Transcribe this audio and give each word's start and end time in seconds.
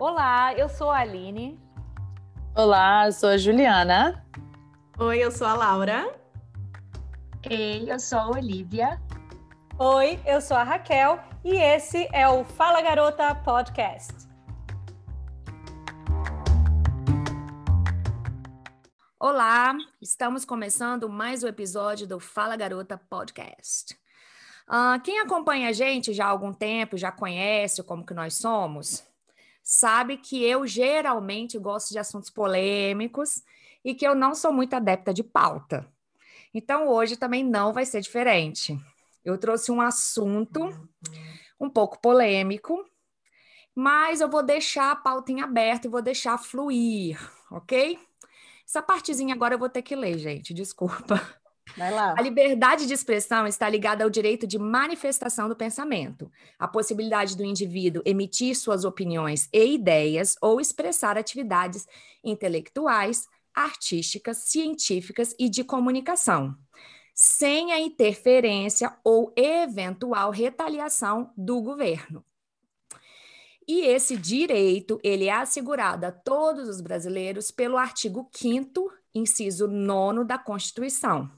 Olá, 0.00 0.54
eu 0.54 0.68
sou 0.68 0.92
a 0.92 0.98
Aline. 0.98 1.58
Olá, 2.54 3.06
eu 3.06 3.12
sou 3.12 3.30
a 3.30 3.36
Juliana. 3.36 4.24
Oi, 4.96 5.18
eu 5.18 5.32
sou 5.32 5.44
a 5.44 5.54
Laura. 5.54 6.16
Ei, 7.50 7.90
eu 7.90 7.98
sou 7.98 8.16
a 8.16 8.28
Olivia. 8.28 9.02
Oi, 9.76 10.20
eu 10.24 10.40
sou 10.40 10.56
a 10.56 10.62
Raquel 10.62 11.18
e 11.44 11.56
esse 11.56 12.08
é 12.12 12.28
o 12.28 12.44
Fala 12.44 12.80
Garota 12.80 13.34
Podcast. 13.34 14.14
Olá, 19.18 19.76
estamos 20.00 20.44
começando 20.44 21.08
mais 21.08 21.42
um 21.42 21.48
episódio 21.48 22.06
do 22.06 22.20
Fala 22.20 22.54
Garota 22.54 22.96
Podcast. 23.10 23.98
Uh, 24.68 25.02
quem 25.02 25.18
acompanha 25.18 25.70
a 25.70 25.72
gente 25.72 26.12
já 26.12 26.26
há 26.26 26.28
algum 26.28 26.52
tempo, 26.52 26.96
já 26.96 27.10
conhece 27.10 27.82
como 27.82 28.06
que 28.06 28.14
nós 28.14 28.34
somos, 28.34 29.07
sabe 29.70 30.16
que 30.16 30.42
eu 30.42 30.66
geralmente 30.66 31.58
gosto 31.58 31.90
de 31.90 31.98
assuntos 31.98 32.30
polêmicos 32.30 33.42
e 33.84 33.94
que 33.94 34.06
eu 34.06 34.14
não 34.14 34.34
sou 34.34 34.50
muito 34.50 34.72
adepta 34.72 35.12
de 35.12 35.22
pauta. 35.22 35.86
Então 36.54 36.88
hoje 36.88 37.18
também 37.18 37.44
não 37.44 37.70
vai 37.70 37.84
ser 37.84 38.00
diferente. 38.00 38.80
Eu 39.22 39.36
trouxe 39.36 39.70
um 39.70 39.82
assunto 39.82 40.70
um 41.60 41.68
pouco 41.68 42.00
polêmico, 42.00 42.82
mas 43.74 44.22
eu 44.22 44.30
vou 44.30 44.42
deixar 44.42 44.90
a 44.90 44.96
pauta 44.96 45.32
em 45.32 45.42
aberto 45.42 45.84
e 45.84 45.90
vou 45.90 46.00
deixar 46.00 46.38
fluir, 46.38 47.20
ok? 47.50 47.98
Essa 48.66 48.80
partezinha 48.80 49.34
agora 49.34 49.54
eu 49.54 49.58
vou 49.58 49.68
ter 49.68 49.82
que 49.82 49.94
ler, 49.94 50.16
gente, 50.16 50.54
desculpa. 50.54 51.20
Vai 51.76 51.90
lá. 51.92 52.14
A 52.16 52.22
liberdade 52.22 52.86
de 52.86 52.94
expressão 52.94 53.46
está 53.46 53.68
ligada 53.68 54.04
ao 54.04 54.10
direito 54.10 54.46
de 54.46 54.58
manifestação 54.58 55.48
do 55.48 55.56
pensamento, 55.56 56.30
a 56.58 56.66
possibilidade 56.66 57.36
do 57.36 57.44
indivíduo 57.44 58.02
emitir 58.04 58.56
suas 58.56 58.84
opiniões 58.84 59.48
e 59.52 59.74
ideias 59.74 60.36
ou 60.40 60.60
expressar 60.60 61.16
atividades 61.16 61.86
intelectuais, 62.24 63.26
artísticas, 63.54 64.38
científicas 64.38 65.34
e 65.38 65.48
de 65.48 65.64
comunicação, 65.64 66.56
sem 67.14 67.72
a 67.72 67.80
interferência 67.80 68.96
ou 69.02 69.32
eventual 69.36 70.30
retaliação 70.30 71.32
do 71.36 71.60
governo. 71.60 72.24
E 73.66 73.80
esse 73.82 74.16
direito, 74.16 74.98
ele 75.02 75.26
é 75.26 75.32
assegurado 75.32 76.06
a 76.06 76.10
todos 76.10 76.68
os 76.68 76.80
brasileiros 76.80 77.50
pelo 77.50 77.76
artigo 77.76 78.30
5º, 78.32 78.88
inciso 79.14 79.68
9 79.68 80.24
da 80.24 80.38
Constituição, 80.38 81.30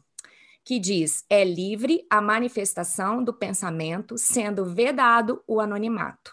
que 0.64 0.78
diz: 0.78 1.24
é 1.28 1.44
livre 1.44 2.06
a 2.10 2.20
manifestação 2.20 3.22
do 3.22 3.32
pensamento, 3.32 4.16
sendo 4.18 4.64
vedado 4.64 5.42
o 5.46 5.60
anonimato. 5.60 6.32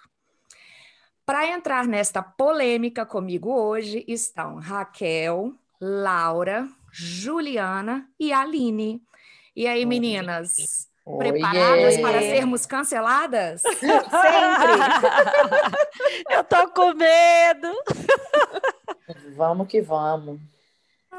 Para 1.26 1.48
entrar 1.48 1.86
nesta 1.86 2.22
polêmica 2.22 3.06
comigo 3.06 3.52
hoje 3.52 4.06
estão 4.08 4.56
Raquel, 4.56 5.54
Laura, 5.80 6.68
Juliana 6.92 8.08
e 8.20 8.32
Aline. 8.32 9.04
E 9.56 9.68
aí, 9.68 9.86
meninas? 9.86 10.88
Preparadas 11.18 11.96
Oiê. 11.96 12.02
para 12.02 12.20
sermos 12.22 12.66
canceladas? 12.66 13.62
Sempre! 13.72 13.82
Eu 16.32 16.44
tô 16.44 16.70
com 16.72 16.94
medo! 16.94 17.74
Vamos 19.36 19.68
que 19.68 19.82
vamos. 19.82 20.40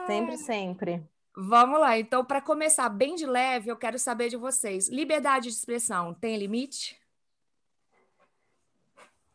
Sempre, 0.06 0.36
sempre. 0.36 1.02
Vamos 1.40 1.78
lá. 1.78 1.96
Então, 1.96 2.24
para 2.24 2.40
começar 2.40 2.88
bem 2.88 3.14
de 3.14 3.24
leve, 3.24 3.70
eu 3.70 3.76
quero 3.76 3.96
saber 3.96 4.28
de 4.28 4.36
vocês: 4.36 4.88
liberdade 4.88 5.48
de 5.48 5.54
expressão 5.54 6.12
tem 6.12 6.36
limite? 6.36 7.00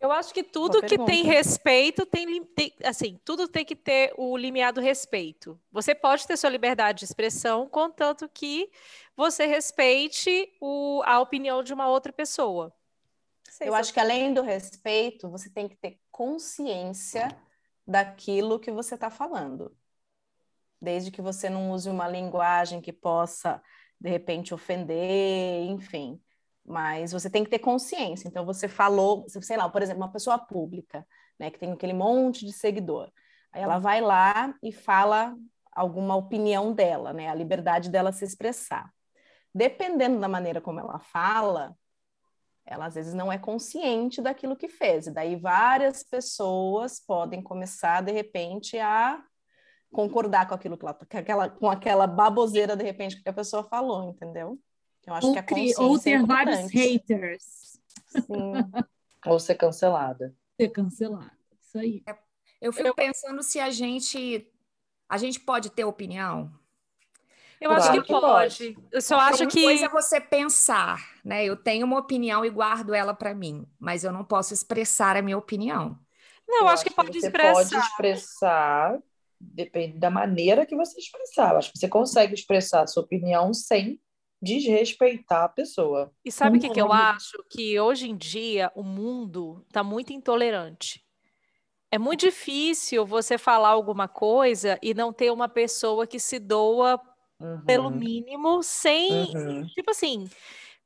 Eu 0.02 0.12
acho 0.12 0.34
que 0.34 0.44
tudo 0.44 0.82
que 0.82 0.98
tem 0.98 1.24
respeito 1.24 2.06
tem, 2.06 2.44
tem, 2.44 2.74
assim, 2.84 3.18
tudo 3.24 3.48
tem 3.48 3.64
que 3.64 3.74
ter 3.74 4.14
o 4.18 4.36
limiar 4.36 4.74
do 4.74 4.82
respeito. 4.82 5.58
Você 5.72 5.96
pode 5.96 6.28
ter 6.28 6.36
sua 6.36 6.50
liberdade 6.50 7.00
de 7.00 7.06
expressão, 7.06 7.70
contanto 7.70 8.28
que 8.28 8.70
você 9.16 9.46
respeite 9.46 10.54
o, 10.60 11.02
a 11.06 11.22
opinião 11.22 11.64
de 11.64 11.74
uma 11.74 11.88
outra 11.88 12.12
pessoa. 12.12 12.76
Eu 13.62 13.74
acho 13.74 13.94
que 13.94 14.00
além 14.02 14.34
do 14.34 14.42
respeito, 14.42 15.30
você 15.30 15.50
tem 15.50 15.70
que 15.70 15.78
ter 15.78 15.98
consciência 16.12 17.30
daquilo 17.88 18.60
que 18.60 18.72
você 18.72 18.96
está 18.96 19.10
falando. 19.10 19.74
Desde 20.84 21.10
que 21.10 21.22
você 21.22 21.50
não 21.50 21.72
use 21.72 21.90
uma 21.90 22.08
linguagem 22.08 22.82
que 22.82 22.92
possa, 22.92 23.62
de 24.00 24.10
repente, 24.10 24.54
ofender, 24.54 25.64
enfim 25.66 26.22
mas 26.66 27.12
você 27.12 27.30
tem 27.30 27.44
que 27.44 27.50
ter 27.50 27.60
consciência. 27.60 28.28
Então, 28.28 28.46
você 28.46 28.68
falou, 28.68 29.26
sei 29.28 29.58
lá, 29.58 29.68
por 29.68 29.82
exemplo, 29.82 30.02
uma 30.02 30.12
pessoa 30.12 30.38
pública, 30.38 31.06
né, 31.38 31.52
que 31.52 31.60
tem 31.60 31.72
aquele 31.72 31.94
monte 31.94 32.46
de 32.46 32.54
seguidor. 32.54 33.12
Aí 33.52 33.62
ela 33.62 33.80
vai 33.80 34.02
lá 34.02 34.56
e 34.64 34.72
fala 34.72 35.36
alguma 35.72 36.16
opinião 36.16 36.74
dela, 36.74 37.12
né, 37.14 37.30
a 37.30 37.36
liberdade 37.36 37.90
dela 37.90 38.12
se 38.12 38.24
expressar. 38.24 38.92
Dependendo 39.54 40.20
da 40.20 40.28
maneira 40.28 40.62
como 40.62 40.80
ela 40.80 41.00
fala, 41.00 41.76
ela 42.66 42.86
às 42.86 42.96
vezes 42.96 43.14
não 43.14 43.32
é 43.32 43.38
consciente 43.38 44.22
daquilo 44.22 44.56
que 44.56 44.70
fez. 44.70 45.08
E 45.08 45.12
daí 45.12 45.36
várias 45.36 46.02
pessoas 46.04 47.00
podem 47.00 47.42
começar, 47.42 48.02
de 48.02 48.12
repente, 48.12 48.80
a 48.80 49.22
concordar 49.94 50.48
com 50.48 50.56
aquilo 50.56 50.78
que 50.78 50.84
ela, 50.84 50.94
com 50.94 51.18
aquela, 51.18 51.50
com 51.50 51.70
aquela 51.70 52.08
baboseira, 52.08 52.76
de 52.76 52.84
repente, 52.84 53.22
que 53.22 53.30
a 53.30 53.34
pessoa 53.34 53.64
falou, 53.64 54.10
entendeu? 54.10 54.60
Eu 55.06 55.14
acho 55.14 55.28
ou, 55.28 55.34
que 55.34 55.40
a 55.40 55.44
consciência 55.44 55.84
ou 55.84 56.00
ter 56.00 56.12
é 56.12 56.24
vários 56.24 56.72
haters. 56.72 57.80
Sim. 58.08 58.22
ou 59.26 59.40
ser 59.40 59.56
cancelada. 59.56 60.36
Ser 60.60 60.70
cancelada. 60.70 61.32
Isso 61.62 61.78
aí. 61.78 62.04
É, 62.08 62.18
eu 62.62 62.74
fico 62.74 62.88
eu... 62.88 62.96
pensando 62.96 63.42
se 63.44 63.60
a 63.60 63.70
gente 63.70 64.50
a 65.08 65.18
gente 65.18 65.40
pode 65.40 65.70
ter 65.70 65.84
opinião. 65.84 66.52
Eu 67.62 67.70
claro 67.70 67.84
acho 67.84 67.92
que, 67.94 68.02
que 68.02 68.08
pode. 68.08 68.74
pode. 68.74 68.78
Eu 68.92 69.02
só 69.02 69.20
acho 69.20 69.48
que 69.48 69.64
coisa 69.64 69.86
é 69.86 69.90
você 69.90 70.20
pensar, 70.20 71.00
né? 71.24 71.46
Eu 71.46 71.56
tenho 71.56 71.86
uma 71.86 72.00
opinião 72.00 72.44
e 72.44 72.50
guardo 72.50 72.94
ela 72.94 73.14
para 73.14 73.34
mim, 73.34 73.66
mas 73.80 74.04
eu 74.04 74.12
não 74.12 74.24
posso 74.24 74.54
expressar 74.54 75.16
a 75.16 75.22
minha 75.22 75.38
opinião. 75.38 75.98
Não, 76.48 76.58
eu, 76.58 76.64
eu 76.64 76.68
acho, 76.68 76.84
que 76.84 76.94
pode 76.94 77.20
você 77.20 77.28
expressar. 77.28 77.54
Pode 77.54 77.76
expressar, 77.76 79.00
depende 79.54 80.00
da 80.00 80.10
maneira 80.10 80.66
que 80.66 80.76
você 80.76 81.00
expressar. 81.00 81.52
Eu 81.52 81.58
acho 81.58 81.72
que 81.72 81.80
você 81.80 81.88
consegue 81.88 82.34
expressar 82.34 82.84
a 82.84 82.88
sua 82.88 83.04
opinião 83.04 83.54
sem 83.54 84.00
desrespeitar 84.42 85.44
a 85.44 85.50
pessoa. 85.50 86.12
E 86.24 86.32
sabe 86.32 86.58
o 86.58 86.62
que, 86.62 86.70
que 86.70 86.82
eu 86.82 86.92
acho? 86.92 87.44
Que 87.50 87.80
hoje 87.80 88.10
em 88.10 88.18
dia 88.18 88.72
o 88.76 88.84
mundo 88.84 89.64
está 89.68 89.84
muito 89.84 90.12
intolerante. 90.12 91.02
É 91.90 91.98
muito 91.98 92.22
difícil 92.22 93.06
você 93.06 93.38
falar 93.38 93.70
alguma 93.70 94.08
coisa 94.08 94.78
e 94.82 94.94
não 94.94 95.14
ter 95.14 95.32
uma 95.32 95.48
pessoa 95.48 96.06
que 96.06 96.20
se 96.20 96.40
doa 96.40 97.00
uhum. 97.40 97.62
pelo 97.66 97.90
mínimo, 97.90 98.62
sem. 98.64 99.34
Uhum. 99.34 99.66
Tipo 99.68 99.92
assim. 99.92 100.28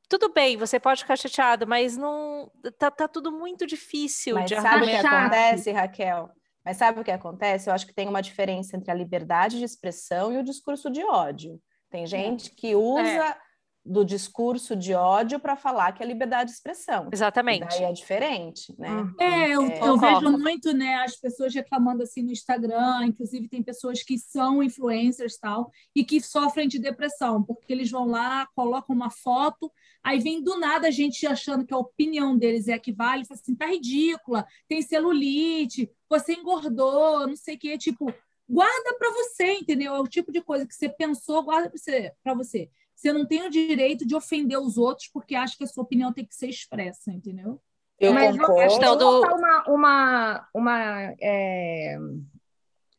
Tudo 0.10 0.32
bem, 0.32 0.56
você 0.56 0.80
pode 0.80 1.02
ficar 1.02 1.18
chateado, 1.18 1.68
mas 1.68 1.98
não 1.98 2.50
tá, 2.80 2.90
tá 2.90 3.10
tudo 3.10 3.30
muito 3.30 3.68
difícil 3.68 4.36
mas 4.36 4.46
de 4.50 4.56
sabe 4.56 4.86
o 4.86 4.88
que 4.88 4.96
acontece, 4.96 5.70
Raquel? 5.72 6.30
Mas 6.68 6.76
sabe 6.76 7.00
o 7.00 7.04
que 7.04 7.12
acontece? 7.12 7.70
Eu 7.70 7.74
acho 7.74 7.88
que 7.88 7.94
tem 7.94 8.10
uma 8.10 8.20
diferença 8.20 8.76
entre 8.76 8.92
a 8.92 8.94
liberdade 8.94 9.58
de 9.58 9.64
expressão 9.64 10.34
e 10.34 10.38
o 10.38 10.44
discurso 10.44 10.90
de 10.90 11.02
ódio. 11.02 11.62
Tem 11.90 12.04
é. 12.04 12.06
gente 12.06 12.52
que 12.52 12.76
usa 12.76 13.08
é 13.08 13.38
do 13.86 14.04
discurso 14.04 14.76
de 14.76 14.94
ódio 14.94 15.40
para 15.40 15.56
falar 15.56 15.94
que 15.94 16.04
é 16.04 16.06
liberdade 16.06 16.50
de 16.50 16.58
expressão. 16.58 17.08
Exatamente. 17.10 17.64
E 17.64 17.80
daí 17.80 17.84
é 17.84 17.94
diferente, 17.94 18.76
né? 18.78 18.90
Uhum. 18.90 19.14
É, 19.18 19.50
eu, 19.50 19.62
é, 19.62 19.80
eu 19.80 19.98
vejo 19.98 20.38
muito, 20.38 20.74
né, 20.74 20.96
as 20.96 21.16
pessoas 21.16 21.56
reclamando 21.56 22.04
assim 22.04 22.22
no 22.22 22.32
Instagram, 22.32 23.06
inclusive 23.06 23.48
tem 23.48 23.64
pessoas 23.64 24.04
que 24.04 24.20
são 24.20 24.62
influencers 24.62 25.38
tal 25.38 25.72
e 25.96 26.04
que 26.04 26.20
sofrem 26.20 26.68
de 26.68 26.80
depressão, 26.80 27.42
porque 27.42 27.72
eles 27.72 27.90
vão 27.90 28.08
lá, 28.08 28.46
colocam 28.54 28.94
uma 28.94 29.10
foto, 29.10 29.72
aí 30.04 30.20
vem 30.20 30.44
do 30.44 30.60
nada 30.60 30.90
a 30.90 30.92
gente 30.92 31.26
achando 31.26 31.66
que 31.66 31.74
a 31.74 31.78
opinião 31.78 32.38
deles 32.38 32.68
é 32.68 32.74
a 32.74 32.80
que 32.80 32.92
vale, 32.92 33.26
fala 33.26 33.40
assim, 33.42 33.56
tá 33.56 33.68
ridícula, 33.68 34.46
tem 34.68 34.82
celulite, 34.82 35.90
você 36.10 36.34
engordou, 36.34 37.28
não 37.28 37.36
sei 37.36 37.56
o 37.56 37.60
que, 37.60 37.78
tipo, 37.78 38.14
guarda 38.50 38.96
para 38.98 39.12
você, 39.12 39.54
entendeu? 39.54 39.94
É 39.96 40.00
o 40.00 40.08
tipo 40.08 40.32
de 40.32 40.42
coisa 40.42 40.66
que 40.66 40.74
você 40.74 40.90
pensou, 40.90 41.44
guarda 41.44 41.70
para 41.70 41.78
você, 41.78 42.14
para 42.24 42.34
você. 42.34 42.70
Você 42.96 43.14
não 43.14 43.26
tem 43.26 43.46
o 43.46 43.50
direito 43.50 44.06
de 44.08 44.16
ofender 44.16 44.60
os 44.60 44.78
outros 44.78 45.08
porque 45.14 45.36
acha 45.36 45.56
que 45.56 45.64
a 45.64 45.68
sua 45.68 45.84
opinião 45.84 46.12
tem 46.12 46.26
que 46.26 46.36
ser 46.36 46.48
expressa, 46.48 47.12
entendeu? 47.12 47.62
Eu 48.00 48.14
Mas 48.14 48.38
concordo. 48.38 48.96
Do... 48.96 49.22
uma, 49.22 49.64
uma, 49.68 50.50
uma 50.54 51.14
é, 51.20 51.98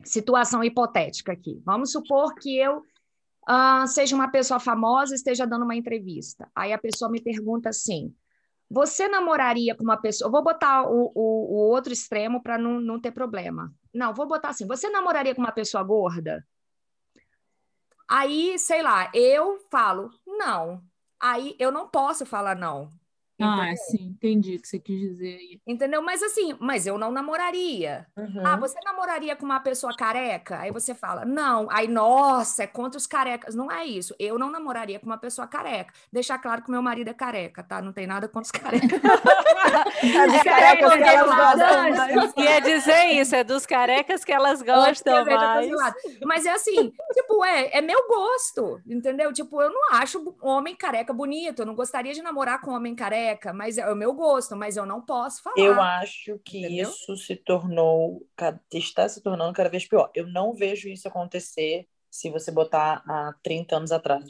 situação 0.04 0.62
hipotética 0.62 1.32
aqui. 1.32 1.60
Vamos 1.64 1.92
supor 1.92 2.34
que 2.34 2.56
eu 2.56 2.78
uh, 3.48 3.86
seja 3.86 4.14
uma 4.14 4.30
pessoa 4.30 4.60
famosa 4.60 5.14
e 5.14 5.16
esteja 5.16 5.46
dando 5.46 5.64
uma 5.64 5.76
entrevista. 5.76 6.50
Aí 6.54 6.72
a 6.72 6.78
pessoa 6.78 7.10
me 7.10 7.20
pergunta 7.20 7.68
assim: 7.68 8.14
você 8.70 9.08
namoraria 9.08 9.74
com 9.74 9.82
uma 9.82 9.96
pessoa? 9.96 10.30
Vou 10.30 10.42
botar 10.42 10.82
o, 10.82 11.10
o, 11.14 11.54
o 11.54 11.70
outro 11.70 11.92
extremo 11.92 12.42
para 12.42 12.58
não, 12.58 12.80
não 12.80 13.00
ter 13.00 13.12
problema. 13.12 13.72
Não, 13.92 14.14
vou 14.14 14.26
botar 14.26 14.50
assim: 14.50 14.66
você 14.66 14.90
namoraria 14.90 15.34
com 15.34 15.40
uma 15.40 15.52
pessoa 15.52 15.82
gorda? 15.82 16.46
Aí, 18.06 18.58
sei 18.58 18.82
lá, 18.82 19.10
eu 19.14 19.58
falo 19.70 20.10
não. 20.26 20.82
Aí 21.20 21.56
eu 21.58 21.72
não 21.72 21.88
posso 21.88 22.24
falar 22.24 22.56
não. 22.56 22.92
Ah, 23.40 23.74
sim, 23.76 24.08
entendi 24.08 24.56
o 24.56 24.60
que 24.60 24.68
você 24.68 24.78
quis 24.78 25.00
dizer 25.00 25.36
aí. 25.36 25.60
Entendeu? 25.66 26.02
Mas 26.02 26.22
assim, 26.22 26.56
mas 26.58 26.86
eu 26.86 26.98
não 26.98 27.12
namoraria. 27.12 28.06
Uhum. 28.16 28.44
Ah, 28.44 28.56
você 28.56 28.76
namoraria 28.84 29.36
com 29.36 29.44
uma 29.44 29.60
pessoa 29.60 29.94
careca? 29.94 30.58
Aí 30.58 30.72
você 30.72 30.94
fala, 30.94 31.24
não. 31.24 31.68
Aí, 31.70 31.86
nossa, 31.86 32.64
é 32.64 32.66
contra 32.66 32.98
os 32.98 33.06
carecas. 33.06 33.54
Não 33.54 33.70
é 33.70 33.84
isso. 33.86 34.14
Eu 34.18 34.38
não 34.38 34.50
namoraria 34.50 34.98
com 34.98 35.06
uma 35.06 35.18
pessoa 35.18 35.46
careca. 35.46 35.92
Deixar 36.12 36.38
claro 36.38 36.62
que 36.62 36.70
meu 36.70 36.82
marido 36.82 37.08
é 37.08 37.14
careca, 37.14 37.62
tá? 37.62 37.80
Não 37.80 37.92
tem 37.92 38.06
nada 38.06 38.28
contra 38.28 38.42
os 38.42 38.50
carecas. 38.50 38.88
É 40.00 40.26
dos 40.26 40.42
carecas 40.42 40.94
que 40.94 41.02
elas 41.02 41.36
gostam. 41.36 42.44
Ia 42.44 42.60
dizer 42.60 43.04
isso, 43.12 43.34
é 43.34 43.44
dos 43.44 43.66
carecas 43.66 44.24
que 44.24 44.32
elas 44.32 44.62
gostam 44.62 45.24
mais. 45.24 45.70
Mas 46.24 46.46
é 46.46 46.50
assim, 46.50 46.92
tipo, 47.12 47.44
é, 47.44 47.78
é 47.78 47.80
meu 47.80 48.06
gosto, 48.06 48.80
entendeu? 48.86 49.32
Tipo, 49.32 49.60
eu 49.60 49.70
não 49.70 49.92
acho 49.92 50.34
homem 50.40 50.74
careca 50.76 51.12
bonito. 51.12 51.62
Eu 51.62 51.66
não 51.66 51.74
gostaria 51.74 52.12
de 52.12 52.22
namorar 52.22 52.60
com 52.60 52.70
homem 52.72 52.94
careca, 52.94 53.27
mas 53.54 53.78
é 53.78 53.90
o 53.90 53.96
meu 53.96 54.12
gosto, 54.14 54.56
mas 54.56 54.76
eu 54.76 54.86
não 54.86 55.00
posso 55.00 55.42
falar. 55.42 55.56
Eu 55.58 55.80
acho 55.80 56.38
que 56.44 56.58
Entendeu? 56.58 56.90
isso 56.90 57.16
se 57.16 57.36
tornou, 57.36 58.26
está 58.72 59.08
se 59.08 59.22
tornando 59.22 59.52
cada 59.52 59.68
vez 59.68 59.86
pior. 59.86 60.10
Eu 60.14 60.26
não 60.26 60.54
vejo 60.54 60.88
isso 60.88 61.08
acontecer 61.08 61.86
se 62.10 62.30
você 62.30 62.50
botar 62.50 63.02
há 63.06 63.34
30 63.42 63.76
anos 63.76 63.92
atrás. 63.92 64.24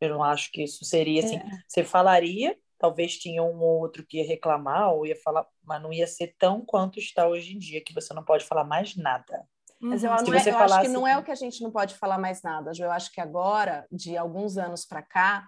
Eu 0.00 0.10
não 0.10 0.22
acho 0.22 0.50
que 0.52 0.62
isso 0.62 0.84
seria 0.84 1.24
assim. 1.24 1.40
Você 1.66 1.82
falaria, 1.84 2.56
talvez 2.78 3.16
tinha 3.16 3.42
um 3.42 3.58
ou 3.60 3.80
outro 3.80 4.04
que 4.06 4.18
ia 4.18 4.26
reclamar 4.26 4.92
ou 4.92 5.06
ia 5.06 5.16
falar, 5.16 5.46
mas 5.62 5.82
não 5.82 5.92
ia 5.92 6.06
ser 6.06 6.34
tão 6.38 6.64
quanto 6.64 6.98
está 6.98 7.26
hoje 7.26 7.54
em 7.54 7.58
dia, 7.58 7.82
que 7.82 7.94
você 7.94 8.12
não 8.12 8.24
pode 8.24 8.44
falar 8.44 8.64
mais 8.64 8.96
nada. 8.96 9.46
Mas 9.80 10.02
eu, 10.04 10.10
Uhum. 10.10 10.18
Se 10.18 10.24
não 10.30 10.34
é- 10.38 10.50
eu 10.50 10.58
acho 10.58 10.80
que 10.80 10.88
não 10.88 11.06
é 11.06 11.18
o 11.18 11.22
que 11.22 11.30
a 11.30 11.34
gente 11.34 11.62
não 11.62 11.70
pode 11.70 11.94
falar 11.94 12.18
mais 12.18 12.42
nada, 12.42 12.72
Ju. 12.72 12.84
Eu 12.84 12.90
acho 12.90 13.12
que 13.12 13.20
agora, 13.20 13.86
de 13.90 14.16
alguns 14.16 14.56
anos 14.56 14.84
para 14.84 15.02
cá, 15.02 15.46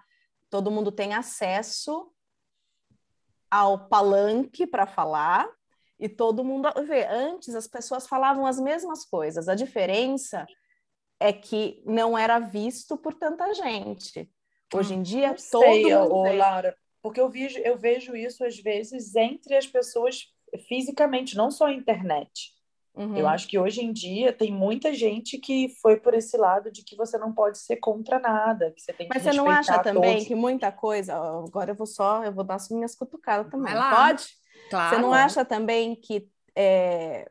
todo 0.51 0.71
mundo 0.71 0.93
tem 0.93 1.15
acesso 1.15 2.11
ao 3.51 3.89
palanque 3.89 4.67
para 4.67 4.87
falar 4.87 5.49
e 5.99 6.09
todo 6.09 6.45
mundo 6.45 6.69
vê. 6.87 7.07
Antes 7.07 7.55
as 7.55 7.67
pessoas 7.67 8.07
falavam 8.07 8.47
as 8.47 8.61
mesmas 8.61 9.05
coisas. 9.05 9.49
A 9.49 9.55
diferença 9.55 10.47
é 11.19 11.33
que 11.33 11.83
não 11.87 12.17
era 12.17 12.39
visto 12.39 12.97
por 12.97 13.15
tanta 13.15 13.53
gente. 13.55 14.31
Hoje 14.75 14.95
em 14.95 15.03
dia, 15.03 15.29
Não 15.29 15.37
todo 15.51 15.65
sei, 15.65 15.95
mundo 15.95 16.15
ô, 16.15 16.23
vê. 16.25 16.37
Laura, 16.37 16.77
porque 17.01 17.21
eu 17.21 17.29
vejo, 17.29 17.59
eu 17.61 17.79
vejo 17.79 18.17
isso 18.17 18.45
às 18.45 18.59
vezes 18.59 19.15
entre 19.15 19.57
as 19.57 19.67
pessoas 19.67 20.33
fisicamente, 20.69 21.37
não 21.37 21.51
só 21.51 21.67
a 21.67 21.73
internet. 21.73 22.53
Uhum. 22.97 23.17
Eu 23.17 23.29
acho 23.29 23.47
que 23.47 23.59
hoje 23.59 23.83
em 23.85 23.93
dia 23.93 24.33
tem 24.33 24.51
muita 24.51 24.95
gente 24.95 25.37
que 25.39 25.69
foi 25.83 25.99
por 26.01 26.15
esse 26.15 26.37
lado 26.39 26.71
de 26.73 26.83
que 26.83 26.97
você 26.97 27.19
não 27.19 27.31
pode 27.33 27.59
ser 27.59 27.77
contra 27.77 28.19
nada, 28.19 28.73
que 28.73 28.81
você 28.81 28.93
tem 28.93 29.07
que 29.07 29.15
Mas 29.15 29.23
você 29.23 29.33
não 29.35 29.51
acha 29.51 29.79
também 29.81 30.15
todos. 30.15 30.27
que 30.29 30.35
muita 30.35 30.73
coisa. 30.73 31.15
Agora 31.15 31.73
eu 31.73 31.75
vou 31.75 31.87
só, 31.87 32.25
eu 32.25 32.33
vou 32.33 32.43
dar 32.43 32.55
as 32.55 32.71
minhas 32.71 32.95
cutucadas 32.95 33.51
também. 33.51 33.73
Vai 33.73 33.75
lá. 33.75 34.07
Pode? 34.09 34.25
Claro. 34.71 34.97
Você 34.97 35.03
não 35.03 35.13
acha 35.13 35.45
também 35.45 35.95
que 35.95 36.27
é, 36.57 37.31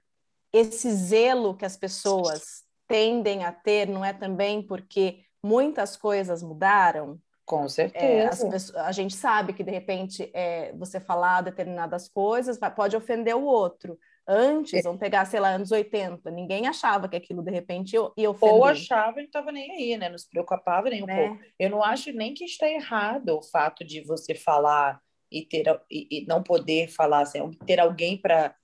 esse 0.53 0.89
zelo 0.93 1.55
que 1.57 1.65
as 1.65 1.75
pessoas 1.75 2.63
tendem 2.87 3.43
a 3.43 3.51
ter 3.51 3.87
não 3.89 4.05
é 4.05 4.13
também 4.13 4.61
porque 4.61 5.21
muitas 5.43 5.97
coisas 5.97 6.43
mudaram? 6.43 7.19
Com 7.43 7.65
É, 7.65 7.69
certeza. 7.69 8.29
as 8.29 8.43
pessoas- 8.43 8.75
a 8.85 8.91
gente 8.91 9.15
sabe 9.15 9.53
que 9.53 9.63
de 9.63 9.71
repente 9.71 10.29
é, 10.33 10.71
você 10.73 10.99
falar 10.99 11.41
determinadas 11.41 12.07
coisas 12.07 12.59
vai- 12.59 12.73
pode 12.73 12.95
ofender 12.95 13.35
o 13.35 13.43
outro. 13.43 13.97
Antes, 14.27 14.83
vamos 14.83 14.99
pegar, 14.99 15.23
sei 15.25 15.39
lá, 15.39 15.49
anos 15.49 15.71
80, 15.71 16.31
ninguém 16.31 16.67
achava 16.67 17.07
que 17.07 17.15
aquilo 17.15 17.43
de 17.43 17.51
repente 17.51 17.93
ia, 17.93 18.11
ia 18.17 18.29
ofender. 18.29 18.55
Ou 18.55 18.65
achava 18.65 19.19
e 19.19 19.23
não 19.23 19.27
estava 19.27 19.51
nem 19.51 19.71
aí, 19.71 19.97
né? 19.97 20.09
Não 20.09 20.17
se 20.17 20.27
preocupava 20.27 20.89
nem 20.89 21.03
um 21.03 21.05
né? 21.05 21.27
pouco. 21.27 21.43
Eu 21.59 21.69
não 21.69 21.83
acho 21.83 22.11
nem 22.11 22.33
que 22.33 22.43
está 22.43 22.67
errado 22.67 23.37
o 23.37 23.43
fato 23.43 23.85
de 23.85 24.01
você 24.01 24.33
falar 24.33 24.99
e 25.31 25.45
ter 25.45 25.65
e, 25.91 26.07
e 26.09 26.25
não 26.25 26.41
poder 26.41 26.87
falar, 26.87 27.21
assim, 27.21 27.51
ter 27.65 27.79
alguém 27.79 28.17
para 28.17 28.55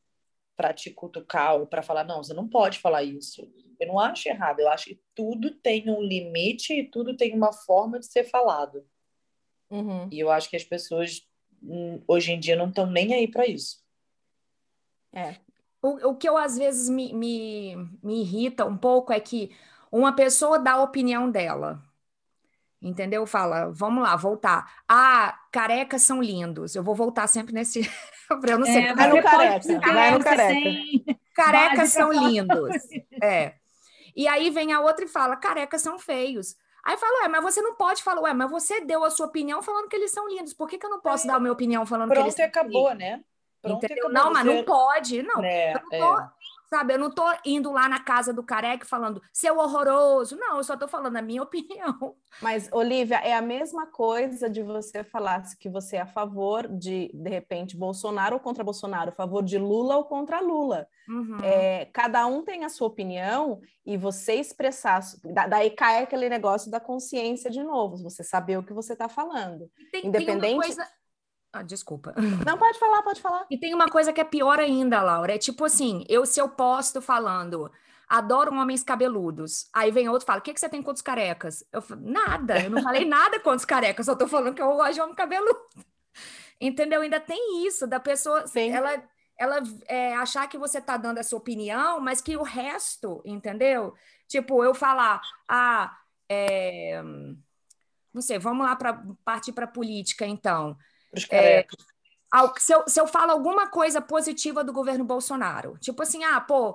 para 0.56 0.74
te 0.74 0.92
cutucar 0.92 1.56
ou 1.56 1.66
para 1.66 1.82
falar, 1.82 2.04
não, 2.04 2.24
você 2.24 2.36
não 2.36 2.48
pode 2.48 2.78
falar 2.78 3.02
isso. 3.02 3.52
Eu 3.80 3.88
não 3.88 4.00
acho 4.00 4.30
errado, 4.30 4.60
eu 4.60 4.70
acho 4.70 4.86
que 4.86 5.02
tudo 5.16 5.50
tem 5.50 5.90
um 5.90 6.02
limite 6.02 6.72
e 6.74 6.84
tudo 6.84 7.18
tem 7.18 7.34
uma 7.34 7.52
forma 7.52 8.00
de 8.00 8.06
ser 8.06 8.26
falado. 8.26 8.86
Uhum. 9.72 10.08
E 10.12 10.20
eu 10.20 10.30
acho 10.30 10.50
que 10.50 10.56
as 10.56 10.64
pessoas 10.64 11.28
hum, 11.64 12.00
hoje 12.08 12.32
em 12.32 12.40
dia 12.40 12.56
não 12.56 12.70
estão 12.70 12.86
nem 12.86 13.14
aí 13.14 13.28
para 13.28 13.48
isso. 13.48 13.82
É. 15.14 15.36
O, 15.82 16.10
o 16.10 16.16
que 16.16 16.28
eu 16.30 16.38
às 16.38 16.58
vezes 16.58 16.90
me, 16.90 17.14
me, 17.14 17.76
me 18.04 18.22
irrita 18.22 18.66
um 18.66 18.78
pouco 18.78 19.12
é 19.12 19.20
que 19.20 19.56
uma 19.92 20.14
pessoa 20.16 20.60
dá 20.60 20.74
a 20.74 20.84
opinião 20.84 21.30
dela. 21.30 21.82
Entendeu? 22.82 23.28
Fala, 23.28 23.70
vamos 23.72 24.02
lá, 24.04 24.16
voltar. 24.16 24.84
Ah, 24.88 25.40
carecas 25.52 26.02
são 26.02 26.22
lindos. 26.22 26.76
Eu 26.76 26.84
vou 26.84 26.96
voltar 26.96 27.28
sempre 27.28 27.54
nesse. 27.54 27.82
eu 28.30 28.58
não 28.58 28.66
sei. 28.66 28.86
É, 28.86 28.96
vai 28.96 29.08
no 29.10 29.22
careca, 29.22 29.80
vai 29.80 30.12
no 30.12 30.24
careca. 30.24 31.20
Carecas 31.36 31.92
são 31.92 32.12
lindos. 32.12 32.76
É. 33.24 33.54
E 34.16 34.28
aí 34.28 34.50
vem 34.50 34.74
a 34.74 34.82
outra 34.82 35.06
e 35.06 35.08
fala: 35.08 35.36
carecas 35.38 35.82
são 35.82 36.00
feios. 36.00 36.56
Aí 36.84 36.98
fala, 36.98 37.22
ué, 37.22 37.28
mas 37.28 37.44
você 37.44 37.62
não 37.62 37.76
pode 37.76 38.02
falar, 38.02 38.22
ué, 38.22 38.34
mas 38.34 38.50
você 38.50 38.82
deu 38.82 39.04
a 39.04 39.12
sua 39.12 39.28
opinião 39.28 39.62
falando 39.62 39.88
que 39.88 39.96
eles 39.96 40.12
são 40.12 40.28
lindos. 40.28 40.54
Por 40.54 40.68
que, 40.68 40.80
que 40.80 40.86
eu 40.86 40.90
não 40.90 41.00
posso 41.00 41.28
dar 41.28 41.36
a 41.36 41.40
minha 41.40 41.54
opinião 41.54 41.86
falando 41.86 42.14
que 42.14 42.20
eles 42.20 42.34
Pronto 42.34 42.42
e 42.42 42.44
são 42.44 42.46
acabou, 42.46 42.88
feios? 42.88 42.98
né? 42.98 43.24
Pronto 43.62 43.84
Entendeu? 43.86 44.10
Não, 44.10 44.32
mas 44.34 44.46
não 44.46 44.64
pode. 44.64 45.22
Não, 45.24 45.42
né, 45.42 45.74
eu 45.74 45.82
não 45.82 45.92
é. 45.92 46.00
tô, 46.00 46.24
sabe, 46.70 46.94
eu 46.94 46.98
não 47.00 47.12
tô 47.14 47.24
indo 47.46 47.72
lá 47.72 47.88
na 47.90 48.00
casa 48.00 48.34
do 48.34 48.42
careca 48.44 48.86
falando, 48.86 49.22
seu 49.32 49.58
horroroso. 49.58 50.36
Não, 50.38 50.58
eu 50.58 50.64
só 50.64 50.76
tô 50.78 50.88
falando 50.88 51.18
a 51.18 51.22
minha 51.22 51.44
opinião. 51.44 52.16
Mas, 52.42 52.70
Olivia, 52.72 53.18
é 53.18 53.34
a 53.36 53.42
mesma 53.42 53.86
coisa 53.86 54.50
de 54.50 54.64
você 54.64 55.04
falar 55.04 55.44
que 55.60 55.70
você 55.70 55.98
é 55.98 56.02
a 56.02 56.08
favor 56.08 56.68
de, 56.68 57.12
de 57.14 57.30
repente, 57.30 57.78
Bolsonaro 57.78 58.36
ou 58.36 58.40
contra 58.40 58.64
Bolsonaro, 58.64 59.10
a 59.10 59.14
favor 59.14 59.44
de 59.44 59.58
Lula 59.58 59.98
ou 59.98 60.06
contra 60.06 60.40
Lula. 60.40 60.88
Uhum. 61.10 61.38
É, 61.44 61.86
cada 61.94 62.26
um 62.26 62.42
tem 62.44 62.64
a 62.64 62.70
sua 62.70 62.88
opinião 62.88 63.60
e 63.86 63.98
você 63.98 64.36
expressar. 64.36 65.02
da- 65.26 65.46
Daí 65.48 65.70
cai 65.72 66.02
aquele 66.04 66.30
negócio 66.30 66.72
da 66.72 66.80
consciência 66.80 67.52
de 67.52 67.62
novo, 67.62 67.98
você 68.02 68.24
saber 68.24 68.58
o 68.58 68.64
que 68.64 68.74
você 68.74 68.94
está 68.94 69.10
falando. 69.10 69.70
Tem- 69.92 70.02
tem 70.04 70.10
uma 70.10 70.18
independente- 70.22 70.56
coisa- 70.56 70.88
Ah, 71.54 71.64
desculpa. 71.64 72.14
Não, 72.46 72.58
pode 72.58 72.80
falar, 72.80 73.04
pode 73.04 73.22
falar. 73.22 73.46
E 73.50 73.58
tem 73.58 73.74
uma 73.74 73.90
coisa 73.90 74.14
que 74.14 74.22
é 74.22 74.24
pior 74.24 74.60
ainda, 74.60 75.02
Laura. 75.02 75.36
É 75.36 75.38
tipo 75.38 75.66
assim, 75.66 76.06
eu 76.08 76.26
se 76.26 76.40
eu 76.40 76.48
posto 76.48 77.02
falando, 77.02 77.70
adoro 78.08 78.54
homens 78.54 78.84
cabeludos. 78.84 79.70
Aí 79.74 79.92
vem 79.92 80.08
outro 80.08 80.26
e 80.26 80.28
fala, 80.28 80.40
o 80.40 80.42
que, 80.42 80.54
que 80.54 80.60
você 80.60 80.70
tem 80.70 80.82
contra 80.82 80.96
os 80.96 81.02
carecas? 81.02 81.64
Eu 81.72 81.82
falo, 81.82 82.02
nada, 82.04 82.62
eu 82.64 82.70
não 82.70 82.82
falei 82.82 83.04
nada 83.06 83.38
contra 83.40 83.58
os 83.58 83.66
carecas, 83.66 84.06
só 84.06 84.16
tô 84.16 84.28
falando 84.28 84.54
que 84.56 84.62
eu 84.62 84.74
gosto 84.76 84.94
de 84.94 85.02
homem 85.02 85.16
cabeludo. 85.16 85.60
Entendeu? 86.60 87.02
Ainda 87.02 87.20
tem 87.20 87.66
isso 87.66 87.88
da 87.88 88.00
pessoa, 88.00 88.46
Sim. 88.48 88.70
ela, 88.70 89.04
ela 89.38 89.64
é, 89.88 90.14
achar 90.16 90.48
que 90.48 90.58
você 90.58 90.80
tá 90.80 90.96
dando 90.96 91.18
a 91.18 91.24
sua 91.24 91.40
opinião, 91.40 92.00
mas 92.00 92.22
que 92.22 92.38
o 92.38 92.44
resto, 92.44 93.22
entendeu? 93.26 93.94
Tipo, 94.28 94.64
eu 94.64 94.74
falar, 94.74 95.22
ah, 95.48 95.98
é, 96.30 97.02
não 98.14 98.22
sei, 98.22 98.38
vamos 98.40 98.66
lá 98.66 98.76
para 98.76 99.04
partir 99.24 99.54
para 99.54 99.68
política, 99.68 100.26
então. 100.26 100.78
Pros 101.12 101.26
carecas. 101.26 101.86
Al- 102.32 102.54
se 102.58 102.74
eu, 102.74 102.84
se 102.88 103.00
eu 103.00 103.08
falo 103.08 103.32
alguma 103.32 103.68
coisa 103.68 104.02
positiva 104.02 104.64
do 104.64 104.72
governo 104.72 105.04
Bolsonaro, 105.04 105.78
tipo 105.80 106.02
assim, 106.02 106.24
ah, 106.24 106.40
pô, 106.40 106.72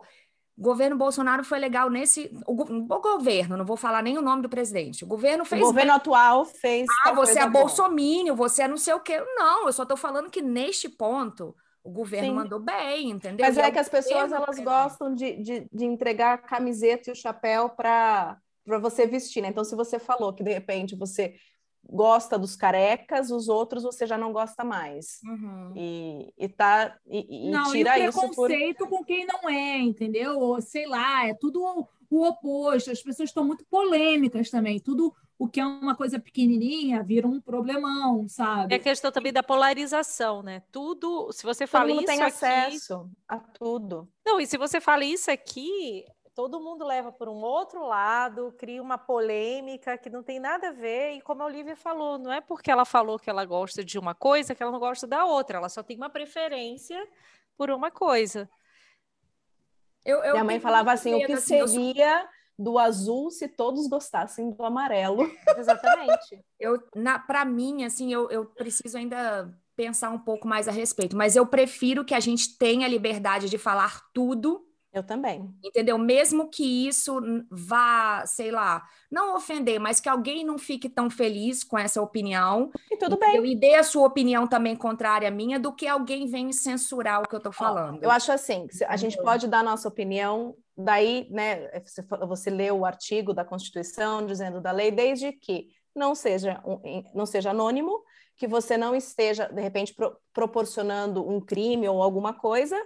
o 0.59 0.63
governo 0.63 0.97
Bolsonaro 0.97 1.45
foi 1.45 1.59
legal 1.59 1.91
nesse. 1.91 2.31
O, 2.47 2.63
o 2.63 3.01
governo, 3.01 3.57
não 3.57 3.65
vou 3.65 3.77
falar 3.77 4.03
nem 4.03 4.17
o 4.19 4.23
nome 4.23 4.43
do 4.43 4.49
presidente. 4.49 5.05
O 5.05 5.07
governo 5.07 5.43
O 5.43 5.47
fez. 5.47 5.63
governo 5.63 5.93
atual 5.93 6.45
fez. 6.45 6.87
ah, 7.05 7.13
você 7.13 7.39
é 7.39 7.49
bolsomínio, 7.49 8.35
você 8.35 8.63
é 8.63 8.69
não 8.69 8.77
sei 8.77 8.95
o 8.95 9.01
quê. 9.01 9.19
Não, 9.37 9.67
eu 9.67 9.73
só 9.73 9.85
tô 9.85 9.97
falando 9.97 10.31
que 10.31 10.43
neste 10.43 10.89
ponto 10.89 11.55
o 11.83 11.91
governo 11.91 12.31
Sim. 12.31 12.35
mandou 12.35 12.59
bem, 12.59 13.11
entendeu? 13.11 13.47
Mas 13.47 13.57
E 13.57 13.61
é 13.61 13.69
o 13.69 13.73
que 13.73 13.79
as 13.79 13.89
pessoas 13.89 14.33
elas 14.33 14.47
presente. 14.47 14.65
gostam 14.65 15.15
de, 15.15 15.37
de, 15.43 15.69
de 15.73 15.85
entregar 15.85 16.35
a 16.35 16.39
camiseta 16.39 17.11
e 17.11 17.13
o 17.13 17.17
chapéu 17.17 17.69
para 17.71 18.39
você 18.81 19.07
vestir, 19.07 19.41
né? 19.41 19.49
Então, 19.49 19.63
se 19.65 19.77
você 19.77 19.99
falou 19.99 20.33
que 20.35 20.43
de 20.43 20.53
repente 20.53 20.97
você 20.97 21.35
gosta 21.89 22.39
dos 22.39 22.57
carecas, 22.57 23.31
os 23.31 23.49
outros 23.49 23.83
você 23.83 24.07
já 24.07 24.19
não 24.19 24.33
gosta 24.33 24.65
mais. 24.65 25.21
Uhum. 25.25 25.73
E, 25.75 26.33
e, 26.37 26.49
tá, 26.49 26.97
e, 27.07 27.49
e 27.49 27.51
Não, 27.51 27.71
tira 27.71 27.99
e 27.99 28.07
o 28.07 28.11
isso 28.11 28.21
por. 28.21 28.49
preconceito 28.49 28.87
com 28.89 29.05
quem 29.05 29.27
não 29.27 29.49
é, 29.49 29.79
entendeu? 29.79 30.39
Ou, 30.39 30.61
sei 30.61 30.87
lá, 30.87 31.27
é 31.27 31.35
tudo 31.35 31.63
o, 32.11 32.27
oposto. 32.27 32.91
As 32.91 33.03
pessoas 33.03 33.31
estão 33.31 33.45
muito 33.45 33.65
polêmicas 33.67 34.51
também. 34.51 34.81
Tudo 34.81 35.15
o 35.39 35.47
que 35.47 35.61
é 35.61 35.67
uma 35.67 35.95
coisa 35.95 36.19
pequenininha 36.19 37.03
vira 37.03 37.29
um 37.29 37.41
problemão, 37.41 38.27
sabe? 38.29 38.73
É 38.75 38.79
a 38.79 38.81
questão 38.81 39.13
também 39.13 39.33
da 39.33 39.43
polarização, 39.43 40.43
né? 40.43 40.63
Tudo, 40.73 41.31
se 41.33 41.45
você 41.45 41.67
Todo 41.67 41.71
fala 41.71 41.89
mundo 41.89 41.99
isso 41.99 42.07
tem 42.07 42.23
aqui, 42.23 42.33
acesso 42.33 43.11
a 43.29 43.39
tudo. 43.39 44.09
Não, 44.25 44.41
e 44.41 44.47
se 44.47 44.57
você 44.57 44.81
fala 44.81 45.05
isso 45.05 45.31
aqui, 45.31 46.05
todo 46.37 46.61
mundo 46.61 46.85
leva 46.85 47.11
por 47.11 47.31
um 47.31 47.41
outro 47.43 47.87
lado, 47.87 48.55
cria 48.59 48.83
uma 48.83 48.99
polêmica 48.99 49.97
que 49.97 50.11
não 50.11 50.23
tem 50.23 50.39
nada 50.39 50.69
a 50.69 50.73
ver. 50.73 51.15
E 51.15 51.23
como 51.23 51.43
a 51.43 51.47
Olivia 51.47 51.75
falou, 51.75 52.19
não 52.19 52.31
é 52.31 52.43
porque 52.43 52.71
ela 52.71 52.85
falou 52.85 53.19
que 53.19 53.31
ela 53.31 53.47
gosta 53.47 53.83
de 53.83 53.99
uma 53.99 54.15
coisa 54.15 54.55
que 54.55 54.63
ela 54.63 54.71
não 54.71 54.79
gosta 54.79 55.07
da 55.07 55.25
outra, 55.25 55.57
ela 55.57 55.71
só 55.71 55.83
tem 55.83 55.97
uma 55.97 56.11
preferência 56.11 57.03
por 57.57 57.71
uma 57.71 57.91
coisa. 57.91 58.49
Eu, 60.05 60.19
eu 60.19 60.33
Minha 60.33 60.45
mãe 60.45 60.61
falava 60.61 60.93
assim: 60.93 61.15
o 61.15 61.27
que 61.27 61.39
seria 61.39 62.29
do 62.59 62.79
azul 62.79 63.31
se 63.31 63.49
todos 63.49 63.89
gostassem 63.89 64.51
do 64.51 64.63
amarelo? 64.63 65.27
Exatamente. 65.57 66.45
eu 66.61 66.79
na 66.95 67.19
para 67.19 67.45
mim 67.45 67.85
assim 67.85 68.13
eu, 68.13 68.31
eu 68.31 68.45
preciso 68.47 68.97
ainda 68.97 69.53
pensar 69.75 70.11
um 70.11 70.19
pouco 70.19 70.47
mais 70.47 70.69
a 70.69 70.71
respeito. 70.71 71.17
Mas 71.17 71.35
eu 71.35 71.47
prefiro 71.47 72.05
que 72.05 72.15
a 72.15 72.21
gente 72.21 72.57
tenha 72.59 72.87
liberdade 72.87 73.49
de 73.49 73.59
falar 73.59 74.03
tudo 74.13 74.66
eu 74.99 75.03
também. 75.03 75.55
Entendeu? 75.63 75.99
Mesmo 75.99 76.49
que 76.49 76.87
isso 76.87 77.21
vá, 77.51 78.25
sei 78.27 78.51
lá, 78.51 78.83
não 79.11 79.37
ofender, 79.37 79.79
mas 79.79 80.01
que 80.01 80.09
alguém 80.09 80.45
não 80.45 80.59
fique 80.59 80.89
tão 80.89 81.09
feliz 81.09 81.63
com 81.63 81.79
essa 81.79 82.01
opinião. 82.01 82.71
E 82.91 82.97
tudo 82.97 83.17
entendeu? 83.17 83.43
bem. 83.43 83.53
E 83.53 83.57
dê 83.57 83.75
a 83.75 83.83
sua 83.83 84.07
opinião 84.07 84.47
também 84.47 84.75
contrária 84.77 85.29
à 85.29 85.31
minha, 85.31 85.59
do 85.59 85.73
que 85.73 85.87
alguém 85.87 86.27
venha 86.27 86.53
censurar 86.53 87.23
o 87.23 87.29
que 87.29 87.35
eu 87.35 87.39
estou 87.39 87.53
falando. 87.53 88.03
Eu 88.03 88.11
acho 88.11 88.33
assim, 88.33 88.67
a 88.87 88.97
gente 88.97 89.17
pode 89.23 89.47
dar 89.49 89.61
a 89.61 89.65
nossa 89.65 89.89
opinião, 89.89 90.55
daí, 90.77 91.29
né, 91.31 91.81
você, 91.81 92.03
você 92.03 92.51
lê 92.51 92.71
o 92.71 92.85
artigo 92.85 93.33
da 93.33 93.45
Constituição 93.45 94.27
dizendo 94.27 94.61
da 94.61 94.73
lei, 94.73 94.91
desde 94.91 95.33
que 95.33 95.69
não 95.95 96.15
seja, 96.15 96.63
não 97.15 97.25
seja 97.25 97.51
anônimo, 97.51 98.03
que 98.37 98.47
você 98.47 98.77
não 98.77 98.95
esteja, 98.95 99.49
de 99.49 99.63
repente, 99.63 99.95
pro, 99.95 100.17
proporcionando 100.33 101.27
um 101.27 101.41
crime 101.41 101.89
ou 101.89 102.03
alguma 102.03 102.35
coisa, 102.35 102.77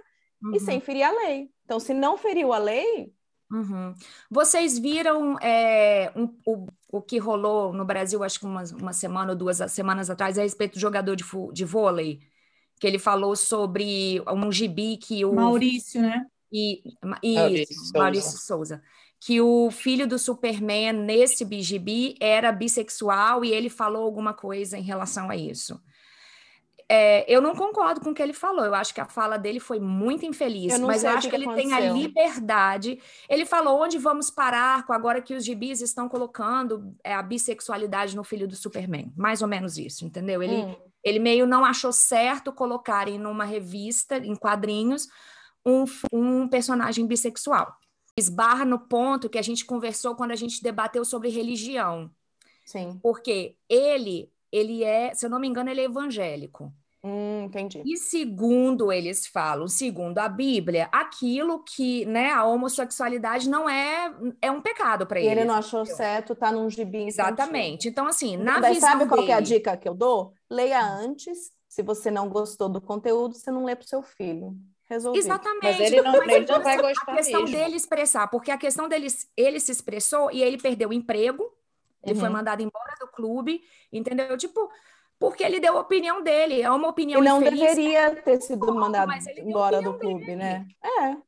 uhum. 0.41 0.55
e 0.55 0.59
sem 0.59 0.79
ferir 0.79 1.03
a 1.03 1.11
lei. 1.11 1.49
Então, 1.71 1.79
se 1.79 1.93
não 1.93 2.17
feriu 2.17 2.51
a 2.51 2.57
lei. 2.57 3.13
Uhum. 3.49 3.93
Vocês 4.29 4.77
viram 4.77 5.37
é, 5.39 6.11
um, 6.13 6.25
o, 6.45 6.67
o 6.91 7.01
que 7.01 7.17
rolou 7.17 7.71
no 7.71 7.85
Brasil, 7.85 8.21
acho 8.25 8.41
que 8.41 8.45
uma, 8.45 8.61
uma 8.77 8.91
semana 8.91 9.31
ou 9.31 9.37
duas 9.37 9.59
semanas 9.71 10.09
atrás, 10.09 10.37
a 10.37 10.41
respeito 10.41 10.73
do 10.73 10.81
jogador 10.81 11.15
de, 11.15 11.23
de 11.53 11.63
vôlei, 11.63 12.19
que 12.77 12.85
ele 12.85 12.99
falou 12.99 13.37
sobre 13.37 14.21
um 14.27 14.51
gibi 14.51 14.97
que 14.97 15.23
o. 15.23 15.33
Maurício, 15.33 16.01
né? 16.01 16.25
E, 16.51 16.83
e 17.23 17.35
Maurício, 17.35 17.75
Souza. 17.75 17.97
Maurício 17.97 18.37
Souza. 18.39 18.83
Que 19.17 19.39
o 19.39 19.71
filho 19.71 20.05
do 20.05 20.19
Superman 20.19 20.91
nesse 20.91 21.47
gibi 21.61 22.17
era 22.19 22.51
bissexual 22.51 23.45
e 23.45 23.53
ele 23.53 23.69
falou 23.69 24.03
alguma 24.03 24.33
coisa 24.33 24.77
em 24.77 24.83
relação 24.83 25.29
a 25.29 25.37
isso. 25.37 25.81
É, 26.93 27.23
eu 27.25 27.41
não 27.41 27.55
concordo 27.55 28.01
com 28.01 28.09
o 28.09 28.13
que 28.13 28.21
ele 28.21 28.33
falou. 28.33 28.65
Eu 28.65 28.75
acho 28.75 28.93
que 28.93 28.99
a 28.99 29.05
fala 29.05 29.37
dele 29.37 29.61
foi 29.61 29.79
muito 29.79 30.25
infeliz, 30.25 30.73
eu 30.73 30.85
mas 30.85 31.05
eu 31.05 31.11
acho 31.11 31.21
que, 31.21 31.29
que 31.29 31.35
ele 31.37 31.45
aconteceu. 31.45 31.69
tem 31.69 31.89
a 31.89 31.93
liberdade. 31.93 32.99
Ele 33.29 33.45
falou 33.45 33.81
onde 33.81 33.97
vamos 33.97 34.29
parar 34.29 34.85
com 34.85 34.91
agora 34.91 35.21
que 35.21 35.33
os 35.33 35.45
gibis 35.45 35.79
estão 35.79 36.09
colocando 36.09 36.93
é, 37.01 37.13
a 37.13 37.21
bissexualidade 37.23 38.13
no 38.13 38.25
filho 38.25 38.45
do 38.45 38.57
Superman. 38.57 39.09
Mais 39.15 39.41
ou 39.41 39.47
menos 39.47 39.77
isso, 39.77 40.03
entendeu? 40.03 40.43
Ele, 40.43 40.53
hum. 40.53 40.75
ele 41.01 41.19
meio 41.19 41.47
não 41.47 41.63
achou 41.63 41.93
certo 41.93 42.51
colocarem 42.51 43.17
numa 43.17 43.45
revista, 43.45 44.17
em 44.17 44.35
quadrinhos, 44.35 45.07
um, 45.65 45.85
um 46.11 46.45
personagem 46.49 47.07
bissexual. 47.07 47.73
Esbarra 48.17 48.65
no 48.65 48.79
ponto 48.79 49.29
que 49.29 49.39
a 49.39 49.41
gente 49.41 49.63
conversou 49.63 50.13
quando 50.13 50.31
a 50.31 50.35
gente 50.35 50.61
debateu 50.61 51.05
sobre 51.05 51.29
religião. 51.29 52.11
Sim. 52.65 52.99
Porque 53.01 53.55
ele, 53.69 54.29
ele 54.51 54.83
é, 54.83 55.13
se 55.13 55.25
eu 55.25 55.29
não 55.29 55.39
me 55.39 55.47
engano, 55.47 55.69
ele 55.69 55.79
é 55.79 55.85
evangélico. 55.85 56.73
Hum, 57.03 57.45
entendi. 57.45 57.81
E 57.83 57.97
segundo 57.97 58.91
eles 58.91 59.25
falam, 59.25 59.67
segundo 59.67 60.19
a 60.19 60.29
Bíblia, 60.29 60.87
aquilo 60.91 61.63
que, 61.63 62.05
né, 62.05 62.31
a 62.31 62.45
homossexualidade 62.45 63.49
não 63.49 63.67
é 63.67 64.13
é 64.39 64.51
um 64.51 64.61
pecado 64.61 65.07
para 65.07 65.19
ele. 65.19 65.29
Ele 65.31 65.45
não 65.45 65.55
achou 65.55 65.83
certo, 65.85 66.35
tá 66.35 66.51
num 66.51 66.69
gibi. 66.69 67.07
Exatamente. 67.07 67.87
Então 67.87 68.05
assim, 68.05 68.37
na 68.37 68.59
Daí, 68.59 68.75
visão 68.75 68.89
sabe 68.89 69.07
qual 69.07 69.21
dele... 69.21 69.31
é 69.31 69.35
a 69.35 69.39
dica 69.41 69.75
que 69.75 69.89
eu 69.89 69.95
dou? 69.95 70.33
Leia 70.49 70.79
antes. 70.85 71.51
Se 71.67 71.81
você 71.81 72.11
não 72.11 72.29
gostou 72.29 72.69
do 72.69 72.79
conteúdo, 72.81 73.33
você 73.33 73.49
não 73.49 73.63
lê 73.65 73.75
para 73.75 73.85
o 73.85 73.87
seu 73.87 74.03
filho. 74.03 74.55
Resolvido. 74.89 75.23
Exatamente. 75.23 75.63
Mas 75.63 75.79
ele 75.79 76.01
não, 76.01 76.21
ele 76.23 76.45
não 76.45 76.61
vai 76.61 76.77
gostar 76.77 77.13
A 77.13 77.15
questão 77.15 77.41
mesmo. 77.43 77.55
dele 77.57 77.75
expressar, 77.77 78.27
porque 78.27 78.51
a 78.51 78.57
questão 78.57 78.89
dele, 78.89 79.07
ele 79.37 79.59
se 79.59 79.71
expressou 79.71 80.29
e 80.31 80.43
ele 80.43 80.57
perdeu 80.57 80.89
o 80.89 80.93
emprego, 80.93 81.49
ele 82.03 82.15
Uhum. 82.15 82.19
foi 82.19 82.29
mandado 82.29 82.61
embora 82.61 82.93
do 82.99 83.07
clube, 83.07 83.61
entendeu? 83.91 84.37
Tipo, 84.37 84.69
porque 85.21 85.43
ele 85.43 85.59
deu 85.59 85.77
a 85.77 85.81
opinião 85.81 86.21
dele, 86.23 86.61
é 86.61 86.69
uma 86.71 86.89
opinião 86.89 87.21
E 87.21 87.23
não 87.23 87.41
infeliz, 87.41 87.59
deveria 87.59 88.15
ter 88.23 88.41
sido 88.41 88.59
Concordo, 88.59 88.79
mandado 88.81 89.11
embora 89.37 89.81
do 89.81 89.97
clube, 89.97 90.25
dele. 90.25 90.35
né? 90.35 90.65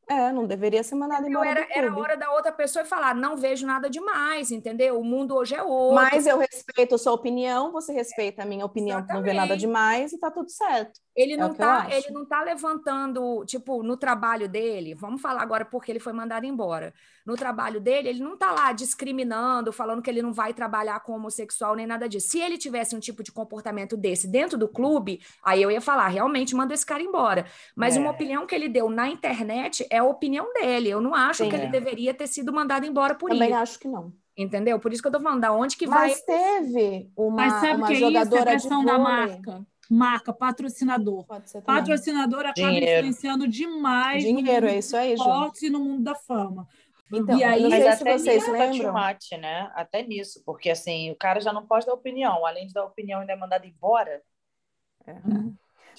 É, 0.08 0.14
é, 0.16 0.32
não 0.34 0.46
deveria 0.48 0.84
ser 0.84 0.96
mandado 0.96 1.28
embora 1.28 1.50
Era, 1.50 1.62
do 1.62 1.68
clube. 1.68 1.80
era 1.80 1.96
hora 1.96 2.18
da 2.18 2.32
outra 2.32 2.52
pessoa 2.52 2.84
falar, 2.86 3.16
não 3.16 3.38
vejo 3.38 3.66
nada 3.68 3.90
demais, 3.90 4.52
entendeu? 4.52 5.00
O 5.00 5.04
mundo 5.04 5.36
hoje 5.36 5.56
é 5.56 5.64
outro. 5.64 5.96
Mas 5.96 6.26
eu 6.26 6.38
respeito 6.40 6.96
a 6.96 6.98
sua 6.98 7.14
opinião, 7.14 7.72
você 7.72 7.94
respeita 7.94 8.44
a 8.44 8.46
minha 8.46 8.66
opinião, 8.66 9.06
que 9.06 9.14
não 9.14 9.22
vê 9.22 9.34
nada 9.34 9.56
demais 9.56 10.12
e 10.12 10.20
tá 10.20 10.32
tudo 10.32 10.50
certo. 10.50 11.00
Ele 11.16 11.34
É 11.34 11.38
não, 11.38 11.50
eu 11.50 11.56
tá, 11.56 11.88
ele 11.92 12.10
não 12.12 12.26
tá 12.26 12.42
levantando, 12.42 13.46
tipo, 13.46 13.84
no 13.84 13.96
trabalho 13.96 14.50
dele, 14.50 14.96
vamos 14.96 15.22
falar 15.22 15.42
agora 15.44 15.66
porque 15.66 15.92
ele 15.92 16.00
foi 16.00 16.14
mandado 16.14 16.46
embora. 16.46 16.94
No 17.26 17.36
trabalho 17.36 17.80
dele, 17.80 18.10
ele 18.10 18.20
não 18.24 18.36
tá 18.38 18.52
lá 18.52 18.72
discriminando, 18.74 19.72
falando 19.72 20.02
que 20.02 20.10
ele 20.10 20.22
não 20.22 20.34
vai 20.34 20.54
trabalhar 20.54 21.00
com 21.02 21.14
homossexual 21.14 21.76
nem 21.76 21.88
nada 21.88 22.08
disso. 22.10 22.30
Se 22.30 22.40
ele 22.40 22.58
tivesse 22.58 22.96
um 22.96 23.00
tipo 23.00 23.24
de 23.24 23.32
comportamento 23.32 23.96
desse 23.96 24.28
dentro 24.28 24.58
do 24.58 24.68
clube, 24.68 25.22
aí 25.44 25.62
eu 25.62 25.72
ia 25.72 25.80
falar, 25.82 26.08
realmente 26.10 26.56
manda 26.56 26.74
esse 26.74 26.86
cara 26.86 27.02
embora. 27.02 27.46
Mas 27.76 27.96
É. 27.96 28.00
uma 28.00 28.12
opinião 28.12 28.46
que 28.46 28.54
ele 28.54 28.68
deu 28.68 28.90
na 28.90 29.08
internet 29.08 29.86
é 29.90 30.00
a 30.00 30.04
opinião 30.04 30.52
dele. 30.54 30.90
Eu 30.90 31.00
não 31.02 31.16
acho 31.16 31.44
Sim, 31.44 31.50
que 31.50 31.56
é. 31.56 31.60
ele 31.60 31.68
deveria 31.72 32.14
ter 32.14 32.28
sido 32.28 32.52
mandado 32.52 32.86
embora 32.86 33.16
por 33.16 33.30
Também 33.30 33.50
isso. 33.52 33.58
acho 33.60 33.80
que 33.80 33.88
não. 33.88 34.12
Entendeu? 34.36 34.80
Por 34.80 34.92
isso 34.92 35.02
que 35.02 35.08
eu 35.08 35.12
tô 35.12 35.20
falando, 35.22 35.42
da 35.42 35.54
onde 35.54 35.78
que 35.78 35.86
vai. 35.88 36.10
Mas 36.10 36.22
teve 36.24 37.10
uma, 37.16 37.36
Mas 37.36 37.54
sabe 37.54 37.76
uma 37.76 37.88
que 37.88 37.94
é 37.94 37.96
isso? 37.98 38.04
É 38.04 38.08
a 38.08 38.12
jogadora 38.12 38.46
de 38.46 38.52
questão 38.54 38.84
da 38.84 38.98
marca. 38.98 39.66
Marca, 39.90 40.34
patrocinador. 40.34 41.26
Pode 41.26 41.50
ser 41.52 41.62
também. 41.62 41.82
Patrocinador 41.82 42.40
acaba 42.40 42.54
Dinheiro. 42.72 43.00
influenciando 43.08 43.48
demais 43.48 44.24
no 44.24 44.30
Dinheiro, 44.38 44.66
mundo 44.66 44.74
é 44.76 44.80
isso 44.80 44.98
aí, 44.98 45.14
esporte 45.14 45.66
e 45.68 45.70
no 45.70 45.80
mundo 45.80 46.04
da 46.04 46.16
fama. 46.16 46.68
Então, 47.16 47.38
E 47.38 47.44
aí- 47.44 47.64
eu 47.64 47.70
Mas 47.70 47.84
sei 47.84 47.92
se 47.94 48.02
até 48.04 48.18
vocês 48.18 48.48
lembram. 48.48 48.94
mate, 48.94 49.38
né? 49.38 49.72
Até 49.76 50.02
nisso, 50.02 50.42
porque 50.46 50.70
assim, 50.70 51.12
o 51.12 51.16
cara 51.16 51.40
já 51.40 51.54
não 51.54 51.66
pode 51.66 51.86
dar 51.86 51.94
opinião, 51.94 52.46
além 52.46 52.66
de 52.68 52.74
dar 52.74 52.86
opinião 52.86 53.22
ainda 53.22 53.34
é 53.34 53.36
mandado 53.36 53.66
embora. 53.66 54.22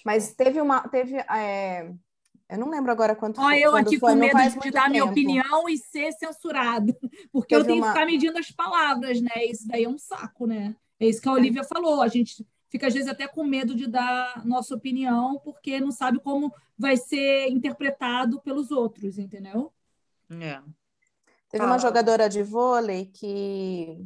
Mas 0.04 0.34
teve 0.34 0.60
uma. 0.60 0.88
Teve, 0.88 1.16
é, 1.18 1.90
eu 2.48 2.58
não 2.58 2.68
lembro 2.70 2.90
agora 2.90 3.14
quanto 3.14 3.40
Olha, 3.40 3.58
eu 3.58 3.76
aqui 3.76 3.98
foi, 3.98 4.12
com 4.12 4.18
medo 4.18 4.60
de 4.60 4.70
dar 4.70 4.90
minha 4.90 5.02
tempo. 5.02 5.12
opinião 5.12 5.68
e 5.68 5.78
ser 5.78 6.12
censurado, 6.12 6.94
porque 7.32 7.54
eu 7.54 7.60
Teve 7.60 7.72
tenho 7.72 7.82
uma- 7.84 7.92
que 7.92 7.98
ficar 7.98 8.06
medindo 8.06 8.38
as 8.38 8.50
palavras, 8.50 9.20
né? 9.20 9.44
Isso 9.48 9.66
daí 9.68 9.84
é 9.84 9.88
um 9.88 9.98
saco, 9.98 10.46
né? 10.46 10.74
É 10.98 11.06
isso 11.06 11.20
que 11.22 11.28
a 11.28 11.32
Olivia 11.32 11.64
falou. 11.64 12.02
A 12.02 12.08
gente 12.08 12.46
fica 12.68 12.86
às 12.88 12.94
vezes 12.94 13.08
até 13.08 13.28
com 13.28 13.44
medo 13.44 13.74
de 13.74 13.86
dar 13.86 14.44
nossa 14.44 14.74
opinião, 14.74 15.38
porque 15.44 15.78
não 15.80 15.90
sabe 15.92 16.18
como 16.18 16.52
vai 16.76 16.96
ser 16.96 17.48
interpretado 17.48 18.40
pelos 18.40 18.70
outros, 18.70 19.16
entendeu? 19.18 19.72
É. 20.40 20.60
Teve 21.54 21.66
uma 21.66 21.78
jogadora 21.78 22.28
de 22.28 22.42
vôlei 22.42 23.06
que. 23.06 24.04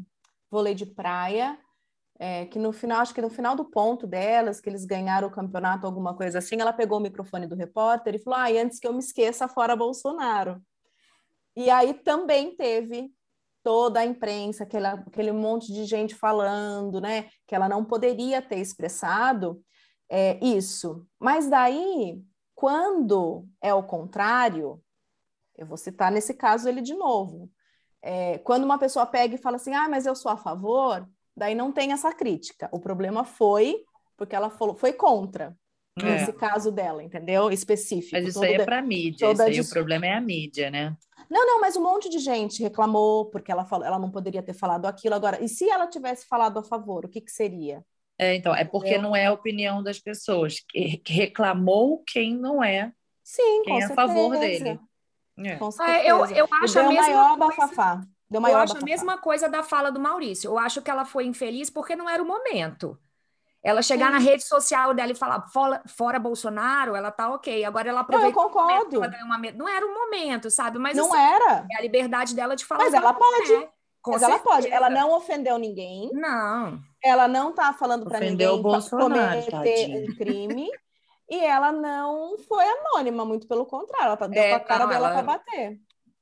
vôlei 0.50 0.74
de 0.74 0.84
praia, 0.84 1.58
é, 2.18 2.44
que 2.44 2.58
no 2.58 2.74
final, 2.74 3.00
acho 3.00 3.14
que 3.14 3.22
no 3.22 3.30
final 3.30 3.56
do 3.56 3.64
ponto 3.64 4.06
delas, 4.06 4.60
que 4.60 4.68
eles 4.68 4.84
ganharam 4.84 5.28
o 5.28 5.30
campeonato, 5.30 5.86
alguma 5.86 6.14
coisa 6.14 6.40
assim, 6.40 6.60
ela 6.60 6.74
pegou 6.74 6.98
o 6.98 7.00
microfone 7.00 7.46
do 7.46 7.54
repórter 7.54 8.14
e 8.14 8.18
falou: 8.18 8.38
ah, 8.38 8.50
e 8.52 8.58
antes 8.58 8.78
que 8.78 8.86
eu 8.86 8.92
me 8.92 8.98
esqueça, 8.98 9.48
fora 9.48 9.74
Bolsonaro. 9.74 10.60
E 11.56 11.70
aí 11.70 11.94
também 11.94 12.54
teve 12.54 13.10
toda 13.62 14.00
a 14.00 14.04
imprensa, 14.04 14.64
aquele, 14.64 14.86
aquele 14.86 15.32
monte 15.32 15.72
de 15.72 15.86
gente 15.86 16.14
falando, 16.14 17.00
né, 17.00 17.30
que 17.46 17.54
ela 17.54 17.66
não 17.66 17.82
poderia 17.82 18.42
ter 18.42 18.58
expressado 18.58 19.64
é, 20.10 20.38
isso. 20.44 21.06
Mas 21.18 21.48
daí, 21.48 22.22
quando 22.54 23.46
é 23.58 23.72
o 23.72 23.82
contrário, 23.82 24.82
eu 25.58 25.66
vou 25.66 25.76
citar 25.76 26.10
nesse 26.10 26.32
caso 26.34 26.68
ele 26.68 26.80
de 26.80 26.94
novo. 26.94 27.50
É, 28.00 28.38
quando 28.38 28.64
uma 28.64 28.78
pessoa 28.78 29.04
pega 29.04 29.34
e 29.34 29.38
fala 29.38 29.56
assim, 29.56 29.74
ah, 29.74 29.88
mas 29.88 30.06
eu 30.06 30.14
sou 30.14 30.30
a 30.30 30.36
favor, 30.36 31.06
daí 31.36 31.54
não 31.54 31.72
tem 31.72 31.92
essa 31.92 32.12
crítica. 32.14 32.68
O 32.72 32.78
problema 32.80 33.24
foi 33.24 33.84
porque 34.16 34.34
ela 34.34 34.50
falou, 34.50 34.74
foi 34.76 34.92
contra 34.92 35.56
É. 36.00 36.02
nesse 36.04 36.32
caso 36.32 36.70
dela, 36.70 37.02
entendeu? 37.02 37.50
Específico. 37.50 38.16
Mas 38.16 38.26
isso 38.28 38.42
aí 38.42 38.54
é 38.54 38.64
para 38.64 38.80
mídia, 38.80 39.32
isso 39.32 39.42
aí 39.42 39.52
dis- 39.52 39.68
o 39.68 39.72
problema 39.72 40.06
é 40.06 40.14
a 40.14 40.20
mídia, 40.20 40.70
né? 40.70 40.96
Não, 41.28 41.44
não, 41.46 41.60
mas 41.60 41.76
um 41.76 41.82
monte 41.82 42.08
de 42.08 42.18
gente 42.20 42.62
reclamou 42.62 43.26
porque 43.26 43.50
ela 43.52 43.64
falou, 43.64 43.84
ela 43.84 43.98
não 43.98 44.10
poderia 44.10 44.42
ter 44.42 44.54
falado 44.54 44.86
aquilo. 44.86 45.14
Agora, 45.14 45.42
e 45.44 45.48
se 45.48 45.68
ela 45.68 45.86
tivesse 45.88 46.26
falado 46.26 46.58
a 46.58 46.62
favor, 46.62 47.04
o 47.04 47.08
que 47.08 47.20
que 47.20 47.30
seria? 47.30 47.84
É, 48.16 48.34
então, 48.34 48.54
é 48.54 48.64
porque 48.64 48.90
Entendeu? 48.90 49.02
não 49.10 49.16
é 49.16 49.26
a 49.26 49.32
opinião 49.32 49.82
das 49.82 49.98
pessoas. 50.00 50.64
Reclamou 51.06 52.02
quem 52.06 52.34
não 52.36 52.62
é. 52.62 52.92
Sim, 53.22 53.62
Quem 53.64 53.80
é 53.80 53.84
a 53.84 53.94
favor 53.94 54.38
dele. 54.38 54.80
É. 55.44 55.56
Com 55.56 55.68
É, 55.68 55.70
certeza. 55.70 56.06
eu, 56.08 56.24
eu 56.26 56.48
acho 56.62 56.74
deu 56.74 56.84
a 56.84 56.88
mesma 56.88 57.02
maior 57.06 57.38
coisa- 57.38 57.60
bafafá. 57.60 57.94
Deu 58.30 58.38
Eu 58.38 58.40
maior 58.42 58.58
acho 58.62 58.72
a 58.72 58.74
bafafá. 58.74 58.84
mesma 58.84 59.18
coisa 59.18 59.48
da 59.48 59.62
fala 59.62 59.90
do 59.90 59.98
Maurício. 60.00 60.48
Eu 60.50 60.58
acho 60.58 60.82
que 60.82 60.90
ela 60.90 61.04
foi 61.04 61.24
infeliz 61.24 61.70
porque 61.70 61.96
não 61.96 62.08
era 62.08 62.22
o 62.22 62.26
momento. 62.26 62.98
Ela 63.62 63.82
chegar 63.82 64.06
Sim. 64.06 64.12
na 64.12 64.18
rede 64.18 64.44
social 64.44 64.94
dela 64.94 65.10
e 65.10 65.14
falar 65.16 65.46
fora, 65.48 65.82
fora 65.86 66.18
Bolsonaro, 66.18 66.94
ela 66.94 67.10
tá 67.10 67.28
ok. 67.34 67.64
Agora 67.64 67.88
ela 67.88 68.02
Não, 68.02 68.08
eu 68.18 68.28
aproveitou 68.28 68.46
o 68.46 68.50
momento 68.54 68.68
que 68.68 68.78
concordo. 68.84 68.96
ela 68.96 69.08
ganhou 69.08 69.26
uma 69.26 69.38
Não 69.52 69.68
era 69.68 69.84
o 69.86 69.92
momento, 69.94 70.50
sabe? 70.50 70.78
Mas 70.78 70.96
Não 70.96 71.12
assim, 71.12 71.22
era. 71.34 71.66
é 71.70 71.76
a 71.76 71.80
liberdade 71.82 72.34
dela 72.36 72.54
de 72.54 72.64
falar. 72.64 72.84
Mas 72.84 72.94
ela 72.94 73.12
pode. 73.12 73.68
Com 74.00 74.12
Mas 74.12 74.22
ela 74.22 74.38
pode. 74.38 74.62
certeza. 74.62 74.74
Ela 74.76 74.88
não 74.90 75.10
ofendeu 75.12 75.58
ninguém. 75.58 76.08
Não. 76.12 76.78
Ela 77.02 77.26
não 77.26 77.52
tá 77.52 77.72
falando 77.72 78.04
para 78.06 78.18
Ofendeu 78.18 78.30
ninguém 78.30 78.60
o 78.60 78.62
Bolsonaro, 78.62 79.42
cometer 79.50 80.08
um 80.08 80.14
crime. 80.16 80.70
E 81.28 81.38
ela 81.44 81.70
não 81.72 82.38
foi 82.38 82.64
anônima, 82.64 83.24
muito 83.24 83.46
pelo 83.46 83.66
contrário. 83.66 84.06
Ela 84.06 84.16
tá- 84.16 84.26
deu 84.26 84.42
É, 84.42 84.50
com 84.50 84.56
a 84.56 84.60
cara 84.60 84.84
não, 84.84 84.90
dela 84.92 85.06
ela- 85.08 85.22
para 85.22 85.38
bater. 85.38 85.78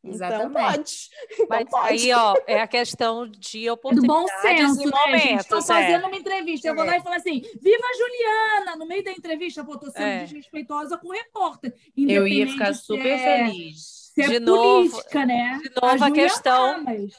Então 0.08 0.52
pode. 0.52 1.08
Então 1.32 1.46
Mas 1.48 1.68
pode. 1.68 1.88
aí, 1.88 2.12
ó, 2.12 2.34
é 2.46 2.60
a 2.60 2.66
questão 2.68 3.26
de 3.28 3.64
É 3.64 3.66
do 3.70 3.74
oportunidades 3.74 4.06
bom 4.06 4.40
senso, 4.40 4.82
e 4.82 4.86
né, 5.12 5.18
gente? 5.18 5.40
Estou 5.40 5.58
momentos. 5.58 5.70
é. 5.70 5.74
fazendo 5.74 6.06
uma 6.06 6.16
entrevista. 6.16 6.68
Eu 6.68 6.74
vou 6.76 6.84
lá 6.84 6.96
e 6.96 7.02
falo 7.02 7.16
assim: 7.16 7.40
Viva 7.60 7.82
a 7.84 7.96
Juliana! 7.96 8.76
No 8.76 8.86
meio 8.86 9.02
da 9.02 9.10
entrevista, 9.10 9.64
pô, 9.64 9.76
tô 9.76 9.90
sendo 9.90 10.02
É. 10.04 10.22
desrespeitosa 10.24 10.96
com 10.96 11.08
o 11.08 11.12
repórter. 11.12 11.74
Eu 11.96 12.26
ia 12.28 12.46
ficar 12.46 12.72
super 12.74 13.04
é- 13.04 13.46
feliz. 13.48 13.96
Se 14.14 14.22
é 14.22 14.28
De 14.28 14.38
novo- 14.40 14.88
política, 14.90 15.26
né? 15.26 15.58
de 15.62 15.70
novo 15.74 15.86
a 16.04 16.08
Júlia 16.08 16.12
questão- 16.22 16.74
tá, 16.76 16.78
mas 16.84 17.12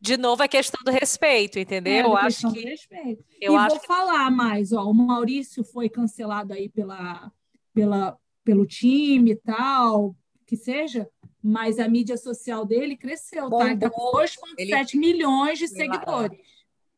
De 0.00 0.16
novo, 0.16 0.42
a 0.42 0.48
questão 0.48 0.80
do 0.82 0.90
respeito, 0.90 1.58
é 1.58 1.62
entendeu? 1.62 2.06
eu 2.06 2.16
acho 2.16 2.48
do 2.48 2.54
que. 2.54 2.60
respeito. 2.60 3.22
Eu 3.40 3.52
e 3.52 3.56
acho 3.56 3.76
vou 3.76 3.84
falar 3.84 4.30
mais, 4.30 4.72
ó. 4.72 4.84
O 4.84 4.94
Maurício 4.94 5.62
foi 5.62 5.90
cancelado 5.90 6.54
aí 6.54 6.70
pela, 6.70 7.30
pela, 7.74 8.16
pelo 8.42 8.64
time 8.66 9.32
e 9.32 9.36
tal, 9.36 10.16
que 10.46 10.56
seja, 10.56 11.06
mas 11.42 11.78
a 11.78 11.86
mídia 11.86 12.16
social 12.16 12.64
dele 12.64 12.96
cresceu, 12.96 13.50
tá? 13.50 13.66
Ele 13.70 13.78
tá 13.78 13.90
com 13.90 14.00
Bombou. 14.00 14.22
2,7 14.22 14.96
milhões 14.96 15.58
de 15.58 15.66
lá, 15.66 15.70
seguidores, 15.70 16.40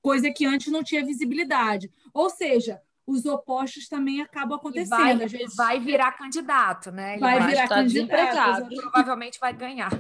coisa 0.00 0.30
que 0.30 0.46
antes 0.46 0.70
não 0.70 0.84
tinha 0.84 1.04
visibilidade. 1.04 1.90
Ou 2.14 2.30
seja, 2.30 2.80
os 3.04 3.26
opostos 3.26 3.88
também 3.88 4.20
acabam 4.22 4.56
E 4.56 4.60
acontecendo. 4.60 4.90
vai, 4.90 5.24
às 5.24 5.32
vezes 5.32 5.56
vai 5.56 5.80
virar 5.80 6.12
candidato, 6.12 6.92
né? 6.92 7.14
Ele 7.14 7.20
vai 7.20 7.38
vai 7.40 7.48
virar 7.48 7.64
estar 7.64 7.74
candidato. 7.74 8.68
provavelmente 8.76 9.40
vai 9.40 9.52
ganhar. 9.52 9.90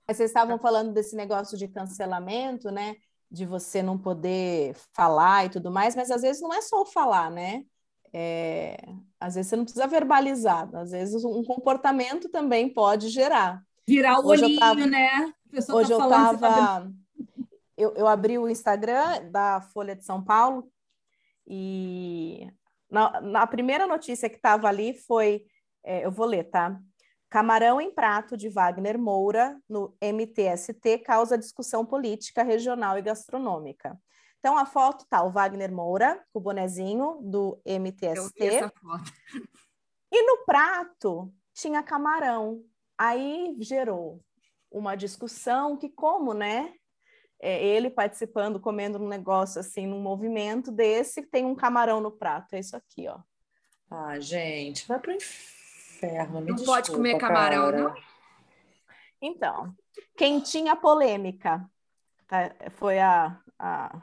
Mas 0.08 0.16
vocês 0.18 0.30
estavam 0.30 0.58
falando 0.58 0.92
desse 0.92 1.16
negócio 1.16 1.58
de 1.58 1.66
cancelamento, 1.68 2.70
né? 2.70 2.94
De 3.30 3.44
você 3.44 3.82
não 3.82 3.98
poder 3.98 4.74
falar 4.94 5.46
e 5.46 5.50
tudo 5.50 5.70
mais, 5.70 5.96
mas 5.96 6.10
às 6.10 6.22
vezes 6.22 6.40
não 6.40 6.54
é 6.54 6.62
só 6.62 6.82
o 6.82 6.86
falar, 6.86 7.30
né? 7.30 7.64
É, 8.12 8.76
Às 9.18 9.34
vezes 9.34 9.50
você 9.50 9.56
não 9.56 9.64
precisa 9.64 9.86
verbalizar, 9.88 10.68
às 10.74 10.92
vezes 10.92 11.24
um 11.24 11.42
comportamento 11.42 12.28
também 12.28 12.72
pode 12.72 13.08
gerar. 13.08 13.60
Virar 13.86 14.20
o 14.20 14.26
Hoje 14.28 14.44
olhinho, 14.44 14.60
tava- 14.60 14.86
né? 14.86 15.32
Hoje 15.70 15.88
tá 15.88 15.94
eu 15.94 15.98
você 15.98 16.38
tá. 16.38 16.86
Eu, 17.76 17.92
eu 17.94 18.06
abri 18.06 18.38
o 18.38 18.48
Instagram 18.48 19.28
da 19.30 19.60
Folha 19.60 19.94
de 19.94 20.04
São 20.04 20.22
Paulo 20.22 20.70
e 21.46 22.48
na, 22.90 23.20
na 23.20 23.46
primeira 23.46 23.86
notícia 23.86 24.28
que 24.30 24.36
estava 24.36 24.68
ali 24.68 24.94
foi. 24.94 25.44
é, 25.84 26.04
eu 26.06 26.10
vou 26.10 26.26
ler, 26.26 26.44
tá? 26.44 26.80
Camarão 27.36 27.78
em 27.82 27.90
prato 27.90 28.34
de 28.34 28.48
Wagner 28.48 28.98
Moura 28.98 29.60
no 29.68 29.94
MTST 30.00 31.00
causa 31.04 31.36
discussão 31.36 31.84
política, 31.84 32.42
regional 32.42 32.96
e 32.96 33.02
gastronômica. 33.02 33.94
Então 34.38 34.56
a 34.56 34.64
foto 34.64 35.04
tá 35.06 35.22
o 35.22 35.30
Wagner 35.30 35.70
Moura, 35.70 36.24
com 36.32 36.38
o 36.38 36.42
bonezinho 36.42 37.18
do 37.20 37.60
Eu 37.62 37.78
MTST. 37.78 38.32
vi 38.38 38.46
essa 38.46 38.72
foto. 38.80 39.12
E 40.10 40.22
no 40.22 40.46
prato 40.46 41.30
tinha 41.52 41.82
camarão. 41.82 42.64
Aí 42.96 43.54
gerou 43.60 44.22
uma 44.70 44.96
discussão 44.96 45.76
que 45.76 45.90
como, 45.90 46.32
né? 46.32 46.72
É, 47.38 47.62
ele 47.62 47.90
participando, 47.90 48.58
comendo 48.58 48.98
um 48.98 49.08
negócio 49.08 49.60
assim, 49.60 49.86
num 49.86 50.00
movimento 50.00 50.72
desse, 50.72 51.20
tem 51.20 51.44
um 51.44 51.54
camarão 51.54 52.00
no 52.00 52.12
prato. 52.12 52.54
É 52.54 52.60
isso 52.60 52.74
aqui, 52.74 53.06
ó. 53.08 53.18
Ah, 53.90 54.18
gente, 54.18 54.88
vai 54.88 54.98
pro 54.98 55.12
inferno. 55.12 55.55
Me 56.02 56.46
Não 56.52 56.56
pode 56.56 56.82
desculpa, 56.82 56.92
comer 56.92 57.18
camarão, 57.18 57.64
cara. 57.70 57.78
não? 57.82 57.94
Então, 59.20 59.74
quem 60.16 60.40
tinha 60.40 60.76
polêmica 60.76 61.64
tá? 62.28 62.54
foi 62.76 62.98
a, 62.98 63.38
a... 63.58 64.02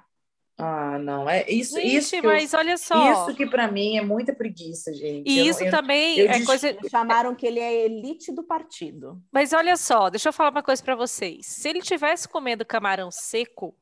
Ah, 0.57 0.97
não. 0.99 1.29
É 1.29 1.49
isso, 1.49 1.75
Gente, 1.75 1.95
isso 1.95 2.09
que 2.11 2.17
eu- 2.17 2.23
mas 2.31 2.53
olha 2.53 2.77
só. 2.77 3.11
Isso 3.27 3.35
que 3.35 3.45
para 3.45 3.71
mim 3.71 3.97
é 3.97 4.01
muita 4.01 4.33
preguiça, 4.33 4.93
gente. 4.93 5.29
E 5.29 5.39
Eu 5.39 5.45
isso 5.45 5.63
eu- 5.63 5.71
também 5.71 6.17
eu 6.19 6.29
é 6.29 6.43
coisa. 6.45 6.77
chamaram 6.89 7.33
que 7.35 7.45
ele 7.45 7.59
é 7.59 7.85
elite 7.85 8.31
do 8.31 8.43
partido. 8.43 9.21
Mas 9.31 9.51
olha 9.53 9.75
só, 9.77 10.09
deixa 10.09 10.29
eu 10.29 10.33
falar 10.33 10.51
uma 10.51 10.63
coisa 10.63 10.81
para 10.83 10.95
vocês. 10.95 11.45
Se 11.47 11.69
ele 11.69 11.81
tivesse 11.81 12.27
comendo 12.29 12.63
camarão 12.65 13.09
seco, 13.11 13.75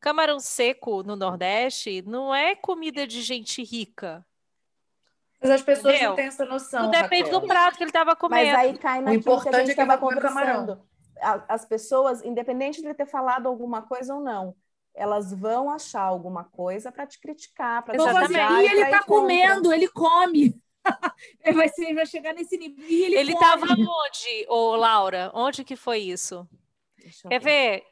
camarão 0.00 0.38
seco 0.40 1.02
no 1.02 1.14
Nordeste 1.16 2.02
não 2.02 2.34
é 2.34 2.54
comida 2.56 3.06
de 3.06 3.22
gente 3.22 3.62
rica. 3.62 4.24
Mas 5.40 5.50
as 5.50 5.62
pessoas 5.62 5.96
Entendeu? 5.96 6.10
não 6.10 6.14
têm 6.14 6.26
essa 6.26 6.44
noção. 6.44 6.82
Não 6.82 6.90
depende 6.90 7.30
Raquel. 7.30 7.40
do 7.40 7.42
prato 7.42 7.76
que 7.76 7.82
ele 7.84 7.90
estava 7.90 8.16
Mas 8.28 8.50
comendo. 8.50 8.56
aí 8.56 8.74
cai 8.78 9.00
naquilo 9.00 9.40
que 9.40 9.48
a 9.48 9.52
importante 9.52 9.54
gente 9.54 9.70
é 9.70 9.74
que 9.74 9.82
ele 9.82 9.92
estava 9.92 10.18
camarão. 10.18 10.66
conversando. 10.66 10.88
As 11.48 11.64
pessoas, 11.64 12.22
independente 12.24 12.80
de 12.80 12.86
ele 12.86 12.94
ter 12.94 13.06
falado 13.06 13.46
alguma 13.48 13.82
coisa 13.82 14.14
ou 14.14 14.20
não, 14.22 14.56
elas 14.94 15.32
vão 15.32 15.70
achar 15.70 16.02
alguma 16.02 16.44
coisa 16.44 16.92
para 16.92 17.06
te 17.06 17.18
criticar, 17.20 17.84
para 17.84 17.96
te 17.98 18.10
julgar 18.14 18.64
E 18.64 18.66
ele 18.66 18.86
tá 18.86 19.02
contra. 19.02 19.04
comendo, 19.04 19.72
ele 19.72 19.88
come. 19.88 20.54
Ele 21.44 21.56
vai, 21.56 21.68
ser, 21.68 21.94
vai 21.94 22.06
chegar 22.06 22.32
nesse 22.34 22.56
nível. 22.56 22.82
E 22.88 23.14
ele 23.14 23.32
estava 23.32 23.66
onde, 23.66 24.46
ô 24.48 24.74
Laura? 24.76 25.30
Onde 25.34 25.64
que 25.64 25.76
foi 25.76 25.98
isso? 25.98 26.48
Quer 27.28 27.40
ver. 27.40 27.40
ver? 27.40 27.84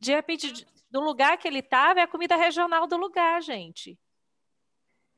De 0.00 0.12
repente, 0.12 0.66
do 0.90 1.00
lugar 1.00 1.38
que 1.38 1.46
ele 1.48 1.60
estava, 1.60 2.00
é 2.00 2.02
a 2.02 2.08
comida 2.08 2.36
regional 2.36 2.86
do 2.86 2.96
lugar, 2.96 3.40
gente. 3.42 3.98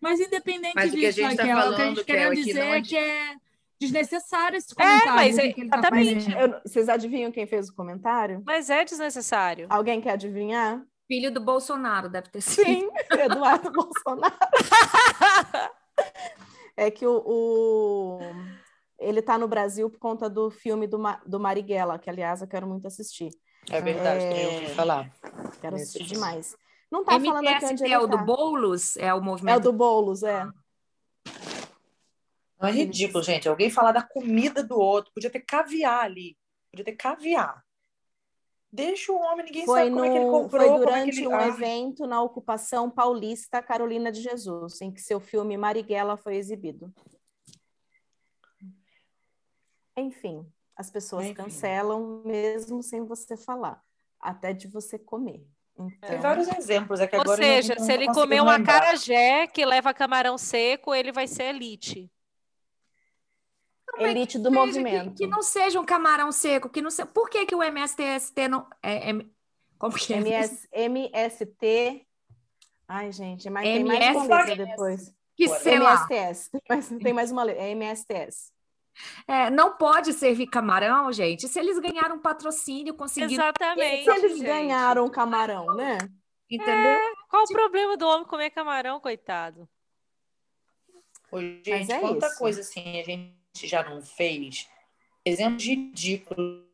Mas 0.02 0.18
independente 0.20 0.74
Mas 0.74 0.92
o 0.92 0.96
que 0.96 1.06
a 1.06 1.10
disso, 1.10 1.20
gente 1.28 1.36
tá 1.36 1.44
Raquel, 1.44 1.72
o 1.72 1.76
que 1.76 1.82
a 1.82 1.86
gente 1.86 2.04
querendo 2.04 2.32
é 2.32 2.34
que 2.36 2.42
dizer 2.44 2.58
não 2.64 2.74
é 2.74 2.82
que 2.82 2.96
é 2.98 3.34
desnecessário 3.80 4.56
esse 4.58 4.72
É, 4.72 4.74
comentário. 4.74 5.14
mas 5.14 5.38
é- 5.38 5.52
que 5.52 5.60
ele 5.60 5.70
tá 5.70 5.78
exatamente. 5.78 6.24
fazendo. 6.32 6.38
Eu- 6.54 6.60
vocês 6.66 6.88
adivinham 6.88 7.30
quem 7.32 7.46
fez 7.46 7.68
o 7.68 7.74
comentário? 7.74 8.42
Mas 8.44 8.68
é 8.68 8.84
desnecessário. 8.84 9.66
Alguém 9.70 10.00
quer 10.00 10.10
adivinhar? 10.12 10.82
Filho 11.08 11.30
do 11.32 11.40
Bolsonaro, 11.40 12.08
deve 12.08 12.28
ter 12.30 12.40
sido. 12.40 12.64
Sim, 12.64 12.88
Eduardo 13.12 13.70
Bolsonaro. 13.72 14.34
É 16.76 16.90
que 16.90 17.06
o, 17.06 17.22
o- 17.26 18.18
ele 18.98 19.20
está 19.20 19.36
no 19.36 19.46
Brasil 19.46 19.90
por 19.90 19.98
conta 19.98 20.28
do 20.30 20.50
filme 20.50 20.86
do, 20.86 20.98
Ma- 20.98 21.20
do 21.26 21.38
Marighella, 21.38 21.98
que 21.98 22.08
aliás 22.08 22.40
eu 22.40 22.48
quero 22.48 22.66
muito 22.66 22.86
assistir. 22.86 23.30
É 23.70 23.80
verdade, 23.80 24.24
também 24.24 24.46
ouvi 24.46 24.74
falar. 24.74 25.12
Quero 25.60 25.76
assistir 25.76 26.04
demais. 26.04 26.56
Não 26.92 27.02
tá 27.02 27.18
falando 27.18 27.48
aqui 27.48 27.64
onde 27.64 27.64
MTST 27.64 27.85
ele 27.85 27.94
é 27.94 27.98
o 27.98 28.07
do 28.07 28.18
tá. 28.18 28.22
Boulos? 28.22 28.96
É 28.98 29.05
o 29.05 29.07
É 29.07 29.14
o 29.14 29.22
movimento 29.22 29.62
do 29.62 29.72
Boulos, 29.72 30.22
é. 30.22 30.44
Não 32.61 32.68
é 32.68 32.70
ridículo, 32.70 33.24
gente. 33.24 33.48
Alguém 33.48 33.70
falar 33.70 33.92
da 33.92 34.02
comida 34.02 34.62
do 34.62 34.78
outro. 34.78 35.11
Podia 35.14 35.31
ter 35.31 35.40
caviar 35.40 36.05
ali. 36.05 36.37
Podia 36.70 36.85
ter 36.85 36.92
caviar. 36.92 37.64
Deixa 38.70 39.11
o 39.11 39.16
homem, 39.16 39.46
ninguém 39.46 39.64
Foi, 39.64 39.81
sabe 39.81 39.90
como 39.90 40.05
é 40.05 40.11
que 40.11 40.16
ele 40.16 40.24
no, 40.26 40.31
comprou. 40.31 40.61
foi 40.61 40.68
é 40.70 40.78
durante 40.78 41.11
que 41.12 41.18
ele... 41.20 41.28
um 41.28 41.35
Ah, 41.35 41.48
evento 41.48 42.07
na 42.07 42.22
ocupação 42.22 42.90
paulista 42.90 43.62
Carolina 43.62 44.12
de 44.12 44.20
Jesus, 44.20 44.81
em 44.83 44.92
que 44.92 45.00
seu 45.00 45.18
filme 45.18 45.57
Marighella 45.57 46.16
foi 46.16 46.37
exibido. 46.37 46.92
Enfim, 49.96 50.46
as 50.76 50.90
pessoas 50.90 51.24
Enfim. 51.24 51.35
cancelam 51.35 52.22
mesmo 52.24 52.83
sem 52.83 53.05
você 53.05 53.37
falar, 53.37 53.83
até 54.18 54.52
de 54.55 54.68
você 54.68 54.98
comer. 54.98 55.46
Tem 55.76 55.87
Então, 56.02 56.20
vários 56.20 56.48
exemplos. 56.48 57.00
É 57.00 57.06
que 57.06 57.16
Ou 57.16 57.22
agora 57.22 57.42
seja, 57.42 57.74
não- 57.74 57.82
se 57.85 57.88
não 57.88 57.94
ele 57.94 58.12
comer 58.12 58.40
um 58.42 58.48
acarajé 58.48 59.46
que 59.46 59.64
leva 59.64 59.94
camarão 59.94 60.37
seco, 60.38 60.94
ele 60.94 61.11
vai 61.12 61.26
ser 61.26 61.44
elite. 61.44 62.11
elite 63.98 64.38
do 64.38 64.48
seja, 64.48 64.61
movimento. 64.61 65.11
Que, 65.11 65.24
que 65.24 65.26
não 65.26 65.42
seja 65.42 65.80
um 65.80 65.85
camarão 65.85 66.30
seco, 66.32 66.68
que 66.68 66.80
não 66.80 66.90
seja. 66.90 67.06
Por 67.06 67.28
que, 67.28 67.44
que 67.46 67.54
o 67.54 67.62
MSTST 67.62 68.48
não. 68.48 68.66
É, 68.82 69.11
é- 69.11 69.26
como 69.78 69.94
que 69.94 70.14
é? 70.14 70.18
MS, 70.18 70.68
MST. 70.72 72.06
Ai, 72.87 73.11
gente, 73.11 73.48
mas 73.50 73.64
tem 73.64 73.85
mais 73.85 74.16
uma 74.16 74.44
depois. 74.44 75.14
Que 75.35 75.48
sei 75.48 75.78
lá. 75.78 75.94
MSTS. 75.94 76.50
Tem 76.50 76.62
mais, 76.68 76.88
tem 76.88 77.12
mais 77.12 77.32
uma 77.32 77.42
letra. 77.42 77.62
É 77.62 77.70
MSTS. 77.70 78.51
É, 79.26 79.48
não 79.50 79.76
pode 79.76 80.12
servir 80.12 80.46
camarão, 80.46 81.11
gente. 81.12 81.48
Se 81.48 81.59
eles 81.59 81.78
ganharam 81.78 82.18
patrocínio, 82.18 82.94
conseguiram. 82.94 83.33
Exatamente. 83.44 84.05
Se 84.05 84.11
eles 84.11 84.33
gente. 84.38 84.44
ganharam 84.46 85.07
o 85.07 85.11
camarão, 85.11 85.74
né? 85.74 85.98
Entendeu? 86.50 86.98
Qual 87.28 87.44
o 87.44 87.48
problema 87.48 87.96
do 87.96 88.07
homem 88.07 88.26
comer 88.26 88.50
camarão, 88.50 89.00
coitado? 89.00 89.66
Ô, 91.31 91.40
gente, 91.40 91.90
é 91.90 91.98
quanta 92.00 92.26
isso. 92.26 92.38
coisa 92.38 92.61
assim 92.61 93.00
a 93.00 93.02
gente 93.05 93.66
já 93.66 93.83
não 93.88 94.02
fez. 94.02 94.68
Exemplos 95.24 95.64
ridículos. 95.64 96.64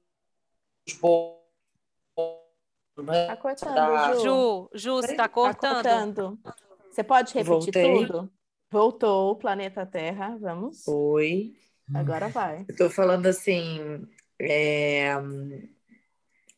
bons, 1.01 1.39
né? 2.97 3.27
Tá 3.27 3.37
cortando, 3.37 3.75
Da- 3.75 4.15
Ju. 4.15 4.71
Ju, 4.75 4.95
você 4.97 5.15
tá 5.15 5.25
Tá 5.25 5.29
cortando? 5.29 5.75
cortando. 5.75 6.39
Você 6.91 7.05
pode 7.05 7.35
repetir 7.35 7.45
Voltei. 7.73 8.07
tudo? 8.07 8.33
Voltou 8.71 9.31
o 9.33 9.37
planeta 9.37 9.87
Terra. 9.87 10.37
Vamos. 10.41 10.89
Oi. 10.89 11.55
Agora 11.95 12.29
vai. 12.29 12.65
Eu 12.69 12.77
tô 12.77 12.91
falando 12.91 13.27
assim, 13.27 14.07
é, 14.41 15.13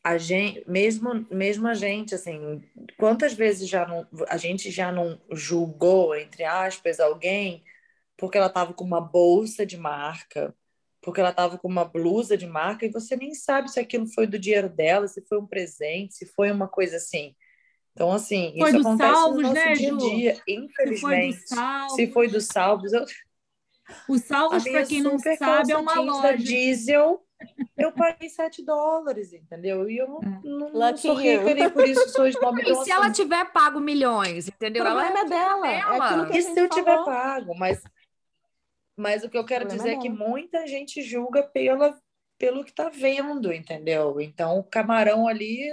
a 0.03 0.17
gente, 0.17 0.63
mesmo, 0.69 1.25
mesmo 1.31 1.67
a 1.67 1.73
gente, 1.73 2.15
assim, 2.15 2.63
quantas 2.97 3.33
vezes 3.33 3.67
já 3.67 3.87
não, 3.87 4.07
a 4.27 4.37
gente 4.37 4.71
já 4.71 4.91
não 4.91 5.19
julgou, 5.31 6.15
entre 6.15 6.43
aspas, 6.43 6.99
alguém 6.99 7.63
porque 8.21 8.37
ela 8.37 8.49
tava 8.49 8.71
com 8.71 8.83
uma 8.83 9.01
bolsa 9.01 9.65
de 9.65 9.75
marca, 9.75 10.53
porque 11.01 11.19
ela 11.19 11.33
tava 11.33 11.57
com 11.57 11.67
uma 11.67 11.83
blusa 11.83 12.37
de 12.37 12.45
marca, 12.45 12.85
e 12.85 12.91
você 12.91 13.15
nem 13.15 13.33
sabe 13.33 13.71
se 13.71 13.79
aquilo 13.79 14.05
foi 14.05 14.27
do 14.27 14.37
dinheiro 14.37 14.69
dela, 14.69 15.07
se 15.07 15.25
foi 15.27 15.39
um 15.39 15.47
presente, 15.47 16.13
se 16.13 16.27
foi 16.27 16.51
uma 16.51 16.67
coisa 16.67 16.97
assim. 16.97 17.35
Então, 17.93 18.11
assim, 18.11 18.53
Foi 18.59 18.69
isso 18.69 18.79
acontece 18.79 19.11
Salvos, 19.11 19.35
no 19.37 19.41
nosso 19.41 19.55
né, 19.55 19.73
dia 19.73 19.93
a 19.93 19.97
dia, 19.97 20.35
Se 20.35 20.41
foi 20.43 20.55
do 20.55 20.63
infelizmente. 20.63 21.47
Salvos. 21.47 21.95
Se 21.95 22.07
foi 22.11 22.27
do 22.27 22.39
Salvos, 22.39 22.93
eu, 22.93 23.05
O 24.07 24.17
Salvos, 24.17 24.63
para 24.63 24.85
quem 24.85 25.01
não 25.01 25.17
sabe, 25.19 25.71
é 25.71 25.77
uma 25.77 25.99
loja. 25.99 26.37
Diesel 26.37 27.23
eu 27.77 27.91
paguei 27.91 28.29
7 28.29 28.63
dólares, 28.63 29.33
entendeu? 29.33 29.89
E 29.89 29.97
eu 29.97 30.07
não, 30.07 30.19
É. 30.21 30.41
não, 30.43 30.97
sou 30.97 31.15
rica 31.15 31.53
nem 31.55 31.69
por 31.69 31.87
isso 31.87 32.07
sou 32.09 32.27
snob. 32.27 32.61
E 32.61 32.75
se 32.83 32.91
ela 32.91 33.11
tiver 33.11 33.51
pago 33.51 33.79
milhões, 33.79 34.47
O 34.47 34.49
entendeu? 34.49 34.83
problema 34.83 35.09
Ela 35.09 35.19
é 35.21 35.25
dela. 35.29 35.67
É 35.67 35.79
dela. 35.81 36.05
aquilo 36.05 36.25
que 36.27 36.33
a 36.33 36.37
E 36.37 36.41
se 36.43 36.59
eu 36.59 36.69
tiver 36.69 36.85
falou. 36.91 37.05
pago? 37.05 37.55
Mas, 37.57 37.81
mas 38.95 39.23
o 39.23 39.29
que 39.29 39.37
eu 39.37 39.45
quero 39.45 39.65
O 39.65 39.67
problema 39.67 39.83
dizer 39.83 39.95
é 39.95 39.97
é 39.97 40.01
que 40.01 40.09
dela. 40.09 40.29
muita 40.29 40.67
gente 40.67 41.01
julga 41.01 41.43
pela, 41.43 41.99
pelo 42.37 42.63
que 42.63 42.73
tá 42.73 42.89
vendo, 42.89 43.51
entendeu? 43.51 44.21
Então, 44.21 44.59
o 44.59 44.63
camarão 44.63 45.27
ali 45.27 45.65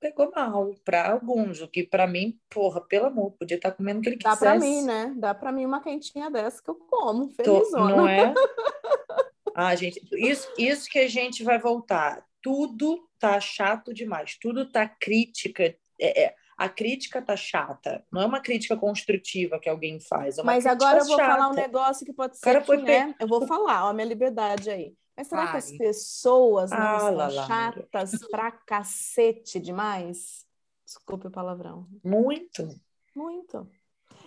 pegou 0.00 0.30
mal 0.34 0.74
para 0.84 1.10
alguns, 1.12 1.60
o 1.60 1.68
que 1.68 1.84
para 1.84 2.06
mim, 2.06 2.38
porra, 2.48 2.80
pelo 2.80 3.06
amor, 3.06 3.32
podia 3.32 3.56
estar 3.56 3.70
comendo 3.72 4.00
o 4.00 4.02
que 4.02 4.08
ele 4.08 4.16
Dá 4.16 4.30
quisesse. 4.30 4.40
pra 4.44 4.58
mim, 4.58 4.82
né? 4.82 5.12
Dá 5.16 5.34
pra 5.34 5.52
mim 5.52 5.66
uma 5.66 5.82
quentinha 5.82 6.30
dessa 6.30 6.62
que 6.62 6.70
eu 6.70 6.74
como, 6.74 7.28
Tô- 7.28 7.34
felizona. 7.60 7.96
não 7.96 8.08
é? 8.08 8.34
Ah, 9.54 9.74
gente, 9.74 10.00
isso, 10.12 10.48
isso 10.56 10.88
que 10.88 10.98
a 10.98 11.08
gente 11.08 11.42
vai 11.42 11.58
voltar. 11.58 12.24
Tudo 12.40 13.06
tá 13.18 13.38
chato 13.40 13.92
demais, 13.92 14.38
tudo 14.40 14.70
tá 14.70 14.88
crítica. 14.88 15.64
é- 16.00 16.24
é, 16.24 16.34
a 16.56 16.68
crítica 16.68 17.20
tá 17.20 17.36
chata. 17.36 18.04
Não 18.12 18.22
é 18.22 18.26
uma 18.26 18.40
crítica 18.40 18.76
construtiva 18.76 19.58
que 19.58 19.68
alguém 19.68 19.98
faz. 20.00 20.38
É 20.38 20.42
Mas 20.42 20.64
agora 20.66 21.00
eu 21.00 21.04
vou 21.06 21.16
chata. 21.18 21.32
falar 21.32 21.48
um 21.50 21.54
negócio 21.54 22.06
que 22.06 22.12
pode 22.12 22.36
ser 22.38 22.44
cara 22.44 22.60
que, 22.60 22.66
foi 22.66 22.76
né? 22.82 23.14
Eu 23.20 23.26
vou 23.26 23.46
falar, 23.46 23.86
ó, 23.86 23.88
a 23.90 23.92
minha 23.92 24.06
liberdade 24.06 24.70
aí. 24.70 24.94
Mas 25.20 25.28
será 25.28 25.50
que 25.50 25.56
as 25.58 25.70
pessoas 25.72 26.70
não 26.70 26.78
Ah, 26.78 26.96
estão 26.96 27.14
Lalara. 27.16 27.46
chatas 27.46 28.18
pra 28.30 28.50
cacete 28.50 29.60
demais? 29.60 30.46
Desculpe 30.84 31.26
o 31.26 31.30
palavrão. 31.30 31.86
Muito. 32.02 32.68
Muito. 33.14 33.68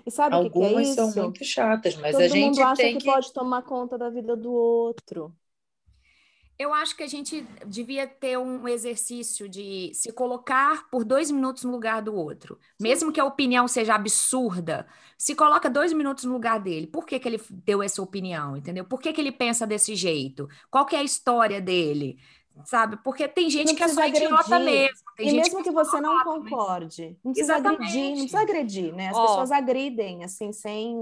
E 0.06 0.12
sabe 0.12 0.36
o 0.36 0.44
que, 0.44 0.50
que 0.52 0.60
é 0.62 0.66
Algumas 0.68 0.88
isso? 0.90 0.96
são 1.12 1.24
muito 1.24 1.44
chatas, 1.44 1.96
mas 1.96 2.12
Todo 2.12 2.22
a 2.22 2.28
gente 2.28 2.58
mundo 2.58 2.62
acha 2.64 2.82
tem 2.82 2.98
que, 2.98 3.06
que. 3.06 3.12
pode 3.12 3.34
tomar 3.34 3.64
conta 3.64 3.98
da 3.98 4.10
vida 4.10 4.36
do 4.36 4.52
outro. 4.52 5.36
Eu 6.58 6.74
acho 6.74 6.96
que 6.96 7.04
a 7.04 7.08
gente 7.08 7.42
devia 7.66 8.08
ter 8.08 8.38
um 8.38 8.68
exercício 8.68 9.50
de 9.50 9.92
se 9.94 10.12
colocar 10.14 10.88
por 10.90 11.04
dois 11.04 11.32
minutos 11.32 11.64
no 11.64 11.72
lugar 11.72 12.02
do 12.02 12.14
outro. 12.16 12.60
Mesmo 12.80 13.12
que 13.12 13.20
a 13.20 13.26
opinião 13.26 13.68
seja 13.68 13.96
absurda, 13.96 14.88
se 15.18 15.36
coloca 15.36 15.70
dois 15.70 15.92
minutos 15.92 16.26
no 16.26 16.34
lugar 16.34 16.60
dele. 16.60 16.86
Por 16.88 17.06
que, 17.06 17.20
que 17.20 17.28
ele 17.28 17.42
deu 17.50 17.82
essa 17.82 18.02
opinião, 18.02 18.56
entendeu? 18.56 18.86
Por 18.86 19.02
que, 19.02 19.12
que 19.12 19.20
ele 19.20 19.32
pensa 19.32 19.66
desse 19.66 19.96
jeito? 19.96 20.48
Qual 20.70 20.86
que 20.86 20.96
é 20.96 21.00
a 21.00 21.04
história 21.04 21.60
dele? 21.60 22.20
Sabe? 22.66 22.98
Porque 22.98 23.28
tem 23.28 23.50
gente 23.50 23.70
Não 23.70 23.76
que 23.76 23.84
é 23.84 23.88
só 23.88 24.02
precisa 24.02 24.26
idiota 24.26 24.56
agredir. 24.56 24.66
mesmo. 24.66 25.04
Tem 25.18 25.28
e 25.28 25.30
gente 25.32 25.44
mesmo 25.46 25.64
que 25.64 25.72
você 25.72 26.00
não 26.00 26.24
concorde, 26.24 27.18
não 27.24 27.34
precisa 27.34 27.54
Exatamente. 27.56 27.82
agredir, 27.82 28.10
não 28.10 28.16
precisa 28.18 28.42
agredir, 28.42 28.96
né? 28.96 29.10
As 29.10 29.18
Ó. 29.18 29.26
pessoas 29.28 29.52
agridem, 29.52 30.24
assim, 30.24 30.54
sem... 30.54 30.96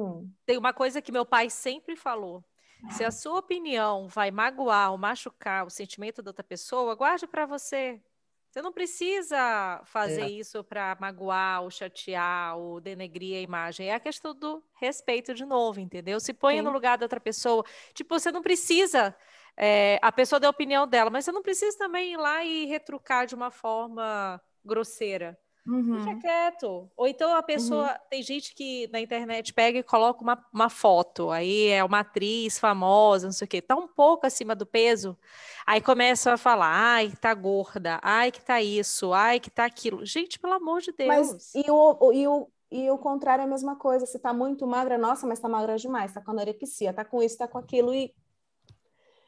Tem 0.45 0.57
uma 0.57 0.71
coisa 0.73 1.01
que 1.01 1.11
meu 1.11 1.25
pai 1.25 1.49
sempre 1.49 1.97
falou. 1.97 2.41
Se 2.89 3.03
a 3.03 3.11
sua 3.11 3.39
opinião 3.39 4.07
vai 4.07 4.31
magoar 4.31 4.91
ou 4.91 4.97
machucar 4.97 5.65
o 5.65 5.69
sentimento 5.69 6.21
da 6.21 6.29
outra 6.31 6.43
pessoa, 6.43 6.95
guarde 6.95 7.27
para 7.27 7.45
você. 7.45 8.01
Você 8.49 8.61
não 8.61 8.73
precisa 8.73 9.81
fazer 9.85 10.23
É. 10.23 10.29
isso 10.29 10.61
para 10.63 10.97
magoar 10.99 11.63
ou 11.63 11.71
chatear 11.71 12.57
ou 12.57 12.81
denegrir 12.81 13.37
a 13.37 13.41
imagem. 13.41 13.87
É 13.87 13.93
a 13.93 13.99
questão 13.99 14.35
do 14.35 14.61
respeito 14.79 15.33
de 15.33 15.45
novo, 15.45 15.79
entendeu? 15.79 16.19
Se 16.19 16.33
ponha 16.33 16.57
Sim. 16.57 16.63
no 16.63 16.71
lugar 16.71 16.97
da 16.97 17.05
outra 17.05 17.19
pessoa. 17.21 17.63
Tipo, 17.93 18.19
você 18.19 18.31
não 18.31 18.41
precisa. 18.41 19.15
é, 19.57 19.99
a 20.01 20.11
pessoa 20.11 20.39
deu 20.39 20.47
a 20.49 20.51
opinião 20.51 20.87
dela, 20.87 21.09
mas 21.09 21.25
você 21.25 21.31
não 21.31 21.41
precisa 21.41 21.77
também 21.77 22.13
ir 22.13 22.17
lá 22.17 22.43
e 22.43 22.65
retrucar 22.65 23.25
de 23.27 23.35
uma 23.35 23.51
forma 23.51 24.41
grosseira. 24.65 25.37
Uhum. 25.71 26.03
Deixa 26.03 26.19
quieto. 26.19 26.91
Ou 26.97 27.07
então 27.07 27.33
a 27.33 27.41
pessoa. 27.41 27.97
Tem 28.09 28.21
gente 28.21 28.53
que 28.53 28.89
na 28.91 28.99
internet 28.99 29.53
pega 29.53 29.79
e 29.79 29.83
coloca 29.83 30.21
uma, 30.21 30.45
uma 30.51 30.69
foto. 30.69 31.31
Aí 31.31 31.67
é 31.67 31.81
uma 31.81 31.99
atriz 31.99 32.59
famosa, 32.59 33.27
não 33.27 33.31
sei 33.31 33.45
o 33.45 33.47
quê. 33.47 33.61
Tá 33.61 33.75
um 33.75 33.87
pouco 33.87 34.27
acima 34.27 34.53
do 34.53 34.65
peso. 34.65 35.17
Aí 35.65 35.79
começam 35.79 36.33
a 36.33 36.37
falar: 36.37 36.71
ai, 36.73 37.09
que 37.09 37.15
tá 37.15 37.33
gorda. 37.33 37.99
Ai, 38.03 38.31
que 38.31 38.41
tá 38.41 38.61
isso. 38.61 39.13
Ai, 39.13 39.39
que 39.39 39.49
tá 39.49 39.63
aquilo. 39.63 40.05
Gente, 40.05 40.37
pelo 40.37 40.53
amor 40.53 40.81
de 40.81 40.91
Deus. 40.91 41.07
Mas 41.07 41.55
e 41.55 41.71
o, 41.71 42.11
e, 42.11 42.27
o, 42.27 42.47
e 42.69 42.91
o 42.91 42.97
contrário 42.97 43.43
é 43.43 43.45
a 43.45 43.49
mesma 43.49 43.77
coisa. 43.77 44.05
Se 44.05 44.19
tá 44.19 44.33
muito 44.33 44.67
magra, 44.67 44.97
nossa, 44.97 45.25
mas 45.25 45.39
tá 45.39 45.47
magra 45.47 45.77
demais, 45.77 46.13
tá 46.13 46.19
com 46.21 46.31
anorexia, 46.31 46.91
tá 46.91 47.05
com 47.05 47.23
isso, 47.23 47.37
tá 47.37 47.47
com 47.47 47.57
aquilo. 47.57 47.93
E 47.93 48.13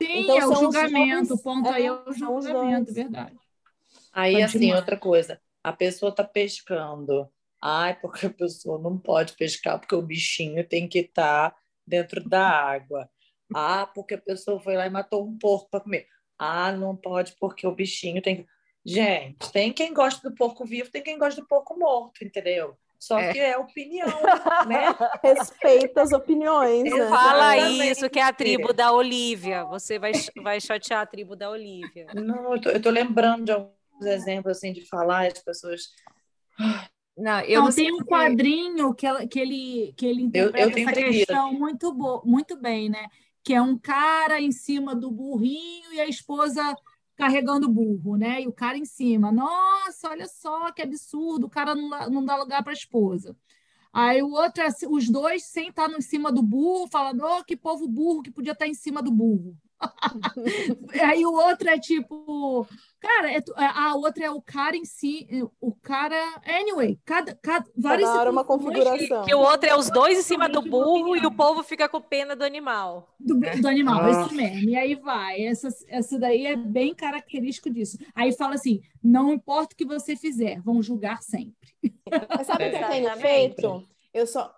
Sim, 0.02 0.24
Então, 0.24 0.38
é 0.38 0.46
o 0.46 0.56
julgamento. 0.56 1.34
O 1.36 1.42
ponto 1.42 1.70
aí 1.70 1.84
é, 1.84 1.88
é 1.88 1.92
o 1.94 2.12
julgamento, 2.12 2.94
verdade. 2.94 3.38
Aí, 4.12 4.34
Pode 4.34 4.44
assim, 4.44 4.74
outra 4.74 4.98
coisa. 4.98 5.40
A 5.64 5.72
pessoa 5.72 6.12
tá 6.14 6.24
pescando. 6.24 7.30
Ai, 7.62 7.98
porque 8.00 8.26
a 8.26 8.30
pessoa 8.30 8.78
não 8.78 8.98
pode 8.98 9.34
pescar 9.34 9.80
porque 9.80 9.96
o 9.96 10.02
bichinho 10.02 10.68
tem 10.68 10.88
que 10.88 11.00
estar 11.00 11.56
dentro 11.88 12.22
da 12.28 12.46
água. 12.46 13.10
Ah, 13.56 13.88
porque 13.88 14.16
a 14.16 14.22
pessoa 14.22 14.60
foi 14.60 14.76
lá 14.76 14.86
e 14.86 14.90
matou 14.90 15.26
um 15.26 15.38
porco 15.38 15.70
para 15.70 15.80
comer. 15.80 16.08
Ah, 16.38 16.72
não 16.72 16.96
pode 16.96 17.36
porque 17.40 17.66
o 17.66 17.72
bichinho 17.74 18.22
tem 18.22 18.38
que. 18.38 18.48
Gente, 18.86 19.50
tem 19.54 19.72
quem 19.72 19.94
gosta 19.94 20.30
do 20.30 20.36
porco 20.36 20.66
vivo, 20.66 20.92
tem 20.92 21.02
quem 21.02 21.18
gosta 21.18 21.40
do 21.42 21.48
porco 21.48 21.80
morto, 21.80 22.24
entendeu? 22.26 22.78
Só 23.00 23.18
É. 23.20 23.32
que 23.32 23.40
é 23.40 23.58
opinião, 23.58 24.08
né? 24.68 24.86
respeita 25.24 26.02
as 26.02 26.12
opiniões, 26.12 26.84
né? 26.84 27.08
Fala 27.10 27.58
isso, 27.58 28.10
que 28.10 28.20
é 28.20 28.24
a 28.24 28.34
tribo 28.34 28.74
da 28.74 28.92
Olivia. 28.92 29.64
Você 29.66 30.00
vai, 30.00 30.12
vai 30.42 30.60
chatear 30.60 31.02
a 31.02 31.06
tribo 31.06 31.36
da 31.36 31.50
Olivia. 31.50 32.08
Não, 32.14 32.56
eu 32.56 32.62
tô, 32.62 32.70
eu 32.70 32.82
tô 32.82 32.90
lembrando 32.90 33.46
de 33.46 33.52
alguns 33.52 33.83
exemplos 34.02 34.58
assim 34.58 34.74
de 34.74 34.86
falar, 34.88 35.28
as 35.28 35.40
pessoas. 35.40 35.94
Não, 37.18 37.40
eu 37.42 37.60
não, 37.60 37.68
não 37.68 37.74
tem 37.74 37.94
um 37.94 37.98
se- 38.00 38.06
quadrinho 38.06 38.94
que, 38.94 39.06
ela- 39.06 39.28
que 39.28 39.40
ele, 39.40 39.94
que 39.96 40.06
ele 40.06 40.24
interpreta 40.24 40.74
tenho 40.74 40.90
essa 40.90 41.00
preguiça. 41.00 41.26
questão 41.28 41.54
muito, 41.54 41.94
bo- 41.94 42.24
muito 42.26 42.58
bem, 42.58 42.90
né? 42.90 43.08
Que 43.44 43.54
é 43.54 43.62
um 43.62 43.78
cara 43.78 44.42
em 44.42 44.52
cima 44.52 44.96
do 44.96 45.12
burrinho 45.12 45.94
e 45.94 46.00
a 46.00 46.08
esposa 46.08 46.76
carregando 47.16 47.68
o 47.68 47.72
burro, 47.72 48.16
né? 48.18 48.42
E 48.42 48.48
o 48.48 48.54
cara 48.54 48.78
em 48.78 48.86
cima. 48.86 49.32
Nossa, 49.32 50.10
olha 50.10 50.28
só 50.28 50.72
que 50.72 50.82
absurdo, 50.82 51.46
o 51.46 51.50
cara 51.50 51.76
não 51.76 51.90
dá, 51.90 52.10
não 52.10 52.26
dá 52.26 52.36
lugar 52.36 52.64
para 52.64 52.72
a 52.72 52.74
esposa. 52.74 53.36
Aí 53.92 54.24
o 54.24 54.32
outro, 54.32 54.64
é 54.64 54.68
os 54.90 55.08
dois 55.08 55.44
sentados 55.46 55.96
em 55.96 56.02
cima 56.02 56.32
do 56.32 56.42
burro, 56.42 56.88
falando, 56.88 57.24
oh, 57.24 57.44
que 57.44 57.56
povo 57.56 57.88
burro 57.88 58.24
que 58.24 58.32
podia 58.32 58.54
estar 58.54 58.68
em 58.68 58.74
cima 58.74 59.04
do 59.04 59.12
burro. 59.12 59.56
Aí 61.02 61.26
o 61.26 61.34
outro 61.34 61.70
é 61.70 61.80
tipo, 61.80 62.68
cara, 63.00 63.32
é 63.32 63.42
tu- 63.42 63.54
a 63.58 63.96
outra 63.96 64.26
é 64.26 64.32
o 64.32 64.42
cara 64.42 64.76
em 64.76 64.86
si, 64.86 65.28
o 65.60 65.74
cara, 65.74 66.16
anyway, 66.46 67.00
cada, 67.06 67.36
cada 67.36 67.66
várias 67.78 68.08
Cada 68.10 68.20
hora 68.20 68.32
uma 68.32 68.44
configuração. 68.44 69.24
Que 69.26 69.34
o 69.36 69.40
outro 69.40 69.70
é 69.70 69.76
os 69.76 69.90
dois 69.90 70.18
em 70.20 70.22
cima 70.22 70.48
do 70.50 70.62
burro 70.62 71.16
e 71.16 71.26
o 71.26 71.32
povo 71.32 71.64
fica 71.64 71.88
com 71.90 72.02
pena 72.02 72.36
do 72.36 72.44
animal. 72.44 73.14
do, 73.20 73.36
do 73.40 73.68
animal, 73.68 74.04
Ah. 74.04 74.12
isso 74.12 74.34
mesmo. 74.36 74.70
E 74.70 74.76
aí 74.76 74.96
vai, 74.96 75.46
essa, 75.46 75.70
essa 75.88 76.20
daí 76.20 76.46
é 76.46 76.56
bem 76.56 76.94
característico 76.94 77.70
disso. 77.70 77.98
Aí 78.16 78.32
fala 78.34 78.56
assim, 78.56 78.82
não 79.04 79.32
importa 79.34 79.74
o 79.74 79.78
que 79.78 79.86
você 79.86 80.16
fizer, 80.16 80.62
vão 80.62 80.82
julgar 80.82 81.22
sempre. 81.22 81.54
Mas 82.38 82.48
sabe 82.48 82.68
o 82.68 82.72
que 82.72 82.78
eu 82.84 82.88
tenho 82.88 83.12
feito? 83.18 83.88
Eu 84.14 84.28
só, 84.28 84.54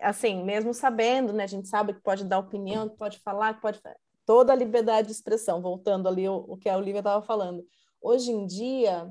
assim, 0.00 0.44
mesmo 0.44 0.72
sabendo, 0.72 1.32
né? 1.32 1.44
A 1.44 1.48
gente 1.48 1.66
sabe 1.68 1.92
que 1.94 2.00
pode 2.00 2.24
dar 2.24 2.38
opinião, 2.38 2.88
que 2.88 2.96
pode 2.96 3.18
falar, 3.18 3.54
que 3.54 3.60
pode. 3.60 3.80
Toda 4.24 4.52
a 4.52 4.56
liberdade 4.56 5.08
de 5.08 5.12
expressão, 5.12 5.60
voltando 5.60 6.08
ali 6.08 6.28
o, 6.28 6.44
o 6.48 6.56
que 6.56 6.68
a 6.68 6.76
Olivia 6.76 7.00
estava 7.00 7.22
falando. 7.22 7.64
Hoje 8.00 8.30
em 8.30 8.46
dia, 8.46 9.08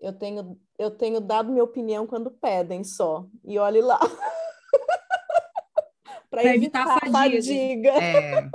eu 0.00 0.12
tenho, 0.12 0.58
eu 0.78 0.90
tenho 0.90 1.20
dado 1.20 1.50
minha 1.52 1.64
opinião 1.64 2.06
quando 2.06 2.30
pedem 2.30 2.82
só. 2.84 3.26
E 3.44 3.58
olhe 3.58 3.80
lá. 3.80 3.98
Para 6.30 6.44
evitar 6.44 6.82
evitar 6.82 6.96
a 6.96 7.00
fadiga. 7.10 7.42
fadiga. 7.42 7.90
É. 7.90 8.48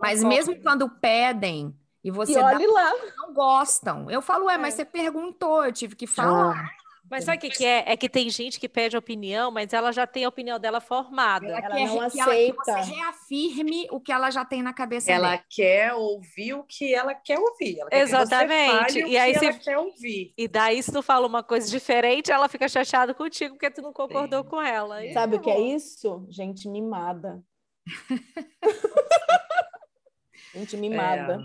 Mas 0.00 0.24
mesmo 0.24 0.58
quando 0.62 0.88
pedem 0.88 1.74
e 2.02 2.10
você 2.10 2.32
E 2.32 2.36
dá, 2.36 2.46
olhe 2.46 2.66
lá. 2.66 2.92
não 3.18 3.34
gostam. 3.34 4.10
Eu 4.10 4.22
falo, 4.22 4.46
ué, 4.46 4.56
mas 4.56 4.74
É. 4.74 4.78
você 4.78 4.84
perguntou, 4.84 5.64
eu 5.64 5.72
tive 5.72 5.94
que 5.94 6.06
falar. 6.06 6.70
Mas 7.10 7.24
sabe 7.24 7.38
o 7.38 7.40
que, 7.40 7.50
que 7.50 7.64
é? 7.64 7.84
É 7.86 7.96
que 7.96 8.08
tem 8.08 8.28
gente 8.30 8.58
que 8.58 8.68
pede 8.68 8.96
opinião, 8.96 9.50
mas 9.50 9.72
ela 9.72 9.92
já 9.92 10.06
tem 10.06 10.24
a 10.24 10.28
opinião 10.28 10.58
dela 10.58 10.80
formada. 10.80 11.46
Ela 11.46 11.60
quer 11.62 11.68
não 11.68 11.76
que, 11.76 11.82
ela, 11.98 12.10
que 12.10 12.20
aceita. 12.20 12.62
você 12.64 12.94
reafirme 12.94 13.86
o 13.90 14.00
que 14.00 14.12
ela 14.12 14.30
já 14.30 14.44
tem 14.44 14.62
na 14.62 14.72
cabeça 14.72 15.10
Ela 15.12 15.30
dela. 15.30 15.44
quer 15.48 15.94
ouvir 15.94 16.54
o 16.54 16.64
que 16.64 16.94
ela 16.94 17.14
quer 17.14 17.38
ouvir. 17.38 17.78
Ela 17.80 17.90
quer 17.90 18.00
que 18.00 18.06
você 18.06 18.16
Exatamente. 18.16 18.98
E 19.04 19.16
aí 19.16 19.32
que 19.32 19.38
você- 19.38 19.46
ela 19.46 19.58
quer 19.58 19.78
ouvir. 19.78 20.34
E 20.36 20.48
daí, 20.48 20.82
se 20.82 20.92
tu 20.92 21.02
fala 21.02 21.26
uma 21.26 21.42
coisa 21.42 21.70
diferente, 21.70 22.30
ela 22.32 22.48
fica 22.48 22.68
chateada 22.68 23.14
contigo 23.14 23.54
porque 23.54 23.70
tu 23.70 23.82
não 23.82 23.92
concordou 23.92 24.42
Sim. 24.42 24.48
com 24.48 24.60
ela. 24.60 25.04
E 25.04 25.12
Sabe 25.12 25.36
o 25.36 25.40
que 25.40 25.50
é 25.50 25.54
ferrou. 25.54 25.76
isso? 25.76 26.26
Gente 26.28 26.68
mimada. 26.68 27.42
Gente 30.54 30.76
mimada. 30.76 31.38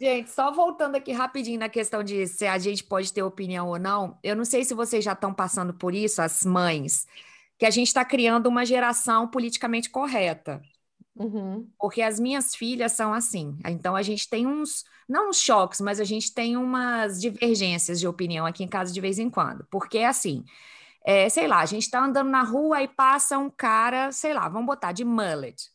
Gente, 0.00 0.30
só 0.30 0.50
voltando 0.50 0.96
aqui 0.96 1.12
rapidinho 1.12 1.60
na 1.60 1.68
questão 1.68 2.02
de 2.02 2.26
se 2.26 2.46
a 2.46 2.56
gente 2.58 2.82
pode 2.82 3.12
ter 3.12 3.22
opinião 3.22 3.68
ou 3.68 3.78
não, 3.78 4.18
eu 4.22 4.34
não 4.34 4.46
sei 4.46 4.64
se 4.64 4.72
vocês 4.72 5.04
já 5.04 5.12
estão 5.12 5.34
passando 5.34 5.74
por 5.74 5.94
isso, 5.94 6.22
as 6.22 6.42
mães, 6.42 7.06
que 7.58 7.66
a 7.66 7.70
gente 7.70 7.88
está 7.88 8.02
criando 8.02 8.46
uma 8.46 8.64
geração 8.64 9.28
politicamente 9.28 9.90
correta. 9.90 10.62
Uhum. 11.14 11.68
Porque 11.78 12.00
as 12.00 12.18
minhas 12.18 12.54
filhas 12.54 12.92
são 12.92 13.12
assim. 13.12 13.58
Então 13.66 13.94
a 13.94 14.00
gente 14.00 14.26
tem 14.26 14.46
uns, 14.46 14.84
não 15.06 15.28
uns 15.28 15.38
choques, 15.38 15.82
mas 15.82 16.00
a 16.00 16.04
gente 16.04 16.32
tem 16.32 16.56
umas 16.56 17.20
divergências 17.20 18.00
de 18.00 18.08
opinião 18.08 18.46
aqui 18.46 18.64
em 18.64 18.68
casa 18.68 18.94
de 18.94 19.00
vez 19.02 19.18
em 19.18 19.28
quando. 19.28 19.66
Porque 19.70 19.98
é 19.98 20.06
assim, 20.06 20.44
é, 21.04 21.28
sei 21.28 21.46
lá, 21.46 21.60
a 21.60 21.66
gente 21.66 21.82
está 21.82 22.02
andando 22.02 22.30
na 22.30 22.42
rua 22.42 22.82
e 22.82 22.88
passa 22.88 23.36
um 23.38 23.50
cara, 23.50 24.12
sei 24.12 24.32
lá, 24.32 24.48
vamos 24.48 24.66
botar 24.66 24.92
de 24.92 25.04
mullet. 25.04 25.70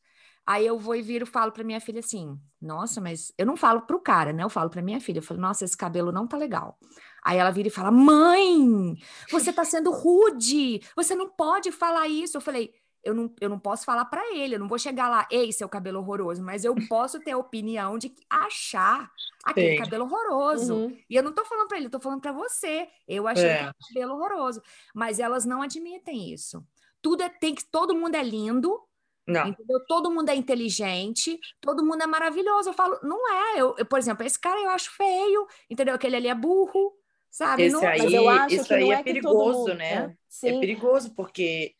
Aí 0.45 0.65
eu 0.65 0.77
vou 0.77 0.95
e 0.95 1.01
viro 1.01 1.25
e 1.25 1.27
falo 1.27 1.51
pra 1.51 1.63
minha 1.63 1.81
filha 1.81 1.99
assim: 1.99 2.39
Nossa, 2.61 3.01
mas 3.01 3.33
eu 3.37 3.45
não 3.45 3.57
falo 3.57 3.81
pro 3.81 3.99
cara, 3.99 4.31
né? 4.31 4.43
Eu 4.43 4.49
falo 4.49 4.69
pra 4.69 4.81
minha 4.81 5.01
filha: 5.01 5.19
Eu 5.19 5.23
falo, 5.23 5.39
Nossa, 5.39 5.65
esse 5.65 5.75
cabelo 5.75 6.11
não 6.11 6.27
tá 6.27 6.37
legal. 6.37 6.77
Aí 7.23 7.37
ela 7.37 7.51
vira 7.51 7.67
e 7.67 7.71
fala: 7.71 7.91
Mãe, 7.91 8.95
você 9.31 9.51
tá 9.51 9.65
sendo 9.65 9.91
rude, 9.91 10.81
você 10.95 11.15
não 11.15 11.29
pode 11.29 11.71
falar 11.71 12.07
isso. 12.07 12.37
Eu 12.37 12.41
falei: 12.41 12.73
eu 13.05 13.13
não, 13.13 13.31
eu 13.39 13.47
não 13.47 13.59
posso 13.59 13.85
falar 13.85 14.05
para 14.05 14.35
ele, 14.35 14.55
eu 14.55 14.59
não 14.59 14.67
vou 14.67 14.79
chegar 14.79 15.07
lá, 15.07 15.27
ei, 15.29 15.53
seu 15.53 15.69
cabelo 15.69 15.99
horroroso, 15.99 16.41
mas 16.41 16.65
eu 16.65 16.73
posso 16.89 17.19
ter 17.19 17.31
a 17.31 17.37
opinião 17.37 17.99
de 17.99 18.11
achar 18.27 19.11
aquele 19.43 19.77
Sim. 19.77 19.83
cabelo 19.83 20.05
horroroso. 20.05 20.73
Uhum. 20.73 20.97
E 21.07 21.15
eu 21.15 21.21
não 21.21 21.31
tô 21.31 21.45
falando 21.45 21.67
para 21.67 21.77
ele, 21.77 21.85
eu 21.85 21.91
tô 21.91 21.99
falando 21.99 22.19
para 22.19 22.31
você. 22.31 22.87
Eu 23.07 23.27
achei 23.27 23.45
é. 23.45 23.71
cabelo 23.87 24.15
horroroso. 24.15 24.59
Mas 24.93 25.19
elas 25.19 25.45
não 25.45 25.61
admitem 25.61 26.33
isso. 26.33 26.65
Tudo 26.99 27.21
é, 27.21 27.29
tem 27.29 27.53
que, 27.53 27.63
todo 27.63 27.95
mundo 27.95 28.15
é 28.15 28.23
lindo, 28.23 28.81
não. 29.27 29.47
Entendeu? 29.47 29.79
Todo 29.87 30.11
mundo 30.11 30.29
é 30.29 30.35
inteligente, 30.35 31.39
todo 31.59 31.83
mundo 31.83 32.03
é 32.03 32.07
maravilhoso. 32.07 32.69
Eu 32.69 32.73
falo, 32.73 32.99
não 33.01 33.31
é. 33.31 33.61
Eu, 33.61 33.75
eu, 33.77 33.85
por 33.85 33.97
exemplo, 33.97 34.25
esse 34.25 34.39
cara 34.39 34.59
eu 34.61 34.69
acho 34.69 34.95
feio, 34.95 35.47
entendeu? 35.69 35.95
Aquele 35.95 36.15
ali 36.15 36.27
é 36.27 36.35
burro, 36.35 36.93
sabe? 37.31 37.63
Esse 37.63 37.75
não, 37.75 37.87
aí, 37.87 37.97
mas 37.97 38.13
eu 38.13 38.29
acho 38.29 38.55
isso 38.55 38.65
que 38.65 38.73
aí 38.73 38.91
é, 38.91 38.93
é 38.93 39.03
perigoso, 39.03 39.59
mundo... 39.59 39.73
né? 39.73 40.15
É, 40.43 40.49
é 40.49 40.59
perigoso, 40.59 41.15
porque 41.15 41.73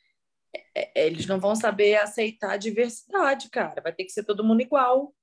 é, 0.73 1.03
é, 1.03 1.08
eles 1.08 1.27
não 1.27 1.39
vão 1.39 1.55
saber 1.55 1.97
aceitar 1.97 2.51
a 2.51 2.58
diversidade, 2.58 3.49
cara. 3.49 3.81
Vai 3.81 3.93
ter 3.93 4.05
que 4.05 4.12
ser 4.12 4.23
todo 4.23 4.43
mundo 4.43 4.62
igual. 4.62 5.13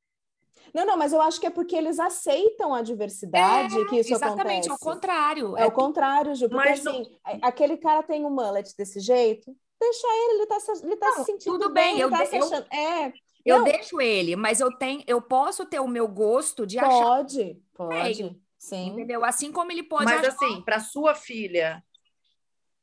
Não, 0.73 0.87
não, 0.87 0.97
mas 0.97 1.13
eu 1.13 1.21
acho 1.21 1.41
que 1.41 1.47
é 1.47 1.51
porque 1.51 1.77
eles 1.77 1.99
aceitam 1.99 2.73
a 2.73 2.83
diversidade 2.83 3.79
é, 3.79 3.85
que 3.85 3.97
isso 3.97 4.15
exatamente, 4.15 4.15
acontece. 4.15 4.69
Exatamente, 4.69 4.71
é 4.71 4.73
o 4.73 4.79
contrário. 4.79 5.57
É, 5.59 5.63
é 5.63 5.67
o 5.67 5.73
contrário, 5.73 6.35
Ju. 6.35 6.49
Porque 6.49 6.69
mas 6.69 6.87
assim, 6.87 7.03
não... 7.03 7.39
aquele 7.43 7.77
cara 7.77 8.03
tem 8.03 8.25
um 8.25 8.31
mullet 8.31 8.75
desse 8.77 9.01
jeito, 9.01 9.55
deixa 9.83 10.07
ele, 10.07 10.35
ele 10.35 10.47
tá, 10.47 10.59
ele 10.83 10.97
tá 10.97 11.07
não, 11.07 11.15
se 11.17 11.25
sentindo 11.25 11.59
tudo 11.59 11.73
bem. 11.73 11.95
bem 11.95 12.01
eu, 12.01 12.11
tá 12.11 12.25
eu, 12.25 12.79
é. 12.79 13.13
eu 13.45 13.59
não. 13.59 13.65
deixo 13.65 14.01
ele, 14.01 14.37
mas 14.37 14.61
eu 14.61 14.71
tenho, 14.77 15.03
eu 15.07 15.21
posso 15.21 15.67
ter 15.67 15.81
o 15.81 15.89
meu 15.89 16.07
gosto 16.07 16.65
de 16.65 16.79
pode, 16.79 16.93
achar. 16.93 17.05
Pode, 17.05 17.63
pode. 17.75 18.43
Sim. 18.57 18.91
Entendeu? 18.91 19.25
Assim 19.25 19.51
como 19.51 19.73
ele 19.73 19.83
pode 19.83 20.05
Mas 20.05 20.21
achar... 20.21 20.29
assim, 20.29 20.63
para 20.63 20.79
sua 20.79 21.17
filha, 21.17 21.85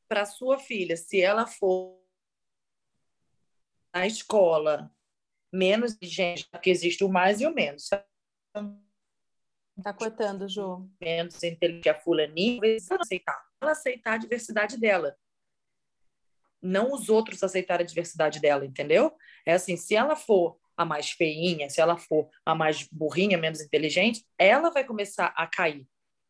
para 0.06 0.26
sua 0.26 0.58
filha, 0.58 0.94
se 0.94 1.22
ela 1.22 1.46
for 1.46 1.98
na 3.94 4.06
escola 4.06 4.92
menos 5.50 5.96
gente, 6.02 6.46
porque 6.50 6.68
existe 6.68 7.02
o 7.02 7.08
mais 7.08 7.40
e 7.40 7.46
o 7.46 7.54
menos. 7.54 7.88
Tá 9.82 9.94
cortando, 9.94 10.46
Ju. 10.46 10.86
Menos 11.00 11.42
inteligente 11.42 11.88
a 11.88 11.94
fulaninha, 11.94 12.60
ela 12.62 13.00
aceitar. 13.00 13.42
Ela 13.60 13.72
aceitar 13.72 14.12
a 14.12 14.18
diversidade 14.18 14.78
dela. 14.78 15.16
Não 16.62 16.92
os 16.92 17.08
outros 17.08 17.42
aceitarem 17.42 17.84
a 17.84 17.86
diversidade 17.86 18.40
dela, 18.40 18.64
entendeu? 18.64 19.12
É 19.46 19.54
assim, 19.54 19.76
se 19.76 19.94
ela 19.94 20.16
for 20.16 20.56
a 20.76 20.84
mais 20.84 21.10
feinha, 21.10 21.68
se 21.68 21.80
ela 21.80 21.96
for 21.96 22.28
a 22.44 22.54
mais 22.54 22.88
burrinha, 22.90 23.36
menos 23.36 23.60
inteligente, 23.60 24.24
ela 24.38 24.70
vai 24.70 24.84
começar 24.84 25.32
a 25.36 25.46
cair. 25.46 25.86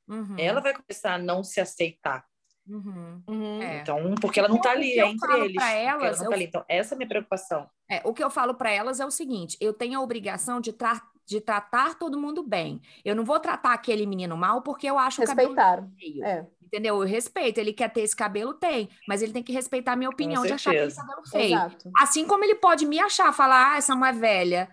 Uhum. 0.09 0.37
Ela 0.37 0.61
vai 0.61 0.75
começar 0.75 1.15
a 1.15 1.19
não 1.19 1.45
se 1.45 1.61
aceitar. 1.61 2.25
Uhum, 2.67 3.23
uhum. 3.29 3.63
É. 3.63 3.81
Então, 3.81 4.15
porque 4.21 4.39
ela 4.39 4.49
não 4.49 4.57
está 4.57 4.71
ali, 4.73 4.99
é 4.99 5.07
entre 5.07 5.41
eles. 5.41 5.63
Elas, 5.63 6.21
eu... 6.21 6.29
tá 6.29 6.35
ali. 6.35 6.45
Então, 6.45 6.65
essa 6.69 6.95
é 6.95 6.97
a 6.97 6.99
minha 6.99 7.09
preocupação. 7.09 7.69
É, 7.91 8.01
o 8.05 8.13
que 8.13 8.23
eu 8.23 8.31
falo 8.31 8.55
para 8.55 8.71
elas 8.71 9.01
é 9.01 9.07
o 9.07 9.11
seguinte: 9.11 9.57
eu 9.61 9.73
tenho 9.73 9.99
a 9.99 10.03
obrigação 10.03 10.61
de, 10.61 10.73
tra 10.73 11.01
de 11.31 11.41
tratar 11.41 11.95
todo 11.95 12.19
mundo 12.19 12.43
bem. 12.43 12.83
Eu 13.05 13.15
não 13.15 13.25
vou 13.25 13.39
tratar 13.39 13.73
aquele 13.73 14.05
menino 14.05 14.37
mal 14.37 14.63
porque 14.63 14.89
eu 14.91 14.99
acho 14.99 15.21
Respeitar. 15.21 15.53
o 15.53 15.55
cabelo 15.55 15.93
feio. 15.97 16.25
É. 16.25 16.47
Entendeu? 16.61 16.97
Eu 16.97 17.07
respeito. 17.09 17.59
Ele 17.59 17.73
quer 17.73 17.89
ter 17.89 18.01
esse 18.01 18.17
cabelo, 18.17 18.53
tem. 18.53 18.89
Mas 19.07 19.23
ele 19.23 19.33
tem 19.33 19.43
que 19.43 19.53
respeitar 19.53 19.93
a 19.93 19.97
minha 19.97 20.11
opinião 20.11 20.45
de 20.45 20.53
achar 20.53 20.71
aquele 20.71 20.93
cabelo 20.93 21.29
feio. 21.29 21.55
Exato. 21.55 21.91
Assim 21.97 22.27
como 22.27 22.45
ele 22.45 22.57
pode 22.57 22.85
me 22.85 22.99
achar, 22.99 23.33
falar, 23.33 23.75
ah, 23.75 23.77
essa 23.77 23.93
é 23.93 23.95
uma 23.95 24.13
velha. 24.13 24.69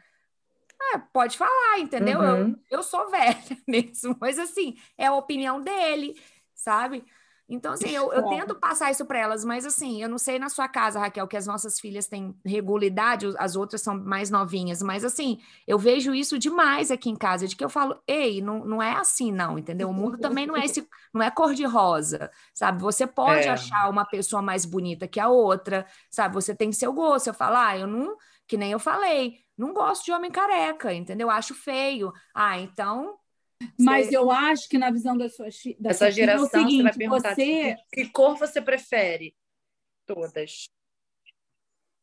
É, 0.94 0.98
pode 0.98 1.38
falar, 1.38 1.80
entendeu? 1.80 2.20
Uhum. 2.20 2.56
Eu, 2.72 2.80
eu 2.80 2.84
sou 2.84 3.08
velha 3.12 3.38
mesmo. 3.68 4.18
Mas 4.20 4.40
assim, 4.40 4.76
é 4.98 5.06
a 5.06 5.14
opinião 5.14 5.62
dele, 5.62 6.20
sabe? 6.56 7.06
Então, 7.50 7.72
assim, 7.72 7.90
eu, 7.90 8.12
eu 8.12 8.24
tento 8.28 8.56
passar 8.56 8.92
isso 8.92 9.06
para 9.06 9.20
elas, 9.20 9.46
mas 9.46 9.66
assim, 9.66 10.02
eu 10.04 10.10
não 10.10 10.18
sei 10.18 10.38
na 10.38 10.50
sua 10.50 10.68
casa, 10.68 11.00
Raquel, 11.00 11.28
que 11.28 11.38
as 11.38 11.48
nossas 11.48 11.80
filhas 11.80 12.06
têm 12.06 12.36
regularidade, 12.46 13.26
as 13.38 13.56
outras 13.56 13.82
são 13.82 13.98
mais 13.98 14.30
novinhas, 14.30 14.82
mas 14.82 15.06
assim, 15.06 15.40
eu 15.66 15.80
vejo 15.80 16.14
isso 16.14 16.38
demais 16.38 16.92
aqui 16.92 17.10
em 17.10 17.16
casa, 17.16 17.48
de 17.48 17.56
que 17.56 17.64
eu 17.64 17.70
falo, 17.70 18.02
ei, 18.06 18.42
não, 18.42 18.66
não 18.66 18.84
é 18.84 18.94
assim, 18.98 19.32
não, 19.32 19.58
entendeu? 19.58 19.90
O 19.90 19.94
mundo 19.94 20.18
também 20.18 20.46
não 20.46 20.58
é 20.58 20.66
esse, 20.66 20.86
não 21.14 21.22
é 21.22 21.32
cor-de-rosa, 21.32 22.30
sabe? 22.54 22.82
Você 22.82 23.08
pode 23.08 23.48
é. 23.48 23.50
achar 23.50 23.90
uma 23.90 24.04
pessoa 24.04 24.42
mais 24.42 24.66
bonita 24.66 25.08
que 25.08 25.20
a 25.20 25.30
outra, 25.30 25.86
sabe? 26.10 26.36
Você 26.36 26.54
tem 26.54 26.74
seu 26.74 26.92
gosto. 26.92 27.28
Eu 27.28 27.34
falo, 27.34 27.56
ah, 27.56 27.78
eu 27.78 27.88
não, 27.88 28.18
que 28.46 28.58
nem 28.58 28.72
eu 28.72 28.80
falei, 28.80 29.40
não 29.58 29.74
gosto 29.74 30.04
de 30.04 30.12
homem 30.12 30.32
careca, 30.32 30.94
entendeu? 30.94 31.30
Acho 31.30 31.54
feio. 31.54 32.12
Ah, 32.34 32.60
então 32.60 33.18
mas 33.80 34.12
eu 34.12 34.30
acho 34.30 34.70
que 34.70 34.78
na 34.78 34.92
visão 34.92 35.18
da 35.18 35.30
sua 35.30 35.48
da 35.80 35.90
essa 35.90 36.12
geração 36.12 36.46
é 36.46 36.50
seguinte, 36.50 36.78
você 36.78 36.84
vai 36.84 36.94
perguntar 36.94 37.36
você... 37.36 37.78
Que 37.92 38.10
cor 38.10 38.38
você 38.38 38.62
prefere? 38.62 39.36
Todas. 40.06 40.70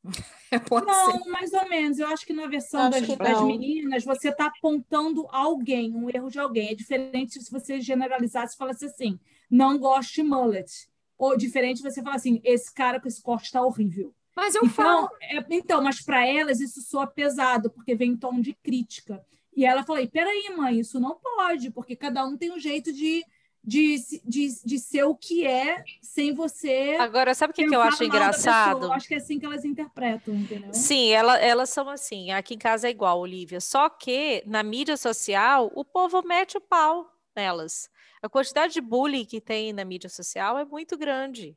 não, 0.86 1.22
ser. 1.22 1.30
mais 1.30 1.52
ou 1.52 1.68
menos. 1.68 1.98
Eu 1.98 2.08
acho 2.08 2.26
que 2.26 2.32
na 2.32 2.46
versão 2.46 2.90
das, 2.90 3.06
das 3.06 3.42
meninas, 3.42 4.04
você 4.04 4.28
está 4.28 4.46
apontando 4.46 5.26
alguém, 5.30 5.94
um 5.94 6.10
erro 6.10 6.30
de 6.30 6.38
alguém. 6.38 6.70
É 6.70 6.74
diferente 6.74 7.42
se 7.42 7.50
você 7.50 7.80
generalizasse 7.80 8.54
e 8.54 8.58
falasse 8.58 8.84
assim, 8.84 9.18
não 9.50 9.78
gosto 9.78 10.14
de 10.14 10.22
mullet. 10.22 10.88
Ou 11.16 11.36
diferente 11.36 11.82
você 11.82 12.02
falar 12.02 12.16
assim, 12.16 12.40
esse 12.44 12.72
cara 12.72 13.00
com 13.00 13.08
esse 13.08 13.22
corte 13.22 13.46
está 13.46 13.62
horrível. 13.62 14.14
Mas 14.36 14.54
eu 14.54 14.62
então, 14.64 14.74
falo. 14.74 15.10
É, 15.22 15.44
então, 15.50 15.82
mas 15.82 16.02
para 16.02 16.26
elas 16.26 16.60
isso 16.60 16.82
soa 16.82 17.06
pesado, 17.06 17.70
porque 17.70 17.94
vem 17.94 18.12
em 18.12 18.16
tom 18.16 18.40
de 18.40 18.52
crítica. 18.52 19.24
E 19.56 19.64
ela 19.64 19.84
falou: 19.84 20.06
peraí, 20.08 20.52
mãe, 20.56 20.80
isso 20.80 20.98
não 20.98 21.16
pode, 21.16 21.70
porque 21.70 21.96
cada 21.96 22.24
um 22.24 22.36
tem 22.36 22.52
um 22.52 22.58
jeito 22.58 22.92
de, 22.92 23.24
de, 23.62 23.96
de, 24.24 24.48
de 24.64 24.78
ser 24.78 25.04
o 25.04 25.14
que 25.14 25.46
é 25.46 25.82
sem 26.02 26.34
você. 26.34 26.96
Agora, 26.98 27.34
sabe 27.34 27.52
o 27.52 27.54
que, 27.54 27.66
que 27.66 27.74
eu 27.74 27.80
acho 27.80 28.04
engraçado? 28.04 28.92
Acho 28.92 29.08
que 29.08 29.14
é 29.14 29.18
assim 29.18 29.38
que 29.38 29.46
elas 29.46 29.64
interpretam, 29.64 30.34
entendeu? 30.34 30.72
Sim, 30.74 31.10
ela, 31.10 31.38
elas 31.38 31.70
são 31.70 31.88
assim. 31.88 32.30
Aqui 32.32 32.54
em 32.54 32.58
casa 32.58 32.88
é 32.88 32.90
igual, 32.90 33.20
Olivia. 33.20 33.60
Só 33.60 33.88
que 33.88 34.42
na 34.46 34.62
mídia 34.62 34.96
social, 34.96 35.70
o 35.74 35.84
povo 35.84 36.22
mete 36.22 36.56
o 36.56 36.60
pau 36.60 37.10
nelas. 37.34 37.88
A 38.22 38.28
quantidade 38.28 38.74
de 38.74 38.80
bullying 38.80 39.24
que 39.24 39.40
tem 39.40 39.72
na 39.72 39.84
mídia 39.84 40.08
social 40.08 40.58
é 40.58 40.64
muito 40.64 40.96
grande. 40.96 41.56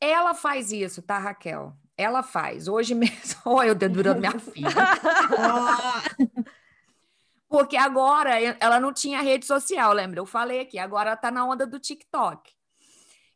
Ela 0.00 0.34
faz 0.34 0.72
isso, 0.72 1.02
tá, 1.02 1.18
Raquel? 1.18 1.74
Ela 1.96 2.22
faz. 2.22 2.66
Hoje 2.66 2.94
mesmo. 2.94 3.40
Olha, 3.44 3.68
eu 3.68 3.74
dedurando 3.74 4.20
minha 4.20 4.38
filha. 4.38 4.70
Porque 7.50 7.76
agora 7.76 8.40
ela 8.60 8.78
não 8.78 8.92
tinha 8.92 9.20
rede 9.20 9.44
social, 9.44 9.92
lembra? 9.92 10.20
Eu 10.20 10.24
falei 10.24 10.60
aqui, 10.60 10.78
agora 10.78 11.10
ela 11.10 11.16
tá 11.16 11.32
na 11.32 11.44
onda 11.44 11.66
do 11.66 11.80
TikTok. 11.80 12.48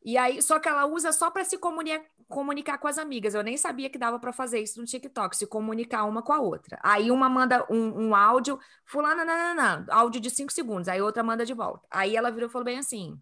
E 0.04 0.16
aí, 0.16 0.40
só 0.40 0.60
que 0.60 0.68
ela 0.68 0.86
usa 0.86 1.10
só 1.12 1.32
para 1.32 1.44
se 1.44 1.58
comunicar, 1.58 2.04
comunicar 2.28 2.78
com 2.78 2.86
as 2.86 2.96
amigas. 2.96 3.34
Eu 3.34 3.42
nem 3.42 3.56
sabia 3.56 3.90
que 3.90 3.98
dava 3.98 4.20
para 4.20 4.32
fazer 4.32 4.60
isso 4.60 4.78
no 4.80 4.86
TikTok, 4.86 5.36
se 5.36 5.48
comunicar 5.48 6.04
uma 6.04 6.22
com 6.22 6.32
a 6.32 6.38
outra. 6.38 6.78
Aí 6.80 7.10
uma 7.10 7.28
manda 7.28 7.66
um, 7.68 8.08
um 8.08 8.14
áudio, 8.14 8.56
fulana, 8.84 9.24
nananã, 9.24 9.84
áudio 9.90 10.20
de 10.20 10.30
cinco 10.30 10.52
segundos, 10.52 10.86
aí 10.86 11.02
outra 11.02 11.24
manda 11.24 11.44
de 11.44 11.52
volta. 11.52 11.84
Aí 11.90 12.16
ela 12.16 12.30
virou 12.30 12.48
e 12.48 12.52
falou 12.52 12.64
bem 12.64 12.78
assim: 12.78 13.20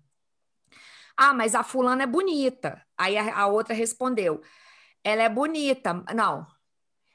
Ah, 1.16 1.32
mas 1.32 1.54
a 1.54 1.62
fulana 1.62 2.02
é 2.02 2.06
bonita. 2.06 2.84
Aí 2.98 3.16
a, 3.16 3.34
a 3.34 3.46
outra 3.46 3.74
respondeu: 3.74 4.42
Ela 5.02 5.22
é 5.22 5.28
bonita. 5.30 6.04
Não, 6.14 6.46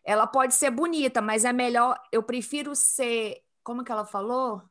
ela 0.04 0.26
pode 0.26 0.56
ser 0.56 0.72
bonita, 0.72 1.22
mas 1.22 1.46
é 1.46 1.54
melhor, 1.54 2.02
eu 2.12 2.24
prefiro 2.24 2.76
ser 2.76 3.44
como 3.68 3.84
que 3.84 3.92
ela 3.92 4.06
falou? 4.06 4.62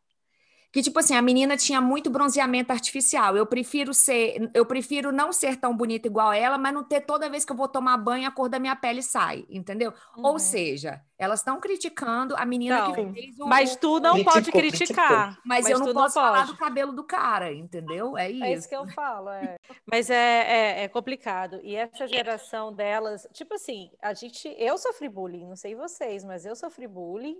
Que 0.72 0.82
tipo 0.82 0.98
assim, 0.98 1.14
a 1.14 1.20
menina 1.20 1.54
tinha 1.54 1.82
muito 1.82 2.08
bronzeamento 2.08 2.72
artificial. 2.72 3.36
Eu 3.36 3.44
prefiro 3.44 3.92
ser, 3.92 4.50
eu 4.54 4.64
prefiro 4.64 5.12
não 5.12 5.34
ser 5.34 5.56
tão 5.56 5.76
bonita 5.76 6.08
igual 6.08 6.32
ela, 6.32 6.56
mas 6.56 6.72
não 6.72 6.82
ter 6.82 7.02
toda 7.02 7.28
vez 7.28 7.44
que 7.44 7.52
eu 7.52 7.56
vou 7.56 7.68
tomar 7.68 7.98
banho 7.98 8.26
a 8.26 8.30
cor 8.30 8.48
da 8.48 8.58
minha 8.58 8.74
pele 8.74 9.02
sai, 9.02 9.44
entendeu? 9.50 9.92
Uhum. 10.16 10.24
Ou 10.24 10.38
seja, 10.38 11.02
elas 11.18 11.40
estão 11.40 11.60
criticando 11.60 12.34
a 12.36 12.46
menina 12.46 12.90
que 12.90 13.12
fez 13.12 13.38
o 13.38 13.46
Mas 13.46 13.76
tu 13.76 14.00
não 14.00 14.14
criticou, 14.14 14.32
pode 14.32 14.52
criticar. 14.52 15.38
Mas, 15.44 15.64
mas, 15.64 15.70
eu 15.70 15.78
não 15.78 15.92
posso 15.92 16.18
não 16.18 16.24
falar 16.24 16.46
do 16.46 16.56
cabelo 16.56 16.92
do 16.92 17.04
cara, 17.04 17.52
entendeu? 17.52 18.16
É 18.16 18.30
isso. 18.30 18.44
É 18.44 18.52
isso 18.54 18.68
que 18.68 18.76
eu 18.76 18.86
falo, 18.88 19.28
é. 19.28 19.56
mas 19.84 20.08
é, 20.08 20.14
é, 20.14 20.84
é 20.84 20.88
complicado. 20.88 21.60
E 21.62 21.76
essa 21.76 22.06
geração 22.08 22.72
delas, 22.72 23.28
tipo 23.34 23.54
assim, 23.54 23.90
a 24.00 24.14
gente, 24.14 24.48
eu 24.58 24.78
sofri 24.78 25.06
bullying, 25.08 25.46
não 25.46 25.56
sei 25.56 25.74
vocês, 25.74 26.24
mas 26.24 26.46
eu 26.46 26.56
sofri 26.56 26.86
bullying. 26.88 27.36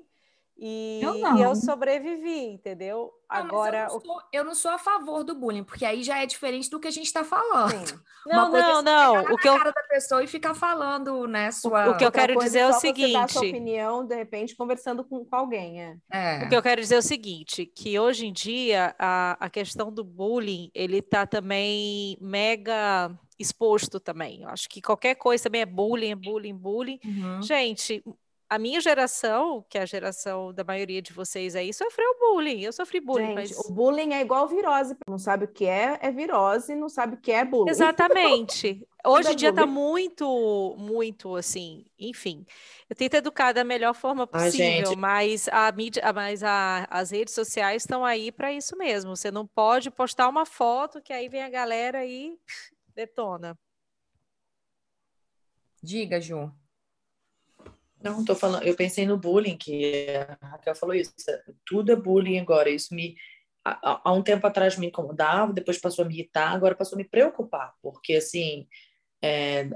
E 0.58 1.00
eu, 1.02 1.36
e 1.36 1.42
eu 1.42 1.54
sobrevivi, 1.54 2.46
entendeu? 2.46 3.12
Não, 3.30 3.38
Agora 3.38 3.88
eu 3.90 3.92
não, 3.92 4.00
sou, 4.00 4.22
eu 4.32 4.44
não, 4.44 4.54
sou, 4.54 4.70
a 4.70 4.78
favor 4.78 5.22
do 5.22 5.34
bullying, 5.34 5.64
porque 5.64 5.84
aí 5.84 6.02
já 6.02 6.22
é 6.22 6.26
diferente 6.26 6.70
do 6.70 6.80
que 6.80 6.88
a 6.88 6.90
gente 6.90 7.06
está 7.06 7.22
falando. 7.22 7.86
Sim. 7.86 7.98
Não, 8.26 8.50
não, 8.50 8.82
não. 8.82 9.22
O 9.24 9.36
que 9.36 9.48
eu 9.48 9.58
cara 9.58 9.70
da 9.70 9.82
pessoa 9.82 10.24
e 10.24 10.26
ficar 10.26 10.54
falando, 10.54 11.26
né? 11.26 11.50
Sua... 11.50 11.90
O 11.90 11.96
que 11.96 12.04
eu 12.04 12.10
quero 12.10 12.38
dizer 12.38 12.60
é 12.60 12.68
o 12.68 12.72
seguinte. 12.72 13.12
Você 13.12 13.18
dar 13.18 13.28
sua 13.28 13.42
opinião, 13.42 14.06
de 14.06 14.16
repente, 14.16 14.56
conversando 14.56 15.04
com, 15.04 15.24
com 15.24 15.36
alguém, 15.36 15.82
é. 15.82 15.96
é. 16.10 16.44
O 16.44 16.48
que 16.48 16.56
eu 16.56 16.62
quero 16.62 16.80
dizer 16.80 16.94
é 16.94 16.98
o 16.98 17.02
seguinte, 17.02 17.66
que 17.66 17.98
hoje 17.98 18.26
em 18.26 18.32
dia 18.32 18.94
a, 18.98 19.36
a 19.38 19.50
questão 19.50 19.92
do 19.92 20.02
bullying 20.02 20.70
ele 20.74 20.98
está 20.98 21.26
também 21.26 22.16
mega 22.20 23.10
exposto 23.38 24.00
também. 24.00 24.42
Eu 24.42 24.48
acho 24.48 24.68
que 24.68 24.80
qualquer 24.80 25.14
coisa 25.16 25.44
também 25.44 25.60
é 25.60 25.66
bullying, 25.66 26.12
é 26.12 26.16
bullying, 26.16 26.54
bullying. 26.54 26.98
Uhum. 27.04 27.42
Gente, 27.42 28.02
a 28.48 28.58
minha 28.58 28.80
geração, 28.80 29.64
que 29.68 29.76
é 29.76 29.82
a 29.82 29.86
geração 29.86 30.52
da 30.52 30.62
maioria 30.62 31.02
de 31.02 31.12
vocês 31.12 31.56
aí, 31.56 31.72
sofreu 31.72 32.16
bullying. 32.18 32.60
Eu 32.62 32.72
sofri 32.72 33.00
bullying, 33.00 33.26
Gente, 33.26 33.34
mas... 33.34 33.58
o 33.66 33.72
bullying 33.72 34.12
é 34.14 34.20
igual 34.20 34.46
virose. 34.46 34.96
Não 35.08 35.18
sabe 35.18 35.46
o 35.46 35.48
que 35.48 35.64
é, 35.66 35.98
é 36.00 36.10
virose, 36.12 36.74
não 36.74 36.88
sabe 36.88 37.14
o 37.14 37.20
que 37.20 37.32
é 37.32 37.44
bullying. 37.44 37.70
Exatamente. 37.70 38.86
Hoje 39.04 39.28
é 39.28 39.32
em 39.32 39.36
dia 39.36 39.52
tá 39.52 39.64
bullying. 39.66 39.74
muito, 39.78 40.74
muito 40.78 41.34
assim, 41.36 41.84
enfim. 41.98 42.44
Eu 42.88 42.96
tento 42.96 43.14
educar 43.14 43.52
da 43.52 43.62
melhor 43.64 43.94
forma 43.94 44.26
possível, 44.26 44.96
mas 44.96 45.48
a 45.48 45.70
mídia, 45.72 46.02
mas 46.12 46.42
a- 46.42 46.86
as 46.90 47.10
redes 47.10 47.34
sociais 47.34 47.82
estão 47.82 48.04
aí 48.04 48.30
para 48.32 48.52
isso 48.52 48.76
mesmo. 48.76 49.14
Você 49.16 49.30
não 49.30 49.46
pode 49.46 49.90
postar 49.90 50.28
uma 50.28 50.44
foto 50.46 51.00
que 51.00 51.12
aí 51.12 51.28
vem 51.28 51.42
a 51.42 51.48
galera 51.48 52.04
e 52.04 52.36
detona. 52.94 53.56
Diga, 55.82 56.20
Ju. 56.20 56.52
Não, 58.10 58.24
tô 58.24 58.34
falando, 58.34 58.62
eu 58.64 58.76
pensei 58.76 59.06
no 59.06 59.18
bullying, 59.18 59.56
que 59.56 60.06
a 60.40 60.48
Raquel 60.48 60.74
falou 60.74 60.94
isso. 60.94 61.12
Tudo 61.64 61.92
é 61.92 61.96
bullying 61.96 62.38
agora. 62.38 62.70
Isso 62.70 62.94
me. 62.94 63.16
Há, 63.64 64.12
um 64.12 64.22
tempo 64.22 64.46
atrás 64.46 64.76
me 64.78 64.86
incomodava, 64.86 65.52
depois 65.52 65.78
passou 65.80 66.04
a 66.04 66.08
me 66.08 66.14
irritar, 66.14 66.52
agora 66.52 66.76
passou 66.76 66.96
a 66.96 66.98
me 66.98 67.08
preocupar, 67.08 67.74
porque 67.82 68.14
assim. 68.14 68.66
é, 69.22 69.68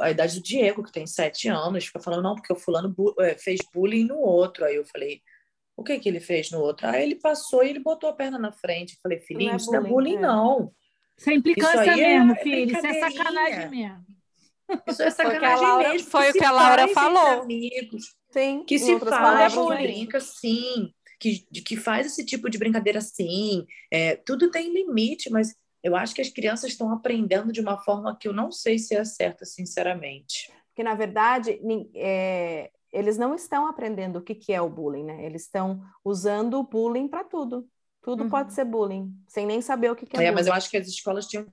a, 0.00 0.10
idade 0.10 0.36
do 0.40 0.42
Diego, 0.42 0.82
que 0.82 0.92
tem 0.92 1.06
sete 1.06 1.48
anos, 1.48 1.86
fica 1.86 2.00
falando, 2.00 2.22
não, 2.24 2.34
porque 2.34 2.52
o 2.52 2.56
fulano 2.56 2.88
bu- 2.88 3.14
é, 3.20 3.36
fez 3.38 3.60
bullying 3.72 4.04
no 4.04 4.18
outro. 4.18 4.64
Aí 4.64 4.76
eu 4.76 4.84
falei, 4.84 5.22
o 5.76 5.84
que 5.84 5.98
que 5.98 6.08
ele 6.08 6.20
fez 6.20 6.50
no 6.50 6.60
outro? 6.60 6.86
Aí 6.88 7.02
ele 7.04 7.16
passou 7.16 7.62
e 7.64 7.70
ele 7.70 7.80
botou 7.80 8.10
a 8.10 8.14
perna 8.14 8.38
na 8.38 8.52
frente. 8.52 8.94
Eu 8.94 9.00
falei, 9.02 9.20
filhinho, 9.20 9.48
Não 9.50 9.54
é 9.54 9.56
isso 9.56 9.72
não 9.72 9.78
é 9.78 9.80
bullying, 9.80 9.92
bullying, 9.92 10.16
é. 10.16 10.20
não. 10.20 10.72
Isso 11.18 11.30
é 11.30 11.34
implicância 11.34 11.96
mesmo, 11.96 12.32
é 12.32 12.36
filho. 12.36 12.72
Isso 12.72 12.86
é 12.86 13.10
sacanagem 13.10 13.70
mesmo. 13.70 14.04
Isso 14.88 15.02
é 15.02 15.10
Foi 15.10 15.26
o 15.26 15.30
que 15.30 15.36
a 15.36 15.38
sacanagem 15.40 15.66
Laura- 15.66 15.92
mesmo. 15.92 16.10
foi 16.10 16.28
o 16.28 16.32
se 16.32 16.38
que 16.38 16.44
a 16.44 16.50
Laura 16.50 16.88
falou. 16.88 17.42
Amigos, 17.42 18.14
Sim, 18.30 18.64
que 18.64 18.74
em 18.74 18.78
se 18.78 18.98
faz, 19.00 19.10
palavras, 19.10 19.52
que 19.52 19.58
bullying. 19.60 19.82
brinca 19.82 20.20
sim, 20.20 20.92
que, 21.18 21.46
de- 21.50 21.62
que 21.62 21.76
faz 21.76 22.06
esse 22.06 22.24
tipo 22.24 22.50
de 22.50 22.58
brincadeira 22.58 23.00
sim. 23.00 23.64
É, 23.90 24.16
tudo 24.16 24.50
tem 24.50 24.72
limite, 24.72 25.30
mas 25.30 25.54
eu 25.82 25.94
acho 25.96 26.14
que 26.14 26.20
as 26.20 26.28
crianças 26.28 26.70
estão 26.70 26.90
aprendendo 26.92 27.52
de 27.52 27.60
uma 27.60 27.78
forma 27.78 28.16
que 28.18 28.26
eu 28.28 28.32
não 28.32 28.50
sei 28.50 28.78
se 28.78 28.94
é 28.94 29.04
certa, 29.04 29.44
sinceramente. 29.44 30.52
Porque, 30.68 30.82
na 30.82 30.94
verdade, 30.94 31.58
é, 31.94 32.70
eles 32.92 33.16
não 33.16 33.34
estão 33.34 33.66
aprendendo 33.66 34.18
o 34.18 34.22
que, 34.22 34.34
que 34.34 34.52
é 34.52 34.60
o 34.60 34.68
bullying, 34.68 35.04
né? 35.04 35.24
Eles 35.24 35.42
estão 35.42 35.80
usando 36.04 36.54
o 36.58 36.62
bullying 36.64 37.08
para 37.08 37.24
tudo. 37.24 37.66
Tudo 38.02 38.24
Uhum. 38.24 38.30
pode 38.30 38.52
ser 38.52 38.64
bullying, 38.64 39.12
sem 39.26 39.46
nem 39.46 39.60
saber 39.60 39.90
o 39.90 39.96
que, 39.96 40.06
que 40.06 40.16
é, 40.16 40.20
É, 40.20 40.22
bullying. 40.22 40.34
mas 40.34 40.46
eu 40.46 40.52
acho 40.52 40.70
que 40.70 40.76
as 40.76 40.86
escolas 40.86 41.26
tinham 41.26 41.46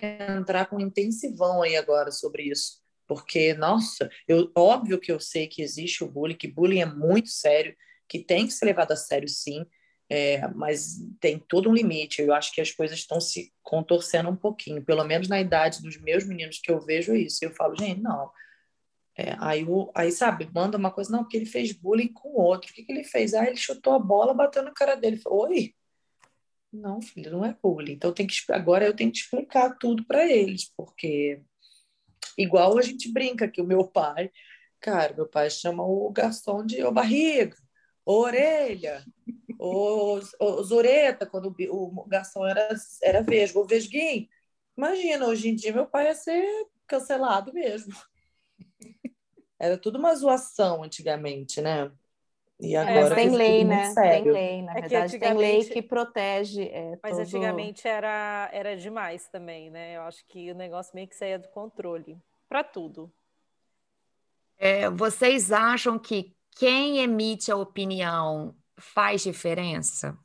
entrar 0.00 0.66
com 0.66 0.80
intensivão 0.80 1.62
aí 1.62 1.76
agora 1.76 2.10
sobre 2.10 2.44
isso. 2.44 2.80
Porque, 3.06 3.54
nossa, 3.54 4.08
eu, 4.28 4.50
óbvio 4.54 4.98
que 4.98 5.10
eu 5.10 5.18
sei 5.18 5.48
que 5.48 5.62
existe 5.62 6.04
o 6.04 6.08
bullying, 6.08 6.36
que 6.36 6.46
bullying 6.46 6.80
é 6.80 6.86
muito 6.86 7.28
sério, 7.28 7.74
que 8.08 8.20
tem 8.20 8.46
que 8.46 8.52
ser 8.52 8.66
levado 8.66 8.92
a 8.92 8.96
sério, 8.96 9.28
sim, 9.28 9.66
é, 10.08 10.46
mas 10.48 10.98
tem 11.20 11.38
todo 11.38 11.68
um 11.68 11.74
limite. 11.74 12.22
Eu 12.22 12.34
acho 12.34 12.52
que 12.52 12.60
as 12.60 12.72
coisas 12.72 12.98
estão 12.98 13.20
se 13.20 13.52
contorcendo 13.62 14.28
um 14.28 14.36
pouquinho, 14.36 14.84
pelo 14.84 15.04
menos 15.04 15.28
na 15.28 15.40
idade 15.40 15.82
dos 15.82 15.96
meus 16.00 16.24
meninos 16.24 16.60
que 16.60 16.70
eu 16.70 16.80
vejo 16.80 17.14
isso. 17.14 17.44
Eu 17.44 17.52
falo, 17.52 17.76
gente, 17.76 18.00
não. 18.00 18.30
É, 19.16 19.36
aí, 19.38 19.64
o, 19.64 19.90
aí, 19.94 20.10
sabe, 20.10 20.48
manda 20.52 20.78
uma 20.78 20.90
coisa, 20.90 21.10
não, 21.12 21.24
porque 21.24 21.36
ele 21.36 21.46
fez 21.46 21.72
bullying 21.72 22.12
com 22.12 22.30
outro. 22.30 22.70
O 22.70 22.74
que, 22.74 22.84
que 22.84 22.92
ele 22.92 23.04
fez? 23.04 23.34
Ah, 23.34 23.46
ele 23.46 23.56
chutou 23.56 23.94
a 23.94 23.98
bola, 23.98 24.34
bateu 24.34 24.62
na 24.62 24.72
cara 24.72 24.94
dele. 24.94 25.16
Falo, 25.16 25.48
Oi? 25.48 25.74
Não, 26.72 27.02
filho, 27.02 27.30
não 27.32 27.44
é 27.44 27.56
bullying. 27.60 27.92
Então 27.92 28.12
tem 28.14 28.26
que 28.26 28.34
agora 28.50 28.86
eu 28.86 28.94
tenho 28.94 29.10
que 29.10 29.18
explicar 29.18 29.76
tudo 29.78 30.04
para 30.06 30.26
eles, 30.26 30.70
porque 30.76 31.42
igual 32.38 32.78
a 32.78 32.82
gente 32.82 33.12
brinca 33.12 33.48
que 33.48 33.60
o 33.60 33.66
meu 33.66 33.86
pai, 33.86 34.30
cara, 34.80 35.14
meu 35.14 35.28
pai 35.28 35.50
chama 35.50 35.84
o 35.84 36.10
garçom 36.12 36.64
de 36.64 36.82
ô 36.84 36.92
barriga, 36.92 37.56
ô 38.04 38.20
orelha, 38.20 39.04
ô, 39.58 40.20
ô 40.40 40.62
zureta, 40.64 41.26
quando 41.26 41.54
o, 41.70 42.02
o 42.02 42.06
garçom 42.08 42.46
era, 42.46 42.68
era 43.02 43.22
vesgo, 43.22 43.66
vesguinho. 43.66 44.28
Imagina, 44.76 45.26
hoje 45.28 45.48
em 45.50 45.54
dia 45.56 45.72
meu 45.72 45.86
pai 45.86 46.06
ia 46.08 46.14
ser 46.14 46.44
cancelado 46.86 47.52
mesmo. 47.52 47.94
Era 49.58 49.76
tudo 49.78 49.98
uma 49.98 50.14
zoação 50.14 50.82
antigamente, 50.82 51.60
né? 51.60 51.90
E 52.60 52.74
Mas 52.76 52.88
agora 52.88 53.14
tem 53.14 53.24
fica 53.30 53.36
lei, 53.38 53.64
né? 53.64 53.82
Tem 53.84 53.94
sério. 53.94 54.32
lei, 54.32 54.62
na 54.62 54.72
É 54.72 54.74
que 54.74 54.80
verdade, 54.88 55.18
tem 55.18 55.34
lei 55.34 55.56
antigamente- 55.56 55.70
que 55.70 55.82
protege. 55.82 56.62
é, 56.68 56.98
Mas 57.02 57.12
todo- 57.12 57.20
antigamente 57.22 57.88
era, 57.88 58.50
era 58.52 58.76
demais 58.76 59.26
também, 59.28 59.70
né? 59.70 59.96
Eu 59.96 60.02
acho 60.02 60.24
que 60.26 60.50
o 60.52 60.54
negócio 60.54 60.94
meio 60.94 61.08
que 61.08 61.16
saía 61.16 61.38
do 61.38 61.48
controle. 61.48 62.18
Para 62.48 62.62
tudo. 62.62 63.10
É, 64.58 64.90
vocês 64.90 65.50
acham 65.50 65.98
que 65.98 66.34
quem 66.50 66.98
emite 66.98 67.50
a 67.50 67.56
opinião 67.56 68.54
faz 68.76 69.22
diferença? 69.22 70.18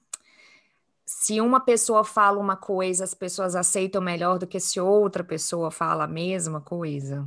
Se 1.06 1.40
uma 1.40 1.60
pessoa 1.62 2.04
fala 2.04 2.40
uma 2.40 2.58
coisa, 2.58 3.04
as 3.04 3.14
pessoas 3.14 3.56
aceitam 3.56 4.02
melhor 4.02 4.40
do 4.40 4.48
que 4.48 4.60
se 4.60 4.80
outra 4.80 5.24
pessoa 5.24 5.72
fala 5.72 6.04
a 6.04 6.08
mesma 6.08 6.60
coisa? 6.60 7.26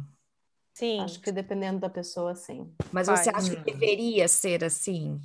Sim. 0.79 1.03
Acho 1.03 1.21
que 1.21 1.33
dependendo 1.33 1.81
da 1.81 1.91
pessoa, 1.91 2.35
sim. 2.35 2.73
Mas 2.93 3.09
você 3.09 3.31
acha 3.35 3.51
que 3.51 3.63
deveria 3.73 4.29
ser 4.29 4.63
assim? 4.65 5.21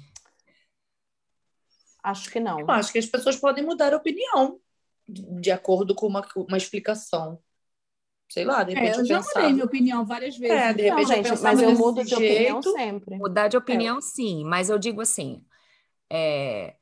Acho 2.04 2.30
que 2.32 2.40
não. 2.40 2.60
Eu 2.60 2.72
acho 2.72 2.92
que 2.92 3.00
as 3.00 3.06
pessoas 3.06 3.36
podem 3.36 3.64
mudar 3.66 3.94
a 3.94 3.98
opinião 3.98 4.60
de 5.08 5.24
de 5.42 5.52
acordo 5.52 5.94
com 5.96 6.08
uma, 6.08 6.26
uma 6.36 6.58
explicação. 6.58 7.40
Sei 8.30 8.46
lá, 8.46 8.64
de 8.64 8.74
É, 8.74 8.76
repente 8.76 9.00
eu 9.00 9.02
eu 9.02 9.06
já 9.06 9.18
pensava. 9.18 9.48
mudei 9.48 9.54
minha 9.54 9.66
opinião 9.66 10.06
várias 10.06 10.38
vezes. 10.38 10.68
É, 10.68 10.74
de 10.74 10.84
Não, 10.84 10.84
repente 10.84 11.12
eu 11.12 11.36
gente, 11.36 11.44
mas 11.44 11.62
eu 11.62 11.72
mudo 11.72 12.04
de 12.04 12.16
opinião 12.16 12.62
jeito. 12.62 12.70
sempre. 12.72 13.16
Mudar 13.20 13.48
de 13.48 13.58
opinião, 13.58 14.02
sim, 14.02 14.44
mas 14.46 14.70
eu 14.70 14.80
digo 14.80 15.02
assim: 15.02 15.44
é, 16.10 16.76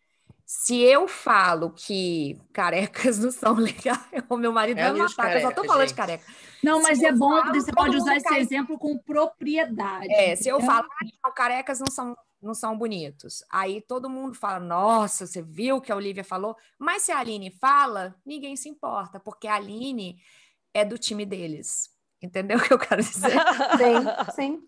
se 0.45 0.79
eu 0.81 1.07
falo 1.07 1.71
que 1.71 2.39
carecas 2.53 3.19
não 3.19 3.31
são 3.31 3.55
legais, 3.55 3.99
o 4.29 4.37
meu 4.37 4.51
marido 4.53 4.79
É 4.79 4.83
vai 4.83 4.93
os 4.93 5.15
matar, 5.15 5.31
eu 5.33 5.41
só 5.41 5.51
tô 5.51 5.65
falando 5.65 5.87
de 5.87 5.93
gente. 5.93 5.95
careca. 5.95 6.25
Não, 6.63 6.81
mas 6.81 6.99
Se 6.99 7.05
é 7.05 7.11
bom 7.11 7.29
falo, 7.31 7.51
que 7.51 7.61
você 7.61 7.71
pode 7.71 7.97
usar 7.97 8.15
esse 8.17 8.27
cai. 8.27 8.39
exemplo 8.39 8.77
com 8.77 8.97
propriedade. 8.97 10.11
É, 10.11 10.35
se 10.35 10.47
eu 10.49 10.57
entendeu? 10.57 10.75
falo, 10.75 10.87
"Ah, 11.23 11.31
carecas 11.31 11.79
não 11.79 11.87
são, 11.87 12.15
não 12.41 12.53
são 12.53 12.77
bonitos. 12.77 13.43
Aí 13.49 13.81
todo 13.81 14.09
mundo 14.09 14.33
fala, 14.35 14.59
nossa, 14.59 15.27
você 15.27 15.41
viu 15.41 15.77
o 15.77 15.81
que 15.81 15.91
a 15.91 15.95
Olivia 15.95 16.23
falou? 16.23 16.55
Mas 16.77 17.03
se 17.03 17.11
a 17.11 17.19
Aline 17.19 17.51
fala, 17.51 18.15
ninguém 18.25 18.55
se 18.55 18.67
importa, 18.67 19.19
porque 19.19 19.47
a 19.47 19.55
Aline 19.55 20.19
é 20.73 20.83
do 20.83 20.97
time 20.97 21.25
deles. 21.25 21.89
Entendeu 22.21 22.57
o 22.57 22.61
que 22.61 22.73
eu 22.73 22.79
quero 22.79 23.01
dizer? 23.01 23.31
Sim, 23.77 24.31
sim. 24.35 24.67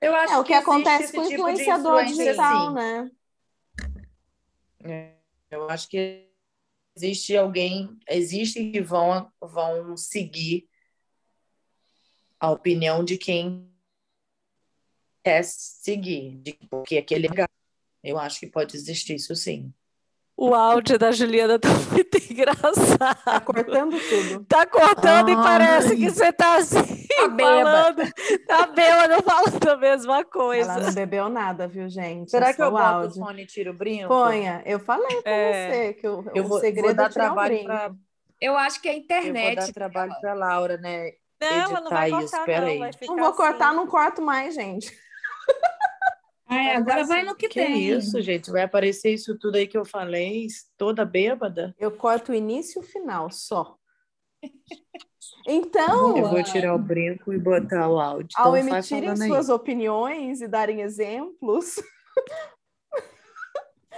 Eu 0.00 0.14
acho 0.14 0.32
É 0.32 0.38
o 0.38 0.44
que, 0.44 0.52
existe 0.54 0.70
acontece 0.70 1.12
com 1.12 1.20
o 1.20 1.28
tipo 1.28 1.34
influenciador 1.48 2.04
digital, 2.04 2.68
sim. 2.68 2.74
né? 2.74 3.10
É, 4.82 5.14
Eu 5.50 5.68
acho 5.68 5.88
que 5.88 6.30
existe 6.96 7.36
alguém, 7.36 7.98
existem 8.08 8.72
que 8.72 8.80
vão, 8.80 9.30
vão 9.40 9.96
seguir 9.96 10.69
a 12.40 12.50
opinião 12.50 13.04
de 13.04 13.16
quem 13.18 13.68
quer 15.22 15.44
seguir, 15.44 16.36
de, 16.38 16.54
porque 16.70 16.96
aquele 16.98 17.26
é. 17.28 17.44
Eu 18.02 18.18
acho 18.18 18.40
que 18.40 18.46
pode 18.46 18.74
existir 18.76 19.14
isso 19.16 19.36
sim. 19.36 19.72
O 20.34 20.54
áudio 20.54 20.98
da 20.98 21.12
Juliana 21.12 21.58
tá 21.58 21.68
muito 21.92 22.10
Tá 22.18 22.18
engraçado. 22.32 23.44
cortando 23.44 23.96
tudo. 24.08 24.44
Tá 24.46 24.64
cortando 24.66 25.28
e 25.28 25.34
Ai. 25.34 25.42
parece 25.42 25.94
que 25.96 26.08
você 26.08 26.32
tá 26.32 26.56
assim, 26.56 27.06
Tá 27.08 27.28
bêbada. 27.28 28.06
falando. 28.06 28.12
Tá 28.46 28.66
bêbada 28.68 29.22
falando 29.22 29.68
a 29.68 29.76
mesma 29.76 30.24
coisa. 30.24 30.72
Ela 30.72 30.80
não 30.86 30.94
bebeu 30.94 31.28
nada, 31.28 31.68
viu, 31.68 31.86
gente? 31.90 32.30
Será 32.30 32.48
É 32.48 32.54
que 32.54 32.62
eu 32.62 32.68
o 32.68 32.70
boto 32.70 32.82
o 32.82 32.86
áudio. 32.86 33.14
fone 33.22 33.42
e 33.42 33.46
tiro 33.46 33.72
o 33.72 33.74
brinco? 33.74 34.08
Ponha, 34.08 34.62
eu 34.64 34.80
falei 34.80 35.20
pra 35.20 35.30
É. 35.30 35.68
você 35.70 35.94
que 35.94 36.08
o, 36.08 36.24
Eu 36.34 36.44
o 36.44 36.48
vou, 36.48 36.60
segredo 36.60 36.86
vou 36.86 36.94
dar 36.94 37.10
é 37.10 37.12
trabalho 37.12 37.54
brinco. 37.54 37.66
para 37.66 37.94
Eu 38.40 38.56
acho 38.56 38.80
que 38.80 38.88
a 38.88 38.92
eu 38.94 38.98
vou 39.00 39.08
dar 39.08 39.20
internet. 39.28 39.72
trabalho 39.74 40.14
para 40.22 40.32
Laura, 40.32 40.78
né? 40.78 41.12
Não, 41.40 41.48
ela 41.48 41.80
não 41.80 41.90
vai 41.90 42.12
editar 42.12 42.24
isso, 42.24 42.36
cortar, 42.36 42.60
não. 42.60 42.68
aí. 42.68 42.78
Vai 42.78 42.92
ficar 42.92 43.06
Não 43.06 43.16
vou 43.16 43.32
cortar, 43.32 43.68
assim. 43.68 43.76
não 43.76 43.86
corto 43.86 44.22
mais, 44.22 44.54
gente. 44.54 44.92
É, 46.52 46.74
agora 46.74 47.04
vai 47.04 47.22
no 47.22 47.36
que, 47.36 47.46
Que 47.48 47.60
tem. 47.60 47.88
isso, 47.90 48.20
gente? 48.20 48.50
Vai 48.50 48.62
aparecer 48.62 49.14
isso 49.14 49.38
tudo 49.38 49.54
aí 49.54 49.68
que 49.68 49.78
eu 49.78 49.84
falei, 49.84 50.48
toda 50.76 51.04
bêbada? 51.04 51.72
Eu 51.78 51.92
corto 51.92 52.32
o 52.32 52.34
início 52.34 52.80
e 52.80 52.84
o 52.84 52.86
final 52.86 53.30
só. 53.30 53.76
Então, 55.46 56.16
Eu 56.16 56.28
vou 56.28 56.42
tirar 56.42 56.74
o 56.74 56.78
brinco 56.78 57.32
e 57.32 57.38
botar 57.38 57.88
o 57.88 58.00
áudio. 58.00 58.30
ao 58.36 58.56
Então, 58.56 58.74
emitirem 58.74 59.16
suas 59.16 59.48
opiniões 59.48 60.40
e 60.40 60.48
darem 60.48 60.80
exemplos, 60.80 61.76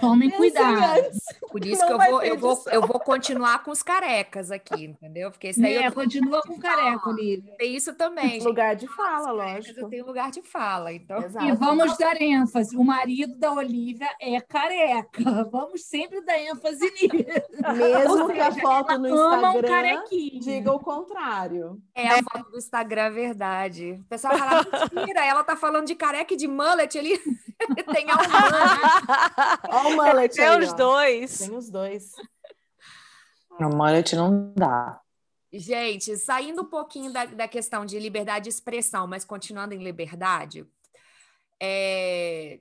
Tomem 0.03 0.29
cuidado. 0.29 1.11
Por 1.49 1.65
isso 1.65 1.85
que 1.85 1.93
eu 1.93 1.97
vou, 1.97 2.21
eu, 2.23 2.37
vou, 2.37 2.63
eu 2.71 2.81
vou 2.81 2.99
continuar 2.99 3.63
com 3.63 3.71
os 3.71 3.81
carecas 3.81 4.51
aqui, 4.51 4.85
entendeu? 4.85 5.31
Porque 5.31 5.49
isso 5.49 5.61
daí 5.61 5.75
É, 5.75 5.87
eu 5.87 5.91
continua 5.93 6.41
com 6.41 6.59
careca, 6.59 7.09
Olivia. 7.09 7.55
tem 7.57 7.75
isso 7.75 7.93
também. 7.93 8.31
gente. 8.31 8.43
Lugar 8.45 8.75
de 8.75 8.87
fala, 8.87 9.31
lógico. 9.31 9.79
eu 9.79 9.87
tenho 9.87 10.05
lugar 10.05 10.29
de 10.31 10.41
fala, 10.41 10.91
então. 10.91 11.17
Exato. 11.21 11.45
E 11.45 11.51
vamos 11.53 11.97
dar 11.97 12.21
ênfase. 12.21 12.75
O 12.75 12.83
marido 12.83 13.37
da 13.37 13.53
Olivia 13.53 14.09
é 14.19 14.41
careca. 14.41 15.23
Vamos 15.51 15.83
sempre 15.85 16.21
dar 16.25 16.37
ênfase 16.39 16.79
nisso. 16.91 17.77
Mesmo 17.77 18.23
Ou 18.23 18.29
que 18.29 18.39
a 18.39 18.51
seja, 18.51 18.61
foto 18.61 18.97
no 18.97 19.07
um 19.09 19.13
Instagram 19.13 19.67
carequinha. 19.69 20.39
diga 20.39 20.71
o 20.73 20.79
contrário. 20.79 21.81
É 21.95 22.07
a 22.09 22.17
foto 22.23 22.51
do 22.51 22.57
Instagram, 22.57 23.03
é 23.03 23.09
verdade. 23.11 23.91
O 24.01 24.03
pessoal 24.09 24.37
fala, 24.37 24.65
mentira, 24.93 25.25
ela 25.25 25.43
tá 25.43 25.55
falando 25.55 25.85
de 25.85 25.95
careca 25.95 26.33
e 26.33 26.37
de 26.37 26.47
mullet, 26.47 26.97
ele 26.97 27.19
tem 27.93 28.07
a. 28.09 28.17
Olha 29.69 29.87
o 29.89 29.95
mullet 29.95 30.39
aí, 30.39 30.63
os 30.63 30.71
ó. 30.71 30.75
dois. 30.75 31.37
Tem 31.39 31.55
os 31.55 31.69
dois. 31.69 32.11
No 33.59 33.69
mullet 33.69 34.15
não 34.15 34.53
dá. 34.55 34.99
Gente, 35.51 36.17
saindo 36.17 36.63
um 36.63 36.69
pouquinho 36.69 37.13
da, 37.13 37.25
da 37.25 37.47
questão 37.47 37.85
de 37.85 37.99
liberdade 37.99 38.45
de 38.45 38.49
expressão, 38.49 39.05
mas 39.05 39.23
continuando 39.23 39.75
em 39.75 39.83
liberdade, 39.83 40.65
é, 41.61 42.59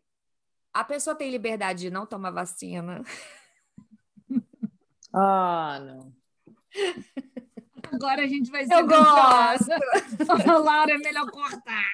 a 0.74 0.84
pessoa 0.84 1.16
tem 1.16 1.30
liberdade 1.30 1.80
de 1.80 1.90
não 1.90 2.06
tomar 2.06 2.30
vacina. 2.30 3.02
Ah, 5.14 5.78
não. 5.78 6.10
Agora 7.92 8.22
a 8.22 8.26
gente 8.26 8.50
vai 8.50 8.64
ser 8.64 8.72
Eu 8.72 8.86
gosto. 8.86 9.68
Laura, 10.64 10.90
é 10.90 10.96
melhor 10.96 11.30
cortar. 11.30 11.84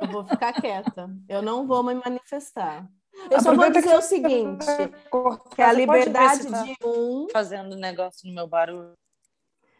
Eu 0.00 0.08
vou 0.08 0.24
ficar 0.26 0.52
quieta. 0.54 1.10
Eu 1.28 1.42
não 1.42 1.66
vou 1.66 1.82
me 1.82 1.94
manifestar. 1.94 2.88
Eu 3.30 3.40
só 3.40 3.54
vou 3.54 3.68
dizer 3.70 3.82
que 3.88 3.94
o 3.94 4.00
seguinte, 4.02 4.66
Cortar, 5.10 5.54
que 5.54 5.62
a 5.62 5.72
liberdade 5.72 6.46
tá 6.50 6.62
de 6.64 6.76
um... 6.84 7.26
fazendo 7.30 7.76
negócio 7.76 8.26
no 8.28 8.34
meu 8.34 8.46
barulho. 8.46 8.94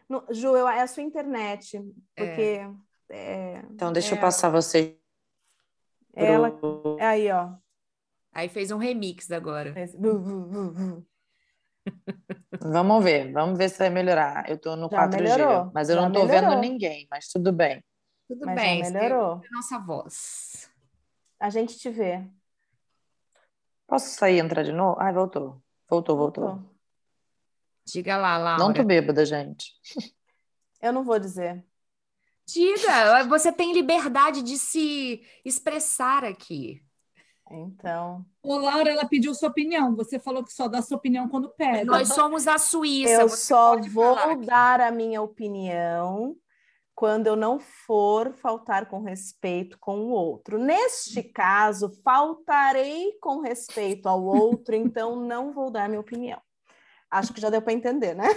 No- 0.07 0.23
Ju, 0.29 0.55
eu- 0.55 0.67
é 0.67 0.81
a 0.81 0.87
sua 0.87 1.01
internet, 1.03 1.81
porque 2.15 2.61
é, 3.09 3.59
Então 3.71 3.91
deixa 3.91 4.13
É. 4.13 4.17
eu 4.17 4.21
passar 4.21 4.49
você. 4.49 4.97
ela... 6.13 6.51
pro- 6.51 6.97
é 6.99 7.05
Aí, 7.05 7.31
ó. 7.31 7.49
Aí 8.31 8.49
fez 8.49 8.71
um 8.71 8.77
remix 8.77 9.31
agora. 9.31 9.73
Vamos 12.61 13.03
ver, 13.03 13.31
vamos 13.31 13.57
ver 13.57 13.69
se 13.69 13.77
vai 13.77 13.89
melhorar. 13.89 14.49
Eu 14.49 14.57
tô 14.57 14.75
no 14.75 14.89
Já 14.89 15.07
4G, 15.07 15.21
melhorou, 15.21 15.71
mas 15.73 15.89
eu 15.89 15.95
já 15.95 16.01
não 16.01 16.11
tô 16.11 16.25
melhorou. 16.25 16.49
vendo 16.51 16.61
ninguém, 16.61 17.07
mas 17.11 17.27
tudo 17.27 17.51
bem. 17.51 17.83
Tudo 18.33 18.45
Mas 18.47 18.55
bem, 18.55 18.91
melhorou. 18.91 19.41
nossa 19.51 19.77
voz. 19.79 20.69
A 21.39 21.49
gente 21.49 21.77
te 21.77 21.89
vê. 21.89 22.25
Posso 23.85 24.09
sair 24.15 24.37
e 24.37 24.39
entrar 24.39 24.63
de 24.63 24.71
novo? 24.71 24.99
Ai, 24.99 25.13
voltou. 25.13 25.61
Voltou, 25.87 26.17
voltou. 26.17 26.59
Diga 27.85 28.17
lá, 28.17 28.37
Laura. 28.37 28.63
Não 28.63 28.73
tô 28.73 28.83
bêbada, 28.83 29.25
gente. 29.25 29.71
Eu 30.81 30.91
não 30.91 31.03
vou 31.03 31.19
dizer. 31.19 31.63
Diga, 32.45 33.23
você 33.27 33.51
tem 33.51 33.73
liberdade 33.73 34.41
de 34.41 34.57
se 34.57 35.21
expressar 35.45 36.23
aqui. 36.23 36.83
Então, 37.51 38.25
Ô, 38.41 38.57
Laura, 38.57 38.89
ela 38.89 39.05
pediu 39.07 39.35
sua 39.35 39.49
opinião. 39.49 39.95
Você 39.95 40.17
falou 40.17 40.43
que 40.43 40.51
só 40.51 40.67
dá 40.67 40.81
sua 40.81 40.97
opinião 40.97 41.29
quando 41.29 41.49
pede. 41.49 41.85
Nós 41.85 42.07
somos 42.09 42.47
a 42.47 42.57
Suíça. 42.57 43.21
eu 43.21 43.29
você 43.29 43.37
só 43.37 43.75
pode 43.75 43.89
vou 43.89 44.15
aqui. 44.15 44.45
dar 44.45 44.81
a 44.81 44.91
minha 44.91 45.21
opinião 45.21 46.35
quando 46.95 47.27
eu 47.27 47.35
não 47.35 47.59
for 47.59 48.33
faltar 48.33 48.87
com 48.87 49.01
respeito 49.01 49.77
com 49.79 49.97
o 49.99 50.09
outro. 50.09 50.57
Neste 50.57 51.23
caso, 51.23 51.89
faltarei 52.03 53.13
com 53.19 53.41
respeito 53.41 54.07
ao 54.07 54.23
outro, 54.23 54.75
então 54.75 55.15
não 55.15 55.51
vou 55.51 55.71
dar 55.71 55.89
minha 55.89 56.01
opinião. 56.01 56.39
Acho 57.09 57.33
que 57.33 57.41
já 57.41 57.49
deu 57.49 57.61
para 57.61 57.73
entender, 57.73 58.15
né? 58.15 58.27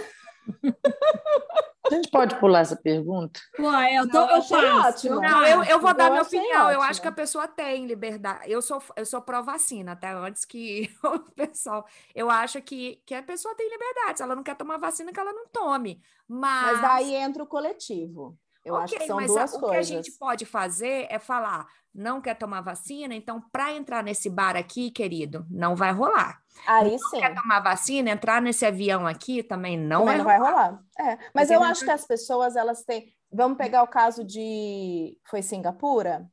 A 1.89 1.95
gente 1.95 2.09
pode 2.11 2.37
pular 2.39 2.59
essa 2.59 2.75
pergunta? 2.75 3.39
Ué, 3.57 3.95
eu, 3.95 4.09
tô, 4.09 4.19
Não, 4.19 4.29
eu 4.29 4.41
passo. 4.43 4.55
ótimo. 4.55 5.21
Não, 5.21 5.45
eu, 5.45 5.63
eu 5.63 5.79
vou 5.79 5.91
Eu 5.91 5.95
dar 5.95 6.09
minha 6.09 6.21
opinião. 6.21 6.63
Eu 6.69 6.79
ótimo. 6.79 6.83
acho 6.83 7.01
que 7.01 7.07
a 7.07 7.11
pessoa 7.13 7.47
tem 7.47 7.85
liberdade. 7.85 8.51
Eu 8.51 8.61
sou, 8.61 8.83
eu 8.97 9.05
sou 9.05 9.21
pró-vacina, 9.21 9.93
até 9.93 10.11
antes 10.11 10.43
que 10.43 10.89
o 11.03 11.19
pessoal. 11.31 11.85
Eu 12.13 12.29
acho 12.29 12.61
que, 12.61 13.01
que 13.05 13.15
a 13.15 13.23
pessoa 13.23 13.55
tem 13.55 13.69
liberdade. 13.69 14.17
Se 14.17 14.23
ela 14.23 14.35
não 14.35 14.43
quer 14.43 14.55
tomar 14.55 14.77
vacina, 14.77 15.13
que 15.13 15.19
ela 15.19 15.31
não 15.31 15.47
tome. 15.47 16.01
Mas, 16.27 16.73
Mas 16.73 16.81
daí 16.81 17.15
entra 17.15 17.41
o 17.43 17.47
coletivo. 17.47 18.37
Eu 18.67 18.75
acho 18.75 18.93
Ok, 18.93 18.99
que 18.99 19.07
são 19.07 19.15
mas 19.17 19.27
duas 19.27 19.53
a- 19.53 19.57
o 19.57 19.61
coisas. 19.61 19.89
que 19.89 19.93
a 19.93 19.97
gente 19.97 20.11
pode 20.19 20.45
fazer 20.45 21.07
é 21.09 21.19
falar: 21.19 21.65
não 21.93 22.21
quer 22.21 22.35
tomar 22.35 22.61
vacina, 22.61 23.15
então 23.15 23.41
para 23.51 23.73
entrar 23.73 24.03
nesse 24.03 24.29
bar 24.29 24.55
aqui, 24.55 24.91
querido, 24.91 25.45
não 25.49 25.75
vai 25.75 25.91
rolar. 25.91 26.41
Aí 26.65 26.97
sim. 26.99 27.19
Quer 27.19 27.33
tomar 27.35 27.59
vacina, 27.61 28.09
entrar 28.09 28.41
nesse 28.41 28.65
avião 28.65 29.07
aqui 29.07 29.41
também 29.43 29.77
não 29.77 29.99
Também 29.99 30.05
vai 30.05 30.17
não 30.17 30.25
vai 30.25 30.37
rolar. 30.39 30.83
É, 30.99 31.15
mas 31.33 31.47
Porque 31.47 31.53
eu 31.53 31.59
não 31.61 31.67
acho 31.67 31.83
que 31.85 31.91
as 31.91 32.05
pessoas 32.05 32.55
elas 32.55 32.83
têm. 32.83 33.13
Vamos 33.31 33.57
pegar 33.57 33.83
o 33.83 33.87
caso 33.87 34.23
de 34.23 35.17
foi 35.29 35.41
Singapura? 35.41 36.29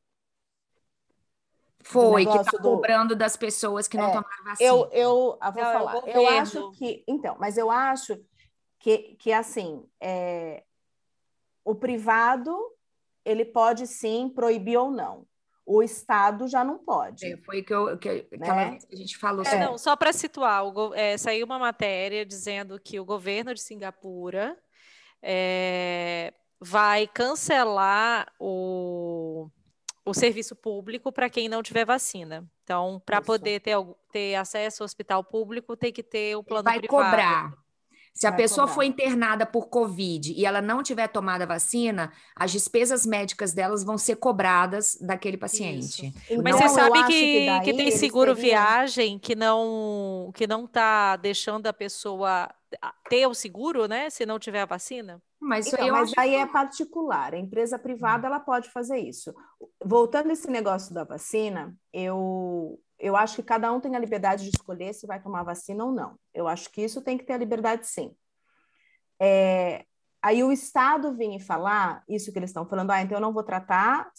Foi, 1.83 2.25
que 2.25 2.31
tá 2.43 2.51
do- 2.51 2.61
cobrando 2.61 3.15
das 3.15 3.37
pessoas 3.37 3.87
que 3.87 3.95
não 3.97 4.05
É, 4.07 4.11
tomaram 4.11 4.43
vacina. 4.43 4.69
Eu 4.71 4.89
eu 4.91 5.37
ah, 5.39 5.51
vou 5.51 5.61
Não, 5.61 5.69
é 5.71 5.75
o 5.77 5.79
falar. 5.79 5.95
eu 6.07 6.21
governo. 6.23 6.39
acho 6.39 6.71
que 6.71 7.03
então, 7.07 7.35
mas 7.39 7.57
eu 7.57 7.69
acho 7.69 8.17
que 8.79 9.15
que 9.19 9.31
assim 9.31 9.85
é, 10.01 10.63
o 11.65 11.75
privado 11.75 12.55
ele 13.25 13.43
pode 13.43 13.87
sim 13.87 14.29
proibir 14.29 14.77
ou 14.77 14.91
não. 14.91 15.25
O 15.65 15.81
Estado 15.81 16.47
já 16.47 16.63
não 16.63 16.77
pode. 16.77 17.25
É, 17.25 17.37
Foi 17.37 17.63
que 17.63 17.73
eu, 17.73 17.97
que, 17.97 18.27
Né? 18.37 18.77
que 18.77 18.93
a 18.93 18.95
gente 18.95 19.17
falou 19.17 19.41
É, 19.41 19.45
sobre 19.49 19.65
não, 19.65 19.77
só 19.79 19.95
para 19.95 20.13
situar, 20.13 20.63
o 20.63 20.93
é, 20.93 21.17
saiu 21.17 21.43
uma 21.43 21.57
matéria 21.57 22.23
dizendo 22.23 22.79
que 22.79 22.99
o 22.99 23.05
governo 23.05 23.51
de 23.51 23.59
Singapura 23.61 24.55
é, 25.23 26.31
vai 26.61 27.07
cancelar 27.07 28.31
o, 28.39 29.49
o 30.05 30.13
serviço 30.13 30.55
público 30.55 31.11
para 31.11 31.31
quem 31.31 31.49
não 31.49 31.63
tiver 31.63 31.83
vacina. 31.83 32.47
Então, 32.63 33.01
para 33.03 33.19
poder 33.19 33.59
ter, 33.59 33.75
ter 34.11 34.35
acesso 34.35 34.83
ao 34.83 34.85
hospital 34.85 35.23
público, 35.23 35.75
tem 35.75 35.91
que 35.91 36.03
ter 36.03 36.35
o 36.35 36.43
plano 36.43 36.63
vai 36.63 36.77
privado. 36.79 37.03
cobrar. 37.03 37.64
Se 38.17 38.25
a 38.25 38.29
Vai 38.29 38.37
pessoa 38.39 38.61
cobrar. 38.65 38.75
for 38.75 38.83
internada 38.83 39.45
por 39.45 39.67
Covid 39.67 40.31
e 40.31 40.45
ela 40.45 40.61
não 40.61 40.81
tiver 40.81 41.07
tomado 41.09 41.41
a 41.41 41.45
vacina, 41.45 42.13
as 42.33 42.49
despesas 42.49 43.05
médicas 43.05 43.51
delas 43.51 43.83
vão 43.83 43.97
ser 43.97 44.15
cobradas 44.15 44.97
daquele 45.01 45.35
paciente. 45.37 46.13
Então, 46.29 46.41
Mas 46.41 46.55
você 46.55 46.69
sabe 46.69 47.03
que, 47.07 47.45
daí 47.45 47.61
que 47.65 47.73
tem 47.73 47.91
seguro 47.91 48.33
teriam- 48.33 48.51
viagem 48.55 49.19
que 49.19 49.35
não 49.35 50.31
que 50.33 50.47
não 50.47 50.63
está 50.63 51.17
deixando 51.17 51.67
a 51.67 51.73
pessoa 51.73 52.49
ter 53.09 53.27
o 53.27 53.33
seguro, 53.33 53.85
né? 53.85 54.09
Se 54.09 54.25
não 54.25 54.39
tiver 54.39 54.61
a 54.61 54.65
vacina? 54.65 55.21
Mas 55.37 55.67
Então, 55.67 55.85
mas 55.91 56.03
acho 56.11 56.19
aí 56.19 56.35
é 56.35 56.45
particular. 56.45 57.33
A 57.33 57.37
empresa 57.37 57.77
privada 57.77 58.27
ela 58.27 58.39
pode 58.39 58.69
fazer 58.71 58.97
isso. 58.97 59.33
Voltando 59.83 60.29
a 60.29 60.33
esse 60.33 60.49
negócio 60.49 60.93
da 60.93 61.03
vacina, 61.03 61.75
eu 61.93 62.79
eu 63.05 63.15
acho 63.15 63.35
que 63.35 63.43
cada 63.43 63.71
um 63.71 63.79
tem 63.79 63.95
a 63.95 63.99
liberdade 63.99 64.43
de 64.43 64.49
escolher 64.49 64.91
se 64.91 65.05
vai 65.05 65.21
tomar 65.21 65.43
vacina 65.43 65.85
ou 65.85 65.91
não. 65.91 66.17
Eu 66.33 66.47
acho 66.47 66.71
que 66.71 66.81
isso 66.81 67.03
tem 67.03 67.19
que 67.19 67.23
ter 67.23 67.33
a 67.33 67.37
liberdade, 67.37 67.85
sim. 67.85 68.15
É, 69.19 69.85
aí 70.23 70.43
o 70.43 70.51
Estado 70.51 71.15
vinha 71.15 71.39
falar 71.39 72.03
isso 72.09 72.31
que 72.31 72.39
eles 72.39 72.49
estão 72.49 72.65
falando, 72.65 72.89
ah, 72.89 73.01
então 73.03 73.17
eu 73.17 73.21
não 73.21 73.31
vou 73.31 73.43
tratar, 73.43 74.09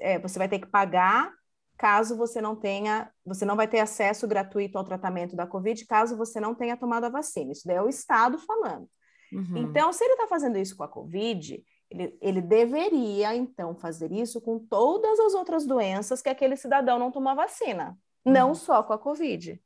é, 0.00 0.18
você 0.18 0.40
vai 0.40 0.48
ter 0.48 0.58
que 0.58 0.66
pagar 0.66 1.32
caso 1.78 2.16
você 2.16 2.40
não 2.40 2.56
tenha, 2.56 3.10
você 3.24 3.44
não 3.44 3.54
vai 3.54 3.68
ter 3.68 3.78
acesso 3.78 4.26
gratuito 4.26 4.76
ao 4.76 4.84
tratamento 4.84 5.36
da 5.36 5.46
Covid, 5.46 5.84
caso 5.86 6.16
você 6.16 6.40
não 6.40 6.54
tenha 6.54 6.76
tomado 6.76 7.04
a 7.04 7.08
vacina. 7.08 7.52
Isso 7.52 7.66
daí 7.66 7.76
é 7.76 7.82
o 7.82 7.88
Estado 7.88 8.38
falando. 8.38 8.88
Uhum. 9.32 9.56
Então, 9.56 9.92
se 9.92 10.04
ele 10.04 10.14
está 10.14 10.26
fazendo 10.26 10.58
isso 10.58 10.76
com 10.76 10.82
a 10.82 10.88
Covid, 10.88 11.62
ele, 11.90 12.18
ele 12.20 12.40
deveria, 12.40 13.34
então, 13.34 13.74
fazer 13.74 14.12
isso 14.12 14.40
com 14.40 14.58
todas 14.58 15.18
as 15.20 15.34
outras 15.34 15.64
doenças 15.64 16.20
que 16.20 16.28
aquele 16.28 16.56
cidadão 16.56 16.98
não 16.98 17.10
tomou 17.10 17.34
vacina, 17.34 17.96
não 18.24 18.50
Uhum. 18.50 18.54
só 18.54 18.82
com 18.82 18.92
a 18.92 18.98
Covid. 18.98 19.60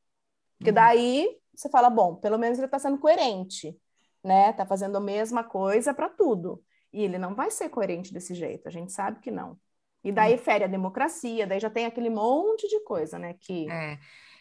Porque 0.59 0.71
Uhum. 0.71 0.75
daí 0.75 1.39
você 1.55 1.69
fala, 1.71 1.91
bom, 1.91 2.17
pelo 2.17 2.39
menos 2.39 2.59
ele 2.59 2.67
está 2.67 2.79
sendo 2.79 2.99
coerente, 2.99 3.79
né? 4.25 4.51
Está 4.51 4.67
fazendo 4.67 4.97
a 4.97 5.01
mesma 5.01 5.45
coisa 5.45 5.95
para 5.95 6.09
tudo. 6.09 6.63
E 6.93 7.03
ele 7.03 7.19
não 7.19 7.35
vai 7.35 7.51
ser 7.51 7.69
coerente 7.69 8.13
desse 8.13 8.35
jeito, 8.35 8.69
a 8.69 8.71
gente 8.71 8.93
sabe 8.93 9.21
que 9.21 9.31
não. 9.31 9.59
E 10.05 10.13
Uhum. 10.13 10.15
daí 10.15 10.39
fere 10.39 10.65
a 10.65 10.69
democracia, 10.69 11.47
daí 11.47 11.61
já 11.61 11.71
tem 11.71 11.87
aquele 11.87 12.11
monte 12.11 12.69
de 12.69 12.81
coisa, 12.85 13.19
né? 13.19 13.35
Que, 13.35 13.67
É. 13.71 13.99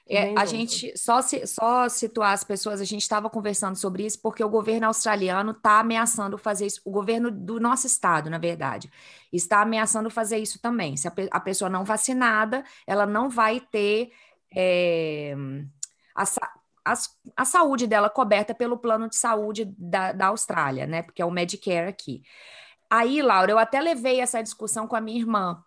É, 0.07 0.31
a 0.35 0.45
gente 0.45 0.95
só, 0.97 1.19
se- 1.21 1.47
só 1.47 1.89
situar 1.89 2.33
as 2.33 2.43
pessoas, 2.43 2.79
a 2.79 2.85
gente 2.85 3.01
estava 3.01 3.27
conversando 3.29 3.75
sobre 3.75 4.05
isso 4.05 4.21
porque 4.21 4.43
o 4.43 4.49
governo 4.49 4.85
australiano 4.87 5.51
está 5.51 5.79
ameaçando 5.79 6.37
fazer 6.37 6.67
isso, 6.67 6.79
o 6.85 6.91
governo 6.91 7.31
do 7.31 7.59
nosso 7.59 7.87
estado, 7.87 8.29
na 8.29 8.37
verdade, 8.37 8.91
está 9.33 9.61
ameaçando 9.61 10.09
fazer 10.11 10.37
isso 10.37 10.59
também. 10.61 10.95
Se 10.95 11.07
a, 11.07 11.13
a 11.31 11.39
pessoa 11.39 11.69
não 11.69 11.83
vacinada, 11.83 12.63
ela 12.85 13.05
não 13.07 13.29
vai 13.29 13.59
ter 13.59 14.11
é, 14.55 15.35
a, 16.15 16.23
as- 16.85 17.17
a 17.35 17.45
saúde 17.45 17.87
dela 17.87 18.09
coberta 18.09 18.53
pelo 18.53 18.77
plano 18.77 19.09
de 19.09 19.15
saúde 19.15 19.65
da, 19.77 20.11
da 20.11 20.27
Austrália, 20.27 20.85
né? 20.87 21.01
Porque 21.01 21.21
é 21.21 21.25
o 21.25 21.31
Medicare 21.31 21.87
aqui. 21.89 22.21
Aí, 22.89 23.21
Laura, 23.21 23.51
eu 23.51 23.59
até 23.59 23.81
levei 23.81 24.19
essa 24.21 24.41
discussão 24.43 24.87
com 24.87 24.95
a 24.95 25.01
minha 25.01 25.19
irmã. 25.19 25.63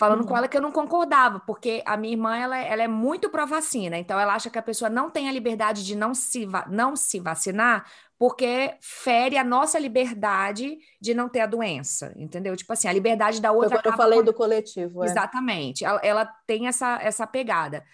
Falando 0.00 0.22
Uhum. 0.22 0.26
com 0.28 0.36
ela 0.36 0.48
que 0.48 0.56
eu 0.56 0.62
não 0.62 0.72
concordava, 0.72 1.40
porque 1.40 1.82
a 1.84 1.94
minha 1.94 2.14
irmã 2.14 2.34
ela, 2.34 2.56
ela 2.58 2.82
é 2.82 2.88
muito 2.88 3.28
pró-vacina, 3.28 3.98
então 3.98 4.18
ela 4.18 4.34
acha 4.34 4.48
que 4.48 4.58
a 4.58 4.62
pessoa 4.62 4.88
não 4.88 5.10
tem 5.10 5.28
a 5.28 5.32
liberdade 5.32 5.84
de 5.84 5.94
não 5.94 6.14
se, 6.14 6.48
não 6.70 6.96
se 6.96 7.20
vacinar, 7.20 7.84
porque 8.18 8.74
fere 8.80 9.36
a 9.36 9.44
nossa 9.44 9.78
liberdade 9.78 10.78
de 11.00 11.12
não 11.12 11.28
ter 11.28 11.40
a 11.40 11.46
doença, 11.46 12.14
entendeu? 12.16 12.56
Tipo 12.56 12.72
assim, 12.72 12.88
a 12.88 12.92
liberdade 12.94 13.42
da 13.42 13.50
Foi 13.50 13.58
outra 13.58 13.76
quando 13.78 13.86
eu 13.92 13.96
falei 13.96 14.18
quando- 14.20 14.26
do 14.26 14.34
coletivo. 14.34 15.04
é. 15.04 15.06
Exatamente. 15.06 15.84
Ela, 15.84 16.00
ela 16.02 16.24
tem 16.46 16.66
essa, 16.66 16.98
essa 17.02 17.26
pegada. 17.26 17.84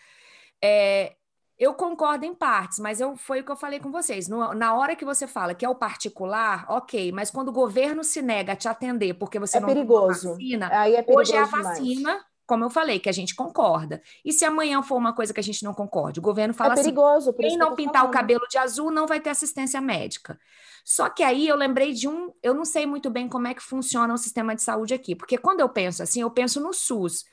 É, 0.63 1.15
eu 1.59 1.75
concordo 1.75 2.25
em 2.27 2.35
partes, 2.35 2.79
mas 2.79 3.01
eu, 3.01 3.17
foi 3.17 3.41
o 3.41 3.45
que 3.45 3.51
eu 3.53 3.57
falei 3.57 3.81
com 3.81 3.91
vocês. 3.91 4.29
No- 4.29 4.55
na 4.55 4.75
hora 4.75 4.95
que 4.97 5.05
você 5.05 5.27
fala 5.27 5.55
que 5.55 5.65
é 5.65 5.69
o 5.69 5.75
particular, 5.75 6.67
ok, 6.71 7.13
mas 7.13 7.31
quando 7.31 7.49
o 7.49 7.53
governo 7.53 8.05
se 8.05 8.21
nega 8.23 8.53
a 8.53 8.57
te 8.57 8.69
atender 8.69 9.15
porque 9.15 9.39
você 9.39 9.59
É 9.59 9.61
não 9.61 9.69
perigoso. 9.69 10.33
vacina, 10.39 10.77
Aí 10.81 10.95
é 10.95 11.03
perigoso 11.03 11.33
hoje 11.33 11.37
é 11.37 11.41
a 11.41 11.47
demais. 11.47 11.87
vacina, 11.87 12.25
como 12.47 12.65
eu 12.65 12.71
falei, 12.71 13.01
que 13.01 13.09
a 13.09 13.13
gente 13.13 13.35
concorda. 13.35 14.03
E 14.25 14.33
se 14.33 14.45
amanhã 14.45 14.83
for 14.83 14.97
uma 14.97 15.15
coisa 15.15 15.33
que 15.35 15.41
a 15.41 15.43
gente 15.43 15.65
não 15.65 15.75
concorde? 15.75 16.19
O 16.21 16.23
governo 16.23 16.55
fala 16.55 16.71
É 16.71 16.75
assim: 16.75 16.91
perigoso, 16.91 17.33
por 17.33 17.47
quem 17.47 17.57
que 17.57 17.57
não 17.59 17.67
tô 17.67 17.77
pintar 17.77 18.05
o 18.05 18.09
falando. 18.09 18.11
cabelo 18.11 18.47
de 18.49 18.59
azul 18.59 18.91
não 18.91 19.07
vai 19.07 19.21
ter 19.21 19.31
assistência 19.31 19.81
médica. 19.81 20.39
Só 20.85 21.09
que 21.11 21.23
aí 21.23 21.47
eu 21.49 21.57
lembrei 21.57 21.93
de 21.93 22.09
um, 22.09 22.33
eu 22.43 22.55
não 22.55 22.65
sei 22.65 22.87
muito 22.87 23.11
bem 23.11 23.29
como 23.29 23.47
é 23.49 23.55
que 23.55 23.63
funciona 23.63 24.13
o 24.15 24.19
sistema 24.19 24.55
de 24.55 24.63
saúde 24.63 24.95
aqui, 24.95 25.15
porque 25.17 25.37
quando 25.39 25.61
eu 25.61 25.69
penso 25.69 26.03
assim, 26.03 26.21
eu 26.23 26.31
penso 26.31 26.61
no 26.61 26.73
SUS. 26.73 27.25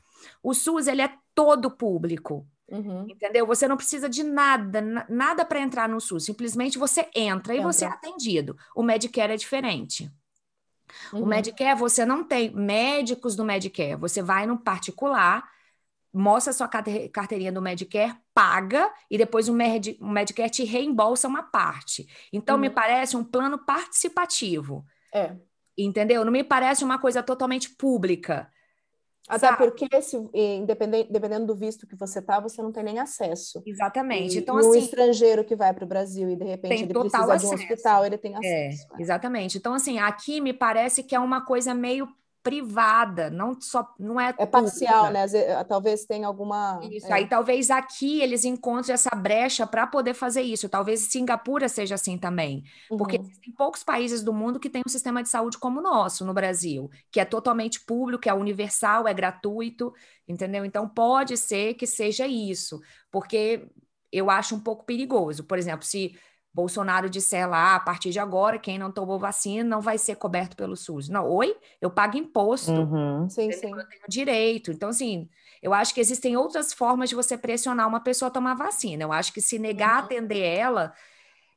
O 0.41 0.53
SUS 0.53 0.87
ele 0.87 1.01
é 1.01 1.11
todo 1.35 1.69
público, 1.71 2.47
Uhum. 2.73 3.05
entendeu? 3.09 3.45
Você 3.45 3.67
não 3.67 3.77
precisa 3.77 4.09
de 4.09 4.23
nada, 4.23 4.81
na- 4.81 5.05
nada 5.07 5.45
para 5.45 5.59
entrar 5.61 5.87
no 5.87 6.01
SUS. 6.01 6.25
Simplesmente 6.25 6.77
você 6.79 7.07
entra 7.15 7.53
e 7.55 7.61
você 7.61 7.85
é 7.85 7.87
Entra. 7.87 7.99
atendido. 7.99 8.57
O 8.75 8.81
Medicare 8.81 9.33
é 9.33 9.37
diferente. 9.37 10.11
O 11.11 11.17
Uhum. 11.17 11.25
Medicare, 11.27 11.77
você 11.79 12.05
não 12.05 12.23
tem 12.23 12.49
médicos 12.53 13.35
do 13.35 13.45
Medicare. 13.45 13.95
Você 13.95 14.21
vai 14.21 14.45
no 14.45 14.57
particular, 14.57 15.47
mostra 16.11 16.53
sua 16.53 16.67
carte- 16.67 17.09
carteirinha 17.09 17.51
do 17.51 17.61
Medicare, 17.61 18.15
paga 18.33 18.91
e 19.09 19.17
depois 19.17 19.49
o, 19.49 19.53
Med, 19.53 19.97
o 19.99 20.07
Medicare 20.07 20.49
te 20.49 20.63
reembolsa 20.63 21.27
uma 21.27 21.41
parte. 21.43 22.07
Então, 22.31 22.57
me 22.57 22.67
Uhum. 22.67 22.73
parece 22.73 23.17
um 23.17 23.23
plano 23.23 23.57
participativo, 23.57 24.85
É. 25.13 25.35
entendeu? 25.77 26.23
Não 26.25 26.31
me 26.31 26.43
parece 26.43 26.83
uma 26.83 26.99
coisa 26.99 27.23
totalmente 27.23 27.69
pública. 27.69 28.51
Até 29.27 29.47
Sabe? 29.47 29.57
porque, 29.57 30.01
se, 30.01 30.17
independente, 30.33 31.11
dependendo 31.11 31.45
do 31.47 31.55
visto 31.55 31.87
que 31.87 31.95
você 31.95 32.21
tá, 32.21 32.39
você 32.39 32.61
não 32.61 32.71
tem 32.71 32.83
nem 32.83 32.99
acesso. 32.99 33.63
Exatamente. 33.65 34.35
E, 34.35 34.39
Então, 34.39 34.59
e 34.59 34.63
um 34.63 34.69
assim, 34.69 34.79
estrangeiro 34.79 35.45
que 35.45 35.55
vai 35.55 35.73
para 35.73 35.85
o 35.85 35.87
Brasil 35.87 36.29
e 36.29 36.35
de 36.35 36.43
repente 36.43 36.83
ele 36.83 36.93
precisa 36.93 37.37
de 37.37 37.45
um 37.45 37.51
acesso. 37.51 37.53
hospital, 37.53 38.05
ele 38.05 38.17
tem 38.17 38.35
É, 38.43 38.67
acesso. 38.69 38.87
É. 38.97 39.01
exatamente. 39.01 39.57
Então, 39.57 39.73
assim, 39.73 39.97
aqui 39.99 40.41
me 40.41 40.53
parece 40.53 41.03
que 41.03 41.15
é 41.15 41.19
uma 41.19 41.45
coisa 41.45 41.73
meio 41.73 42.07
privada, 42.43 43.29
não 43.29 43.59
só 43.59 43.93
não 43.99 44.19
é 44.19 44.33
É 44.37 44.45
parcial, 44.45 45.09
pública. 45.09 45.11
né? 45.11 45.27
Vezes, 45.27 45.45
Talvez 45.67 46.05
tenha 46.05 46.27
alguma. 46.27 46.91
Isso, 46.91 47.11
é. 47.11 47.13
aí 47.13 47.27
talvez 47.29 47.71
aqui 47.71 48.19
eles 48.21 48.43
encontrem 48.43 48.93
essa 48.93 49.09
brecha 49.15 49.65
para 49.65 49.87
poder 49.87 50.13
fazer 50.13 50.41
isso. 50.41 50.67
Talvez 50.67 51.01
Singapura 51.01 51.69
seja 51.69 51.95
assim 51.95 52.17
também. 52.17 52.63
Porque 52.97 53.17
Uhum. 53.17 53.21
existem 53.21 53.53
poucos 53.53 53.83
países 53.83 54.21
do 54.23 54.33
mundo 54.33 54.59
que 54.59 54.69
têm 54.69 54.81
um 54.85 54.89
sistema 54.91 55.23
de 55.23 55.29
saúde 55.29 55.57
como 55.57 55.79
o 55.79 55.83
nosso 55.83 56.25
no 56.25 56.33
Brasil, 56.33 56.89
que 57.11 57.19
é 57.19 57.25
totalmente 57.25 57.79
público, 57.85 58.27
é 58.27 58.33
universal, 58.33 59.07
é 59.07 59.13
gratuito, 59.13 59.93
entendeu? 60.27 60.65
Então 60.65 60.89
pode 60.89 61.37
ser 61.37 61.75
que 61.75 61.87
seja 61.87 62.27
isso, 62.27 62.81
porque 63.11 63.67
eu 64.11 64.29
acho 64.29 64.55
um 64.55 64.59
pouco 64.59 64.83
perigoso. 64.85 65.43
Por 65.45 65.57
exemplo, 65.57 65.85
se 65.85 66.17
Bolsonaro 66.53 67.09
disser 67.09 67.49
lá, 67.49 67.75
a 67.75 67.79
partir 67.79 68.11
de 68.11 68.19
agora, 68.19 68.59
quem 68.59 68.77
não 68.77 68.91
tomou 68.91 69.17
vacina 69.17 69.63
não 69.67 69.81
vai 69.81 69.97
ser 69.97 70.15
coberto 70.15 70.55
pelo 70.55 70.75
SUS. 70.75 71.09
Não, 71.09 71.27
oi? 71.29 71.57
Eu 71.81 71.89
pago 71.89 72.15
imposto 72.17 72.71
Uhum. 72.71 73.27
Sim, 73.27 73.51
sim. 73.51 73.71
Eu 73.71 73.87
tenho 73.87 74.01
direito. 74.07 74.71
Então, 74.71 74.89
assim, 74.89 75.27
eu 75.61 75.73
acho 75.73 75.93
que 75.93 75.99
existem 75.99 76.37
outras 76.37 76.71
formas 76.71 77.09
de 77.09 77.15
você 77.15 77.35
pressionar 77.37 77.87
uma 77.87 77.99
pessoa 78.01 78.27
a 78.27 78.31
tomar 78.31 78.53
vacina. 78.53 79.03
Eu 79.03 79.11
acho 79.11 79.33
que 79.33 79.41
se 79.41 79.57
negar 79.57 79.95
a 79.95 79.99
Uhum. 79.99 80.05
atender 80.05 80.41
ela 80.41 80.93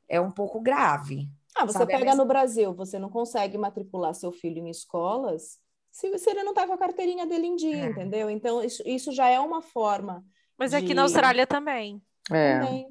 é 0.09 0.19
um 0.21 0.31
pouco 0.31 0.61
grave. 0.61 1.29
Ah, 1.55 1.67
você 1.67 1.79
Sabe, 1.79 1.93
é 1.93 1.99
pega 1.99 2.15
no 2.15 2.25
Brasil, 2.25 2.73
você 2.75 2.99
não 2.99 3.11
consegue 3.11 3.59
matricular 3.59 4.15
seu 4.15 4.31
filho 4.33 4.59
em 4.67 4.71
escolas 4.71 5.59
se, 5.91 6.17
se 6.19 6.29
ele 6.31 6.43
não 6.43 6.53
tá 6.53 6.67
com 6.67 6.75
a 6.75 6.79
carteirinha 6.79 7.27
dele 7.27 7.47
em 7.47 7.57
dia, 7.57 7.85
É. 7.85 7.87
entendeu? 7.87 8.29
Então, 8.31 8.63
isso, 8.63 8.83
isso 8.87 9.11
já 9.13 9.29
é 9.29 9.41
uma 9.41 9.63
forma 9.63 10.23
Mas 10.59 10.75
aqui 10.75 10.89
de- 10.89 10.95
na 10.95 11.03
Austrália 11.03 11.47
também. 11.47 12.03
É. 12.31 12.59
também. 12.61 12.87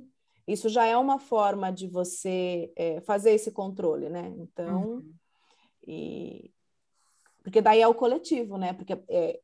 Isso 0.48 0.70
já 0.70 0.86
é 0.86 0.96
uma 0.96 1.20
forma 1.20 1.72
de 1.72 1.88
você 1.88 2.72
é, 2.76 3.02
fazer 3.02 3.32
esse 3.32 3.52
controle, 3.52 4.10
né? 4.10 4.34
Então, 4.38 4.84
Uhum. 4.84 5.14
e... 5.88 6.52
porque 7.44 7.62
daí 7.62 7.82
é 7.82 7.88
o 7.88 7.96
coletivo, 7.96 8.58
né? 8.58 8.74
Porque 8.74 8.94
é, 9.10 9.40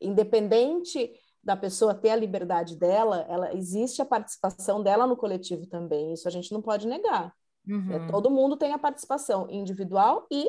independente 0.00 1.12
da 1.42 1.56
pessoa 1.56 1.94
ter 1.94 2.10
a 2.10 2.16
liberdade 2.16 2.76
dela, 2.76 3.26
ela 3.28 3.54
existe 3.54 4.00
a 4.00 4.06
participação 4.06 4.82
dela 4.82 5.06
no 5.06 5.16
coletivo 5.16 5.66
também. 5.66 6.12
Isso 6.12 6.26
a 6.26 6.30
gente 6.30 6.52
não 6.52 6.62
pode 6.62 6.86
negar. 6.86 7.34
Uhum. 7.68 7.92
É, 7.92 8.06
todo 8.06 8.30
mundo 8.30 8.56
tem 8.56 8.72
a 8.72 8.78
participação 8.78 9.48
individual 9.50 10.26
e 10.30 10.48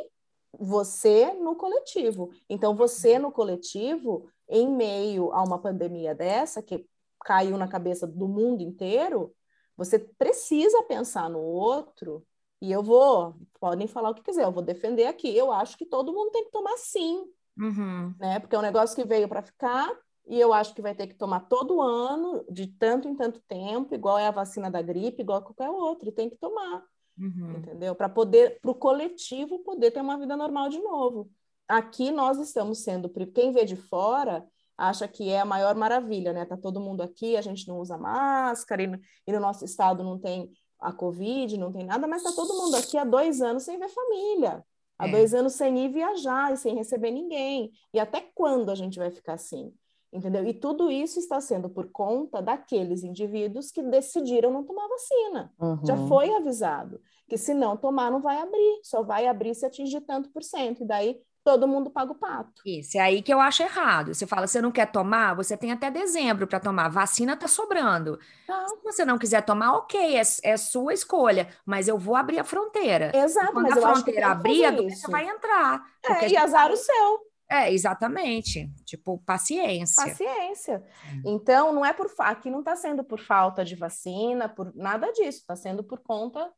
você 0.58 1.34
no 1.34 1.56
coletivo. 1.56 2.30
Então, 2.50 2.76
você 2.76 3.20
no 3.20 3.32
coletivo, 3.32 4.30
em 4.48 4.70
meio 4.70 5.32
a 5.34 5.44
uma 5.44 5.60
pandemia 5.60 6.16
dessa, 6.16 6.62
que 6.62 6.88
caiu 7.26 7.58
na 7.58 7.68
cabeça 7.68 8.08
do 8.08 8.28
mundo 8.28 8.62
inteiro, 8.62 9.34
você 9.78 10.00
precisa 10.00 10.84
pensar 10.84 11.30
no 11.30 11.40
outro. 11.40 12.26
E 12.62 12.72
eu 12.72 12.82
vou, 12.82 13.36
podem 13.60 13.88
falar 13.88 14.10
o 14.10 14.16
que 14.16 14.24
quiser, 14.24 14.46
eu 14.46 14.52
vou 14.52 14.64
defender 14.64 15.06
aqui. 15.06 15.36
Eu 15.36 15.52
acho 15.52 15.78
que 15.78 15.86
todo 15.86 16.14
mundo 16.14 16.32
tem 16.32 16.46
que 16.46 16.52
tomar 16.52 16.78
sim, 16.78 17.24
Uhum. 17.58 18.14
né? 18.20 18.40
Porque 18.40 18.56
é 18.56 18.60
um 18.60 18.62
negócio 18.62 18.96
que 18.96 19.08
veio 19.08 19.28
para 19.28 19.42
ficar 19.42 19.90
e 20.28 20.40
eu 20.40 20.52
acho 20.54 20.74
que 20.74 20.82
vai 20.82 20.96
ter 20.96 21.08
que 21.08 21.14
tomar 21.16 21.42
todo 21.42 21.82
ano, 21.82 22.44
de 22.50 22.68
tanto 22.68 23.08
em 23.08 23.16
tanto 23.16 23.40
tempo, 23.42 23.94
igual 23.94 24.18
é 24.18 24.28
a 24.28 24.32
vacina 24.32 24.72
da 24.72 24.82
gripe, 24.82 25.22
igual 25.22 25.38
a 25.38 25.42
qualquer 25.42 25.70
outro, 25.70 26.10
e 26.10 26.12
tem 26.12 26.30
que 26.30 26.36
tomar 26.38 26.84
Uhum. 27.18 27.58
entendeu? 27.58 27.96
Para 27.96 28.10
poder, 28.10 28.60
para 28.60 28.72
o 28.72 28.76
coletivo 28.76 29.60
poder 29.60 29.92
ter 29.92 30.02
uma 30.02 30.18
vida 30.18 30.36
normal 30.36 30.70
de 30.70 30.80
novo. 30.80 31.30
Aqui 31.68 32.12
nós 32.12 32.38
estamos 32.40 32.80
sendo, 32.80 33.10
quem 33.34 33.52
vê 33.52 33.66
de 33.66 33.76
fora 33.76 34.46
acha 34.78 35.08
que 35.08 35.30
é 35.30 35.40
a 35.40 35.46
maior 35.46 35.76
maravilha, 35.76 36.34
né? 36.34 36.46
Tá 36.46 36.58
todo 36.58 36.80
mundo 36.80 37.02
aqui, 37.02 37.36
a 37.38 37.42
gente 37.42 37.68
não 37.68 37.80
usa 37.80 37.98
máscara 37.98 38.84
e 38.84 38.88
no, 38.88 39.00
e 39.28 39.32
no 39.32 39.40
nosso 39.40 39.64
estado 39.66 40.04
não 40.04 40.20
tem 40.20 40.52
a 40.80 40.92
Covid, 40.92 41.58
não 41.58 41.72
tem 41.72 41.86
nada, 41.86 42.08
mas 42.08 42.24
tá 42.24 42.32
todo 42.36 42.54
mundo 42.54 42.76
aqui 42.76 42.98
há 42.98 43.04
dois 43.06 43.42
anos 43.42 43.64
sem 43.64 43.80
ver 43.80 43.90
família, 43.90 44.64
há 45.00 45.08
É. 45.08 45.12
dois 45.12 45.34
anos 45.34 45.54
sem 45.54 45.78
ir 45.80 45.90
viajar 45.90 46.54
e 46.54 46.58
sem 46.58 46.76
receber 46.76 47.12
ninguém. 47.12 47.72
E 47.94 48.00
até 48.00 48.22
quando 48.36 48.70
a 48.70 48.76
gente 48.76 49.00
vai 49.00 49.10
ficar 49.10 49.34
assim? 49.34 49.74
Entendeu? 50.14 50.46
E 50.46 50.54
tudo 50.54 50.90
isso 50.92 51.20
está 51.20 51.42
sendo 51.42 51.70
por 51.70 51.90
conta 51.92 52.42
daqueles 52.42 53.04
indivíduos 53.04 53.70
que 53.72 53.82
decidiram 53.82 54.50
não 54.52 54.64
tomar 54.64 54.88
vacina. 54.88 55.52
Já 55.84 55.96
Uhum. 55.96 56.08
foi 56.08 56.34
avisado 56.34 57.02
que 57.28 57.38
se 57.38 57.54
não 57.54 57.76
tomar, 57.76 58.12
não 58.12 58.22
vai 58.22 58.38
abrir, 58.38 58.80
só 58.84 59.02
vai 59.04 59.28
abrir 59.28 59.54
se 59.56 59.66
atingir 59.66 60.02
tanto 60.02 60.30
por 60.30 60.44
cento, 60.44 60.84
e 60.84 60.86
daí 60.86 61.20
todo 61.46 61.68
mundo 61.68 61.92
paga 61.92 62.12
o 62.12 62.16
pato. 62.16 62.64
Isso, 62.66 62.98
é 62.98 63.02
aí 63.02 63.22
que 63.22 63.32
eu 63.32 63.40
acho 63.40 63.62
errado. 63.62 64.16
Você 64.16 64.26
fala, 64.26 64.48
você 64.48 64.60
não 64.60 64.72
quer 64.72 64.92
tomar? 64.92 65.36
Você 65.36 65.56
tem 65.56 65.72
até 65.72 65.92
dezembro 65.92 66.48
para 66.48 66.60
tomar. 66.60 66.90
Vacina 66.90 67.38
tá 67.38 67.48
sobrando. 67.48 68.20
Tá. 68.48 68.68
Se 68.68 68.84
você 68.84 69.06
não 69.06 69.20
quiser 69.20 69.44
tomar, 69.44 69.74
ok, 69.74 70.18
é, 70.18 70.24
é 70.44 70.58
sua 70.58 70.92
escolha, 70.92 71.48
mas 71.64 71.88
eu 71.88 72.00
vou 72.00 72.16
abrir 72.16 72.40
a 72.40 72.44
fronteira. 72.44 73.12
Exato, 73.16 73.54
Quando 73.54 73.70
mas 73.70 73.78
a 73.78 73.82
fronteira 73.94 74.28
abrir, 74.32 74.66
a 74.66 74.72
doença 74.72 75.08
vai 75.08 75.30
entrar. 75.30 75.84
É, 76.04 76.28
e 76.30 76.36
azar 76.36 76.72
o 76.72 76.76
seu, 76.76 77.20
É, 77.48 77.72
exatamente. 77.72 78.68
Tipo, 78.84 79.20
paciência. 79.20 80.04
paciência. 80.04 80.84
Então, 81.24 81.72
não 81.72 81.86
é 81.86 81.94
por 81.94 82.12
aqui 82.18 82.50
não 82.50 82.60
está 82.60 82.76
sendo 82.76 83.04
por 83.04 83.20
falta 83.20 83.64
de 83.64 83.76
vacina, 83.76 84.50
por 84.50 84.76
nada 84.76 85.12
disso, 85.12 85.42
está 85.42 85.56
sendo 85.56 85.84
por 85.84 86.00
conta 86.00 86.52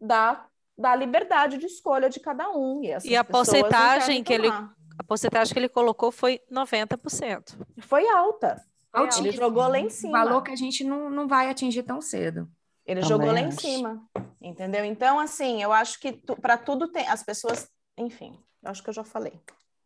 da, 0.00 0.46
da 0.80 0.96
liberdade 0.96 1.58
de 1.58 1.66
escolha 1.66 2.08
de 2.08 2.18
cada 2.18 2.50
um. 2.50 2.82
E, 2.82 2.90
essas 2.90 3.08
E 3.10 3.14
a 3.14 3.22
porcentagem 3.22 4.24
que 4.24 4.32
ele-. 4.32 4.48
A 4.48 5.04
porcentagem 5.06 5.52
que 5.52 5.58
ele 5.58 5.68
colocou 5.68 6.10
foi 6.10 6.40
90%. 6.50 7.56
foi 7.80 8.08
alta. 8.08 8.62
Altíssimo. 8.92 9.28
Ele 9.28 9.36
jogou 9.36 9.68
lá 9.68 9.78
em 9.78 9.88
cima. 9.88 10.18
valor 10.18 10.42
que 10.42 10.50
a 10.50 10.56
gente 10.56 10.82
não, 10.82 11.08
não 11.08 11.28
vai 11.28 11.48
atingir 11.48 11.84
tão 11.84 12.00
cedo. 12.00 12.50
Ele 12.84 13.00
Também 13.00 13.08
jogou 13.08 13.32
lá 13.32 13.40
em 13.40 13.50
cima, 13.52 14.02
entendeu? 14.40 14.84
Então, 14.84 15.18
assim, 15.20 15.62
eu 15.62 15.72
acho 15.72 16.00
que 16.00 16.12
para 16.40 16.58
tudo 16.58 16.88
tem. 16.88 17.06
As 17.06 17.22
pessoas, 17.22 17.70
enfim, 17.96 18.36
eu 18.62 18.70
acho 18.70 18.82
que 18.82 18.90
eu 18.90 18.94
já 18.94 19.04
falei. 19.04 19.40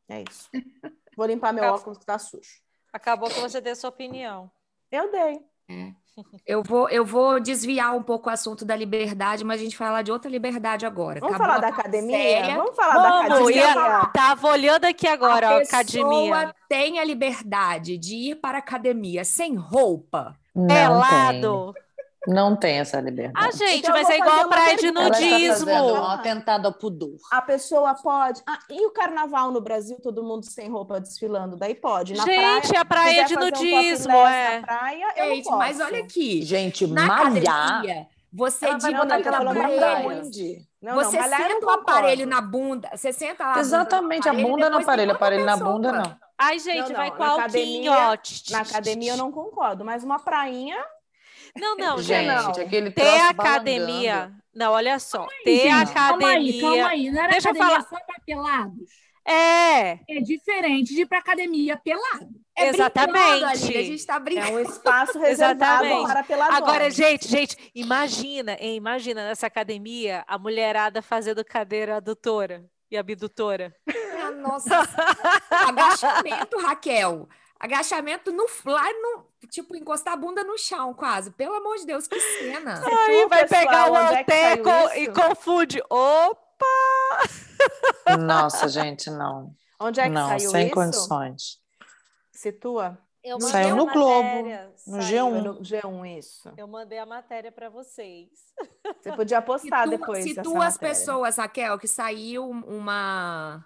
É 0.09 0.22
isso. 0.22 0.49
Vou 1.16 1.26
limpar 1.26 1.53
meu 1.53 1.64
Acabou. 1.64 1.80
óculos 1.80 1.99
que 1.99 2.07
tá 2.07 2.18
sujo. 2.18 2.62
Acabou 2.92 3.28
que 3.28 3.40
você 3.40 3.61
deu 3.61 3.76
sua 3.76 3.90
opinião. 3.90 4.51
Eu 4.90 5.11
dei. 5.11 5.40
Eu 6.46 6.62
vou, 6.62 6.88
eu 6.90 7.04
vou 7.04 7.40
desviar 7.40 7.96
um 7.96 8.02
pouco 8.02 8.28
o 8.28 8.32
assunto 8.32 8.64
da 8.64 8.76
liberdade, 8.76 9.42
mas 9.44 9.60
a 9.60 9.64
gente 9.64 9.76
vai 9.76 9.88
falar 9.88 10.02
de 10.02 10.12
outra 10.12 10.30
liberdade 10.30 10.86
agora. 10.86 11.18
Vamos 11.18 11.34
Acabou 11.34 11.54
falar 11.54 11.60
da 11.60 11.66
a 11.66 11.70
academia? 11.80 12.16
séria. 12.16 12.56
Vamos 12.56 12.76
falar 12.76 12.94
da 12.94 13.08
Vamos, 13.08 13.32
academia? 13.32 13.60
ia- 13.62 14.06
tava 14.14 14.48
olhando 14.48 14.84
aqui 14.84 15.08
agora, 15.08 15.48
a 15.48 15.54
ó, 15.56 15.58
pessoa 15.58 15.80
academia. 15.80 16.54
tem 16.68 17.00
a 17.00 17.04
liberdade 17.04 17.98
de 17.98 18.14
ir 18.30 18.36
para 18.36 18.58
a 18.58 18.60
academia 18.60 19.24
sem 19.24 19.56
roupa. 19.56 20.36
Não 20.54 20.68
tem. 20.68 20.76
Pelado. 20.76 21.74
Não 22.26 22.56
tem 22.56 22.78
essa 22.78 22.98
Ah, 22.98 23.00
liberdade. 23.00 23.56
gente, 23.58 23.78
Então 23.80 23.92
vou 24.02 24.10
é 24.10 24.16
igual 24.18 24.50
a 24.52 24.74
de 24.74 24.90
nudismo. 24.90 25.70
um 25.70 26.04
atentado 26.06 26.66
ao 26.66 26.72
pudor. 26.72 27.16
A 27.30 27.42
pessoa 27.42 27.94
pode. 27.94 28.42
Ah, 28.46 28.58
e 28.70 28.86
o 28.86 28.90
carnaval 28.90 29.50
no 29.50 29.60
Brasil, 29.60 29.98
todo 30.02 30.22
mundo 30.22 30.44
sem 30.46 30.70
roupa 30.70 31.00
desfilando? 31.00 31.56
Daí 31.56 31.74
pode. 31.74 32.14
Na 32.14 32.24
Gente, 32.24 32.68
praia, 32.68 32.80
a 32.80 32.84
praia 32.84 33.24
de 33.24 33.36
um 33.36 33.40
nudismo, 33.40 34.12
topless 34.12 34.34
é. 34.34 34.60
Na 34.60 34.66
praia, 34.66 35.06
eu 35.16 35.26
não 35.28 35.34
Gente, 35.34 35.50
mas 35.50 35.80
olha 35.80 36.00
aqui. 36.00 36.42
Gente, 36.42 36.86
Na 36.86 37.06
malhar. 37.06 37.70
academia, 37.78 38.06
você 38.32 38.66
vai 38.66 38.78
diga 38.78 38.98
botar 39.02 39.14
aquele 39.16 39.28
aquela 39.36 39.98
onde? 40.06 40.58
Não, 40.82 40.94
Você 40.96 41.16
não, 41.16 41.28
senta 41.36 41.66
o 41.66 41.70
aparelho 41.70 42.26
na 42.26 42.40
bunda, 42.42 42.90
você 42.94 43.12
senta 43.12 43.44
lá. 43.44 43.56
a 43.56 43.60
Exatamente, 43.60 44.28
a 44.28 44.34
bunda 44.34 44.68
no 44.68 44.78
aparelho, 44.78 45.12
aparelho 45.12 45.44
na 45.44 45.56
bunda 45.56 45.92
não. 45.92 46.16
Ai, 46.36 46.58
gente, 46.58 46.88
Não, 46.90 46.96
vai 46.96 47.10
não, 47.10 47.16
com 47.16 47.22
na 47.22 47.30
alquinho, 47.30 47.92
academia- 47.92 48.18
Na 48.50 48.58
academia 48.60 49.12
eu 49.12 49.16
não 49.16 49.30
concordo, 49.32 49.84
mas 49.84 50.02
uma 50.04 50.18
prainha. 50.18 50.76
Não, 51.57 51.76
não, 51.76 51.98
Gente, 52.02 52.26
gente. 52.46 52.61
aquele 52.61 52.90
Ter 52.90 53.02
troço 53.02 53.24
academia. 53.30 54.14
balangando. 54.14 54.44
Não, 54.55 54.72
olha 54.72 54.98
só. 54.98 55.22
Aí, 55.22 55.28
Ter 55.44 55.59
gente, 55.61 55.92
Calma 55.92 56.14
academia. 56.28 56.52
aí, 56.52 56.61
calma 56.61 56.88
aí. 56.88 57.11
Não 57.11 57.22
era 57.22 57.32
Deixa 57.32 57.48
eu 57.48 57.52
academia 57.52 57.82
falar. 57.82 57.88
só 57.88 58.05
para 58.05 58.20
pelados? 58.24 59.05
É, 59.26 59.90
É 60.09 60.20
diferente 60.22 60.94
de 60.94 61.00
ir 61.02 61.07
para 61.07 61.18
academia 61.18 61.76
pelado. 61.76 62.28
É 62.57 62.68
Exatamente. 62.68 63.44
Aline, 63.44 63.76
a 63.78 63.82
gente 63.82 64.07
tá 64.07 64.16
É 64.16 64.20
brincando. 64.20 64.52
um 64.52 64.61
espaço 64.61 65.18
reservado 65.18 66.02
para 66.07 66.22
peladões. 66.22 66.57
Agora, 66.57 66.90
gente, 66.90 67.26
gente, 67.26 67.57
imagina, 67.74 68.57
hein, 68.61 68.76
imagina 68.76 69.26
nessa 69.26 69.46
academia 69.46 70.22
a 70.28 70.38
mulherada 70.38 71.00
fazendo 71.02 71.44
cadeira 71.44 71.96
adutora 71.96 72.64
e 72.90 72.96
abdutora. 72.96 73.74
Ah, 74.24 74.30
Nossa, 74.30 74.80
agachamento, 75.50 76.59
Raquel. 76.59 77.28
Agachamento 77.64 78.30
no, 78.30 78.44
lá 78.66 78.92
no. 78.92 79.26
Tipo, 79.48 79.74
encostar 79.74 80.12
a 80.12 80.16
bunda 80.18 80.44
no 80.44 80.58
chão, 80.58 80.92
quase. 80.92 81.30
Pelo 81.30 81.54
amor 81.54 81.78
de 81.78 81.86
Deus, 81.86 82.06
que 82.06 82.20
cena. 82.20 82.74
Aí 82.74 83.14
Situa, 83.14 83.28
vai 83.28 83.48
pegar 83.48 83.84
pessoal, 83.84 83.90
o 83.90 83.94
onde 83.94 84.12
é 84.12 84.18
alteco 84.18 84.70
e 84.98 85.08
confunde. 85.10 85.82
Opa! 85.88 86.66
Nossa, 88.20 88.68
gente, 88.68 89.08
não. 89.10 89.54
Onde 89.80 89.98
é 89.98 90.04
que 90.04 90.10
não, 90.10 90.28
saiu 90.28 90.50
sem 90.50 90.66
isso? 90.66 90.74
condições. 90.74 91.58
Situa. 92.32 92.98
Eu 93.22 93.38
Não 93.38 93.46
mandei 93.46 93.62
saiu 93.62 93.76
no 93.76 93.86
Globo, 93.86 94.22
matéria, 94.22 94.70
no 94.86 95.02
saiu. 95.02 95.30
Foi 95.30 95.40
G1. 95.40 95.42
no 95.42 95.54
G1 95.62 96.18
isso. 96.18 96.52
Eu 96.58 96.68
mandei 96.68 96.98
a 96.98 97.06
matéria 97.06 97.50
para 97.50 97.70
vocês. 97.70 98.28
Você 99.00 99.10
podia 99.12 99.40
postar 99.42 99.84
Situa, 99.84 99.98
depois 99.98 100.22
situa 100.24 100.66
as 100.66 100.74
matéria. 100.74 100.94
pessoas, 100.94 101.36
Raquel, 101.38 101.78
que 101.78 101.88
saiu 101.88 102.44
uma. 102.46 103.64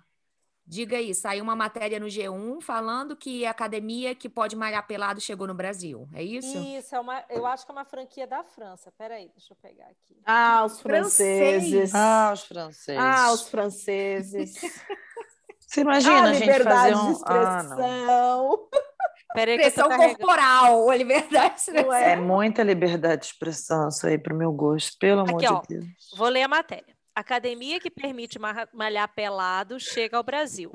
Diga 0.71 0.99
aí, 0.99 1.15
saiu 1.15 1.43
uma 1.43 1.57
matéria 1.57 1.99
no 1.99 2.05
G1 2.09 2.61
falando 2.61 3.17
que 3.17 3.47
a 3.47 3.51
academia 3.51 4.15
que 4.15 4.29
pode 4.29 4.55
malhar 4.55 4.87
pelado 4.87 5.19
chegou 5.19 5.47
no 5.47 5.55
Brasil. 5.55 6.07
É 6.13 6.23
isso? 6.23 6.59
Isso, 6.59 6.95
é 6.95 7.01
uma, 7.01 7.25
eu 7.31 7.47
acho 7.47 7.65
que 7.65 7.73
é 7.73 7.75
uma 7.75 7.87
franquia 7.87 8.27
da 8.27 8.45
França. 8.45 8.93
Peraí, 8.99 9.31
deixa 9.35 9.55
eu 9.55 9.57
pegar 9.63 9.87
aqui. 9.87 10.21
Ah, 10.27 10.65
os 10.67 10.79
franceses. 10.79 11.95
Ah, 11.95 12.31
os 12.35 12.45
franceses. 12.45 13.01
Ah, 13.01 13.33
os 13.33 13.49
franceses. 13.49 14.55
Você 15.67 15.81
imagina 15.81 16.21
ah, 16.21 16.25
a 16.25 16.33
gente 16.35 16.47
liberdade 16.47 16.95
fazer 16.95 17.07
um... 17.07 17.13
de 17.15 17.23
Ah, 17.25 17.63
não. 17.63 17.71
expressão. 17.73 18.69
Peraí 19.35 19.57
Expressão 19.57 19.89
corporal, 19.91 20.93
liberdade. 20.93 21.63
Não 21.69 21.93
É 21.93 22.13
é? 22.13 22.17
muita 22.17 22.63
liberdade 22.63 23.23
de 23.23 23.27
expressão 23.29 23.89
isso 23.89 24.07
aí, 24.07 24.19
pro 24.19 24.35
meu 24.35 24.51
gosto, 24.53 24.99
pelo 24.99 25.21
amor 25.21 25.37
Aqui, 25.43 25.53
ó. 25.53 25.61
de 25.61 25.69
Deus. 25.79 25.87
Vou 26.17 26.29
ler 26.29 26.43
a 26.43 26.49
matéria. 26.49 26.98
Academia 27.21 27.81
que 27.81 27.91
permite 27.91 28.39
ma- 28.39 28.69
malhar 28.73 29.09
pelado 29.15 29.79
chega 29.81 30.17
ao 30.17 30.23
Brasil. 30.23 30.73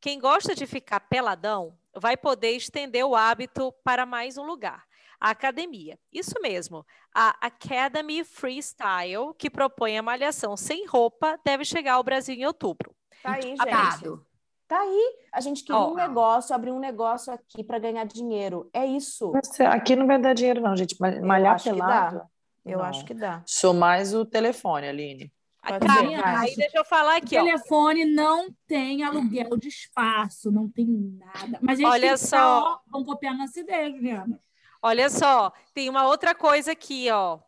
Quem 0.00 0.18
gosta 0.18 0.54
de 0.54 0.66
ficar 0.66 1.00
peladão 1.00 1.76
vai 1.94 2.16
poder 2.16 2.52
estender 2.52 3.04
o 3.04 3.14
hábito 3.16 3.72
para 3.84 4.06
mais 4.06 4.36
um 4.38 4.44
lugar. 4.44 4.84
A 5.20 5.30
academia. 5.30 5.98
Isso 6.10 6.34
mesmo. 6.40 6.84
A 7.14 7.36
Academy 7.46 8.24
Freestyle, 8.24 9.34
que 9.38 9.50
propõe 9.50 9.98
a 9.98 10.02
malhação 10.02 10.56
sem 10.56 10.86
roupa, 10.86 11.38
deve 11.44 11.64
chegar 11.64 11.94
ao 11.94 12.02
Brasil 12.02 12.34
em 12.34 12.46
outubro. 12.46 12.94
Tá 13.22 13.32
aí, 13.32 13.42
gente. 13.42 13.56
Babado. 13.58 14.26
Tá 14.66 14.80
aí. 14.80 15.16
A 15.32 15.40
gente 15.40 15.62
queria 15.64 15.78
Ó. 15.80 15.90
um 15.90 15.94
negócio, 15.96 16.54
abrir 16.54 16.70
um 16.70 16.78
negócio 16.78 17.32
aqui 17.32 17.62
para 17.64 17.78
ganhar 17.78 18.04
dinheiro. 18.06 18.70
É 18.72 18.86
isso. 18.86 19.32
Aqui 19.68 19.94
não 19.96 20.06
vai 20.06 20.18
dar 20.18 20.32
dinheiro 20.32 20.60
não, 20.60 20.74
gente. 20.76 20.96
Malhar 20.98 21.54
acho 21.56 21.64
que 21.64 21.70
pelado? 21.76 22.22
Eu 22.64 22.78
Não. 22.78 22.84
acho 22.84 23.04
que 23.04 23.12
dá. 23.12 23.42
Sou 23.44 23.74
mais 23.74 24.14
o 24.14 24.24
telefone, 24.24 24.88
Aline. 24.88 25.32
Cara, 25.62 26.40
aí 26.40 26.56
deixa 26.56 26.78
eu 26.78 26.84
falar 26.84 27.14
O 27.14 27.16
aqui, 27.18 27.36
ó. 27.36 27.44
telefone 27.44 28.04
não 28.04 28.48
tem 28.66 29.02
aluguel 29.02 29.56
de 29.56 29.68
espaço, 29.68 30.50
não 30.50 30.68
tem 30.68 30.86
nada. 30.86 31.58
Mas 31.60 31.78
a 31.78 31.82
gente 31.82 31.92
Olha 31.92 32.16
só. 32.16 32.60
ó, 32.62 32.78
vamos 32.90 33.06
copiar 33.06 33.36
nossa 33.36 33.60
ideia, 33.60 33.90
Juliana. 33.90 34.40
Olha 34.82 35.10
só, 35.10 35.52
tem 35.74 35.90
uma 35.90 36.06
outra 36.06 36.34
coisa 36.34 36.72
aqui, 36.72 37.10
ó. 37.10 37.38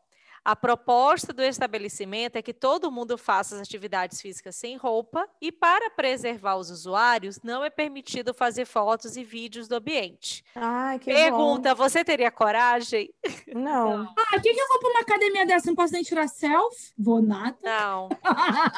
A 0.44 0.56
proposta 0.56 1.32
do 1.32 1.40
estabelecimento 1.42 2.34
é 2.36 2.42
que 2.42 2.52
todo 2.52 2.90
mundo 2.90 3.16
faça 3.16 3.54
as 3.54 3.60
atividades 3.60 4.20
físicas 4.20 4.56
sem 4.56 4.76
roupa 4.76 5.28
e, 5.40 5.52
para 5.52 5.88
preservar 5.90 6.56
os 6.56 6.68
usuários, 6.68 7.40
não 7.42 7.64
é 7.64 7.70
permitido 7.70 8.34
fazer 8.34 8.64
fotos 8.64 9.16
e 9.16 9.22
vídeos 9.22 9.68
do 9.68 9.76
ambiente. 9.76 10.44
Ai, 10.56 10.98
que 10.98 11.12
Pergunta: 11.12 11.74
você 11.76 12.04
teria 12.04 12.30
coragem? 12.30 13.12
bom. 13.52 13.60
Não. 13.60 14.12
Ah, 14.32 14.36
o 14.36 14.40
que, 14.40 14.54
que 14.54 14.60
eu 14.60 14.68
vou 14.68 14.78
para 14.78 14.88
uma 14.90 15.00
academia 15.00 15.44
dessa? 15.44 15.66
Não 15.66 15.74
posso 15.74 15.92
nem 15.92 16.02
tirar 16.02 16.26
selfie? 16.26 16.92
Vou 16.98 17.20
nada. 17.20 17.56
Não. 17.62 18.08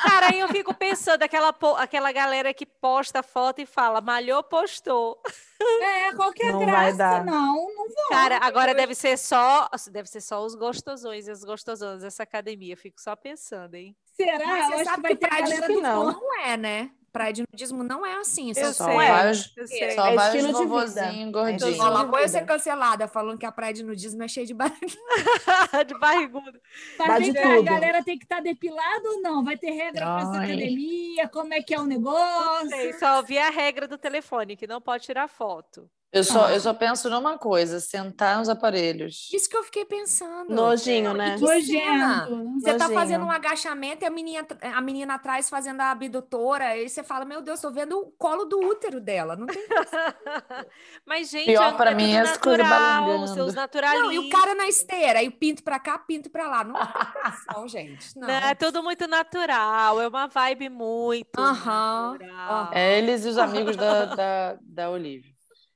Cara, 0.02 0.30
aí 0.30 0.40
eu 0.40 0.48
fico 0.48 0.74
pensando, 0.74 1.22
aquela, 1.22 1.54
aquela 1.78 2.10
galera 2.10 2.52
que 2.52 2.66
posta 2.66 3.22
foto 3.22 3.60
e 3.60 3.66
fala, 3.66 4.00
malhou, 4.00 4.42
postou. 4.42 5.20
É, 5.60 6.12
qualquer 6.14 6.52
Não 6.52 6.58
vai 6.60 6.66
graça, 6.92 6.96
dar. 6.96 7.24
não, 7.24 7.54
não 7.54 7.88
vou. 7.88 8.08
Cara, 8.10 8.38
agora 8.42 8.74
deve 8.74 8.94
ser 8.94 9.16
só, 9.16 9.68
deve 9.90 10.08
ser 10.08 10.20
só 10.20 10.44
os 10.44 10.54
gostosões 10.54 11.26
e 11.26 11.30
as 11.30 11.44
gostosonas 11.54 12.02
dessa 12.02 12.22
academia. 12.24 12.76
Fico 12.76 13.00
só 13.00 13.14
pensando, 13.14 13.74
hein? 13.76 13.96
Será? 14.16 14.44
Mas 14.44 14.66
você 14.68 14.84
sabe 14.84 14.96
que 14.96 15.02
vai 15.02 15.16
que 15.16 15.26
praia 15.26 15.44
de 15.44 15.74
do 15.74 15.80
não. 15.80 16.12
Não 16.12 16.40
é, 16.40 16.56
né? 16.56 16.90
Praia 17.12 17.32
de 17.32 17.44
nudismo 17.48 17.84
não 17.84 18.04
é 18.04 18.14
assim. 18.16 18.48
Eu 18.48 18.54
Só, 18.56 18.72
Só 18.72 18.84
sei. 18.86 18.96
vai 18.96 19.30
os, 19.30 19.56
Eu 19.56 19.66
sei. 19.68 19.90
só 19.92 20.06
É 20.08 20.14
vai 20.16 20.26
estilo 20.36 20.50
os 20.50 20.56
de 20.58 20.62
vida. 20.64 20.68
vovozinhos 20.68 21.28
É 21.28 21.30
gordinhos. 21.30 21.62
eu 21.62 22.10
vida. 22.16 22.28
ser 22.28 22.44
cancelada 22.44 23.06
falando 23.06 23.38
que 23.38 23.46
a 23.46 23.52
praia 23.52 23.72
de 23.72 23.84
nudismo 23.84 24.20
é 24.24 24.26
cheia 24.26 24.44
de 24.44 24.52
barulho. 24.52 24.76
de 25.86 25.98
barrigudo. 26.00 26.60
Mas 26.98 27.24
de 27.24 27.38
a 27.38 27.62
galera 27.62 28.02
tem 28.02 28.18
que 28.18 28.24
estar 28.24 28.40
depilada 28.40 29.08
ou 29.10 29.20
não? 29.22 29.44
Vai 29.44 29.56
ter 29.56 29.70
regra 29.70 30.04
para 30.04 30.22
essa 30.22 30.36
academia? 30.42 31.28
Como 31.28 31.54
é 31.54 31.62
que 31.62 31.72
é 31.72 31.78
o 31.78 31.84
negócio? 31.86 32.68
Sei, 32.68 32.92
só 32.94 33.18
ouvi 33.18 33.38
a 33.38 33.48
regra 33.48 33.86
do 33.86 33.96
telefone, 33.96 34.56
que 34.56 34.66
não 34.66 34.80
pode 34.80 35.04
tirar 35.04 35.28
foto. 35.28 35.88
Eu 36.14 36.22
só, 36.22 36.44
Ah. 36.46 36.52
eu 36.54 36.60
só 36.60 36.72
penso 36.72 37.10
numa 37.10 37.36
coisa, 37.36 37.80
sentar 37.80 38.38
nos 38.38 38.48
aparelhos. 38.48 39.28
Isso 39.32 39.48
que 39.50 39.56
eu 39.56 39.64
fiquei 39.64 39.84
pensando. 39.84 40.48
Nojinho, 40.54 41.12
né? 41.12 41.36
Que 41.36 41.46
cena. 41.66 42.26
Nojento. 42.26 42.60
Você 42.60 42.74
tá 42.74 42.84
Nojinho. 42.84 43.00
fazendo 43.00 43.24
um 43.24 43.30
agachamento 43.32 44.04
e 44.04 44.06
a 44.06 44.10
menina, 44.10 44.46
a 44.74 44.80
menina 44.80 45.14
atrás 45.14 45.50
fazendo 45.50 45.80
a 45.80 45.90
abdutora, 45.90 46.66
aí 46.68 46.88
você 46.88 47.02
fala, 47.02 47.24
meu 47.24 47.42
Deus, 47.42 47.60
tô 47.60 47.70
vendo 47.72 47.98
o 47.98 48.06
colo 48.12 48.44
do 48.44 48.60
útero 48.60 49.00
dela. 49.00 49.34
Não 49.34 49.46
tem 49.46 49.56
Mas, 51.04 51.30
gente, 51.30 51.46
Pior 51.46 51.72
é, 51.74 51.76
pra 51.76 51.90
é 51.90 51.94
mim 51.94 52.12
é 52.14 52.22
natural, 52.22 52.68
balangando. 52.68 53.34
seus 53.34 53.54
Não, 53.54 53.62
naturalismos. 53.62 54.14
e 54.14 54.18
o 54.20 54.30
cara 54.30 54.54
na 54.54 54.68
esteira, 54.68 55.18
aí 55.18 55.30
pinto 55.30 55.64
pra 55.64 55.80
cá, 55.80 55.98
pinto 55.98 56.30
pra 56.30 56.46
lá. 56.48 56.62
Não 56.64 56.74
tem 56.74 56.84
gente. 57.68 58.16
Não. 58.16 58.28
Não, 58.28 58.34
é 58.34 58.54
tudo 58.54 58.82
muito 58.84 59.08
natural, 59.08 60.00
é 60.00 60.06
uma 60.06 60.28
vibe 60.28 60.68
muito 60.68 61.38
Aham, 61.40 62.12
natural. 62.12 62.70
É 62.72 62.98
eles 62.98 63.24
e 63.24 63.28
os 63.28 63.38
amigos 63.38 63.76
da, 63.76 64.04
da, 64.06 64.56
da 64.62 64.90
Olivia. 64.90 65.33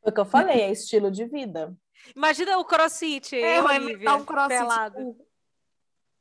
Foi 0.09 0.11
o 0.11 0.15
que 0.15 0.21
eu 0.21 0.25
falei, 0.25 0.63
é 0.63 0.71
estilo 0.71 1.11
de 1.11 1.27
vida. 1.27 1.77
Imagina 2.17 2.57
o 2.59 2.65
crossfit, 2.65 3.37
É, 3.37 3.61
vai 3.61 3.77
inventar 3.77 4.17
um 4.17 4.25
crossfit. 4.25 4.59
pelado. 4.59 5.17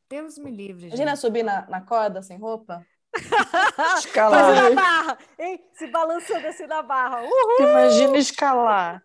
Deus 0.09 0.37
me 0.37 0.51
livre, 0.51 0.87
Imagina 0.87 1.11
gente. 1.11 1.19
subir 1.21 1.43
na, 1.43 1.65
na 1.67 1.81
corda 1.81 2.21
sem 2.21 2.37
roupa. 2.37 2.85
Escalar. 3.97 4.55
Fazendo 4.55 4.67
a 4.79 4.81
barra, 4.81 5.17
hein? 5.39 5.65
Se 5.73 5.87
balançando 5.87 6.47
assim 6.47 6.65
na 6.67 6.81
barra. 6.81 7.21
Uhul! 7.23 7.57
Imagina 7.69 8.17
escalar. 8.17 9.03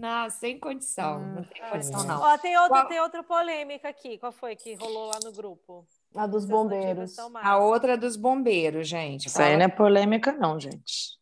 Não, 0.00 0.30
sem 0.30 0.58
condição. 0.60 1.18
Não 1.18 1.42
tem 1.44 1.62
condição, 1.70 2.04
não. 2.04 2.20
Ó, 2.20 2.38
tem 2.38 2.56
outra, 2.56 2.76
Qual- 2.82 2.86
tem 2.88 3.00
outra 3.00 3.22
polêmica 3.22 3.88
aqui. 3.88 4.16
Qual 4.18 4.30
foi 4.30 4.54
que 4.54 4.74
rolou 4.76 5.06
lá 5.06 5.18
no 5.24 5.32
grupo? 5.32 5.84
A 6.14 6.26
dos 6.26 6.44
bombeiros. 6.44 7.16
A 7.42 7.58
outra 7.58 7.94
é 7.94 7.96
dos 7.96 8.16
bombeiros, 8.16 8.86
gente. 8.88 9.26
Isso 9.26 9.42
aí 9.42 9.56
não 9.56 9.64
é 9.64 9.68
polêmica, 9.68 10.30
não, 10.32 10.58
gente. 10.58 11.17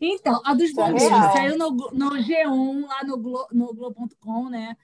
Então, 0.00 0.40
a 0.44 0.54
dos 0.54 0.70
é 0.70 0.74
bombeiros 0.74 1.08
real. 1.08 1.32
saiu 1.32 1.58
no, 1.58 1.70
no 1.70 2.10
G1, 2.12 2.86
lá 2.86 3.04
no, 3.04 3.18
Glo, 3.18 3.46
no 3.52 3.74
Globo.com, 3.74 4.48
né? 4.48 4.76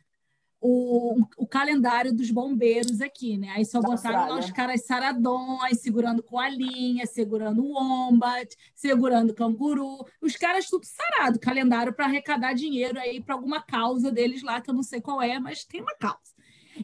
O, 0.63 1.19
o 1.39 1.47
calendário 1.47 2.13
dos 2.13 2.31
bombeiros 2.31 3.01
aqui, 3.01 3.39
né? 3.39 3.49
Aí 3.57 3.65
só 3.65 3.81
Da 3.81 3.89
botaram 3.89 4.35
lá 4.35 4.39
os 4.39 4.51
caras 4.51 4.85
saradões, 4.85 5.81
segurando 5.81 6.23
coalinha, 6.23 7.07
segurando 7.07 7.65
o 7.65 7.73
wombat, 7.73 8.55
segurando 8.75 9.33
canguru. 9.33 10.05
Os 10.21 10.37
caras 10.37 10.69
tudo 10.69 10.85
sarado, 10.85 11.41
calendário 11.41 11.95
para 11.95 12.05
arrecadar 12.05 12.53
dinheiro 12.53 13.01
aí 13.01 13.23
para 13.23 13.35
alguma 13.35 13.63
causa 13.63 14.13
deles 14.13 14.43
lá, 14.43 14.61
que 14.61 14.69
eu 14.69 14.75
não 14.75 14.83
sei 14.83 15.01
qual 15.01 15.23
é, 15.23 15.41
mas 15.41 15.65
tem 15.65 15.81
uma 15.81 15.95
causa. 15.95 16.35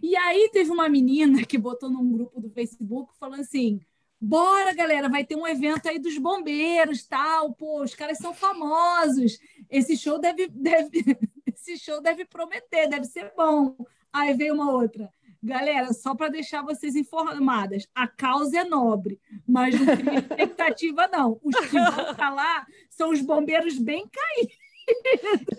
E 0.02 0.16
aí 0.16 0.48
teve 0.50 0.70
uma 0.70 0.88
menina 0.88 1.44
que 1.44 1.58
botou 1.58 1.90
num 1.90 2.10
grupo 2.10 2.40
do 2.40 2.48
Facebook 2.48 3.12
falando 3.18 3.40
assim: 3.40 3.80
Bora, 4.20 4.74
galera, 4.74 5.08
vai 5.08 5.24
ter 5.24 5.36
um 5.36 5.46
evento 5.46 5.88
aí 5.88 5.98
dos 5.98 6.16
bombeiros, 6.18 7.06
tal. 7.06 7.52
Pô, 7.52 7.82
os 7.82 7.94
caras 7.94 8.18
são 8.18 8.32
famosos. 8.32 9.38
Esse 9.70 9.96
show 9.96 10.18
deve, 10.18 10.48
deve, 10.48 11.02
esse 11.46 11.78
show 11.78 12.00
deve 12.00 12.24
prometer, 12.24 12.88
deve 12.88 13.04
ser 13.04 13.32
bom. 13.36 13.76
Aí 14.12 14.32
veio 14.34 14.54
uma 14.54 14.72
outra. 14.72 15.10
Galera, 15.42 15.92
só 15.92 16.14
para 16.14 16.28
deixar 16.28 16.62
vocês 16.62 16.96
informadas, 16.96 17.86
a 17.94 18.08
causa 18.08 18.60
é 18.60 18.64
nobre, 18.64 19.20
mas 19.46 19.78
não 19.78 19.96
tem 19.96 20.16
expectativa, 20.18 21.06
não. 21.08 21.38
Os 21.42 21.54
que 21.54 21.78
vão 21.78 22.10
estar 22.10 22.30
lá 22.30 22.66
são 22.90 23.10
os 23.10 23.20
bombeiros 23.20 23.78
bem 23.78 24.08
caídos. 24.08 24.56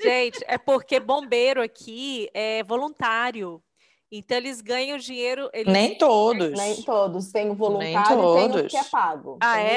Gente, 0.02 0.44
é 0.48 0.58
porque 0.58 1.00
bombeiro 1.00 1.62
aqui 1.62 2.30
é 2.34 2.64
voluntário. 2.64 3.62
Então 4.10 4.38
eles 4.38 4.62
ganham 4.62 4.98
dinheiro. 4.98 5.50
Eles... 5.54 5.72
Nem 5.74 5.98
todos. 5.98 6.52
Nem 6.58 6.82
todos. 6.84 7.30
Tem 7.32 7.50
o 7.50 7.54
voluntário 7.56 8.38
e 8.38 8.50
tem 8.50 8.62
o 8.66 8.68
que 8.70 8.78
é 8.78 8.84
pago. 8.86 9.38
Ah, 9.42 9.60
é? 9.60 9.68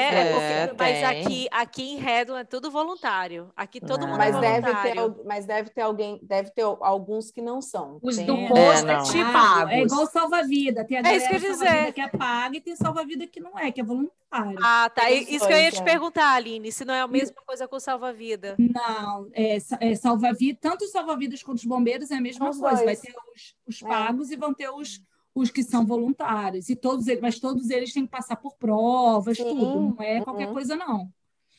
É, 0.63 0.67
Porque- 0.67 0.83
mas 0.83 1.03
aqui, 1.03 1.47
aqui 1.51 1.83
em 1.93 1.97
Redland 1.97 2.41
é 2.41 2.45
tudo 2.45 2.71
voluntário. 2.71 3.51
Aqui 3.57 3.81
todo 3.81 4.01
Não. 4.01 4.07
mundo 4.07 4.17
Mas 4.17 4.35
é 4.35 4.39
deve, 4.39 4.61
voluntário. 4.61 4.91
ter, 4.93 4.99
al- 4.99 5.25
mas 5.25 5.45
deve 5.45 5.69
ter 5.69 5.81
alguém, 5.81 6.19
deve 6.23 6.49
ter 6.51 6.63
alguns 6.63 7.29
que 7.29 7.41
não 7.41 7.61
são. 7.61 7.99
Os 8.01 8.15
Tem- 8.15 8.25
do 8.25 8.35
É, 8.37 8.47
posto 8.47 8.85
não. 8.85 8.93
é 8.93 9.03
tipo 9.03 9.17
Pago. 9.17 9.33
pagos. 9.33 9.71
É 9.73 9.79
igual 9.81 10.05
salva-vida. 10.07 10.85
Tem 10.85 10.97
a 10.97 11.01
É 11.01 11.15
isso 11.17 11.27
que 11.27 11.35
eu 11.35 11.39
dizer. 11.39 11.93
que 11.93 11.99
é 12.01 12.07
paga 12.07 12.55
e 12.57 12.61
tem 12.61 12.75
salva-vida 12.75 13.27
que 13.27 13.39
não 13.41 13.59
é, 13.59 13.69
que 13.69 13.81
é 13.81 13.83
voluntário. 13.83 14.21
Ah, 14.63 14.89
tá. 14.95 15.11
Isso 15.11 15.45
que 15.45 15.51
eu 15.51 15.57
ia 15.59 15.71
te 15.71 15.81
é. 15.81 15.83
perguntar, 15.83 16.31
Aline, 16.35 16.71
se 16.71 16.85
não 16.85 16.93
é 16.93 17.01
a 17.01 17.07
mesma 17.07 17.35
coisa 17.45 17.67
com 17.67 17.77
salva-vida. 17.81 18.55
Não, 18.57 19.27
é, 19.33 19.59
sa- 19.59 19.77
é 19.81 19.93
salva-vida, 19.93 20.57
tanto 20.61 20.85
os 20.85 20.91
salva-vidas 20.91 21.43
quanto 21.43 21.57
os 21.57 21.65
bombeiros 21.65 22.09
é 22.11 22.15
a 22.15 22.21
mesma 22.21 22.49
Os 22.49 22.57
coisa. 22.57 22.77
Vai 22.77 22.85
dois. 22.85 23.01
ter 23.01 23.13
os, 23.35 23.55
os 23.67 23.81
É. 23.83 23.85
pagos 24.21 24.31
e 24.31 24.35
vão 24.35 24.53
ter 24.53 24.69
os, 24.69 25.01
os 25.33 25.49
que 25.49 25.63
são 25.63 25.85
voluntários. 25.85 26.69
E 26.69 26.75
todos 26.75 27.07
eles, 27.07 27.21
mas 27.21 27.39
todos 27.39 27.69
eles 27.69 27.93
têm 27.93 28.05
que 28.05 28.11
passar 28.11 28.35
por 28.35 28.55
provas, 28.57 29.37
Sim, 29.37 29.43
tudo. 29.43 29.95
Não 29.97 30.03
é 30.03 30.21
qualquer 30.21 30.47
uhum. 30.47 30.53
coisa, 30.53 30.75
não. 30.75 31.11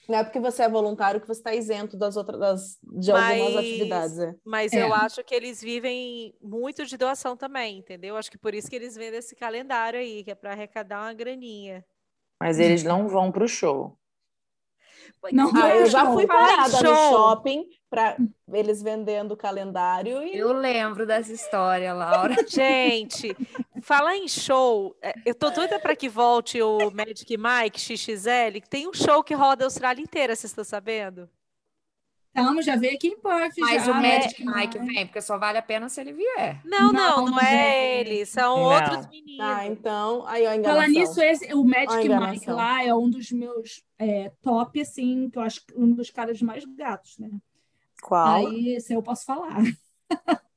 Não 0.08 0.18
é 0.18 0.24
porque 0.24 0.40
você 0.40 0.64
é 0.64 0.68
voluntário 0.68 1.20
que 1.20 1.28
você 1.28 1.40
está 1.40 1.54
isento 1.54 1.96
das 1.96 2.16
outras 2.16 2.38
das, 2.38 2.78
de 2.82 3.12
algumas 3.12 3.54
Mas- 3.54 3.56
atividades. 3.56 4.18
é. 4.18 4.34
Mas 4.44 4.72
É. 4.72 4.82
eu 4.82 4.92
acho 4.92 5.22
que 5.22 5.34
eles 5.34 5.60
vivem 5.60 6.34
muito 6.42 6.84
de 6.84 6.96
doação 6.96 7.36
também, 7.36 7.78
entendeu? 7.78 8.16
Acho 8.16 8.30
que 8.30 8.38
por 8.38 8.52
isso 8.52 8.68
que 8.68 8.76
eles 8.76 8.96
vendem 8.96 9.18
esse 9.20 9.36
calendário 9.36 10.00
aí, 10.00 10.24
que 10.24 10.30
é 10.30 10.34
para 10.34 10.52
arrecadar 10.52 11.02
uma 11.02 11.14
graninha. 11.14 11.84
Mas 12.40 12.58
eles 12.58 12.82
não 12.82 13.06
vão 13.06 13.30
pro 13.30 13.46
show. 13.46 13.96
Não, 15.32 15.50
Ah, 15.54 15.76
eu 15.76 15.86
já 15.86 16.06
fui 16.12 16.26
parada 16.26 16.80
no 16.82 16.94
shopping 16.94 17.64
para 17.88 18.16
eles 18.52 18.82
vendendo 18.82 19.32
o 19.32 19.36
calendário 19.36 20.22
e 20.22 20.36
Eu 20.36 20.52
lembro 20.52 21.06
dessa 21.06 21.32
história, 21.32 21.92
Laura. 21.92 22.34
Gente, 22.48 23.36
falar 23.82 24.16
em 24.16 24.26
show, 24.28 24.96
é, 25.02 25.14
eu 25.26 25.34
tô 25.34 25.50
doida 25.50 25.78
para 25.78 25.94
que 25.94 26.08
volte 26.08 26.60
o 26.62 26.90
Magic 26.90 27.36
Mike 27.36 27.80
XXL, 27.80 28.60
que 28.62 28.68
tem 28.68 28.88
um 28.88 28.92
show 28.94 29.22
que 29.22 29.34
roda 29.34 29.64
a 29.64 29.66
Austrália 29.66 30.02
inteira, 30.02 30.34
vocês 30.34 30.50
estão 30.50 30.64
sabendo? 30.64 31.28
Estamos, 32.34 32.64
já 32.64 32.76
veio 32.76 32.94
aqui 32.94 33.08
em 33.08 33.20
Perth. 33.20 33.52
Mas 33.58 33.84
já, 33.84 33.92
o 33.92 33.94
Magic 33.94 34.42
né? 34.42 34.52
Mike 34.54 34.78
vem, 34.78 35.06
porque 35.06 35.20
só 35.20 35.36
vale 35.38 35.58
a 35.58 35.62
pena 35.62 35.88
se 35.90 36.00
ele 36.00 36.14
vier. 36.14 36.62
Não, 36.64 36.90
não, 36.90 37.16
Não, 37.16 37.26
não, 37.26 37.40
é 37.40 37.54
é. 37.54 38.00
ele, 38.00 38.24
são 38.24 38.56
Não. 38.56 38.62
outros 38.62 39.06
meninos. 39.08 39.44
Ah, 39.44 39.66
então, 39.66 40.26
aí 40.26 40.46
ó, 40.46 40.62
Falar 40.62 40.88
nisso, 40.88 41.20
esse, 41.20 41.52
o 41.52 41.62
Magic 41.62 42.08
Mike 42.08 42.50
lá 42.50 42.82
é 42.82 42.94
um 42.94 43.10
dos 43.10 43.30
meus 43.32 43.82
é, 43.98 44.32
top, 44.40 44.80
assim, 44.80 45.28
que 45.28 45.36
eu 45.36 45.42
acho 45.42 45.60
um 45.76 45.92
dos 45.92 46.10
caras 46.10 46.40
mais 46.40 46.64
gatos, 46.64 47.18
né? 47.18 47.28
Qual? 48.02 48.46
Aí, 48.46 48.76
esse 48.76 48.94
eu 48.94 49.02
posso 49.02 49.26
falar. 49.26 49.58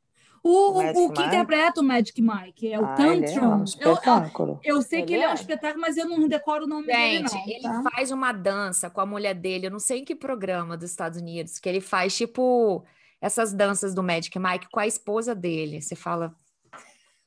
o, 0.48 0.78
O 0.80 1.06
o 1.06 1.12
que 1.14 1.22
Mike? 1.22 1.36
interpreta 1.36 1.82
o 1.82 1.84
Magic 1.84 2.22
Mike 2.22 2.72
é 2.72 2.80
o 2.80 2.86
Ah, 2.86 2.96
ele 3.00 3.26
é 3.26 3.28
Tantrum. 3.30 3.48
um 3.54 3.58
eu, 3.58 3.64
espetáculo. 3.64 4.60
eu 4.64 4.82
sei 4.82 5.04
que 5.04 5.14
Ele 5.14 5.16
ele 5.16 5.24
é 5.24 5.28
um 5.28 5.32
é. 5.32 5.34
espetáculo, 5.36 5.82
mas 5.82 5.98
eu 5.98 6.08
não 6.08 6.28
decoro 6.28 6.66
o 6.66 6.68
nome 6.68 6.88
dele, 6.88 7.28
Gente, 7.28 7.34
não. 7.34 7.48
ele 7.48 7.62
tá? 7.62 7.84
faz 7.92 8.12
uma 8.12 8.32
dança 8.32 8.90
com 8.90 9.02
a 9.02 9.06
mulher 9.06 9.34
dele, 9.34 9.68
eu 9.68 9.72
não 9.72 9.80
sei 9.80 10.00
em 10.00 10.06
que 10.06 10.16
programa 10.16 10.78
dos 10.78 10.92
Estados 10.92 11.20
Unidos, 11.20 11.58
que 11.60 11.68
ele 11.68 11.82
faz 11.82 12.16
tipo 12.16 12.86
essas 13.20 13.54
danças 13.54 13.96
do 13.96 14.04
Magic 14.04 14.38
Mike 14.38 14.70
com 14.70 14.80
a 14.80 14.86
esposa 14.86 15.34
dele. 15.34 15.82
Você 15.82 15.96
fala, 15.96 16.36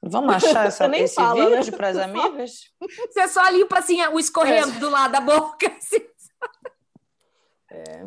Vamos 0.01 0.33
achar 0.37 0.67
essa, 0.69 0.87
nem 0.87 1.03
esse 1.03 1.17
fala, 1.17 1.51
né? 1.51 1.57
vídeo 1.57 1.77
para 1.77 1.89
as 1.89 1.97
amigas? 1.97 2.71
você 3.11 3.27
só 3.27 3.49
limpa 3.49 3.81
assim 3.81 4.01
o 4.07 4.19
escorrendo 4.21 4.79
do 4.79 4.89
lado 4.91 5.11
da 5.11 5.21
boca. 5.21 5.67
assim. 5.77 6.07
É. 7.71 8.05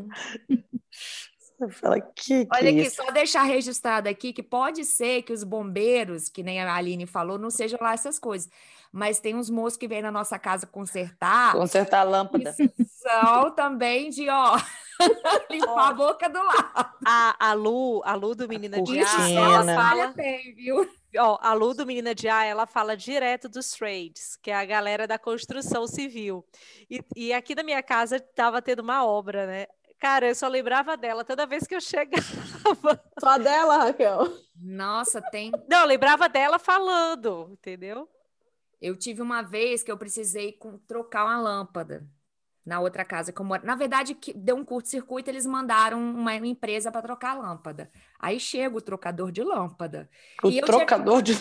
Fala, 1.69 1.99
que 2.01 2.45
que 2.45 2.47
Olha 2.53 2.69
aqui, 2.69 2.81
isso? 2.81 2.95
só 2.97 3.11
deixar 3.11 3.43
registrado 3.43 4.09
aqui 4.09 4.33
que 4.33 4.43
pode 4.43 4.83
ser 4.85 5.21
que 5.23 5.33
os 5.33 5.43
bombeiros, 5.43 6.29
que 6.29 6.41
nem 6.43 6.61
a 6.61 6.75
Aline 6.75 7.05
falou, 7.05 7.37
não 7.37 7.49
sejam 7.49 7.79
lá 7.81 7.93
essas 7.93 8.17
coisas. 8.17 8.49
Mas 8.91 9.19
tem 9.19 9.35
uns 9.35 9.49
moços 9.49 9.77
que 9.77 9.87
vêm 9.87 10.01
na 10.01 10.11
nossa 10.11 10.37
casa 10.37 10.67
consertar, 10.67 11.53
Consertar 11.53 12.01
a 12.01 12.03
lâmpada. 12.03 12.53
são 12.87 13.51
também 13.51 14.09
de, 14.09 14.27
ó, 14.29 14.57
limpar 15.49 15.89
a 15.89 15.93
boca 15.93 16.27
do 16.29 16.39
lado. 16.43 16.91
A, 17.05 17.49
a 17.51 17.53
Lu, 17.53 18.01
a 18.03 18.15
Lu 18.15 18.35
do 18.35 18.47
Menina 18.49 18.81
de 18.81 18.93
Cortina. 18.93 19.05
A, 19.23 19.29
Isso 19.29 19.37
ela 19.39 19.59
só 19.59 19.65
fala, 19.65 19.75
falha 19.75 20.13
tem, 20.13 20.53
viu? 20.53 20.89
ó, 21.17 21.37
a 21.41 21.53
Lu 21.53 21.73
do 21.73 21.85
Menina 21.85 22.13
de 22.13 22.27
A, 22.27 22.43
ela 22.43 22.65
fala 22.65 22.97
direto 22.97 23.47
dos 23.47 23.71
trades, 23.71 24.35
que 24.41 24.51
é 24.51 24.55
a 24.55 24.65
galera 24.65 25.07
da 25.07 25.17
construção 25.17 25.87
civil. 25.87 26.45
E, 26.89 27.01
e 27.15 27.33
aqui 27.33 27.55
na 27.55 27.63
minha 27.63 27.81
casa 27.81 28.17
estava 28.17 28.61
tendo 28.61 28.79
uma 28.81 29.05
obra, 29.05 29.47
né? 29.47 29.67
Cara, 30.01 30.27
eu 30.27 30.33
só 30.33 30.47
lembrava 30.47 30.97
dela 30.97 31.23
toda 31.23 31.45
vez 31.45 31.67
que 31.67 31.75
eu 31.75 31.79
chegava. 31.79 32.25
Só 33.19 33.37
dela, 33.37 33.77
Raquel. 33.77 34.35
Nossa, 34.55 35.21
tem 35.21 35.51
Não, 35.69 35.81
eu 35.81 35.85
lembrava 35.85 36.27
dela 36.27 36.57
falando, 36.57 37.49
entendeu? 37.51 38.09
Eu 38.81 38.97
tive 38.97 39.21
uma 39.21 39.43
vez 39.43 39.83
que 39.83 39.91
eu 39.91 39.97
precisei 39.97 40.57
trocar 40.87 41.25
uma 41.25 41.39
lâmpada 41.39 42.03
na 42.65 42.79
outra 42.79 43.03
casa 43.03 43.31
que 43.31 43.41
eu 43.41 43.45
moro. 43.45 43.65
Na 43.65 43.75
verdade, 43.75 44.13
que 44.13 44.33
deu 44.33 44.55
um 44.55 44.63
curto-circuito, 44.63 45.29
eles 45.29 45.45
mandaram 45.45 45.99
uma 45.99 46.35
empresa 46.35 46.91
para 46.91 47.01
trocar 47.01 47.31
a 47.35 47.39
lâmpada. 47.39 47.91
Aí 48.19 48.39
chega 48.39 48.77
o 48.77 48.81
trocador 48.81 49.31
de 49.31 49.43
lâmpada. 49.43 50.07
O 50.43 50.49
E 50.49 50.59
eu 50.59 50.65
trocador 50.65 51.21
de. 51.21 51.33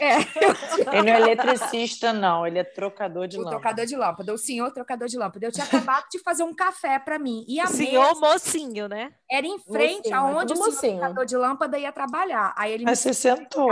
É, 0.00 0.18
Ele 0.96 1.02
não 1.02 1.12
é 1.12 1.20
eletricista, 1.20 2.12
não. 2.12 2.46
Ele 2.46 2.60
é 2.60 2.64
trocador 2.64 3.26
de 3.26 3.36
o 3.36 3.40
lâmpada. 3.40 3.56
trocador 3.56 3.86
de 3.86 3.96
lâmpada, 3.96 4.32
o 4.32 4.38
senhor 4.38 4.70
trocador 4.70 5.08
de 5.08 5.18
lâmpada. 5.18 5.46
Eu 5.46 5.52
tinha 5.52 5.66
acabado 5.66 6.06
de 6.10 6.20
fazer 6.20 6.44
um 6.44 6.54
café 6.54 6.98
para 6.98 7.18
mim. 7.18 7.44
E 7.48 7.58
a 7.58 7.66
Senhor 7.66 8.08
mesa 8.14 8.20
mocinho, 8.20 8.88
né? 8.88 9.12
era 9.30 9.46
em 9.46 9.58
frente 9.58 10.10
Mocinho, 10.10 10.16
aonde 10.16 10.52
o 10.52 10.56
senhor 10.56 10.70
mocinho. 10.70 10.98
trocador 10.98 11.24
de 11.26 11.36
lâmpada 11.36 11.78
ia 11.78 11.92
trabalhar. 11.92 12.54
Aí 12.56 12.72
ele 12.72 12.84
me 12.84 12.90
Mas 12.90 13.00
você 13.00 13.12
sentou. 13.12 13.68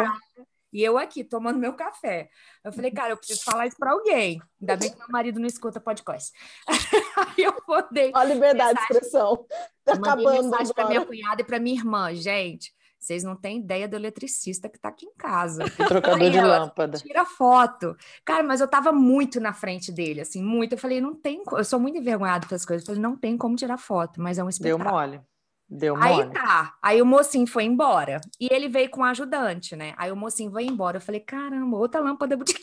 E 0.72 0.82
eu 0.82 0.98
aqui, 0.98 1.24
tomando 1.24 1.58
meu 1.58 1.72
café. 1.74 2.28
Eu 2.64 2.72
falei, 2.72 2.90
cara, 2.90 3.10
eu 3.12 3.16
preciso 3.16 3.42
falar 3.44 3.66
isso 3.66 3.76
para 3.78 3.92
alguém. 3.92 4.40
Ainda 4.60 4.76
bem 4.76 4.90
que 4.90 4.98
meu 4.98 5.08
marido 5.08 5.38
não 5.40 5.46
escuta 5.46 5.80
podcast. 5.80 6.32
Aí 7.36 7.44
eu 7.44 7.54
mandei, 7.66 8.12
Ó, 8.14 8.18
a 8.18 8.24
liberdade 8.24 8.74
de 8.74 8.80
Mensagem. 8.80 8.96
expressão. 8.96 9.46
Tá 9.84 9.92
acabando 9.94 10.42
mensagem 10.42 10.74
para 10.74 10.88
minha 10.88 11.04
cunhada 11.06 11.40
e 11.40 11.44
para 11.44 11.58
minha 11.58 11.76
irmã. 11.78 12.14
Gente, 12.14 12.74
vocês 12.98 13.22
não 13.22 13.36
têm 13.36 13.58
ideia 13.60 13.86
do 13.88 13.94
eletricista 13.96 14.68
que 14.68 14.78
tá 14.78 14.88
aqui 14.88 15.06
em 15.06 15.14
casa. 15.16 15.64
O 15.64 15.86
trocador 15.86 16.20
Aí 16.22 16.30
de 16.30 16.38
ela, 16.38 16.58
lâmpada. 16.58 16.98
Tira 16.98 17.24
foto. 17.24 17.96
Cara, 18.24 18.42
mas 18.42 18.60
eu 18.60 18.68
tava 18.68 18.92
muito 18.92 19.40
na 19.40 19.52
frente 19.52 19.92
dele, 19.92 20.22
assim, 20.22 20.42
muito. 20.42 20.72
Eu 20.72 20.78
falei, 20.78 21.00
não 21.00 21.14
tem. 21.14 21.42
Eu 21.52 21.64
sou 21.64 21.78
muito 21.78 21.96
envergonhada 21.96 22.46
com 22.46 22.54
essas 22.54 22.66
coisas. 22.66 22.82
Eu 22.82 22.94
falei, 22.94 23.00
não 23.00 23.16
tem 23.16 23.36
como 23.38 23.54
tirar 23.54 23.78
foto, 23.78 24.20
mas 24.20 24.38
é 24.38 24.42
um 24.42 24.46
Deu 24.46 24.50
espetáculo. 24.50 24.90
mole. 24.90 25.20
Deu 25.68 25.96
Aí 25.96 26.14
mole. 26.16 26.30
tá. 26.32 26.74
Aí 26.80 27.02
o 27.02 27.06
mocinho 27.06 27.46
foi 27.46 27.64
embora. 27.64 28.20
E 28.40 28.48
ele 28.52 28.68
veio 28.68 28.88
com 28.88 29.00
um 29.00 29.04
ajudante, 29.04 29.74
né? 29.74 29.94
Aí 29.96 30.12
o 30.12 30.16
mocinho 30.16 30.50
foi 30.52 30.64
embora. 30.64 30.98
Eu 30.98 31.00
falei, 31.00 31.20
caramba, 31.20 31.76
outra 31.76 32.00
lâmpada 32.00 32.36
de 32.36 32.54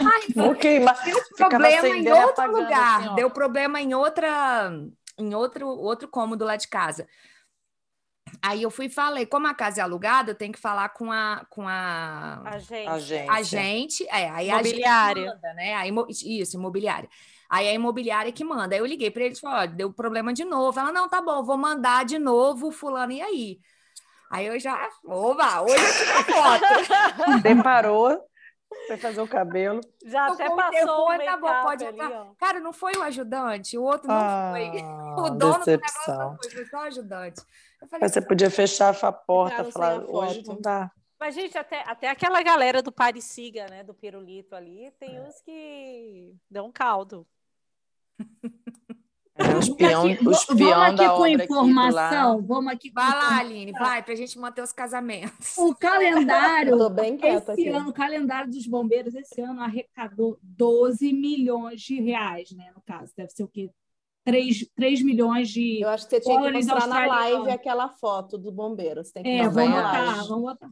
Ai, 0.00 0.22
Vou 0.34 0.54
queimar. 0.54 0.96
deu 1.04 1.20
problema 1.36 1.88
em 1.88 2.08
outro 2.12 2.30
apagando, 2.42 2.62
lugar. 2.62 3.00
assim, 3.00 3.14
deu 3.16 3.30
problema 3.30 3.80
em 3.80 3.94
outra, 3.94 4.70
em 5.18 5.34
outro, 5.34 5.66
outro 5.68 6.08
cômodo 6.08 6.44
lá 6.44 6.56
de 6.56 6.68
casa. 6.68 7.06
Aí 8.42 8.62
eu 8.62 8.70
fui 8.70 8.86
e 8.86 8.90
falei, 8.90 9.26
como 9.26 9.46
a 9.46 9.54
casa 9.54 9.80
é 9.80 9.82
alugada, 9.84 10.30
eu 10.30 10.34
tenho 10.34 10.52
que 10.52 10.58
falar 10.58 10.88
com 10.90 11.10
a, 11.12 11.44
com 11.50 11.68
a, 11.68 12.42
A 12.44 12.58
gente. 12.58 12.88
A 12.88 12.98
gente. 12.98 13.28
a 13.30 13.42
gente, 13.42 14.04
é, 14.08 14.30
aí 14.30 14.50
a 14.50 14.56
gente 14.58 14.66
Imobiliária. 14.68 15.26
manda, 15.26 15.54
né? 15.54 15.74
A 15.74 15.86
imo- 15.86 16.06
isso, 16.08 16.56
imobiliária. 16.56 17.08
Aí 17.48 17.68
a 17.68 17.72
imobiliária 17.72 18.32
que 18.32 18.44
manda. 18.44 18.74
Aí 18.74 18.80
eu 18.80 18.86
liguei 18.86 19.10
para 19.10 19.24
eles 19.24 19.38
e 19.38 19.40
falei, 19.40 19.68
ó, 19.68 19.72
deu 19.72 19.92
problema 19.92 20.32
de 20.32 20.44
novo. 20.44 20.78
Ela, 20.78 20.92
não, 20.92 21.08
tá 21.08 21.20
bom, 21.20 21.42
vou 21.44 21.56
mandar 21.56 22.04
de 22.04 22.18
novo 22.18 22.70
fulano, 22.70 23.12
e 23.12 23.20
aí? 23.20 23.58
Aí 24.30 24.46
eu 24.46 24.58
já, 24.58 24.88
oba, 25.06 25.62
hoje 25.62 25.74
eu 25.76 25.92
tiro 25.92 26.18
a 26.18 26.24
foto. 26.24 27.40
Deparou. 27.42 28.20
Foi 28.88 28.96
fazer 28.96 29.20
o 29.20 29.28
cabelo. 29.28 29.80
Já 30.04 30.26
até 30.26 30.48
passou 30.48 31.08
o 31.08 31.18
tá 31.18 31.36
bom, 31.36 31.62
pode 31.62 31.84
ali. 31.84 31.98
Cara, 32.38 32.58
não 32.60 32.72
foi 32.72 32.92
o 32.96 33.02
ajudante, 33.02 33.78
o 33.78 33.82
outro 33.82 34.08
não 34.08 34.18
foi. 34.50 34.82
Ah, 34.82 35.14
O 35.18 35.30
dono 35.30 35.36
do 35.36 35.42
negócio 35.42 35.64
decepção. 35.64 36.30
não 36.30 36.36
foi, 36.36 36.50
foi 36.50 36.64
só 36.66 36.76
o 36.78 36.80
ajudante. 36.80 37.40
Eu 37.80 37.88
falei, 37.88 38.00
Mas 38.02 38.12
você 38.12 38.20
podia 38.20 38.50
fechar 38.50 38.96
a 39.04 39.12
porta 39.12 39.62
e 39.62 39.72
falar, 39.72 40.04
hoje 40.08 40.42
não 40.46 40.60
dá. 40.60 40.90
Mas, 41.24 41.34
gente, 41.36 41.56
até, 41.56 41.82
até 41.86 42.10
aquela 42.10 42.42
galera 42.42 42.82
do 42.82 42.92
Parisiga, 42.92 43.64
né? 43.70 43.82
Do 43.82 43.94
Pirulito 43.94 44.54
ali, 44.54 44.90
tem 45.00 45.18
uns 45.22 45.40
que 45.40 46.34
dão 46.50 46.70
caldo. 46.70 47.26
É, 49.36 49.52
o 49.52 49.58
espião, 49.58 50.06
Aqui, 50.06 50.24
o 50.28 50.56
vamos 50.56 51.00
aqui 51.00 51.08
com 51.08 51.24
aqui 51.24 51.32
informação. 51.32 52.40
Vamos 52.40 52.72
aqui 52.72 52.88
com 52.88 53.00
vai 53.00 53.10
lá. 53.10 53.38
Aline, 53.40 53.72
vai, 53.72 54.00
pra 54.00 54.14
gente 54.14 54.38
manter 54.38 54.62
os 54.62 54.70
casamentos. 54.70 55.58
O 55.58 55.74
calendário 55.74 56.78
bem 56.90 57.18
Esse 57.20 57.50
aqui. 57.50 57.68
ano, 57.68 57.90
o 57.90 57.92
calendário 57.92 58.48
dos 58.48 58.64
bombeiros, 58.64 59.12
esse 59.16 59.40
ano 59.40 59.60
arrecadou 59.60 60.38
12 60.40 61.12
milhões 61.12 61.80
de 61.80 62.00
reais, 62.00 62.52
né? 62.52 62.70
No 62.76 62.82
caso, 62.82 63.12
deve 63.16 63.30
ser 63.30 63.42
o 63.42 63.48
quê? 63.48 63.68
3, 64.24 64.70
3 64.76 65.02
milhões 65.02 65.48
de. 65.48 65.80
Eu 65.80 65.88
acho 65.88 66.04
que 66.04 66.10
você 66.10 66.20
tinha 66.20 66.40
que 66.40 66.52
mostrar 66.52 66.86
na 66.86 67.04
live 67.04 67.50
aquela 67.50 67.88
foto 67.88 68.38
do 68.38 68.52
bombeiro. 68.52 69.04
Você 69.04 69.14
tem 69.14 69.24
que 69.24 69.30
É, 69.30 69.48
vamos 69.48 69.74
botar, 69.74 70.24
vamos 70.28 70.42
botar. 70.44 70.70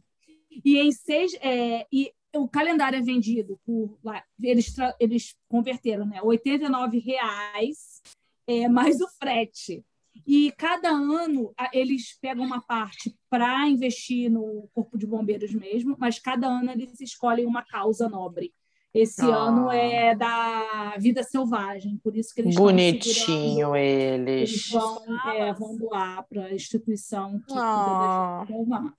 E 0.63 0.77
em 0.77 0.91
seis. 0.91 1.33
É, 1.41 1.85
e 1.91 2.11
o 2.35 2.47
calendário 2.47 2.97
é 2.97 3.01
vendido 3.01 3.59
por. 3.65 3.97
Lá, 4.03 4.23
eles, 4.41 4.73
eles 4.99 5.35
converteram, 5.47 6.05
né? 6.05 6.21
89 6.21 6.99
reais 6.99 8.01
é, 8.47 8.67
mais 8.67 8.99
o 9.01 9.07
frete. 9.19 9.83
E 10.27 10.51
cada 10.57 10.89
ano 10.89 11.53
eles 11.73 12.17
pegam 12.21 12.45
uma 12.45 12.61
parte 12.61 13.15
para 13.29 13.67
investir 13.67 14.29
no 14.29 14.69
Corpo 14.71 14.97
de 14.97 15.07
Bombeiros 15.07 15.53
mesmo, 15.53 15.95
mas 15.99 16.19
cada 16.19 16.47
ano 16.47 16.71
eles 16.71 17.01
escolhem 17.01 17.45
uma 17.45 17.63
causa 17.63 18.07
nobre. 18.07 18.53
Esse 18.93 19.23
ah. 19.23 19.35
ano 19.35 19.71
é 19.71 20.15
da 20.15 20.95
vida 20.99 21.23
selvagem, 21.23 21.97
por 22.03 22.15
isso 22.15 22.33
que 22.33 22.41
eles 22.41 22.55
Bonitinho 22.55 23.75
eles. 23.75 24.51
Eles 24.51 24.69
vão, 24.69 25.31
é, 25.31 25.51
vão 25.51 25.75
doar 25.75 26.23
para 26.29 26.45
a 26.45 26.53
instituição 26.53 27.39
que 27.39 27.55
ah. 27.57 28.45
cuida 28.45 28.93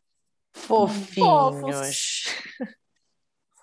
Fofinhos. 0.55 2.25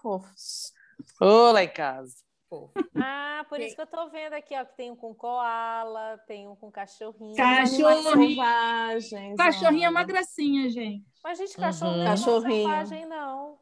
Fofos. 0.01 0.73
Ô, 1.19 1.51
lá 1.51 1.63
em 1.63 1.73
casa. 1.73 2.13
Ah, 2.95 3.45
por 3.47 3.61
isso 3.61 3.75
que 3.75 3.81
eu 3.81 3.87
tô 3.87 4.09
vendo 4.09 4.33
aqui, 4.33 4.53
ó, 4.55 4.65
que 4.65 4.75
tem 4.75 4.91
um 4.91 4.95
com 4.95 5.15
koala, 5.15 6.17
tem 6.27 6.47
um 6.49 6.55
com 6.55 6.69
cachorrinho. 6.69 7.35
Cachorrinho. 7.35 8.37
Cachorrinho 9.37 9.85
é 9.85 9.89
uma 9.89 10.03
gracinha, 10.03 10.69
gente. 10.69 11.05
Mas, 11.23 11.37
gente, 11.37 11.55
cachorro 11.55 11.91
uhum. 11.91 11.97
não 11.97 12.03
é 12.03 12.09
cachorrinho. 12.09 12.69
selvagem, 12.69 13.05
não. 13.05 13.59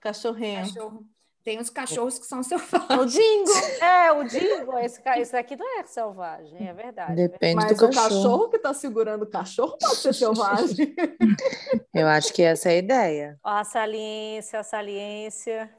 Cachorrinho. 0.00 0.60
Cachorro. 0.60 1.06
Tem 1.44 1.58
os 1.58 1.68
cachorros 1.70 2.18
que 2.18 2.26
são 2.26 2.42
selvagens. 2.44 3.00
O 3.00 3.06
dingo. 3.06 3.50
É, 3.84 4.12
o 4.12 4.24
dingo. 4.28 4.78
Esse, 4.78 5.02
esse 5.16 5.32
daqui 5.32 5.56
não 5.56 5.80
é 5.80 5.84
selvagem, 5.84 6.68
é 6.68 6.72
verdade. 6.72 7.14
Depende 7.14 7.56
Mas 7.56 7.76
do 7.76 7.88
cachorro. 7.88 7.94
Mas 7.94 8.12
o 8.12 8.16
cachorro 8.16 8.48
que 8.48 8.56
está 8.56 8.74
segurando 8.74 9.22
o 9.22 9.26
cachorro 9.26 9.76
pode 9.78 9.96
ser 9.96 10.14
selvagem. 10.14 10.94
Eu 11.92 12.06
acho 12.06 12.32
que 12.32 12.42
essa 12.42 12.70
é 12.70 12.74
a 12.74 12.78
ideia. 12.78 13.40
Ó, 13.42 13.50
a 13.50 13.64
saliência, 13.64 14.60
a 14.60 14.62
saliência. 14.62 15.70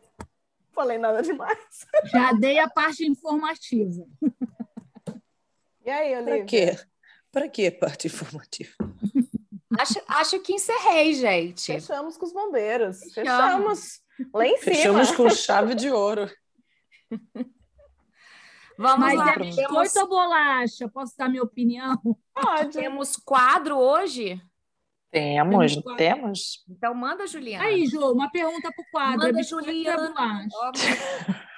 Falei 0.74 0.98
nada 0.98 1.22
demais. 1.22 1.58
Já 2.06 2.34
dei 2.34 2.60
a 2.60 2.68
parte 2.68 3.06
informativa. 3.06 4.04
E 5.86 5.90
aí, 5.90 6.16
Olivia? 6.16 6.38
Para 6.38 6.46
quê? 6.46 6.80
Para 7.32 7.50
quê 7.50 7.72
parte 7.72 8.08
informativa? 8.08 8.72
Acho, 9.78 10.02
acho 10.08 10.40
que 10.40 10.54
encerrei, 10.54 11.14
gente. 11.14 11.66
Fechamos 11.66 12.18
com 12.18 12.26
os 12.26 12.34
bombeiros. 12.34 13.00
Fechamos. 13.14 14.03
Lá 14.34 14.48
em 14.48 14.58
cima. 14.58 14.76
Fechamos 14.76 15.12
com 15.12 15.30
chave 15.30 15.76
de 15.76 15.90
ouro. 15.90 16.30
Vamos 18.78 19.00
Mas 19.00 19.18
lá. 19.20 19.34
é 19.34 19.40
biscoito 19.40 20.00
ou 20.00 20.10
bolacha? 20.10 20.90
Posso 20.90 21.16
dar 21.18 21.30
minha 21.30 21.44
opinião? 21.44 21.96
Pode. 22.34 22.72
Temos 22.78 23.16
quadro 23.18 23.78
hoje? 23.78 24.42
Temos, 25.12 25.76
temos. 25.76 25.96
temos. 25.98 26.66
Então 26.68 26.94
manda, 26.96 27.28
Juliana. 27.28 27.66
Aí, 27.66 27.86
Ju, 27.86 28.00
uma 28.12 28.32
pergunta 28.32 28.72
para 28.72 28.82
o 28.82 28.86
quadro. 28.92 29.28
Manda, 29.28 29.40
é 29.40 29.44
Juliana. 29.44 30.48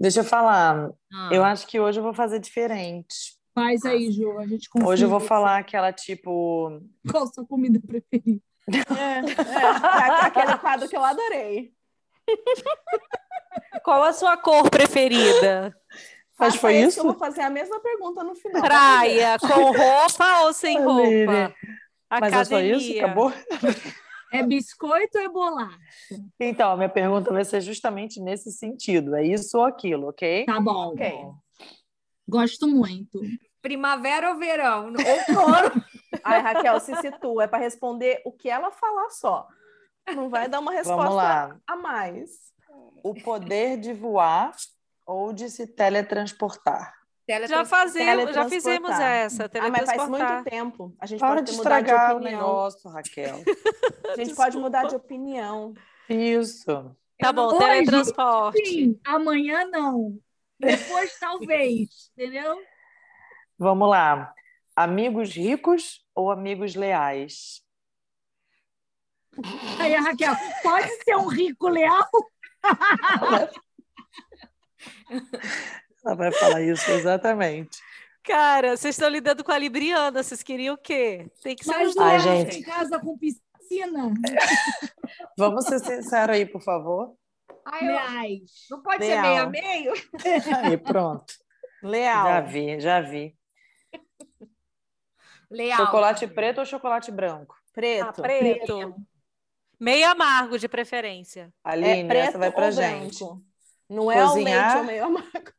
Deixa 0.00 0.20
eu 0.20 0.24
falar. 0.24 0.90
Ah. 1.12 1.28
Eu 1.30 1.44
acho 1.44 1.64
que 1.68 1.78
hoje 1.78 2.00
eu 2.00 2.02
vou 2.02 2.12
fazer 2.12 2.40
diferente. 2.40 3.38
Faz 3.54 3.84
aí, 3.84 4.10
Ju. 4.10 4.38
A 4.38 4.46
gente 4.46 4.68
confia. 4.68 4.88
Hoje 4.88 5.04
eu 5.04 5.08
vou 5.08 5.20
falar 5.20 5.58
aquela 5.58 5.92
tipo. 5.92 6.80
Qual 7.08 7.22
a 7.22 7.26
sua 7.28 7.46
comida 7.46 7.80
preferida? 7.80 8.42
É, 8.68 9.18
é, 9.18 10.26
aquele 10.26 10.56
quadro 10.58 10.88
que 10.88 10.96
eu 10.96 11.04
adorei. 11.04 11.72
Qual 13.84 14.02
a 14.02 14.12
sua 14.12 14.36
cor 14.36 14.70
preferida? 14.70 15.74
Mas 16.38 16.56
foi 16.56 16.76
isso? 16.78 17.00
Eu 17.00 17.04
vou 17.04 17.14
fazer 17.14 17.42
a 17.42 17.50
mesma 17.50 17.80
pergunta 17.80 18.22
no 18.24 18.34
final. 18.34 18.62
Praia, 18.62 19.38
com 19.38 19.72
roupa 19.72 20.40
ou 20.44 20.52
sem 20.52 20.80
roupa? 20.80 21.54
Mas 22.20 22.32
é 22.32 22.44
só 22.44 22.60
isso? 22.60 22.98
Acabou? 22.98 23.32
É 24.32 24.42
biscoito 24.42 25.18
ou 25.18 25.24
é 25.24 25.28
bolacha? 25.28 25.78
Então, 26.40 26.72
a 26.72 26.76
minha 26.76 26.88
pergunta 26.88 27.30
vai 27.32 27.44
ser 27.44 27.60
justamente 27.60 28.18
nesse 28.20 28.50
sentido. 28.50 29.14
É 29.14 29.24
isso 29.24 29.58
ou 29.58 29.64
aquilo, 29.64 30.08
ok? 30.08 30.46
Tá 30.46 30.58
bom. 30.58 30.92
Ok. 30.92 31.12
Gosto 32.26 32.66
muito. 32.66 33.20
Primavera 33.60 34.30
ou 34.30 34.38
verão? 34.38 34.86
Outono. 34.86 35.84
Ai, 36.24 36.40
Raquel, 36.40 36.80
se 36.80 36.94
situa. 36.96 37.44
É 37.44 37.46
para 37.46 37.58
responder 37.58 38.22
o 38.24 38.32
que 38.32 38.48
ela 38.48 38.70
falar 38.70 39.10
só. 39.10 39.46
Não 40.14 40.28
vai 40.28 40.48
dar 40.48 40.60
uma 40.60 40.72
resposta 40.72 41.60
a 41.66 41.76
mais. 41.76 42.52
O 43.02 43.14
poder 43.14 43.78
de 43.78 43.92
voar 43.92 44.52
ou 45.06 45.32
de 45.32 45.50
se 45.50 45.66
teletransportar. 45.66 46.94
Já 47.46 47.64
fazemos, 47.64 48.34
já 48.34 48.48
fizemos 48.48 48.90
essa. 48.90 49.50
Ah, 49.54 49.70
mas 49.70 49.84
faz 49.84 50.08
muito 50.08 50.44
tempo. 50.44 50.94
A 50.98 51.06
gente 51.06 51.20
Para 51.20 51.36
pode 51.36 51.50
de 51.52 51.56
mudar 51.56 51.80
de 51.80 51.92
opinião. 51.92 52.16
o 52.16 52.20
negócio, 52.20 52.90
Raquel. 52.90 53.36
A 54.12 54.16
gente 54.16 54.34
pode 54.34 54.58
mudar 54.58 54.84
de 54.84 54.96
opinião. 54.96 55.72
Isso. 56.08 56.94
Tá 57.18 57.32
bom, 57.32 57.46
Hoje, 57.46 57.58
teletransporte. 57.58 58.66
Sim, 58.66 59.00
amanhã 59.06 59.64
não. 59.66 60.18
Depois 60.58 61.18
talvez, 61.18 62.10
entendeu? 62.18 62.60
Vamos 63.56 63.88
lá. 63.88 64.34
Amigos 64.74 65.32
ricos 65.34 66.01
ou 66.14 66.30
amigos 66.30 66.74
leais? 66.74 67.62
Aí, 69.78 69.94
Raquel, 69.94 70.34
pode 70.62 70.88
ser 71.02 71.16
um 71.16 71.26
rico 71.26 71.68
leal? 71.68 72.08
Ela 76.04 76.14
vai 76.14 76.32
falar 76.32 76.62
isso 76.62 76.90
exatamente. 76.90 77.78
Cara, 78.24 78.76
vocês 78.76 78.94
estão 78.94 79.08
lidando 79.08 79.42
com 79.42 79.50
a 79.50 79.58
Libriana, 79.58 80.22
vocês 80.22 80.42
queriam 80.42 80.74
o 80.74 80.78
quê? 80.78 81.30
Tem 81.42 81.56
que 81.56 81.64
ser 81.64 81.72
Mas 81.72 81.96
Ai, 81.96 82.20
gente. 82.20 82.62
casa 82.62 83.00
com 83.00 83.18
piscina. 83.18 84.12
Vamos 85.36 85.64
ser 85.64 85.80
sinceros 85.80 86.36
aí, 86.36 86.46
por 86.46 86.62
favor. 86.62 87.16
Ai, 87.64 88.36
eu... 88.36 88.44
Não 88.70 88.82
pode 88.82 89.04
Leal. 89.04 89.24
ser 89.24 89.28
meio 89.28 89.42
a 89.42 89.46
meio? 89.46 89.92
Aí, 90.64 90.76
pronto. 90.78 91.34
Leal. 91.82 92.26
Já 92.26 92.40
vi, 92.40 92.80
já 92.80 93.00
vi. 93.00 93.36
Leal. 95.52 95.76
Chocolate 95.76 96.26
preto 96.26 96.58
ou 96.58 96.64
chocolate 96.64 97.10
branco? 97.10 97.54
Preto. 97.72 98.08
Ah, 98.08 98.12
preto. 98.22 98.66
preto. 98.66 98.94
Meio 99.78 100.08
amargo, 100.08 100.58
de 100.58 100.68
preferência. 100.68 101.52
Aline, 101.62 102.08
é 102.10 102.16
essa 102.18 102.38
vai 102.38 102.50
pra 102.50 102.70
gente. 102.70 103.18
Branco. 103.18 103.42
Não 103.88 104.10
é 104.10 104.22
Cozinhar... 104.22 104.32
o 104.32 104.34
leite 104.34 104.78
ou 104.78 104.84
meio 104.84 105.04
amargo. 105.04 105.52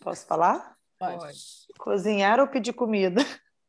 Posso 0.00 0.26
falar? 0.26 0.76
Pode. 0.98 1.38
Cozinhar 1.78 2.38
ou 2.38 2.46
pedir 2.46 2.72
comida? 2.72 3.22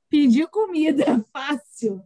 Pedir 0.07 0.47
comida, 0.47 1.25
fácil. 1.33 2.05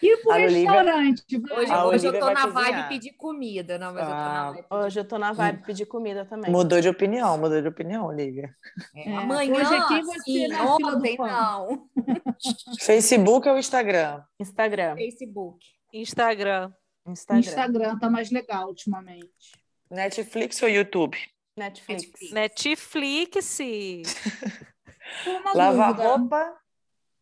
E 0.00 0.16
pro 0.18 0.32
restaurante. 0.32 1.36
Hoje, 1.36 1.72
hoje 1.72 2.06
eu 2.06 2.20
tô 2.20 2.30
na 2.30 2.46
vibe 2.46 2.88
pedir 2.88 3.12
comida. 3.14 3.78
Não, 3.78 3.92
mas 3.92 4.06
ah, 4.06 4.08
eu 4.08 4.14
tô 4.14 4.18
na 4.18 4.52
vibe 4.52 4.66
hoje 4.70 5.00
eu 5.00 5.04
tô 5.04 5.18
na 5.18 5.32
vibe 5.32 5.64
pedir 5.64 5.86
comida 5.86 6.24
também. 6.24 6.50
Mudou 6.50 6.80
de 6.80 6.88
opinião, 6.88 7.36
mudou 7.36 7.60
de 7.60 7.66
opinião, 7.68 8.06
Olivia. 8.06 8.54
É, 8.94 9.16
Amanhã, 9.16 9.54
hoje 9.54 9.74
aqui 9.74 10.02
você 10.02 10.20
sim, 10.22 10.54
ontem 10.54 11.16
não. 11.18 11.88
Facebook 12.80 13.48
ou 13.48 13.58
Instagram? 13.58 14.22
Instagram. 14.38 14.94
Facebook. 14.94 15.66
Instagram. 15.92 16.72
Instagram. 17.06 17.40
Instagram 17.40 17.98
tá 17.98 18.08
mais 18.08 18.30
legal 18.30 18.68
ultimamente. 18.68 19.52
Netflix 19.90 20.62
ou 20.62 20.68
YouTube? 20.68 21.18
Netflix. 21.56 22.30
Netflix. 22.30 23.58
Lavar 25.54 25.96
roupa 25.96 26.54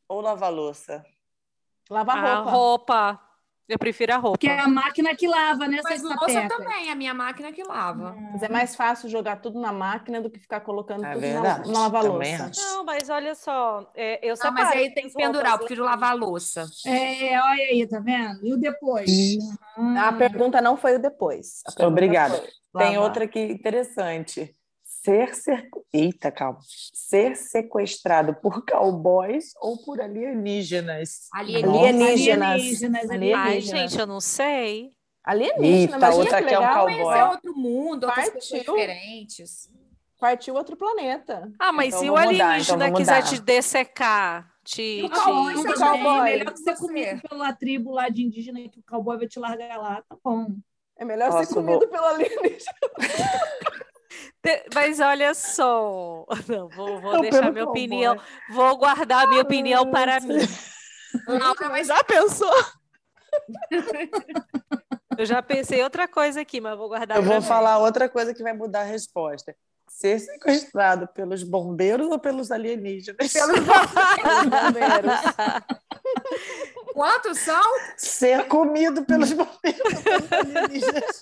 ou 0.09 0.21
lavar 0.21 0.53
louça? 0.53 1.05
Lavar 1.91 2.17
roupa. 2.17 2.31
A 2.31 2.53
roupa. 2.53 3.27
Eu 3.69 3.79
prefiro 3.81 4.15
a 4.15 4.17
roupa. 4.17 4.39
Que 4.39 4.49
é 4.49 4.61
a 4.61 4.69
máquina 4.69 5.15
que 5.17 5.27
lava, 5.27 5.67
né? 5.67 5.81
Mas 5.83 6.01
louça 6.01 6.47
também, 6.49 6.89
a 6.89 6.95
minha 6.95 7.13
máquina 7.13 7.51
que 7.51 7.65
lava. 7.65 8.17
Mas 8.33 8.43
é 8.45 8.49
mais 8.49 8.77
fácil 8.77 9.09
jogar 9.09 9.41
tudo 9.41 9.61
na 9.61 9.73
máquina 9.73 10.21
do 10.21 10.31
que 10.31 10.39
ficar 10.39 10.61
colocando 10.61 11.05
é 11.05 11.13
tudo 11.13 11.21
verdade. 11.21 11.67
na, 11.67 11.73
na 11.73 11.81
lava-louça. 11.81 12.53
Não, 12.57 12.85
mas 12.85 13.09
olha 13.09 13.35
só, 13.35 13.91
é, 13.95 14.21
eu 14.23 14.37
sei. 14.37 14.51
mas 14.53 14.69
aí 14.71 14.95
tem 14.95 15.09
que 15.09 15.15
pendurar, 15.15 15.55
eu 15.55 15.59
prefiro 15.59 15.83
lavar 15.83 16.13
a 16.13 16.15
louça. 16.15 16.65
É, 16.87 17.41
olha 17.41 17.65
aí, 17.65 17.87
tá 17.89 17.99
vendo? 17.99 18.47
E 18.47 18.53
o 18.53 18.57
depois? 18.57 19.11
Hum. 19.77 19.99
A 19.99 20.13
pergunta 20.13 20.61
não 20.61 20.77
foi 20.77 20.95
o 20.95 20.99
depois. 21.01 21.63
Obrigada. 21.81 22.41
Tem 22.79 22.97
outra 22.99 23.25
aqui 23.25 23.41
interessante 23.41 24.55
ser, 25.07 25.35
ser 25.37 25.69
eita, 25.93 26.33
calma, 26.33 26.59
ser 26.93 27.37
sequestrado 27.37 28.35
por 28.35 28.65
cowboys 28.65 29.53
ou 29.61 29.79
por 29.85 30.01
alienígenas? 30.01 31.29
Alienígenas. 31.33 32.11
Alienígenas. 32.11 33.11
alienígenas. 33.11 33.39
Ai, 33.39 33.61
gente, 33.61 33.99
eu 33.99 34.07
não 34.07 34.21
sei. 34.21 34.91
Alienígena, 35.23 35.97
Eita, 35.97 36.15
outra 36.15 36.43
que 36.43 36.55
é 36.55 36.59
um 36.59 36.73
cowboy. 36.73 37.19
É 37.19 37.25
outro 37.25 37.57
mundo, 37.57 38.05
outras 38.05 38.31
pessoas 38.31 38.63
diferentes. 38.63 39.71
Partiu 40.19 40.55
outro 40.55 40.77
planeta. 40.77 41.51
Ah, 41.59 41.73
mas 41.73 41.89
então, 41.89 42.01
se 42.01 42.11
o 42.11 42.17
alienígena 42.17 42.89
então 42.89 42.97
quiser 42.97 43.23
te 43.23 43.41
dessecar, 43.41 44.51
te. 44.65 45.03
O 45.05 45.11
cowboy, 45.11 45.55
te... 45.55 45.61
O 45.61 45.75
cowboy. 45.75 46.31
É 46.31 46.39
melhor 46.39 46.53
que 46.53 46.61
você 46.61 46.77
comer 46.77 47.23
pela 47.29 47.53
tribo 47.53 47.93
lá 47.93 48.09
de 48.09 48.23
indígena 48.23 48.61
que 48.69 48.81
o 48.81 48.85
cowboy 48.85 49.19
vai 49.19 49.29
te 49.29 49.39
largar 49.39 49.79
lá, 49.79 50.03
tá 50.09 50.17
bom. 50.25 50.47
É 50.99 51.05
melhor 51.05 51.31
Nossa, 51.31 51.45
ser 51.45 51.55
comido 51.55 51.81
vou... 51.81 51.89
pelo 51.89 52.07
alienígena. 52.07 52.73
Mas 54.75 55.01
olha 55.01 55.35
só, 55.35 56.25
não, 56.49 56.69
vou, 56.69 57.01
vou 57.01 57.21
deixar 57.21 57.53
minha 57.53 57.65
opinião, 57.65 58.17
vou 58.51 58.77
guardar 58.77 59.29
minha 59.29 59.43
opinião 59.43 59.91
para 59.91 60.21
mim. 60.21 60.39
Não, 61.27 61.55
mas 61.71 61.87
já 61.89 62.03
pensou? 62.05 62.53
Eu 65.19 65.25
já 65.25 65.41
pensei 65.43 65.83
outra 65.83 66.07
coisa 66.07 66.43
aqui, 66.43 66.61
mas 66.61 66.77
vou 66.77 66.89
guardar 66.89 67.17
Eu 67.17 67.23
vou 67.23 67.37
mim. 67.37 67.43
falar 67.43 67.79
outra 67.79 68.09
coisa 68.09 68.35
que 68.35 68.43
vai 68.43 68.53
mudar 68.53 68.81
a 68.81 68.85
resposta. 68.85 69.57
Ser 69.89 70.19
sequestrado 70.19 71.09
pelos 71.09 71.43
bombeiros 71.43 72.11
ou 72.11 72.19
pelos 72.19 72.51
alienígenas? 72.51 73.33
Pelos 73.33 73.61
bombeiros. 74.51 75.21
Quantos 76.97 77.41
são? 77.41 77.63
Ser 77.95 78.49
comido 78.49 79.05
pelos 79.05 79.31
bombeiros 79.31 79.93
pelos 80.03 80.33
alienígenas? 80.33 81.21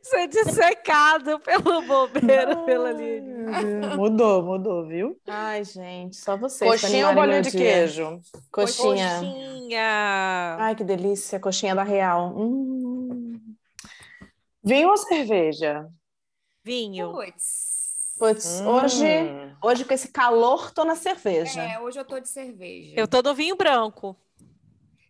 Ser 0.00 0.28
dissecado 0.28 1.40
pelo 1.40 1.82
bombeiro, 1.82 2.64
pela 2.64 2.90
alienígena. 2.90 3.96
Mudou, 3.96 4.44
mudou, 4.44 4.86
viu? 4.86 5.20
Ai, 5.26 5.64
gente, 5.64 6.14
só 6.14 6.36
vocês. 6.36 6.70
Coxinha 6.70 7.08
ou 7.08 7.16
bolinho 7.16 7.42
de 7.42 7.50
queijo? 7.50 8.20
Coxinha. 8.52 9.18
Coxinha. 9.18 10.56
Ai, 10.60 10.76
que 10.76 10.84
delícia, 10.84 11.40
coxinha 11.40 11.74
da 11.74 11.82
Real. 11.82 12.32
Hum. 12.38 13.40
Vinho 14.62 14.88
ou 14.90 14.96
cerveja? 14.98 15.88
Vinho. 16.62 17.10
Puts. 17.12 18.14
Putz, 18.20 18.60
Hum. 18.60 18.68
hoje, 18.68 19.04
hoje 19.60 19.84
com 19.84 19.94
esse 19.94 20.12
calor, 20.12 20.70
tô 20.70 20.84
na 20.84 20.94
cerveja. 20.94 21.60
É, 21.60 21.80
hoje 21.80 21.98
eu 21.98 22.04
tô 22.04 22.20
de 22.20 22.28
cerveja. 22.28 22.92
Eu 22.96 23.08
tô 23.08 23.20
no 23.20 23.34
vinho 23.34 23.56
branco. 23.56 24.16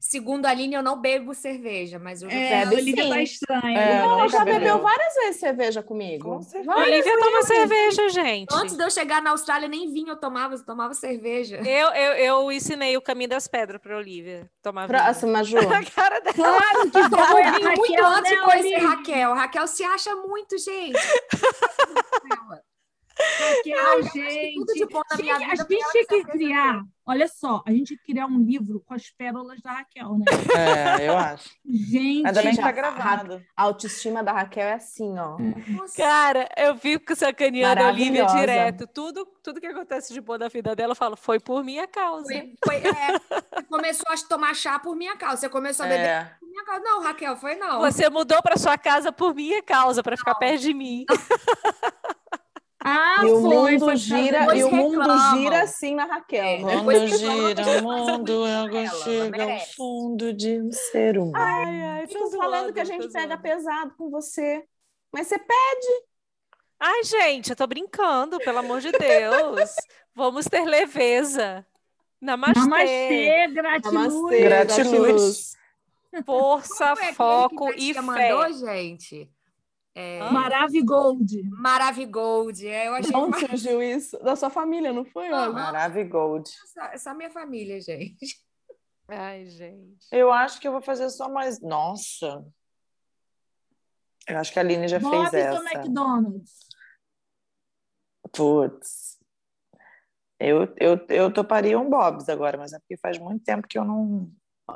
Segundo 0.00 0.46
a 0.46 0.50
Aline, 0.50 0.74
eu 0.76 0.82
não 0.82 1.00
bebo 1.00 1.34
cerveja, 1.34 1.98
mas 1.98 2.22
hoje 2.22 2.34
É, 2.36 2.62
a 2.62 2.66
Bebe 2.66 2.76
Olivia 2.82 3.02
sim. 3.02 3.10
tá 3.10 3.20
estranha. 3.22 3.78
É, 3.78 3.98
Não, 3.98 4.18
não 4.18 4.28
já 4.28 4.44
bebeu. 4.44 4.60
bebeu 4.60 4.78
várias 4.78 5.14
vezes 5.14 5.40
cerveja 5.40 5.82
comigo. 5.82 6.30
Com 6.36 6.40
certeza. 6.42 6.64
Várias 6.72 6.86
Olivia 6.88 7.18
toma 7.18 7.30
vezes. 7.32 7.46
cerveja, 7.48 8.08
gente. 8.10 8.54
Antes 8.54 8.76
de 8.76 8.82
eu 8.84 8.90
chegar 8.92 9.20
na 9.20 9.30
Austrália, 9.30 9.66
nem 9.66 9.92
vinho 9.92 10.10
eu 10.10 10.16
tomava, 10.16 10.54
eu 10.54 10.64
tomava 10.64 10.94
cerveja. 10.94 11.56
Eu, 11.56 11.88
eu, 11.90 12.12
eu 12.12 12.52
ensinei 12.52 12.96
o 12.96 13.02
caminho 13.02 13.28
das 13.30 13.48
pedras 13.48 13.80
pra 13.82 13.96
Olivia 13.96 14.48
tomar 14.62 14.86
vinho. 14.86 14.98
Próxima, 15.00 15.32
Maju. 15.32 15.58
A 15.68 15.84
cara 15.90 16.20
dela. 16.20 16.34
Claro 16.34 16.90
que 16.90 17.10
Tomou 17.10 17.52
vinho 17.58 17.76
muito 17.76 18.04
antes 18.04 18.30
né, 18.30 18.36
de 18.36 18.42
conhecer 18.42 18.68
Olivia? 18.68 18.88
Raquel. 18.88 19.34
Raquel 19.34 19.66
se 19.66 19.82
acha 19.82 20.14
muito, 20.14 20.56
gente. 20.58 20.92
Raquel, 23.18 24.00
Tudo 24.54 24.72
de 24.72 24.78
gente. 24.78 24.92
bom 24.92 25.02
na 25.10 25.16
minha 25.16 25.36
Tinha- 25.36 25.48
vida. 25.50 25.62
a 25.62 25.66
gente 25.66 25.90
tinha 25.92 26.06
que 26.06 26.24
criar, 26.24 26.82
olha 27.06 27.28
só, 27.28 27.62
a 27.66 27.70
gente 27.72 27.86
tinha 27.88 27.98
que 27.98 28.12
criar 28.12 28.26
um 28.26 28.38
livro 28.42 28.82
com 28.86 28.94
as 28.94 29.10
pérolas 29.10 29.60
da 29.60 29.72
Raquel, 29.72 30.18
né? 30.18 30.24
É, 31.00 31.08
eu 31.08 31.16
acho. 31.18 31.50
Gente, 31.64 32.26
Ainda 32.26 32.42
bem 32.42 32.54
que 32.54 32.60
tá 32.62 32.72
gravado. 32.72 33.42
A 33.56 33.62
autoestima 33.64 34.22
da 34.22 34.32
Raquel 34.32 34.66
é 34.68 34.74
assim, 34.74 35.18
ó. 35.18 35.36
Nossa, 35.68 35.96
Cara, 35.96 36.48
eu 36.56 36.76
fico 36.76 37.14
sacaneando 37.16 37.82
a 37.82 37.88
Olivia 37.88 38.26
direto. 38.26 38.86
Tudo, 38.86 39.26
tudo 39.42 39.60
que 39.60 39.66
acontece 39.66 40.12
de 40.12 40.20
bom 40.20 40.38
na 40.38 40.48
vida 40.48 40.74
dela, 40.76 40.92
eu 40.92 40.96
falo, 40.96 41.16
foi 41.16 41.40
por 41.40 41.64
minha 41.64 41.86
causa. 41.86 42.24
foi, 42.32 42.54
foi, 42.64 42.76
é, 42.76 43.18
você 43.18 43.62
começou 43.68 44.06
a 44.12 44.16
tomar 44.28 44.54
chá 44.54 44.78
por 44.78 44.94
minha 44.94 45.16
causa. 45.16 45.36
Você 45.38 45.48
começou 45.48 45.84
a 45.86 45.88
beber 45.88 46.04
É. 46.06 46.32
por 46.38 46.48
minha 46.48 46.64
causa. 46.64 46.82
Não, 46.84 47.02
Raquel, 47.02 47.36
foi 47.36 47.54
não. 47.56 47.80
Você 47.80 48.08
mudou 48.08 48.40
pra 48.42 48.56
sua 48.56 48.76
casa 48.78 49.10
por 49.12 49.34
minha 49.34 49.62
causa, 49.62 50.02
pra 50.02 50.16
ficar 50.16 50.34
perto 50.36 50.60
de 50.62 50.74
mim. 50.74 51.04
Ah, 52.88 53.22
e 53.22 53.26
o 53.30 53.40
foi, 53.42 53.72
mundo 53.72 53.84
foi 53.84 53.96
gira, 53.96 54.56
e 54.56 54.64
o 54.64 54.70
mundo 54.70 54.98
reclamam. 54.98 55.38
gira 55.38 55.62
assim 55.62 55.94
na 55.94 56.04
Raquel, 56.04 56.44
É. 56.44 56.58
né? 56.62 56.76
Falou, 56.76 57.06
gira 57.08 57.62
o 57.80 57.82
mundo, 57.82 58.46
ela, 58.46 58.86
chega 59.04 59.44
ao 59.44 59.60
fundo 59.76 60.32
de 60.32 60.60
um 60.60 60.72
ser 60.72 61.18
humano. 61.18 61.36
Ai, 61.36 61.82
ai, 61.82 62.06
zoando, 62.06 62.36
falando 62.36 62.72
que 62.72 62.80
a 62.80 62.84
gente 62.84 63.08
pega 63.10 63.28
zoando. 63.36 63.42
pesado 63.42 63.94
com 63.96 64.10
você. 64.10 64.64
Mas 65.12 65.26
você 65.26 65.38
pede. 65.38 66.04
Ai, 66.80 67.02
gente, 67.04 67.50
eu 67.50 67.56
tô 67.56 67.66
brincando, 67.66 68.38
pelo 68.38 68.58
amor 68.58 68.80
de 68.80 68.92
Deus. 68.92 69.70
Vamos 70.14 70.46
ter 70.46 70.64
leveza. 70.64 71.66
Namastê. 72.20 72.58
Namastê, 72.60 73.48
gratiluz. 73.48 73.92
Namastê, 74.14 74.40
Gratiluz. 74.40 75.56
Força, 76.24 76.92
aquele 76.92 77.12
foco 77.12 77.68
a 77.68 77.74
e 77.76 77.94
fé. 77.94 78.00
mandou, 78.00 78.52
gente? 78.52 79.30
É? 79.98 80.30
Maravigold. 80.30 81.42
Maravigold. 81.50 82.64
É, 82.64 82.86
eu 82.86 82.94
achei 82.94 83.10
De 83.10 83.16
onde 83.16 83.40
surgiu 83.40 83.82
isso? 83.82 84.16
Da 84.20 84.36
sua 84.36 84.48
família, 84.48 84.92
não 84.92 85.04
foi? 85.04 85.28
Olga? 85.32 85.52
Maravigold. 85.52 86.48
essa, 86.48 86.94
essa 86.94 87.14
minha 87.14 87.30
família, 87.30 87.80
gente. 87.80 88.40
Ai, 89.08 89.46
gente. 89.46 90.06
Eu 90.12 90.30
acho 90.30 90.60
que 90.60 90.68
eu 90.68 90.72
vou 90.72 90.80
fazer 90.80 91.10
só 91.10 91.28
mais. 91.28 91.60
Nossa! 91.60 92.46
Eu 94.28 94.38
acho 94.38 94.52
que 94.52 94.58
a 94.60 94.62
Aline 94.62 94.86
já 94.86 95.00
Bob's 95.00 95.30
fez 95.30 95.46
ou 95.46 95.66
essa. 95.66 95.78
McDonald's? 95.78 96.68
Putz. 98.30 99.18
Eu, 100.38 100.72
eu, 100.76 101.06
eu 101.08 101.32
toparia 101.32 101.76
um 101.76 101.90
Bob's 101.90 102.28
agora, 102.28 102.56
mas 102.56 102.72
é 102.72 102.78
porque 102.78 102.96
faz 102.96 103.18
muito 103.18 103.42
tempo 103.42 103.66
que 103.66 103.76
eu 103.76 103.84
não. 103.84 104.30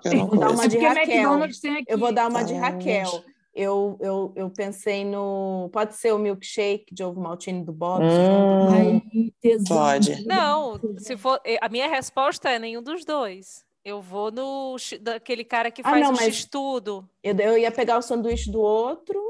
Eu 0.04 0.12
Eu 0.12 0.18
não 0.18 0.26
vou 0.26 0.38
dar 0.40 0.50
uma 0.50 0.66
de 0.66 0.78
Raquel. 0.78 1.38
Eu 1.86 1.98
vou 1.98 2.12
dar 2.12 2.28
uma 2.28 2.42
de 2.42 2.54
Raquel. 2.54 3.24
Eu, 3.54 3.98
eu, 4.00 4.32
eu 4.34 4.50
pensei 4.50 5.04
no. 5.04 5.68
Pode 5.72 5.94
ser 5.96 6.12
o 6.12 6.18
milkshake 6.18 6.86
de 6.94 7.04
ovo 7.04 7.20
maltine 7.20 7.62
do 7.64 7.72
Bob. 7.72 8.02
Hum, 8.02 8.68
Ai, 8.72 9.02
tesão. 9.42 9.76
Pode. 9.76 10.24
Não, 10.26 10.80
se 10.98 11.16
for, 11.18 11.38
eh, 11.44 11.58
a 11.60 11.68
minha 11.68 11.86
resposta 11.88 12.48
é 12.50 12.58
nenhum 12.58 12.82
dos 12.82 13.04
dois. 13.04 13.62
Eu 13.84 14.00
vou 14.00 14.30
no 14.30 14.76
daquele 15.00 15.44
cara 15.44 15.70
que 15.70 15.82
Ah, 15.84 15.90
faz 15.90 16.02
não, 16.02 16.10
o 16.10 16.16
mas- 16.16 16.34
X 16.34 16.44
tudo. 16.46 17.06
Eu, 17.22 17.36
eu 17.36 17.58
ia 17.58 17.70
pegar 17.70 17.98
o 17.98 18.02
sanduíche 18.02 18.50
do 18.50 18.60
outro 18.60 19.20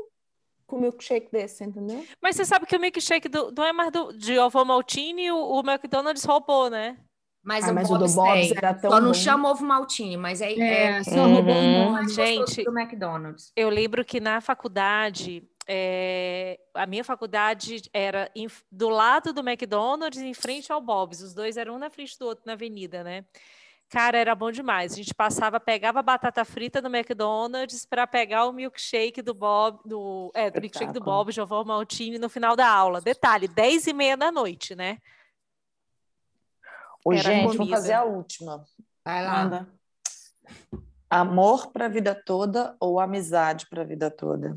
com 0.66 0.76
o 0.76 0.80
milkshake 0.80 1.30
desse, 1.32 1.64
entendeu? 1.64 2.04
Mas 2.20 2.36
você 2.36 2.44
sabe 2.44 2.64
que 2.66 2.76
o 2.76 2.80
milkshake 2.80 3.28
do, 3.28 3.50
não 3.56 3.64
é 3.64 3.72
mais 3.72 3.90
do, 3.90 4.12
de 4.12 4.38
ovo 4.38 4.64
maltine, 4.64 5.32
o, 5.32 5.36
o 5.36 5.60
McDonald's 5.60 6.24
roubou, 6.24 6.70
né? 6.70 6.96
Mas, 7.42 7.64
Ah, 7.66 7.72
o 7.72 7.74
mas 7.74 7.90
o 7.90 7.98
do 7.98 8.06
Bob's 8.08 8.48
tem. 8.48 8.56
era 8.56 8.72
tão 8.72 8.90
Só 8.90 9.00
não 9.00 9.08
bom. 9.08 9.14
chama 9.14 9.50
ovo 9.50 9.64
maltine, 9.64 10.16
mas 10.16 10.40
é, 10.40 10.52
É, 10.52 10.84
é 10.98 11.02
só 11.04 11.26
roubou 11.26 11.54
Uhum. 11.54 11.88
o 11.88 11.92
mais 11.92 12.16
nome. 12.16 12.28
Gente, 12.28 12.62
do 12.64 12.78
McDonald's. 12.78 13.52
Eu 13.56 13.68
lembro 13.68 14.04
que 14.04 14.20
na 14.20 14.40
faculdade, 14.40 15.42
eh, 15.66 16.58
a 16.74 16.86
minha 16.86 17.02
faculdade 17.02 17.82
era 17.92 18.30
em- 18.36 18.46
do 18.70 18.88
lado 18.88 19.32
do 19.32 19.40
McDonald's, 19.40 20.20
em 20.22 20.34
frente 20.34 20.72
ao 20.72 20.80
Bob's. 20.80 21.20
Os 21.20 21.34
dois 21.34 21.56
eram 21.56 21.74
um 21.74 21.78
na 21.78 21.90
frente 21.90 22.16
do 22.18 22.26
outro 22.26 22.44
na 22.46 22.52
avenida, 22.52 23.02
né? 23.02 23.24
Cara, 23.90 24.16
era 24.16 24.34
bom 24.34 24.50
demais. 24.50 24.92
A 24.92 24.96
gente 24.96 25.12
passava, 25.12 25.60
pegava 25.60 25.98
a 25.98 26.02
batata 26.02 26.44
frita 26.46 26.80
do 26.80 26.88
McDonald's 26.88 27.84
para 27.84 28.06
pegar 28.06 28.46
o 28.46 28.52
milkshake 28.52 29.20
do 29.20 29.34
Bob, 29.34 29.80
do, 29.84 30.30
é, 30.34 30.50
do 30.50 30.60
milkshake 30.62 30.92
do. 30.94 31.00
Bob, 31.00 31.30
de 31.30 31.40
ovo 31.40 31.62
maltine 31.64 32.18
no 32.18 32.28
final 32.30 32.56
da 32.56 32.66
aula. 32.68 33.00
Detalhe, 33.02 33.46
10 33.48 33.86
e 33.88 33.92
meia 33.92 34.16
da 34.16 34.32
noite, 34.32 34.74
né? 34.74 34.98
Ô, 37.04 37.12
Era 37.12 37.22
gente, 37.22 37.56
comida. 37.56 37.76
fazer 37.76 37.92
a 37.94 38.04
última. 38.04 38.64
Vai 39.04 39.24
lá. 39.24 39.44
Manda. 39.44 39.68
Amor 41.10 41.70
pra 41.72 41.88
vida 41.88 42.14
toda 42.14 42.76
ou 42.80 42.98
amizade 43.00 43.66
pra 43.68 43.84
vida 43.84 44.10
toda? 44.10 44.56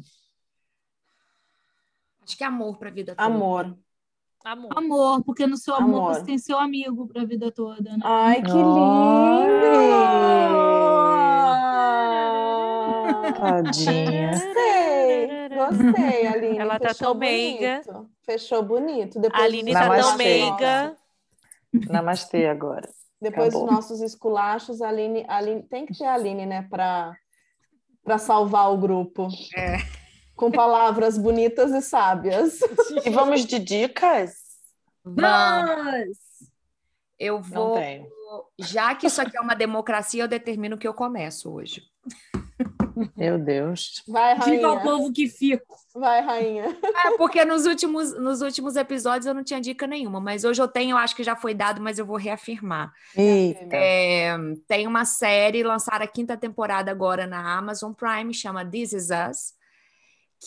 Acho 2.23 2.37
que 2.37 2.43
é 2.43 2.47
amor 2.47 2.77
pra 2.77 2.89
vida 2.89 3.13
toda. 3.15 3.23
Amor. 3.27 3.77
Amor. 4.43 4.77
Amor, 4.77 5.23
porque 5.23 5.47
no 5.47 5.57
seu 5.57 5.73
amor, 5.75 5.97
Amor. 6.11 6.13
você 6.15 6.23
tem 6.23 6.37
seu 6.37 6.57
amigo 6.59 7.07
pra 7.07 7.25
vida 7.25 7.51
toda, 7.51 7.81
né? 7.97 7.99
Ai, 8.03 8.41
que 8.43 8.51
lindo! 8.51 8.65
Tadinha. 13.39 14.31
Gostei, 14.31 15.49
gostei, 15.49 16.27
Aline. 16.27 16.57
Ela 16.57 16.79
tá 16.79 16.89
Fechou 16.89 17.07
tão 17.07 17.15
meiga. 17.15 17.81
bonito. 17.85 18.09
Fechou 18.21 18.63
bonito. 18.63 19.19
Depois 19.19 19.41
A 19.41 19.45
Aline 19.45 19.73
tá 19.73 19.95
tão 19.97 20.17
meiga. 20.17 20.95
Namastê 21.89 22.47
agora. 22.47 22.89
Depois 23.21 23.53
dos 23.53 23.61
Acabou. 23.61 23.75
nossos 23.75 24.01
esculachos, 24.01 24.81
a 24.81 24.89
Aline, 24.89 25.25
a 25.27 25.37
Aline 25.37 25.63
tem 25.63 25.85
que 25.85 25.97
ter 25.97 26.05
a 26.05 26.13
Aline, 26.13 26.45
né, 26.45 26.67
para 26.69 27.15
para 28.03 28.17
salvar 28.19 28.71
o 28.71 28.77
grupo. 28.77 29.27
É. 29.57 29.77
Com 30.35 30.51
palavras 30.51 31.17
bonitas 31.17 31.71
e 31.71 31.81
sábias. 31.81 32.59
E 33.03 33.09
vamos 33.09 33.45
de 33.45 33.57
dicas? 33.57 34.35
Vamos. 35.03 36.17
Eu 37.17 37.35
Não 37.35 37.41
vou. 37.41 37.75
tenho. 37.75 38.07
Já 38.59 38.93
que 38.93 39.07
isso 39.07 39.21
aqui 39.21 39.35
é 39.37 39.41
uma 39.41 39.55
democracia, 39.55 40.23
eu 40.23 40.27
determino 40.27 40.77
que 40.77 40.87
eu 40.87 40.93
começo 40.93 41.51
hoje. 41.51 41.81
Meu 43.15 43.37
Deus. 43.37 44.01
Vai, 44.07 44.39
Diga 44.39 44.67
ao 44.67 44.75
rainha. 44.75 44.89
povo 44.89 45.11
que 45.11 45.27
fico. 45.27 45.75
Vai, 45.93 46.21
rainha. 46.21 46.65
É, 47.05 47.17
porque 47.17 47.43
nos 47.43 47.65
últimos, 47.65 48.17
nos 48.17 48.41
últimos 48.41 48.75
episódios 48.75 49.25
eu 49.25 49.33
não 49.33 49.43
tinha 49.43 49.59
dica 49.59 49.85
nenhuma, 49.85 50.19
mas 50.19 50.43
hoje 50.43 50.61
eu 50.61 50.67
tenho, 50.67 50.91
eu 50.91 50.97
acho 50.97 51.15
que 51.15 51.23
já 51.23 51.35
foi 51.35 51.53
dado, 51.53 51.81
mas 51.81 51.99
eu 51.99 52.05
vou 52.05 52.17
reafirmar. 52.17 52.91
Eita. 53.15 53.75
É, 53.75 54.35
tem 54.67 54.87
uma 54.87 55.05
série 55.05 55.61
lançada 55.61 56.05
a 56.05 56.07
quinta 56.07 56.37
temporada 56.37 56.89
agora 56.89 57.27
na 57.27 57.57
Amazon 57.57 57.91
Prime, 57.91 58.33
chama 58.33 58.65
This 58.65 58.93
Is 58.93 59.09
Us, 59.09 59.53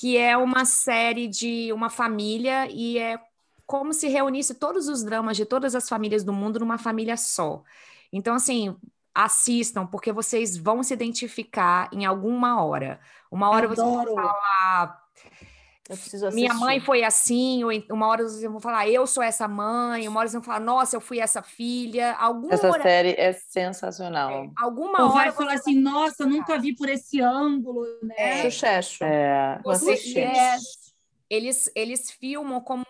que 0.01 0.17
é 0.17 0.37
uma 0.37 0.65
série 0.65 1.29
de 1.29 1.73
uma 1.73 1.91
família 1.91 2.67
e 2.71 2.99
é 2.99 3.21
como 3.67 3.93
se 3.93 4.09
reunisse 4.09 4.55
todos 4.55 4.89
os 4.89 5.05
dramas 5.05 5.37
de 5.37 5.45
todas 5.45 5.75
as 5.75 5.89
famílias 5.89 6.25
do 6.25 6.33
mundo 6.33 6.59
numa 6.59 6.79
família 6.79 7.17
só. 7.17 7.63
Então, 8.11 8.35
assim, 8.35 8.75
assistam, 9.15 9.87
porque 9.87 10.13
vocês 10.13 10.57
vão 10.57 10.83
se 10.83 10.95
identificar 10.95 11.89
em 11.93 12.05
alguma 12.07 12.63
hora. 12.63 13.01
Uma 13.31 13.51
hora 13.51 13.67
vocês 13.67 13.87
vão 13.87 14.01
Adoro. 14.01 14.15
falar. 14.15 15.09
Eu 15.89 15.97
preciso 15.97 16.27
assistir. 16.27 16.43
minha 16.43 16.55
mãe 16.55 16.81
foi 16.81 17.03
assim, 17.03 17.65
ou 17.65 17.71
uma 17.91 18.09
hora 18.09 18.21
eles 18.21 18.43
vão 18.43 18.61
falar, 18.61 18.87
eu 18.89 19.07
sou 19.07 19.23
essa 19.23 19.49
mãe, 19.49 20.07
uma 20.07 20.21
hora 20.21 20.27
eles 20.27 20.35
vão 20.35 20.43
falar, 20.43 20.61
nossa, 20.61 20.95
eu 20.95 21.01
fui 21.01 21.19
essa 21.19 21.41
filha. 21.43 22.15
Alguma 22.17 22.53
Essa 22.53 22.69
hora, 22.69 22.83
série 22.83 23.15
é 23.17 23.33
sensacional. 23.33 24.53
alguma 24.55 25.05
Ou 25.05 25.11
vai 25.11 25.29
hora 25.29 25.33
falar 25.33 25.55
assim, 25.55 25.81
nossa, 25.81 26.27
nunca 26.27 26.59
vi 26.59 26.77
por 26.77 26.91
esse 26.91 27.23
ângulo, 27.23 27.87
né? 28.03 28.15
É. 28.19 28.43
Xuxexo. 28.43 29.03
É, 29.03 29.59
Você, 29.65 30.21
é, 30.21 30.57
eles, 31.31 31.71
eles 31.75 32.11
filmam 32.11 32.61
como. 32.61 32.85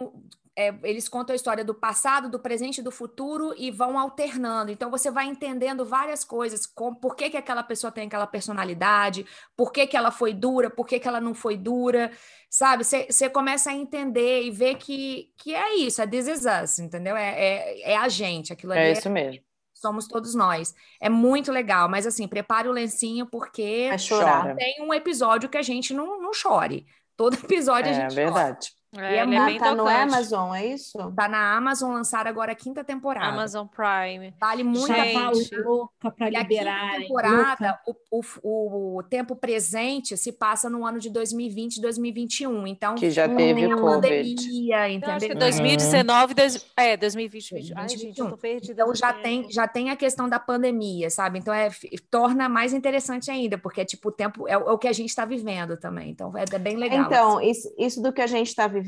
É, 0.58 0.74
eles 0.82 1.08
contam 1.08 1.32
a 1.32 1.36
história 1.36 1.64
do 1.64 1.74
passado, 1.74 2.28
do 2.28 2.38
presente 2.38 2.78
e 2.78 2.82
do 2.82 2.90
futuro 2.90 3.54
e 3.56 3.70
vão 3.70 3.98
alternando. 3.98 4.72
Então 4.72 4.90
você 4.90 5.10
vai 5.10 5.26
entendendo 5.26 5.84
várias 5.84 6.24
coisas, 6.24 6.66
com, 6.66 6.94
por 6.94 7.14
que, 7.14 7.30
que 7.30 7.36
aquela 7.36 7.62
pessoa 7.62 7.92
tem 7.92 8.06
aquela 8.06 8.26
personalidade, 8.26 9.24
por 9.56 9.72
que, 9.72 9.86
que 9.86 9.96
ela 9.96 10.10
foi 10.10 10.32
dura, 10.34 10.70
por 10.70 10.86
que, 10.86 10.98
que 10.98 11.06
ela 11.08 11.20
não 11.20 11.34
foi 11.34 11.56
dura, 11.56 12.10
sabe? 12.50 12.84
Você 12.84 13.30
começa 13.30 13.70
a 13.70 13.74
entender 13.74 14.42
e 14.42 14.50
ver 14.50 14.76
que, 14.76 15.32
que 15.36 15.54
é 15.54 15.76
isso, 15.76 16.02
é 16.02 16.06
this 16.06 16.26
is 16.26 16.44
us, 16.44 16.78
entendeu? 16.78 17.16
É, 17.16 17.30
é, 17.38 17.92
é 17.92 17.96
a 17.96 18.08
gente, 18.08 18.52
aquilo 18.52 18.72
ali 18.72 18.88
é 18.88 18.90
é- 18.90 18.92
isso 18.92 19.08
mesmo. 19.10 19.42
somos 19.74 20.06
todos 20.08 20.34
nós. 20.34 20.74
É 21.00 21.08
muito 21.08 21.52
legal, 21.52 21.88
mas 21.88 22.06
assim, 22.06 22.26
prepare 22.28 22.68
o 22.68 22.72
lencinho 22.72 23.26
porque. 23.26 23.88
Chora. 24.08 24.56
tem 24.56 24.82
um 24.82 24.92
episódio 24.92 25.48
que 25.48 25.58
a 25.58 25.62
gente 25.62 25.94
não, 25.94 26.20
não 26.20 26.32
chore. 26.32 26.86
Todo 27.16 27.34
episódio 27.36 27.90
a 27.90 27.94
É 27.94 27.94
gente 27.94 28.20
chora. 28.22 28.54
verdade. 28.54 28.72
É, 28.74 28.77
é 28.96 29.22
ele 29.22 29.34
é 29.34 29.38
Ah, 29.38 29.44
bem 29.46 29.58
tá 29.58 29.74
no. 29.74 29.86
Amazon, 29.86 30.54
é 30.54 30.66
isso? 30.66 30.96
Tá 31.14 31.28
na 31.28 31.56
Amazon, 31.56 31.92
lançaram 31.92 32.30
agora 32.30 32.52
a 32.52 32.54
quinta 32.54 32.82
temporada. 32.82 33.26
Amazon 33.28 33.66
Prime. 33.66 34.34
Vale 34.40 34.64
muito 34.64 34.90
a. 34.92 35.34
Gente. 35.34 35.56
louca 35.56 36.10
para 36.10 36.30
E 36.30 36.36
a 36.36 36.40
quinta 36.40 36.48
liberarem. 36.54 37.00
temporada, 37.02 37.78
o, 37.86 38.20
o, 38.42 38.96
o 38.98 39.02
tempo 39.02 39.36
presente 39.36 40.16
se 40.16 40.32
passa 40.32 40.70
no 40.70 40.86
ano 40.86 40.98
de 40.98 41.10
2020 41.10 41.76
e 41.76 41.80
2021. 41.82 42.66
Então, 42.66 42.94
Que 42.94 43.10
já 43.10 43.28
teve 43.28 43.60
tem 43.60 43.72
a 43.72 43.76
Covid. 43.76 44.34
pandemia, 44.34 44.76
Eu 44.76 44.82
acho 44.84 44.88
que 44.90 45.24
entendeu? 45.26 45.38
2019, 45.38 46.34
dois- 46.34 46.66
é, 46.76 46.96
2020. 46.96 47.54
20. 47.54 47.72
Ai, 47.74 47.86
2021. 47.86 48.08
gente, 48.08 48.18
eu 48.20 48.30
tô 48.30 48.36
perdida. 48.36 48.82
Então 48.82 48.94
já 48.94 49.12
tempo. 49.12 49.22
tem, 49.22 49.50
já 49.50 49.68
tem 49.68 49.90
a 49.90 49.96
questão 49.96 50.28
da 50.28 50.38
pandemia, 50.38 51.10
sabe? 51.10 51.38
Então 51.38 51.52
é, 51.52 51.68
torna 52.10 52.48
mais 52.48 52.72
interessante 52.72 53.30
ainda, 53.30 53.58
porque 53.58 53.84
tipo, 53.84 54.08
o 54.08 54.12
tempo 54.12 54.46
é, 54.48 54.56
o 54.56 54.68
é 54.68 54.72
o 54.72 54.78
que 54.78 54.88
a 54.88 54.92
gente 54.92 55.08
está 55.10 55.24
vivendo 55.24 55.76
também. 55.76 56.10
Então 56.10 56.32
é, 56.36 56.44
é 56.50 56.58
bem 56.58 56.76
legal. 56.76 57.06
Então, 57.06 57.40
isso, 57.40 57.72
isso 57.78 58.02
do 58.02 58.12
que 58.12 58.20
a 58.22 58.26
gente 58.26 58.48
está 58.48 58.66
vivendo, 58.66 58.78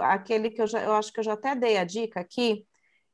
aquele 0.00 0.50
que 0.50 0.62
eu 0.62 0.66
já, 0.66 0.82
eu 0.82 0.92
acho 0.92 1.12
que 1.12 1.20
eu 1.20 1.24
já 1.24 1.34
até 1.34 1.54
dei 1.54 1.76
a 1.76 1.84
dica 1.84 2.20
aqui, 2.20 2.66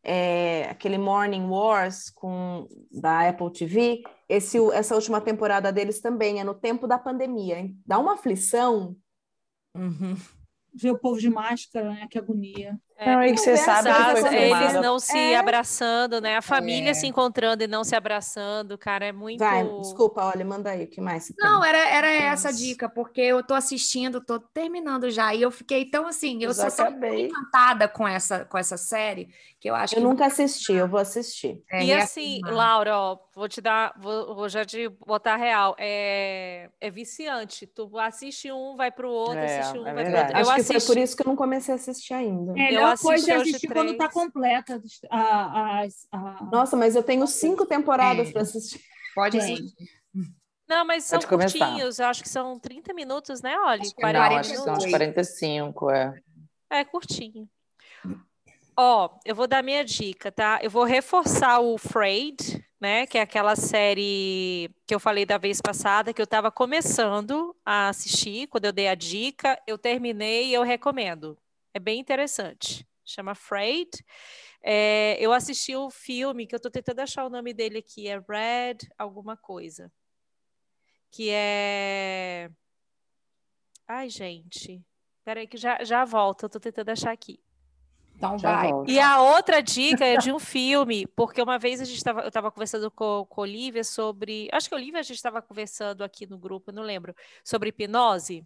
é 0.02 0.68
aquele 0.70 0.98
Morning 0.98 1.46
Wars 1.48 2.10
com 2.10 2.68
da 2.90 3.28
Apple 3.28 3.52
TV, 3.52 4.02
esse, 4.28 4.58
essa 4.72 4.94
última 4.94 5.20
temporada 5.20 5.72
deles 5.72 6.00
também 6.00 6.40
é 6.40 6.44
no 6.44 6.54
tempo 6.54 6.86
da 6.86 6.98
pandemia. 6.98 7.58
hein? 7.58 7.78
Dá 7.84 7.98
uma 7.98 8.14
aflição. 8.14 8.96
Uhum. 9.74 10.16
Ver 10.74 10.92
o 10.92 10.98
povo 10.98 11.18
de 11.18 11.28
máscara, 11.28 11.90
né? 11.90 12.06
Que 12.10 12.18
agonia. 12.18 12.78
É, 13.00 13.14
Não, 13.14 13.22
e 13.22 13.30
que 13.32 13.38
você 13.38 13.56
sabe 13.56 13.88
que 13.94 14.20
foi 14.20 14.34
eles 14.36 14.74
não 14.82 14.98
se 14.98 15.16
É. 15.16 15.36
abraçando, 15.36 16.20
né? 16.20 16.36
A 16.36 16.42
família 16.42 16.90
É. 16.90 16.94
se 16.94 17.06
encontrando 17.06 17.62
e 17.62 17.68
não 17.68 17.84
se 17.84 17.94
abraçando, 17.94 18.76
cara, 18.76 19.06
é 19.06 19.12
muito. 19.12 19.38
Vai, 19.38 19.62
desculpa, 19.80 20.24
olha, 20.24 20.44
manda 20.44 20.70
aí, 20.70 20.82
o 20.82 20.88
que 20.88 21.00
mais? 21.00 21.22
você 21.26 21.32
tem? 21.32 21.48
Não, 21.48 21.64
era, 21.64 21.78
era 21.78 22.08
essa 22.10 22.48
a 22.48 22.52
dica, 22.52 22.88
porque 22.88 23.20
eu 23.20 23.40
tô 23.46 23.54
assistindo, 23.54 24.20
tô 24.20 24.40
terminando 24.40 25.10
já, 25.10 25.32
e 25.32 25.40
eu 25.42 25.50
fiquei 25.52 25.84
tão 25.88 26.08
assim, 26.08 26.42
eu 26.42 26.52
Já 26.52 26.68
sou 26.70 26.86
tão 26.86 27.14
encantada 27.14 27.86
com 27.86 28.06
essa, 28.06 28.44
com 28.44 28.58
essa 28.58 28.76
série, 28.76 29.28
que 29.60 29.70
eu 29.70 29.76
acho 29.76 29.94
Eu 29.94 29.98
que 30.00 30.04
nunca 30.04 30.26
assisti, 30.26 30.72
eu 30.72 30.88
vou 30.88 30.98
assistir. 30.98 31.62
é, 31.70 31.84
E 31.84 31.92
assim, 31.92 32.40
reafirmar. 32.40 32.54
Laura, 32.54 32.96
ó, 32.98 33.18
vou 33.34 33.48
te 33.48 33.60
dar, 33.60 33.92
vou, 33.96 34.34
vou 34.34 34.48
já 34.48 34.64
te 34.64 34.88
botar 34.88 35.36
real. 35.36 35.76
É, 35.78 36.68
é 36.80 36.90
viciante. 36.90 37.64
Tu 37.66 37.96
assiste 37.98 38.50
um, 38.50 38.74
vai 38.76 38.90
pro 38.90 39.08
outro, 39.10 39.38
É, 39.38 39.58
assiste 39.60 39.78
um, 39.78 39.82
é 39.86 39.94
vai 39.94 40.04
pro 40.04 40.12
verdade. 40.12 40.26
outro. 40.34 40.40
Acho 40.40 40.50
Eu 40.50 40.54
que 40.56 40.62
foi 40.64 40.76
assisti. 40.76 40.86
por 40.94 40.98
isso 41.00 41.16
que 41.16 41.22
eu 41.22 41.26
não 41.26 41.36
comecei 41.36 41.72
a 41.72 41.76
assistir 41.76 42.14
ainda. 42.14 42.54
Melhor 42.90 42.98
coisa 42.98 43.32
é 43.32 43.34
assistir 43.36 43.68
quando 43.68 43.96
tá 43.96 44.08
três. 44.08 44.12
completa 44.12 44.82
a, 45.10 45.20
a, 45.82 45.86
a, 46.12 46.44
Nossa, 46.52 46.76
mas 46.76 46.94
eu 46.96 47.02
tenho 47.02 47.26
cinco 47.26 47.64
temporadas 47.66 48.28
É. 48.28 48.32
para 48.32 48.42
assistir. 48.42 48.80
Pode 49.14 49.38
Tem. 49.38 49.54
assistir. 49.54 49.88
Não, 50.68 50.84
mas 50.84 51.04
são 51.04 51.18
Pode 51.18 51.28
começar. 51.28 51.58
curtinhos. 51.58 51.98
Eu 51.98 52.06
acho 52.06 52.22
que 52.22 52.28
são 52.28 52.58
30 52.58 52.92
minutos, 52.92 53.40
né, 53.40 53.56
Olha? 53.60 53.80
Acho 53.80 53.94
que 53.94 54.00
é 54.00 54.12
40 54.12 54.18
Não, 54.18 54.28
40 54.28 54.40
acho 54.40 54.50
que 54.50 54.56
são 54.56 54.72
uns 54.74 54.84
minutos. 54.84 54.90
45, 54.90 55.90
é. 55.90 56.20
É 56.70 56.84
curtinho. 56.84 57.48
Ó, 58.76 59.10
eu 59.24 59.34
vou 59.34 59.48
dar 59.48 59.62
minha 59.62 59.84
dica, 59.84 60.30
tá? 60.30 60.60
Eu 60.62 60.70
vou 60.70 60.84
reforçar 60.84 61.58
o 61.58 61.76
Frayed, 61.78 62.64
né? 62.80 63.06
Que 63.06 63.18
é 63.18 63.22
aquela 63.22 63.56
série 63.56 64.70
que 64.86 64.94
eu 64.94 65.00
falei 65.00 65.26
da 65.26 65.36
vez 65.36 65.60
passada, 65.60 66.12
que 66.12 66.20
eu 66.20 66.24
estava 66.24 66.50
começando 66.52 67.56
a 67.66 67.88
assistir. 67.88 68.46
Quando 68.46 68.66
eu 68.66 68.72
dei 68.72 68.86
a 68.88 68.94
dica, 68.94 69.60
eu 69.66 69.76
terminei 69.76 70.48
e 70.50 70.54
eu 70.54 70.62
recomendo. 70.62 71.36
É 71.78 71.80
bem 71.80 72.00
interessante. 72.00 72.84
Chama 73.04 73.36
Frayed. 73.36 74.04
É, 74.60 75.16
eu 75.20 75.32
assisti 75.32 75.76
o 75.76 75.88
filme, 75.90 76.44
que 76.44 76.52
eu 76.52 76.58
tô 76.58 76.68
tentando 76.68 76.98
achar 76.98 77.24
o 77.24 77.30
nome 77.30 77.54
dele 77.54 77.78
aqui, 77.78 78.08
é 78.08 78.18
Red 78.18 78.78
alguma 78.98 79.36
coisa. 79.36 79.92
Que 81.08 81.30
é. 81.30 82.50
Ai, 83.86 84.10
gente. 84.10 84.84
Peraí, 85.24 85.46
que 85.46 85.56
já, 85.56 85.84
já 85.84 86.04
volto, 86.04 86.42
eu 86.42 86.48
tô 86.48 86.58
tentando 86.58 86.88
achar 86.88 87.12
aqui. 87.12 87.38
Então 88.16 88.36
Já 88.36 88.56
vai. 88.56 88.72
volto. 88.72 88.90
E 88.90 88.98
a 88.98 89.22
outra 89.22 89.62
dica 89.62 90.04
é 90.04 90.16
de 90.16 90.32
um 90.32 90.40
filme, 90.40 91.06
porque 91.14 91.40
uma 91.40 91.60
vez 91.60 91.80
a 91.80 91.84
gente 91.84 92.02
tava, 92.02 92.22
eu 92.22 92.28
estava 92.28 92.50
conversando 92.50 92.90
com, 92.90 93.24
com 93.24 93.40
a 93.40 93.44
Olivia 93.44 93.84
sobre. 93.84 94.48
Acho 94.52 94.68
que 94.68 94.74
a 94.74 94.78
Olivia 94.78 94.98
a 94.98 95.04
gente 95.04 95.16
estava 95.16 95.40
conversando 95.40 96.02
aqui 96.02 96.26
no 96.26 96.36
grupo, 96.36 96.72
não 96.72 96.82
lembro, 96.82 97.14
sobre 97.44 97.68
hipnose. 97.68 98.44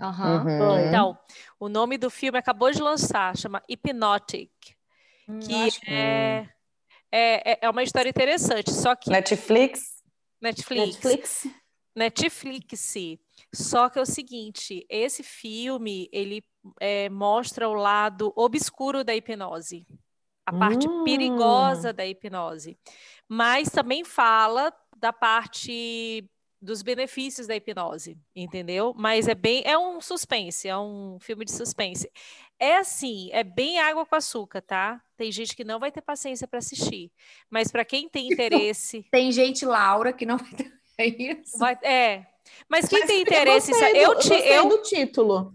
Aham. 0.00 0.44
Uhum. 0.46 0.86
Então, 0.88 1.18
o 1.58 1.68
nome 1.68 1.98
do 1.98 2.10
filme 2.10 2.38
acabou 2.38 2.70
de 2.70 2.80
lançar, 2.80 3.36
chama 3.36 3.62
Hypnotic, 3.68 4.50
Hum, 5.28 5.38
que 5.40 5.68
é, 5.86 6.46
é, 7.12 7.52
é- 7.52 7.58
é 7.62 7.70
uma 7.70 7.82
história 7.82 8.08
interessante, 8.08 8.70
só 8.72 8.96
que 8.96 9.10
Netflix? 9.10 10.02
Netflix, 10.40 10.96
Netflix? 11.04 11.46
Netflix. 11.94 12.94
Só 13.54 13.88
que 13.90 13.98
é 13.98 14.02
o 14.02 14.06
seguinte, 14.06 14.86
esse 14.88 15.22
filme 15.22 16.08
ele 16.12 16.42
é, 16.80 17.08
mostra 17.10 17.68
o 17.68 17.74
lado 17.74 18.32
obscuro 18.36 19.02
da 19.04 19.14
hipnose, 19.14 19.86
a 20.46 20.52
parte 20.52 20.88
Hum. 20.88 21.04
perigosa 21.04 21.92
da 21.92 22.06
hipnose, 22.06 22.78
mas 23.28 23.68
também 23.68 24.04
fala 24.04 24.72
da 24.96 25.12
parte 25.12 26.24
dos 26.60 26.82
benefícios 26.82 27.46
da 27.46 27.56
hipnose, 27.56 28.18
entendeu? 28.36 28.92
Mas 28.96 29.26
é 29.28 29.34
bem, 29.34 29.62
é 29.64 29.78
um 29.78 30.00
suspense, 30.00 30.68
é 30.68 30.76
um 30.76 31.18
filme 31.20 31.44
de 31.44 31.52
suspense. 31.52 32.10
É 32.58 32.76
assim, 32.76 33.30
é 33.32 33.42
bem 33.42 33.78
água 33.80 34.04
com 34.04 34.14
açúcar, 34.14 34.60
tá? 34.60 35.00
Tem 35.16 35.32
gente 35.32 35.56
que 35.56 35.64
não 35.64 35.78
vai 35.78 35.90
ter 35.90 36.02
paciência 36.02 36.46
para 36.46 36.58
assistir, 36.58 37.10
mas 37.48 37.70
para 37.70 37.84
quem 37.84 38.08
tem 38.08 38.30
interesse 38.30 39.06
Tem 39.10 39.32
gente, 39.32 39.64
Laura, 39.64 40.12
que 40.12 40.26
não 40.26 40.36
vai 40.36 40.50
ter 40.52 40.72
é 40.98 41.06
isso. 41.06 41.56
Vai- 41.58 41.78
é. 41.82 42.26
Mas 42.68 42.86
quem 42.88 42.98
Mas 43.00 43.08
tem 43.08 43.22
interesse, 43.22 43.72
sa- 43.72 43.80
gostei 43.86 43.92
do- 43.92 43.98
eu 44.12 44.18
te, 44.18 44.28
gostei 44.28 44.58
eu, 44.58 44.68
do 44.68 44.82
título. 44.82 45.54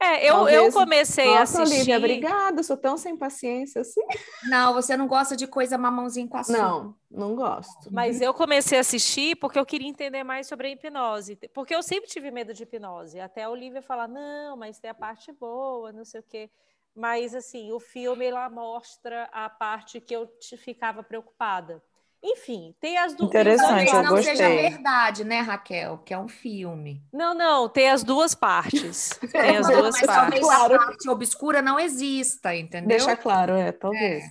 É, 0.00 0.30
eu, 0.30 0.48
eu 0.48 0.72
comecei 0.72 1.26
a 1.36 1.40
Nossa, 1.40 1.62
assistir. 1.62 1.92
Olivia, 1.92 1.96
obrigada. 1.98 2.62
Sou 2.62 2.76
tão 2.76 2.96
sem 2.96 3.16
paciência 3.16 3.80
assim. 3.80 4.00
Não, 4.48 4.72
você 4.72 4.96
não 4.96 5.06
gosta 5.06 5.36
de 5.36 5.46
coisa 5.46 5.76
mamãozinho 5.76 6.28
com 6.28 6.36
açúcar. 6.36 6.58
Não, 6.58 6.94
não 7.10 7.34
gosto. 7.34 7.92
Mas 7.92 8.20
eu 8.20 8.32
comecei 8.32 8.78
a 8.78 8.80
assistir 8.80 9.36
porque 9.36 9.58
eu 9.58 9.66
queria 9.66 9.88
entender 9.88 10.22
mais 10.22 10.46
sobre 10.46 10.68
a 10.68 10.70
hipnose. 10.70 11.36
Porque 11.52 11.74
eu 11.74 11.82
sempre 11.82 12.08
tive 12.08 12.30
medo 12.30 12.54
de 12.54 12.62
hipnose. 12.62 13.18
Até 13.18 13.42
a 13.42 13.50
Olivia 13.50 13.82
falar, 13.82 14.06
não, 14.08 14.56
mas 14.56 14.78
tem 14.78 14.90
a 14.90 14.94
parte 14.94 15.32
boa, 15.32 15.90
não 15.92 16.04
sei 16.04 16.20
o 16.20 16.24
quê. 16.24 16.50
Mas, 16.94 17.34
assim, 17.34 17.70
o 17.72 17.78
filme 17.78 18.30
lá 18.30 18.48
mostra 18.50 19.28
a 19.32 19.48
parte 19.48 20.00
que 20.00 20.14
eu 20.14 20.26
te- 20.26 20.56
ficava 20.56 21.02
preocupada. 21.02 21.82
Enfim, 22.22 22.74
tem 22.80 22.98
as 22.98 23.14
duas. 23.14 23.28
Interessante, 23.30 23.90
Talvez 23.90 23.92
eu 23.92 24.02
não 24.02 24.16
seja 24.22 24.48
gostei. 24.48 24.70
verdade, 24.70 25.24
né, 25.24 25.40
Raquel? 25.40 25.98
Que 25.98 26.12
é 26.12 26.18
um 26.18 26.26
filme. 26.28 27.00
Não, 27.12 27.32
não, 27.32 27.68
tem 27.68 27.88
as 27.90 28.02
duas 28.02 28.34
partes. 28.34 29.10
Tem 29.30 29.56
as 29.56 29.66
duas 29.68 29.94
mas 29.94 30.06
partes. 30.06 30.06
talvez 30.06 30.40
Claro. 30.40 30.74
a 30.74 30.78
parte 30.78 31.08
obscura 31.08 31.62
não 31.62 31.78
exista, 31.78 32.54
entendeu? 32.54 32.88
Deixa 32.88 33.14
claro, 33.16 33.52
é, 33.54 33.70
talvez. 33.70 34.24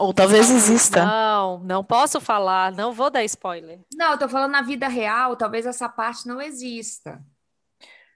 Ou 0.00 0.12
talvez 0.12 0.50
exista. 0.50 1.04
Não, 1.04 1.60
não 1.60 1.84
posso 1.84 2.20
falar, 2.20 2.72
não 2.72 2.92
vou 2.92 3.10
dar 3.10 3.22
spoiler. 3.22 3.78
Não, 3.94 4.12
eu 4.12 4.18
tô 4.18 4.28
falando 4.28 4.50
na 4.50 4.62
vida 4.62 4.88
real, 4.88 5.36
talvez 5.36 5.66
essa 5.66 5.88
parte 5.88 6.26
não 6.26 6.42
exista. 6.42 7.22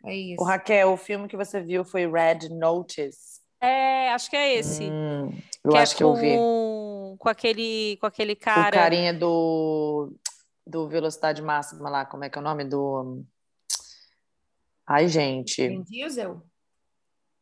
É 0.04 0.12
isso. 0.14 0.42
O 0.42 0.44
Raquel, 0.44 0.92
o 0.92 0.96
filme 0.96 1.28
que 1.28 1.36
você 1.36 1.60
viu 1.60 1.84
foi 1.84 2.04
Red 2.10 2.48
Notice. 2.50 3.38
É, 3.60 4.12
acho 4.12 4.28
que 4.28 4.36
é 4.36 4.54
esse. 4.56 4.84
Hum, 4.84 5.32
eu 5.64 5.70
que 5.72 5.78
acho 5.78 5.94
é 5.94 5.96
que 5.96 6.02
eu 6.04 6.14
vi. 6.14 6.36
Com, 7.10 7.16
com 7.16 7.28
aquele, 7.28 7.96
com 8.00 8.06
aquele 8.06 8.32
O 8.32 8.36
cara. 8.36 8.70
carinha 8.76 9.12
do, 9.14 10.12
do 10.66 10.88
Velocidade 10.88 11.40
Máxima 11.42 11.88
lá, 11.88 12.04
como 12.04 12.24
é 12.24 12.28
que 12.30 12.38
é 12.38 12.40
o 12.40 12.44
nome 12.44 12.64
do... 12.64 13.22
Ai, 14.86 15.06
gente. 15.08 15.68
Vin 15.68 15.82
Diesel? 15.82 16.42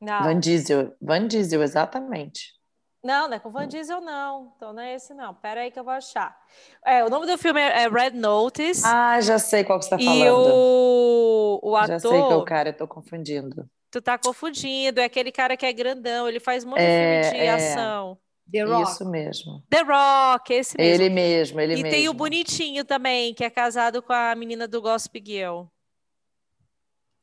Não, 0.01 0.22
Van 0.24 0.38
Diesel. 0.40 0.94
Van 1.01 1.26
Diesel, 1.26 1.62
exatamente. 1.62 2.55
não, 3.02 3.28
não 3.28 3.34
é 3.36 3.38
com 3.38 3.51
Van 3.51 3.68
Diesel, 3.68 4.01
não. 4.01 4.52
Então 4.56 4.72
não 4.72 4.82
é 4.82 4.94
esse, 4.94 5.14
não. 5.14 5.32
Pera 5.34 5.60
aí 5.60 5.70
que 5.70 5.78
eu 5.78 5.84
vou 5.84 5.93
achar. 5.93 6.36
É, 6.84 7.05
o 7.05 7.09
nome 7.09 7.26
do 7.26 7.38
filme 7.38 7.60
é 7.60 7.84
é 7.84 7.88
Red 7.88 8.10
Notice. 8.10 8.82
Ah, 8.84 9.20
já 9.20 9.38
sei 9.38 9.62
qual 9.64 9.78
que 9.78 9.84
você 9.86 9.94
está 9.94 10.02
e 10.02 10.24
falando. 10.24 10.38
o, 10.43 11.60
o 11.62 11.86
Já 11.86 11.98
sei 12.01 12.22
que 12.24 12.32
é 12.32 12.36
o 12.36 12.40
ator. 12.40 12.44
cara, 12.44 12.68
eu 12.70 12.76
tô 12.76 12.88
confundindo. 12.88 13.68
Tu 13.93 14.02
tá 14.02 14.18
confundindo, 14.18 15.01
é 15.01 15.05
aquele 15.05 15.30
cara 15.30 15.56
que 15.56 15.64
é 15.64 15.72
grandão, 15.72 16.28
ele 16.28 16.40
faz 16.40 16.64
muito 16.64 16.80
É, 16.80 17.22
filme 17.30 17.38
de 17.38 17.44
é. 17.47 17.51
ação. 17.55 18.18
The 18.51 18.62
Rock. 18.64 18.90
Isso 18.93 19.05
mesmo. 19.10 19.62
The 19.68 19.82
Rock, 19.82 20.52
esse 20.55 20.77
mesmo. 20.78 21.02
Ele 21.05 21.10
mesmo, 21.12 21.60
ele 21.60 21.73
e 21.74 21.82
mesmo. 21.82 21.90
tem 21.90 22.09
o 22.09 22.14
bonitinho 22.14 22.85
também, 22.85 23.35
que 23.35 23.43
é 23.44 23.51
casado 23.51 24.01
com 24.02 24.12
a 24.12 24.35
menina 24.35 24.68
do 24.68 24.81
Gossip 24.81 25.23
Girl. 25.24 25.64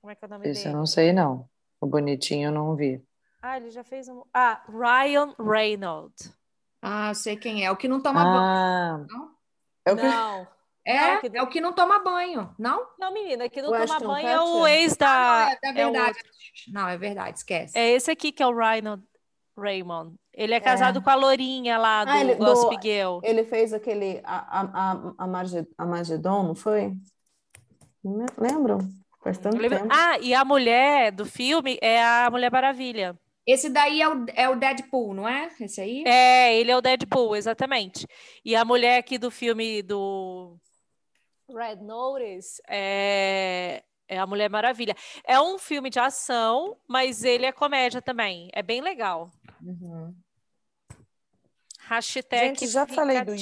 Como 0.02 0.12
é 0.12 0.16
que 0.16 0.26
é 0.26 0.28
o 0.28 0.30
nome 0.30 0.50
Isso 0.50 0.62
eu 0.62 0.64
dele? 0.66 0.76
não 0.76 0.86
sei, 0.86 1.14
não. 1.14 1.48
O 1.80 1.88
bonitinho 1.88 2.48
eu 2.50 2.52
não 2.52 2.76
vi. 2.76 3.02
Ah, 3.42 3.58
ele 3.58 3.70
já 3.72 3.84
fez 3.84 4.08
um. 4.10 4.24
Ah, 4.34 4.62
Ryan 4.70 5.34
Reynolds. 5.40 6.34
Ah, 6.82 7.10
eu 7.10 7.16
sei 7.16 7.38
quem 7.38 7.66
é. 7.66 7.72
O 7.72 7.78
que 7.78 7.88
não 7.88 8.02
toma 8.02 8.24
banho. 8.24 8.38
Ah, 8.38 9.06
Não? 9.10 9.32
é 9.86 9.92
o 9.94 9.96
que... 9.96 10.04
Não. 10.04 10.48
É, 10.86 11.14
não, 11.14 11.22
que- 11.22 11.38
é 11.38 11.42
o 11.44 11.48
que 11.48 11.62
não 11.62 11.72
toma 11.72 12.00
banho, 12.00 12.54
não? 12.60 12.86
Não, 13.00 13.14
menina, 13.14 13.48
que 13.48 13.62
não 13.62 13.70
O 13.70 13.72
toma 13.72 13.84
Ashton 13.86 14.06
banho 14.08 14.28
é 14.28 14.42
o 14.42 14.68
ex 14.68 14.98
da. 14.98 15.08
não, 15.64 15.70
é, 15.70 15.78
é 15.78 15.82
é 15.82 15.88
o 15.88 15.92
verdade. 15.94 16.18
outro. 16.18 16.32
não, 16.74 16.90
é 16.90 16.98
verdade, 16.98 17.38
esquece. 17.38 17.78
É 17.80 17.92
esse 17.92 18.12
aqui 18.12 18.34
que 18.34 18.44
é 18.44 18.48
o 18.48 18.54
Ryan 18.54 19.02
Raymond. 19.58 20.16
Ele 20.34 20.54
é 20.54 20.60
casado 20.60 21.02
com 21.02 21.10
a 21.10 21.16
Lourinha 21.16 21.78
lá 21.78 22.04
do 22.06 22.12
Ah, 22.12 22.20
ele- 22.22 22.36
do- 22.36 22.44
Gossip 22.46 22.78
Girl. 22.82 23.20
Ele 23.24 23.44
fez 23.44 23.72
aquele 23.74 24.20
a, 24.24 24.62
a, 24.62 24.92
a, 24.92 25.14
a, 25.20 25.28
Marge- 25.28 25.68
a 25.78 25.86
Magedon, 25.86 26.44
não 26.44 26.56
foi? 26.56 26.92
Lembram? 28.38 28.80
Faz 29.24 29.38
tanto 29.38 29.58
Lembra- 29.58 29.80
tempo. 29.80 29.94
Ah, 29.94 30.20
e 30.20 30.34
a 30.34 30.44
mulher 30.44 31.12
do 31.12 31.26
filme 31.26 31.78
é 31.82 32.04
a 32.04 32.30
Mulher 32.30 32.52
Maravilha. 32.52 33.18
Esse 33.46 33.70
daí 33.70 34.02
é 34.02 34.08
o, 34.10 34.26
é 34.34 34.50
o 34.50 34.56
Deadpool, 34.56 35.14
não 35.14 35.28
é? 35.28 35.50
Esse 35.60 35.82
aí? 35.82 36.04
É, 36.06 36.56
ele 36.58 36.72
é 36.72 36.78
o 36.78 36.82
Deadpool, 36.82 37.36
exatamente. 37.36 38.06
E 38.44 38.56
a 38.56 38.64
mulher 38.66 38.98
aqui 38.98 39.18
do 39.18 39.30
filme 39.30 39.82
do 39.82 40.58
Red 41.50 41.76
Notice 41.78 42.62
é, 42.70 43.84
é 44.08 44.18
a 44.18 44.26
Mulher 44.26 44.50
Maravilha. 44.50 44.96
É 45.24 45.40
um 45.40 45.58
filme 45.58 45.90
de 45.90 46.00
ação, 46.00 46.78
mas 46.88 47.24
ele 47.24 47.46
é 47.46 47.52
comédia 47.52 48.02
também. 48.02 48.50
É 48.54 48.62
bem 48.62 48.82
legal. 48.82 49.32
Uhum. 49.62 50.16
Hashtag 51.80 52.60
Gente, 52.60 52.68
já 52.68 52.88
falei 52.88 53.24
do 53.24 53.36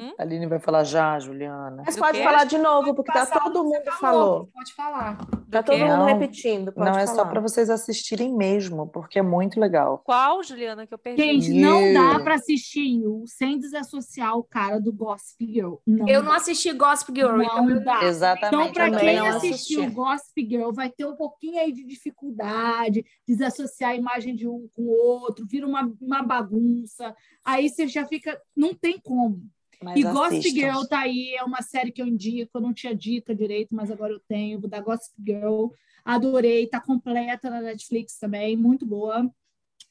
Fica-tica. 0.00 0.14
A 0.18 0.22
Aline 0.22 0.46
vai 0.46 0.58
falar 0.58 0.84
já, 0.84 1.18
Juliana. 1.18 1.82
Mas 1.84 1.94
do 1.96 2.00
pode 2.02 2.18
quê? 2.18 2.24
falar 2.24 2.44
de 2.44 2.58
novo, 2.58 2.94
porque 2.94 3.12
tá 3.12 3.26
todo 3.26 3.64
mundo 3.64 3.90
falou. 4.00 4.48
Pode 4.52 4.72
falar. 4.74 5.16
Tá 5.50 5.60
Do 5.60 5.64
todo 5.66 5.76
quê? 5.76 5.84
mundo 5.84 5.96
Não, 5.96 6.06
repetindo. 6.06 6.72
Pode 6.72 6.90
não 6.90 6.98
é 6.98 7.06
só 7.06 7.16
falar. 7.16 7.28
para 7.30 7.40
vocês 7.40 7.68
assistirem 7.70 8.34
mesmo, 8.34 8.86
porque 8.88 9.18
é 9.18 9.22
muito 9.22 9.58
legal. 9.60 9.98
Qual, 10.04 10.42
Juliana, 10.42 10.86
que 10.86 10.94
eu 10.94 10.98
perdi? 10.98 11.22
Gente, 11.22 11.50
não 11.60 11.82
You. 11.88 11.94
dá 11.94 12.20
pra 12.20 12.34
assistir 12.36 12.86
You 13.02 13.24
sem 13.26 13.58
desassociar 13.58 14.36
o 14.36 14.44
cara 14.44 14.80
do 14.80 14.92
Gossip 14.92 15.44
Girl. 15.46 15.74
Não 15.86 16.08
Eu 16.08 16.22
não 16.22 16.30
dá. 16.30 16.36
assisti 16.36 16.72
Gossip 16.72 17.12
Girl, 17.14 17.32
Não 17.36 17.42
então 17.42 17.70
eu 17.70 17.84
dá. 17.84 18.04
Exatamente. 18.04 18.54
Então, 18.70 18.72
para 18.72 18.98
quem 18.98 19.16
não 19.16 19.26
assistiu 19.26 19.80
assisti. 19.82 19.94
Gossip 19.94 20.48
Girl, 20.48 20.70
vai 20.72 20.88
ter 20.90 21.04
um 21.06 21.16
pouquinho 21.16 21.60
aí 21.60 21.72
de 21.72 21.84
dificuldade, 21.84 23.04
desassociar 23.26 23.90
a 23.90 23.96
imagem 23.96 24.34
de 24.34 24.46
um 24.48 24.68
com 24.74 24.82
o 24.82 24.90
outro, 24.90 25.46
vira 25.46 25.66
uma, 25.66 25.90
uma 26.00 26.22
bagunça. 26.22 27.14
Aí 27.44 27.68
você 27.68 27.86
já 27.88 28.06
fica. 28.06 28.40
Não 28.56 28.74
tem 28.74 28.98
como. 28.98 29.40
Mas 29.82 29.98
e 29.98 30.02
Gossip. 30.02 30.50
Girl 30.50 30.84
tá 30.88 31.00
aí, 31.00 31.34
é 31.34 31.42
uma 31.42 31.62
série 31.62 31.90
que 31.92 32.02
eu 32.02 32.06
indico. 32.06 32.50
Eu 32.54 32.60
não 32.60 32.72
tinha 32.74 32.94
dica 32.94 33.34
direito, 33.34 33.74
mas 33.74 33.90
agora 33.90 34.12
eu 34.12 34.20
tenho. 34.20 34.60
Dar 34.60 34.80
Gossip 34.80 35.14
Girl. 35.24 35.68
Adorei, 36.04 36.66
tá 36.66 36.80
completa 36.80 37.50
na 37.50 37.60
Netflix 37.60 38.18
também, 38.18 38.56
muito 38.56 38.86
boa. 38.86 39.30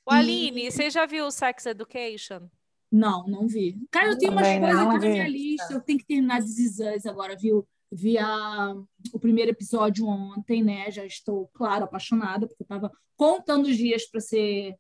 O 0.06 0.12
Aline, 0.12 0.72
você 0.72 0.90
já 0.90 1.06
viu 1.06 1.30
Sex 1.30 1.66
Education? 1.68 2.50
Não, 2.92 3.26
não 3.28 3.48
vi. 3.48 3.78
Cara, 3.92 4.10
eu 4.12 4.18
tenho 4.18 4.32
umas 4.32 4.48
Também 4.48 4.60
coisas 4.62 4.80
não 4.80 4.92
aqui 4.92 5.06
na 5.06 5.12
minha 5.12 5.28
lista. 5.28 5.74
Eu 5.74 5.82
tenho 5.82 6.00
que 6.00 6.06
terminar 6.06 6.40
Us 6.42 7.06
agora, 7.06 7.36
viu? 7.36 7.68
Vi 7.92 8.18
a- 8.18 8.76
o 9.14 9.20
primeiro 9.20 9.52
episódio 9.52 10.08
ontem, 10.08 10.64
né? 10.64 10.90
Já 10.90 11.06
estou, 11.06 11.48
claro, 11.54 11.86
apaixonada, 11.86 12.48
porque 12.48 12.64
eu 12.64 12.66
estava 12.66 12.92
contando 13.16 13.68
os 13.68 13.78
dias 13.78 14.06
para 14.06 14.20
ser. 14.20 14.76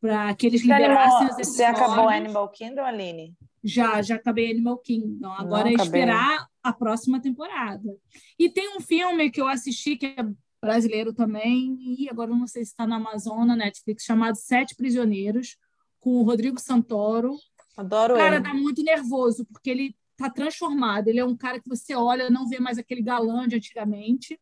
Para 0.00 0.34
que 0.34 0.46
eles 0.46 0.62
liberassem 0.62 1.28
os 1.28 1.36
você 1.36 1.64
acabou. 1.64 2.08
Animal 2.08 2.48
Kingdom, 2.48 2.82
Aline? 2.82 3.34
Já, 3.62 4.00
já 4.00 4.16
acabei 4.16 4.50
Animal 4.50 4.78
Kingdom. 4.78 5.30
Agora 5.32 5.68
é 5.68 5.74
esperar 5.74 6.48
a 6.62 6.72
próxima 6.72 7.20
temporada. 7.20 7.94
E 8.38 8.48
tem 8.48 8.76
um 8.76 8.80
filme 8.80 9.30
que 9.30 9.40
eu 9.40 9.46
assisti, 9.46 9.96
que 9.96 10.06
é 10.06 10.26
brasileiro 10.60 11.12
também, 11.12 11.76
e 11.80 12.08
agora 12.10 12.30
eu 12.30 12.36
não 12.36 12.46
sei 12.46 12.64
se 12.64 12.70
está 12.70 12.86
na 12.86 12.96
Amazon, 12.96 13.46
na 13.46 13.56
Netflix, 13.56 14.04
chamado 14.04 14.36
Sete 14.36 14.74
Prisioneiros, 14.74 15.56
com 15.98 16.10
o 16.10 16.22
Rodrigo 16.22 16.58
Santoro. 16.60 17.36
Adoro 17.76 18.16
Cara, 18.16 18.36
ele. 18.36 18.44
tá 18.44 18.54
muito 18.54 18.82
nervoso, 18.82 19.46
porque 19.46 19.70
ele 19.70 19.96
tá 20.16 20.28
transformado. 20.28 21.08
Ele 21.08 21.18
é 21.18 21.24
um 21.24 21.36
cara 21.36 21.60
que 21.60 21.68
você 21.68 21.94
olha, 21.94 22.28
não 22.28 22.48
vê 22.48 22.58
mais 22.58 22.78
aquele 22.78 23.02
galã 23.02 23.48
de 23.48 23.56
antigamente, 23.56 24.38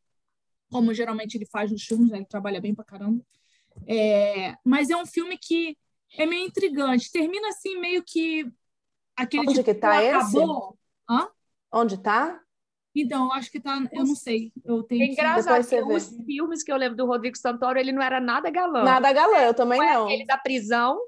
como 0.70 0.92
geralmente 0.92 1.36
ele 1.36 1.46
faz 1.46 1.70
nos 1.70 1.84
filmes, 1.84 2.10
né? 2.10 2.18
Ele 2.18 2.26
trabalha 2.26 2.60
bem 2.60 2.74
pra 2.74 2.84
caramba. 2.84 3.24
É, 3.86 4.54
mas 4.64 4.90
é 4.90 4.96
um 4.96 5.06
filme 5.06 5.38
que 5.38 5.76
é 6.16 6.26
meio 6.26 6.46
intrigante. 6.46 7.10
Termina 7.10 7.48
assim, 7.48 7.78
meio 7.78 8.02
que 8.02 8.50
aquele 9.16 9.42
Onde 9.42 9.54
tipo, 9.54 9.64
que 9.64 9.74
tá 9.74 10.02
esse? 10.02 10.14
acabou. 10.14 10.78
Hã? 11.08 11.28
Onde 11.72 11.98
tá? 11.98 12.40
Então, 12.94 13.26
eu 13.26 13.32
acho 13.32 13.50
que 13.50 13.60
tá. 13.60 13.78
Eu 13.92 14.04
não 14.04 14.14
sei. 14.14 14.52
Eu 14.64 14.82
tenho 14.82 15.02
É 15.02 15.06
engraçado 15.06 15.66
que 15.66 15.82
os 15.82 16.08
filmes 16.24 16.62
que 16.62 16.72
eu 16.72 16.76
lembro 16.76 16.96
do 16.96 17.06
Rodrigo 17.06 17.36
Santoro, 17.36 17.78
ele 17.78 17.92
não 17.92 18.02
era 18.02 18.20
nada 18.20 18.50
galã. 18.50 18.82
Nada 18.82 19.12
galã, 19.12 19.38
eu 19.38 19.54
também 19.54 19.78
não. 19.78 20.10
Ele 20.10 20.24
da 20.24 20.36
prisão, 20.36 20.98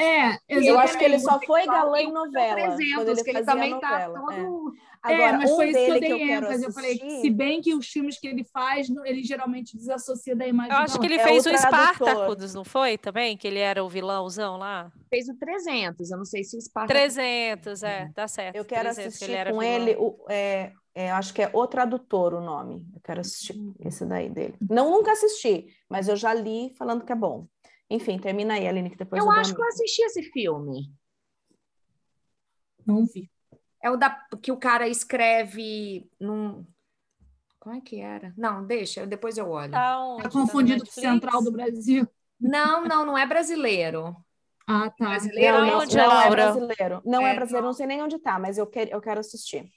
É, 0.00 0.38
Eu 0.48 0.78
acho 0.78 0.96
que 0.96 1.04
ele 1.04 1.16
exatamente. 1.16 1.46
só 1.46 1.52
foi 1.52 1.66
galã 1.66 1.98
em 2.00 2.04
e 2.04 2.10
o 2.10 2.12
novela. 2.14 2.54
300, 2.54 2.94
quando 2.94 3.08
ele 3.08 3.24
que 3.24 3.30
ele 3.30 3.44
também 3.44 3.80
tá 3.80 3.90
novela. 3.90 4.18
é. 4.32 4.42
todo... 4.44 4.72
Agora, 5.00 5.22
é, 5.22 5.32
mas 5.32 5.50
um 5.52 5.56
foi 5.56 5.68
isso 5.70 5.78
que 5.78 5.84
eu 5.84 5.94
dele 5.94 6.00
dei 6.00 6.08
que 6.18 6.22
eu 6.24 6.36
ênfase. 6.36 6.64
Eu 6.64 6.72
falei, 6.72 6.90
assistir- 6.92 7.20
se 7.20 7.30
bem 7.30 7.60
que 7.60 7.72
os 7.74 7.86
filmes 7.86 8.18
que 8.18 8.26
ele 8.26 8.42
faz, 8.44 8.88
ele 9.04 9.22
geralmente 9.22 9.76
desassocia 9.76 10.34
da 10.34 10.46
imagem 10.46 10.72
Eu 10.72 10.78
acho 10.78 10.98
que 10.98 11.06
ele 11.06 11.14
É 11.18 11.22
fez 11.22 11.46
o 11.46 11.48
o 11.48 11.52
tradutor. 11.52 12.08
Spartacus, 12.08 12.54
não 12.54 12.64
foi 12.64 12.98
também? 12.98 13.36
Que 13.36 13.46
ele 13.46 13.60
era 13.60 13.82
o 13.82 13.88
vilãozão 13.88 14.56
lá? 14.56 14.90
Fez 15.08 15.28
o 15.28 15.36
300, 15.38 16.10
eu 16.10 16.18
não 16.18 16.24
sei 16.24 16.42
se 16.42 16.56
o 16.56 16.60
Sparta... 16.60 16.92
300, 16.92 17.82
é, 17.84 18.10
tá 18.12 18.26
certo. 18.26 18.56
Eu 18.56 18.64
quero 18.64 18.82
300, 18.92 19.02
que 19.02 19.08
assistir 19.08 19.24
ele 19.24 19.34
era 19.34 19.52
com 19.52 19.60
vilão. 19.60 19.72
ele, 19.74 19.96
o, 19.98 20.24
é, 20.28 20.72
é, 20.94 21.10
acho 21.12 21.32
que 21.32 21.42
é 21.42 21.50
O 21.52 21.66
Tradutor 21.68 22.34
o 22.34 22.40
nome. 22.40 22.84
Eu 22.92 23.00
quero 23.00 23.20
assistir 23.20 23.54
esse 23.78 24.04
daí 24.04 24.28
dele. 24.28 24.54
Não, 24.68 24.90
nunca 24.90 25.12
assisti, 25.12 25.68
mas 25.88 26.08
eu 26.08 26.16
já 26.16 26.34
li 26.34 26.74
falando 26.76 27.04
que 27.04 27.12
é 27.12 27.16
bom. 27.16 27.46
Enfim, 27.90 28.18
termina 28.18 28.54
aí, 28.54 28.66
Aline, 28.68 28.90
que 28.90 28.96
depois 28.96 29.20
Eu 29.22 29.26
eu 29.26 29.32
acho 29.32 29.54
que 29.54 29.60
eu 29.60 29.66
assisti 29.66 30.02
esse 30.02 30.22
filme. 30.22 30.92
Não 32.86 33.04
vi. 33.06 33.30
É 33.82 33.90
o 33.90 33.96
da 33.96 34.10
que 34.42 34.52
o 34.52 34.56
cara 34.56 34.88
escreve 34.88 36.10
num. 36.20 36.66
Como 37.60 37.74
é 37.74 37.80
que 37.80 38.00
era? 38.00 38.32
Não, 38.36 38.64
deixa, 38.66 39.06
depois 39.06 39.36
eu 39.36 39.48
olho. 39.48 39.72
Tá 39.72 39.98
onde? 40.00 40.22
Tá 40.24 40.28
Tá 40.30 40.38
no 40.38 40.44
confundido 40.46 40.78
com 40.80 40.84
Netflix? 40.84 41.08
Central 41.10 41.42
do 41.42 41.52
Brasil. 41.52 42.08
Não, 42.40 42.84
não, 42.84 43.04
não 43.04 43.18
é 43.18 43.26
brasileiro. 43.26 44.16
Ah, 44.66 44.90
tá. 44.90 45.06
Brasileiro 45.10 45.58
Não, 45.58 45.64
é 45.64 45.70
não, 45.70 45.78
onde, 45.80 45.96
não 45.96 46.20
é 46.20 46.30
brasileiro. 46.30 47.02
Não 47.04 47.26
é, 47.26 47.32
É, 47.32 47.34
brasileiro, 47.34 47.66
não 47.66 47.72
sei 47.72 47.86
nem 47.86 48.02
onde 48.02 48.18
tá, 48.18 48.38
mas 48.38 48.58
eu, 48.58 48.66
quero 48.66 48.90
eu 48.90 49.00
quero 49.00 49.20
assistir. 49.20 49.70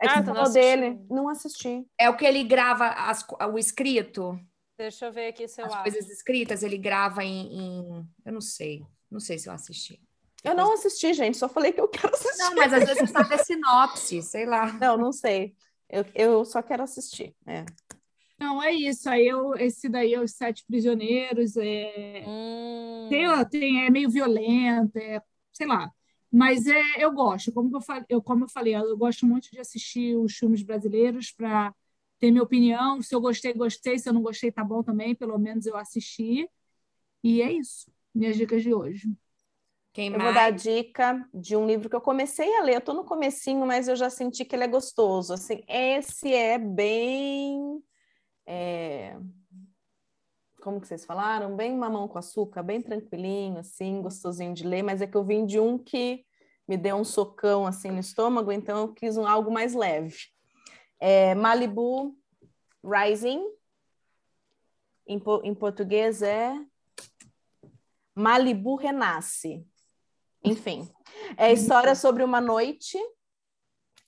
É 0.00 0.08
que 0.08 0.14
Ah, 0.14 0.22
tu 0.22 0.26
não 0.26 0.34
falou 0.34 0.52
dele, 0.52 1.00
não 1.08 1.28
assisti. 1.28 1.86
É 1.98 2.10
o 2.10 2.16
que 2.16 2.26
ele 2.26 2.44
grava 2.44 2.88
as 2.88 3.24
o 3.52 3.58
escrito, 3.58 4.38
Deixa 4.78 5.06
eu 5.06 5.12
ver 5.12 5.28
aqui 5.28 5.48
se 5.48 5.60
eu 5.60 5.66
as 5.66 5.72
acho. 5.72 5.82
coisas 5.82 6.10
escritas, 6.10 6.62
ele 6.62 6.76
grava 6.76 7.24
em, 7.24 7.46
em- 7.52 8.06
Eu 8.24 8.32
não 8.32 8.40
sei. 8.40 8.84
Não 9.10 9.20
sei 9.20 9.38
se 9.38 9.48
eu 9.48 9.52
assisti. 9.52 10.00
Eu 10.44 10.54
não 10.54 10.72
assisti, 10.74 11.12
gente, 11.12 11.36
só 11.36 11.48
falei 11.48 11.72
que 11.72 11.80
eu 11.80 11.88
quero 11.88 12.14
assistir. 12.14 12.38
Não, 12.38 12.54
mas 12.54 12.72
às 12.72 12.84
vezes 12.84 13.10
sabe 13.10 13.34
a 13.34 13.38
sinopse, 13.38 14.22
sei 14.22 14.46
lá. 14.46 14.70
Não, 14.80 14.96
não 14.96 15.12
sei. 15.12 15.54
Eu, 15.88 16.04
eu 16.14 16.44
só 16.44 16.62
quero 16.62 16.82
assistir. 16.82 17.34
É. 17.46 17.64
Não, 18.38 18.62
é 18.62 18.72
isso. 18.72 19.08
Aí 19.08 19.26
eu, 19.26 19.54
esse 19.56 19.88
daí 19.88 20.14
é 20.14 20.20
os 20.20 20.32
Sete 20.32 20.64
Prisioneiros. 20.66 21.56
É, 21.56 22.24
Hum, 22.26 23.08
tem, 23.10 23.44
tem, 23.46 23.86
é 23.86 23.90
meio 23.90 24.10
violento, 24.10 24.96
é, 24.98 25.20
sei 25.52 25.66
lá. 25.66 25.90
Mas 26.30 26.66
é, 26.66 26.82
eu 26.98 27.10
gosto. 27.12 27.52
Como 27.52 27.74
eu, 27.76 27.80
falei, 27.80 28.04
eu, 28.08 28.22
como 28.22 28.44
eu 28.44 28.48
falei, 28.48 28.74
eu 28.76 28.96
gosto 28.96 29.24
muito 29.26 29.50
de 29.50 29.58
assistir 29.58 30.16
os 30.16 30.34
filmes 30.36 30.62
brasileiros 30.62 31.32
para 31.32 31.74
ter 32.26 32.30
minha 32.32 32.42
opinião. 32.42 33.00
Se 33.00 33.14
eu 33.14 33.20
gostei, 33.20 33.52
gostei. 33.52 33.98
Se 33.98 34.08
eu 34.08 34.12
não 34.12 34.22
gostei, 34.22 34.50
tá 34.50 34.64
bom 34.64 34.82
também. 34.82 35.14
Pelo 35.14 35.38
menos 35.38 35.66
eu 35.66 35.76
assisti. 35.76 36.48
E 37.22 37.40
é 37.40 37.52
isso. 37.52 37.90
Minhas 38.14 38.36
dicas 38.36 38.62
de 38.62 38.74
hoje. 38.74 39.08
Quem 39.92 40.06
Eu 40.06 40.18
mais? 40.18 40.24
vou 40.24 40.34
dar 40.34 40.44
a 40.46 40.50
dica 40.50 41.26
de 41.32 41.56
um 41.56 41.66
livro 41.66 41.88
que 41.88 41.96
eu 41.96 42.00
comecei 42.00 42.54
a 42.56 42.62
ler. 42.62 42.74
Eu 42.74 42.78
estou 42.78 42.94
no 42.94 43.04
comecinho, 43.04 43.64
mas 43.66 43.88
eu 43.88 43.96
já 43.96 44.10
senti 44.10 44.44
que 44.44 44.54
ele 44.54 44.64
é 44.64 44.68
gostoso. 44.68 45.32
Assim, 45.32 45.62
esse 45.68 46.32
é 46.32 46.58
bem, 46.58 47.82
é, 48.46 49.16
como 50.60 50.80
que 50.80 50.88
vocês 50.88 51.04
falaram? 51.04 51.56
Bem 51.56 51.76
mamão 51.76 52.08
com 52.08 52.18
açúcar, 52.18 52.62
bem 52.62 52.82
tranquilinho, 52.82 53.58
assim, 53.58 54.02
gostosinho 54.02 54.52
de 54.52 54.66
ler. 54.66 54.82
Mas 54.82 55.00
é 55.00 55.06
que 55.06 55.16
eu 55.16 55.24
vim 55.24 55.46
de 55.46 55.58
um 55.60 55.78
que 55.78 56.26
me 56.68 56.76
deu 56.76 56.96
um 56.96 57.04
socão 57.04 57.66
assim 57.66 57.90
no 57.90 58.00
estômago, 58.00 58.50
então 58.50 58.78
eu 58.78 58.92
quis 58.92 59.16
um 59.16 59.26
algo 59.26 59.50
mais 59.50 59.74
leve. 59.74 60.35
É 61.08 61.36
Malibu 61.36 62.18
Rising. 62.84 63.40
Em, 65.06 65.20
po- 65.20 65.40
em 65.44 65.54
português 65.54 66.20
é 66.20 66.52
Malibu 68.12 68.74
Renasce. 68.74 69.64
Enfim, 70.42 70.92
é 71.36 71.44
a 71.44 71.52
história 71.52 71.94
sobre 71.94 72.24
uma 72.24 72.40
noite 72.40 72.98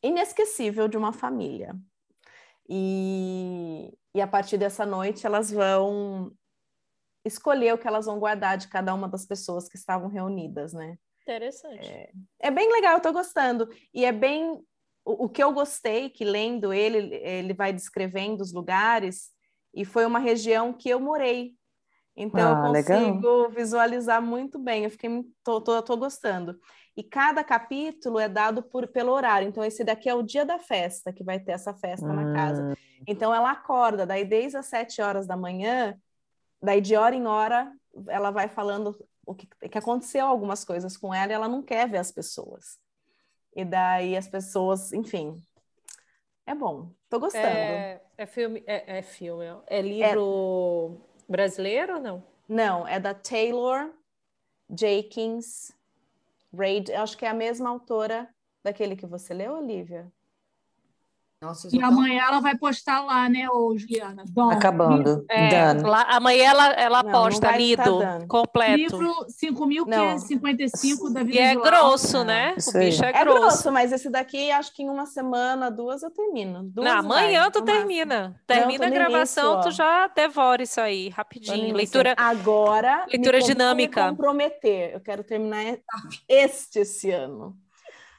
inesquecível 0.02 0.88
de 0.88 0.96
uma 0.96 1.12
família. 1.12 1.72
E, 2.68 3.96
e 4.12 4.20
a 4.20 4.26
partir 4.26 4.58
dessa 4.58 4.84
noite 4.84 5.24
elas 5.24 5.52
vão 5.52 6.32
escolher 7.24 7.74
o 7.74 7.78
que 7.78 7.86
elas 7.86 8.06
vão 8.06 8.18
guardar 8.18 8.58
de 8.58 8.66
cada 8.66 8.92
uma 8.92 9.08
das 9.08 9.24
pessoas 9.24 9.68
que 9.68 9.76
estavam 9.76 10.08
reunidas, 10.08 10.72
né? 10.72 10.98
Interessante. 11.22 11.86
É, 11.88 12.12
é 12.40 12.50
bem 12.50 12.68
legal, 12.72 12.94
eu 12.94 13.00
tô 13.00 13.12
gostando. 13.12 13.68
E 13.94 14.04
é 14.04 14.10
bem. 14.10 14.60
O, 15.08 15.24
o 15.24 15.28
que 15.28 15.42
eu 15.42 15.52
gostei, 15.52 16.10
que 16.10 16.22
lendo 16.22 16.70
ele, 16.70 17.14
ele 17.14 17.54
vai 17.54 17.72
descrevendo 17.72 18.42
os 18.42 18.52
lugares, 18.52 19.30
e 19.72 19.82
foi 19.84 20.04
uma 20.04 20.18
região 20.18 20.72
que 20.72 20.90
eu 20.90 21.00
morei. 21.00 21.54
Então 22.14 22.62
Ah, 22.62 22.66
eu 22.66 22.72
legal. 22.72 22.98
consigo 23.00 23.48
visualizar 23.48 24.20
muito 24.20 24.58
bem. 24.58 24.84
Eu 24.84 24.90
fiquei 24.90 25.08
tô, 25.42 25.60
tô, 25.62 25.80
tô 25.82 25.96
gostando. 25.96 26.58
E 26.94 27.02
cada 27.02 27.42
capítulo 27.42 28.18
é 28.18 28.28
dado 28.28 28.62
por, 28.62 28.88
pelo 28.88 29.12
horário. 29.12 29.48
Então, 29.48 29.64
esse 29.64 29.84
daqui 29.84 30.08
é 30.08 30.14
o 30.14 30.22
dia 30.22 30.44
da 30.44 30.58
festa, 30.58 31.12
que 31.12 31.22
vai 31.22 31.38
ter 31.38 31.52
essa 31.52 31.72
festa 31.72 32.08
na 32.08 32.34
casa. 32.34 32.76
Então, 33.06 33.32
ela 33.32 33.52
acorda, 33.52 34.04
daí 34.04 34.24
desde 34.24 34.56
as 34.56 34.66
sete 34.66 35.00
horas 35.00 35.24
da 35.24 35.36
manhã, 35.36 35.96
daí 36.60 36.80
de 36.80 36.96
hora 36.96 37.14
em 37.14 37.24
hora, 37.24 37.72
ela 38.08 38.32
vai 38.32 38.48
falando 38.48 38.98
o 39.24 39.32
que, 39.34 39.46
que 39.46 39.78
aconteceu 39.78 40.26
algumas 40.26 40.64
coisas 40.64 40.96
com 40.96 41.14
ela 41.14 41.30
e 41.30 41.34
ela 41.34 41.48
não 41.48 41.62
quer 41.62 41.88
ver 41.88 41.98
as 41.98 42.10
pessoas. 42.10 42.78
E 43.58 43.64
daí 43.64 44.16
as 44.16 44.28
pessoas, 44.28 44.92
enfim. 44.92 45.34
É 46.46 46.54
bom, 46.54 46.92
tô 47.10 47.18
gostando. 47.18 47.44
É, 47.48 48.00
é 48.16 48.24
filme, 48.24 48.62
é, 48.64 48.98
é 48.98 49.02
filme, 49.02 49.50
ó. 49.50 49.62
é 49.66 49.82
livro 49.82 51.00
brasileiro 51.28 51.94
ou 51.94 52.00
não? 52.00 52.24
Não, 52.48 52.86
é 52.86 53.00
da 53.00 53.12
Taylor 53.12 53.90
Jenkins 54.70 55.72
Reid. 56.54 56.92
Acho 56.92 57.18
que 57.18 57.26
é 57.26 57.30
a 57.30 57.34
mesma 57.34 57.68
autora 57.68 58.32
daquele 58.62 58.94
que 58.94 59.06
você 59.06 59.34
leu, 59.34 59.54
Olivia. 59.54 60.06
Nossa, 61.40 61.68
E 61.72 61.80
amanhã 61.80 62.24
ela 62.26 62.40
vai 62.40 62.56
postar 62.58 63.00
lá, 63.00 63.28
né, 63.28 63.48
ô 63.48 63.72
Juliana? 63.78 64.24
Dom, 64.28 64.50
Acabando. 64.50 65.24
É, 65.30 65.72
lá, 65.84 66.02
amanhã 66.10 66.50
ela, 66.50 66.66
ela 66.72 67.02
Não, 67.04 67.12
não 67.12 67.22
posta 67.22 67.46
vai 67.46 67.58
lido, 67.58 67.82
completo. 68.26 68.76
Livro 68.76 69.14
5.555 69.28 71.12
da 71.12 71.22
Vida 71.22 71.36
E 71.36 71.38
é 71.38 71.48
Visual. 71.54 71.64
grosso, 71.64 72.24
né? 72.24 72.54
isso 72.58 72.70
O 72.76 72.80
bicho 72.80 73.04
é 73.04 73.10
É 73.10 73.24
grosso. 73.24 73.40
grosso, 73.40 73.70
mas 73.72 73.92
esse 73.92 74.10
daqui 74.10 74.50
acho 74.50 74.74
que 74.74 74.82
em 74.82 74.90
uma 74.90 75.06
semana, 75.06 75.70
duas 75.70 76.02
eu 76.02 76.10
termino. 76.10 76.64
Duas 76.64 76.84
Não, 76.84 77.02
vai, 77.08 77.26
amanhã 77.26 77.48
tu 77.52 77.60
no 77.60 77.66
máximo. 77.66 77.86
termina. 77.86 78.40
Termina 78.44 78.86
a 78.88 78.90
gravação, 78.90 79.54
início, 79.54 79.70
tu 79.70 79.76
já 79.76 80.08
devora 80.08 80.60
isso 80.64 80.80
aí, 80.80 81.08
rapidinho. 81.08 81.72
Leitura. 81.72 82.14
Agora, 82.18 83.04
me 83.06 83.12
leitura 83.12 83.38
vou 83.38 83.46
dinâmica. 83.48 84.04
Me 84.06 84.10
comprometer. 84.10 84.92
Eu 84.92 85.00
quero 85.00 85.22
terminar 85.22 85.78
este 86.28 86.80
esse 86.80 87.12
ano. 87.12 87.56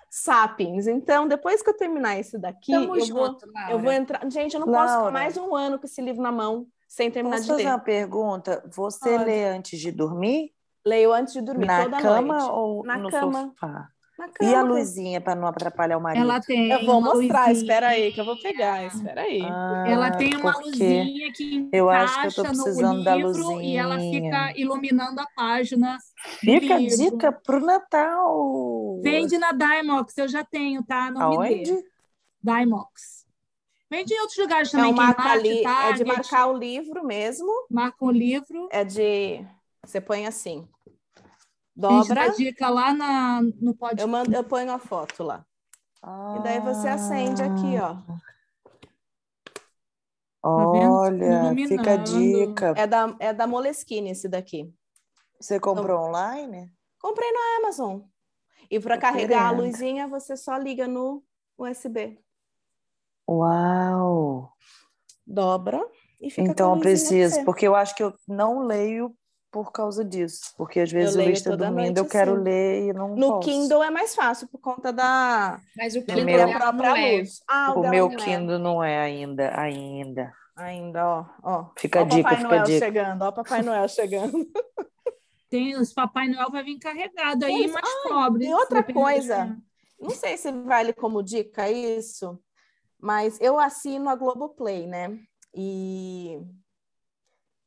Sapiens. 0.10 0.88
Então, 0.88 1.28
depois 1.28 1.62
que 1.62 1.70
eu 1.70 1.78
terminar 1.78 2.18
esse 2.20 2.38
daqui, 2.38 2.72
Tamo 2.72 2.84
eu 2.84 2.88
vou, 2.88 3.00
junto, 3.02 3.46
Laura. 3.54 3.72
eu 3.72 3.80
vou 3.80 3.92
entrar. 3.92 4.22
Gente, 4.30 4.54
eu 4.56 4.60
não 4.60 4.68
posso 4.68 4.88
ficar 4.88 4.96
Laura. 4.98 5.12
mais 5.12 5.38
um 5.38 5.56
ano 5.56 5.78
com 5.80 5.86
esse 5.86 6.02
livro 6.02 6.22
na 6.22 6.32
mão 6.32 6.68
sem 6.88 7.12
terminar 7.12 7.36
Posso 7.36 7.44
de 7.46 7.52
fazer 7.52 7.64
ler. 7.64 7.70
uma 7.70 7.80
pergunta? 7.80 8.64
Você 8.74 9.12
Pode. 9.12 9.26
lê 9.26 9.46
antes 9.46 9.80
de 9.80 9.92
dormir? 9.92 10.52
Leio 10.86 11.14
antes 11.14 11.34
de 11.34 11.42
dormir, 11.42 11.68
na 11.68 11.84
toda 11.84 12.02
cama 12.02 12.38
noite. 12.40 12.52
ou 12.52 12.84
Na 12.86 12.98
no 12.98 13.10
cama. 13.12 13.50
sofá? 13.50 13.90
Na 14.20 14.28
E 14.42 14.54
a 14.54 14.62
luzinha 14.62 15.22
para 15.22 15.34
não 15.34 15.48
atrapalhar 15.48 15.98
o 15.98 16.02
marido? 16.02 16.24
Ela 16.24 16.42
tem 16.42 16.70
Eu 16.70 16.86
vou 16.86 17.02
mostrar, 17.02 17.48
luzinha. 17.48 17.52
espera 17.54 17.88
aí, 17.88 18.12
que 18.12 18.20
eu 18.20 18.26
vou 18.26 18.38
pegar, 18.42 18.84
espera 18.86 19.22
aí. 19.22 19.42
Ah, 19.42 19.86
Ela 19.88 20.12
tem 20.12 20.36
uma 20.36 20.58
luzinha 20.58 21.32
que 21.32 21.70
eu 21.72 21.90
acho 21.90 22.20
que 22.22 22.28
eu 22.28 22.34
tô 22.34 22.42
encaixa 22.42 22.58
no 22.58 22.64
precisando 22.64 23.04
da 23.06 23.16
livro 23.16 23.62
e 23.62 23.78
ela 23.78 23.96
luzinha. 23.96 24.22
fica 24.24 24.60
iluminando 24.60 25.22
a 25.22 25.28
página. 25.34 25.98
Fica 26.42 26.76
a 26.76 26.78
livro. 26.80 26.98
dica 26.98 27.32
pro 27.32 27.62
Natal. 27.62 29.00
Vende 29.02 29.38
na 29.38 29.54
Dymox, 29.54 30.18
eu 30.18 30.28
já 30.28 30.44
tenho, 30.44 30.84
tá? 30.84 31.10
Não 31.10 31.40
me 31.40 31.64
dê. 31.64 31.82
Dymox. 32.44 33.26
Vende 33.90 34.14
em 34.14 34.20
outros 34.20 34.38
lugares 34.38 34.70
também. 34.70 34.92
um 34.92 34.96
marca 34.96 35.36
é 35.38 35.94
de 35.94 36.04
marcar 36.04 36.48
o 36.48 36.58
livro 36.58 37.06
mesmo. 37.06 37.50
Marca 37.72 38.06
o 38.06 38.12
livro. 38.12 38.68
É 38.70 38.84
de. 38.84 39.44
Você 39.84 40.02
põe 40.02 40.28
assim. 40.28 40.68
A 41.80 41.82
Dobra. 41.82 42.28
dá 42.28 42.28
dica 42.36 42.70
lá 42.70 42.94
na, 42.94 43.42
no 43.42 43.74
podcast. 43.74 44.02
Eu, 44.02 44.08
mando, 44.08 44.36
eu 44.36 44.44
ponho 44.44 44.70
a 44.70 44.78
foto 44.78 45.24
lá. 45.24 45.46
E 46.38 46.44
daí 46.44 46.60
você 46.60 46.90
acende 46.90 47.42
aqui, 47.42 47.78
ó. 47.78 47.96
vendo? 50.72 50.92
Olha, 50.92 51.56
fica 51.68 51.94
a 51.94 51.98
dica. 51.98 52.74
É 52.76 52.86
da, 52.86 53.16
é 53.20 53.34
da 53.34 53.48
Moleskine 53.48 54.10
esse 54.10 54.28
daqui. 54.28 54.74
Você 55.40 55.58
comprou 55.58 56.08
online? 56.08 56.70
Comprei 57.00 57.32
no 57.32 57.40
Amazon. 57.64 58.02
E 58.70 58.78
para 58.80 58.98
carregar 58.98 59.48
a 59.48 59.52
luzinha, 59.52 60.08
você 60.08 60.36
só 60.36 60.58
liga 60.58 60.86
no 60.86 61.24
USB. 61.58 62.20
Uau! 63.28 64.52
Dobra 65.26 65.80
e 66.20 66.30
fica 66.30 66.44
com 66.44 66.50
a 66.50 66.52
Então 66.52 66.76
eu 66.76 66.80
preciso, 66.80 67.44
porque 67.46 67.66
eu 67.66 67.76
acho 67.76 67.96
que 67.96 68.04
eu 68.04 68.14
não 68.28 68.60
leio 68.60 69.16
por 69.52 69.72
causa 69.72 70.06
disso. 70.06 70.54
Porque 70.58 70.80
às 70.80 70.92
vezes 70.92 71.16
o 71.16 71.18
leio 71.18 71.30
Luiz 71.30 71.40
está 71.40 71.56
dormindo, 71.56 71.98
eu 71.98 72.06
quero 72.08 72.34
assim. 72.36 72.44
ler 72.44 72.90
e 72.90 72.94
não 72.94 73.16
No 73.16 73.28
posso. 73.34 73.50
Kindle 73.50 73.84
é 73.84 73.90
mais 73.90 74.14
fácil 74.16 74.48
por 74.48 74.60
conta 74.60 74.94
da, 74.94 75.60
Mas 75.76 75.96
o 75.96 76.02
Kindle 76.04 76.26
meu- 76.26 76.38
da 76.38 76.44
ela 76.44 76.60
própria 76.60 76.90
não 76.90 76.96
é. 76.96 77.18
luz. 77.18 77.42
Ah, 77.48 77.72
O 77.76 77.82
dela 77.82 77.90
meu 77.90 78.08
é. 78.08 78.16
Kindle 78.16 78.60
não 78.60 78.84
é 78.84 79.00
ainda, 79.00 79.60
ainda. 79.60 80.34
Ainda, 80.56 81.08
ó. 81.08 81.26
ó. 81.42 81.66
Fica 81.78 82.00
Ó 82.00 82.02
a 82.02 82.06
o 82.06 82.10
dica, 82.10 82.24
Papai 82.24 82.36
fica 82.38 82.48
a 82.48 82.52
Noel 82.52 82.64
dica. 82.66 82.86
chegando, 82.86 83.22
ó 83.24 83.30
o 83.30 83.34
Papai 83.34 83.62
Noel 83.62 83.88
chegando. 83.90 84.48
Tem, 85.50 85.76
os 85.78 85.92
Papai 85.94 86.28
Noel 86.28 86.52
vai 86.52 86.64
vir 86.64 86.78
carregado 86.78 87.46
aí, 87.46 87.68
mais 87.68 88.04
pobre. 88.04 88.46
e 88.46 88.54
outra 88.54 88.84
coisa, 88.84 89.58
Não 90.00 90.12
sei 90.12 90.38
se 90.38 90.52
vale 90.52 90.94
como 90.94 91.24
dica 91.24 91.70
isso, 91.72 92.40
mas 93.00 93.40
eu 93.42 93.60
assino 93.60 94.10
a 94.10 94.16
Globoplay, 94.16 94.86
né? 94.86 95.18
E 95.56 96.40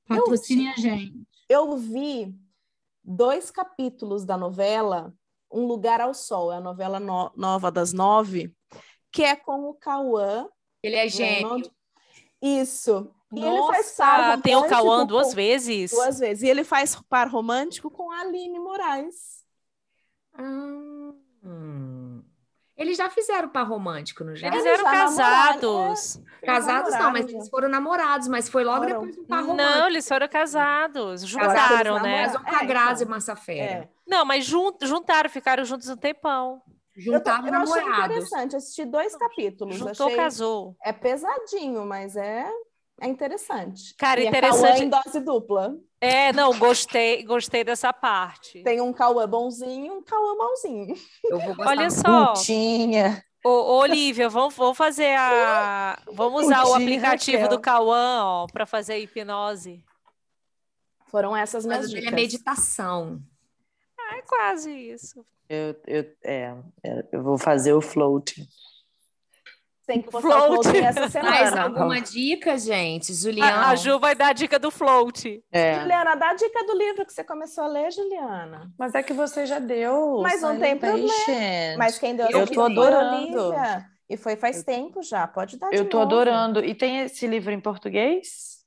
Patrocine 0.07 0.69
a 0.69 0.77
gente. 0.77 1.15
Eu 1.53 1.77
vi 1.77 2.35
dois 3.05 3.51
capítulos 3.51 4.25
da 4.25 4.37
novela 4.37 5.13
Um 5.55 5.67
Lugar 5.67 6.01
ao 6.01 6.15
Sol, 6.15 6.51
é 6.53 6.57
a 6.57 6.61
novela 6.61 6.99
no- 6.99 7.31
nova 7.37 7.71
das 7.71 7.93
nove, 7.93 8.55
que 9.13 9.23
é 9.23 9.37
com 9.37 9.69
o 9.69 9.75
Cauã. 9.75 10.49
Ele 10.83 10.97
é 10.97 11.07
gênio. 11.09 11.71
Isso. 12.41 13.13
E 13.35 13.39
ele 13.45 13.67
faz 13.67 13.97
par 13.97 14.29
Nossa, 14.31 14.43
tem 14.43 14.57
o 14.57 14.67
Cauã 14.67 15.07
duas 15.07 15.29
com- 15.29 15.35
vezes. 15.35 15.91
Duas 15.91 16.19
vezes. 16.19 16.43
E 16.43 16.49
ele 16.49 16.65
faz 16.65 16.97
par 17.09 17.29
romântico 17.29 17.91
com 17.91 18.11
a 18.11 18.21
Aline 18.21 18.59
Moraes. 18.59 19.43
Hum. 20.39 21.15
Eles 22.77 22.97
já 22.97 23.11
fizeram 23.11 23.49
par 23.51 23.65
romântico, 23.69 24.25
não 24.25 24.35
já? 24.35 24.49
Eles 24.49 24.65
Eles 24.65 24.79
eram 24.81 24.85
já 24.91 25.05
namoraram, 25.05 25.17
casados. 25.61 26.23
Casados 26.45 26.95
não, 26.95 27.13
mas 27.13 27.29
eles 27.29 27.49
foram 27.49 27.69
namorados, 27.69 28.29
mas 28.29 28.49
foi 28.49 28.65
logo 28.65 28.79
Foram. 28.85 28.93
depois 29.01 29.17
do 29.17 29.25
par 29.27 29.41
Não, 29.43 29.49
romântico. 29.49 29.87
eles 29.89 30.09
foram 30.09 30.29
casados. 30.29 31.23
Juntaram, 31.23 31.97
eles 31.97 32.03
né? 32.03 32.25
Casou 32.25 32.41
com 32.41 32.51
É, 32.51 32.55
a 32.57 32.65
Grazi 32.65 33.03
então. 33.05 33.15
Massafera. 33.15 33.63
É. 33.85 33.89
Não, 34.07 34.25
mas 34.25 34.45
jun- 34.45 34.77
juntaram, 34.83 35.29
ficaram 35.31 35.65
juntos 35.65 35.89
um 35.89 35.97
tempão. 35.97 36.63
Eu, 36.97 37.23
tô- 37.23 37.31
eu 37.31 37.55
achei 37.55 37.83
interessante, 37.83 38.57
assisti 38.57 38.85
dois 38.85 39.17
capítulos. 39.17 39.77
Juntou, 39.77 40.07
achei... 40.07 40.17
casou. 40.17 40.77
É 40.85 40.93
pesadinho, 40.93 41.85
mas 41.87 42.17
é, 42.17 42.47
é 43.01 43.07
interessante. 43.07 43.95
Cara, 43.97 44.21
e 44.21 44.27
interessante- 44.27 44.83
É 44.83 44.85
em 44.85 44.89
dose 44.91 45.21
dupla. 45.21 45.75
É, 46.05 46.33
não, 46.33 46.59
gostei, 46.59 47.23
gostei 47.23 47.63
dessa 47.63 47.93
parte. 47.93 48.61
Tem 48.65 48.81
um 48.81 48.93
Cauã 48.93 49.29
bonzinho 49.29 49.87
e 49.87 49.91
um 49.91 50.03
Cauã 50.03 50.35
malzinho. 50.37 50.97
Eu 51.23 51.39
vou 51.39 51.55
gostar 51.55 51.71
Olha 51.71 51.91
só, 51.91 52.33
Putinha. 52.33 53.25
ô, 53.45 53.49
ô, 53.49 53.79
Olivia, 53.79 54.29
vamos, 54.29 54.53
vamos 54.57 54.77
fazer 54.77 55.15
a. 55.17 55.97
Vamos 56.13 56.47
usar 56.47 56.63
o 56.65 56.73
Putinha, 56.73 56.77
aplicativo 56.83 57.43
Raquel. 57.43 57.57
do 57.57 57.63
Cauã, 57.63 58.25
ó, 58.25 58.47
para 58.49 58.67
fazer 58.67 58.95
a 58.95 58.99
hipnose. 58.99 59.85
Foram 61.07 61.37
essas 61.37 61.65
Mas 61.65 61.79
minhas 61.79 61.93
o 61.93 61.97
é 61.97 62.01
dicas. 62.01 62.15
meditação. 62.15 63.23
É 64.13 64.23
quase 64.23 64.73
isso. 64.73 65.25
Eu, 65.49 65.77
eu, 65.87 66.05
é, 66.25 66.55
é, 66.83 67.07
eu 67.13 67.23
vou 67.23 67.39
fazer 67.39 67.75
o 67.75 67.81
float. 67.81 68.45
Tem 69.87 70.01
que 70.01 70.11
postar 70.11 70.49
o 70.51 70.63
Float. 70.63 70.77
essa 70.79 71.01
Mais 71.23 71.49
semana. 71.49 71.63
alguma 71.63 72.01
dica, 72.01 72.57
gente? 72.57 73.11
A, 73.11 73.15
Juliana? 73.15 73.67
a 73.69 73.75
Ju 73.75 73.99
vai 73.99 74.15
dar 74.15 74.29
a 74.29 74.33
dica 74.33 74.59
do 74.59 74.71
float. 74.71 75.43
É. 75.51 75.81
Juliana, 75.81 76.15
dá 76.15 76.31
a 76.31 76.35
dica 76.35 76.65
do 76.65 76.77
livro 76.79 77.05
que 77.05 77.13
você 77.13 77.25
começou 77.25 77.65
a 77.65 77.67
ler, 77.67 77.91
Juliana. 77.91 78.73
Mas 78.79 78.95
é 78.95 79.03
que 79.03 79.13
você 79.13 79.45
já 79.45 79.59
deu. 79.59 80.21
Mas 80.23 80.41
não 80.41 80.59
tem 80.59 80.77
problema. 80.77 81.13
Mas 81.77 81.99
quem 81.99 82.15
deu 82.15 82.29
Eu 82.31 82.41
essa 82.43 82.53
tô 82.55 82.63
a 82.63 82.67
adorando. 82.67 83.43
Olivia. 83.49 83.85
E 84.09 84.17
foi 84.17 84.37
faz 84.37 84.63
tempo 84.63 85.03
já. 85.03 85.27
Pode 85.27 85.59
dar 85.59 85.71
de 85.71 85.77
Eu 85.77 85.89
tô 85.89 85.99
novo. 85.99 86.07
adorando. 86.15 86.65
E 86.65 86.75
tem 86.75 87.01
esse 87.01 87.27
livro 87.27 87.51
em 87.53 87.61
português? 87.61 88.63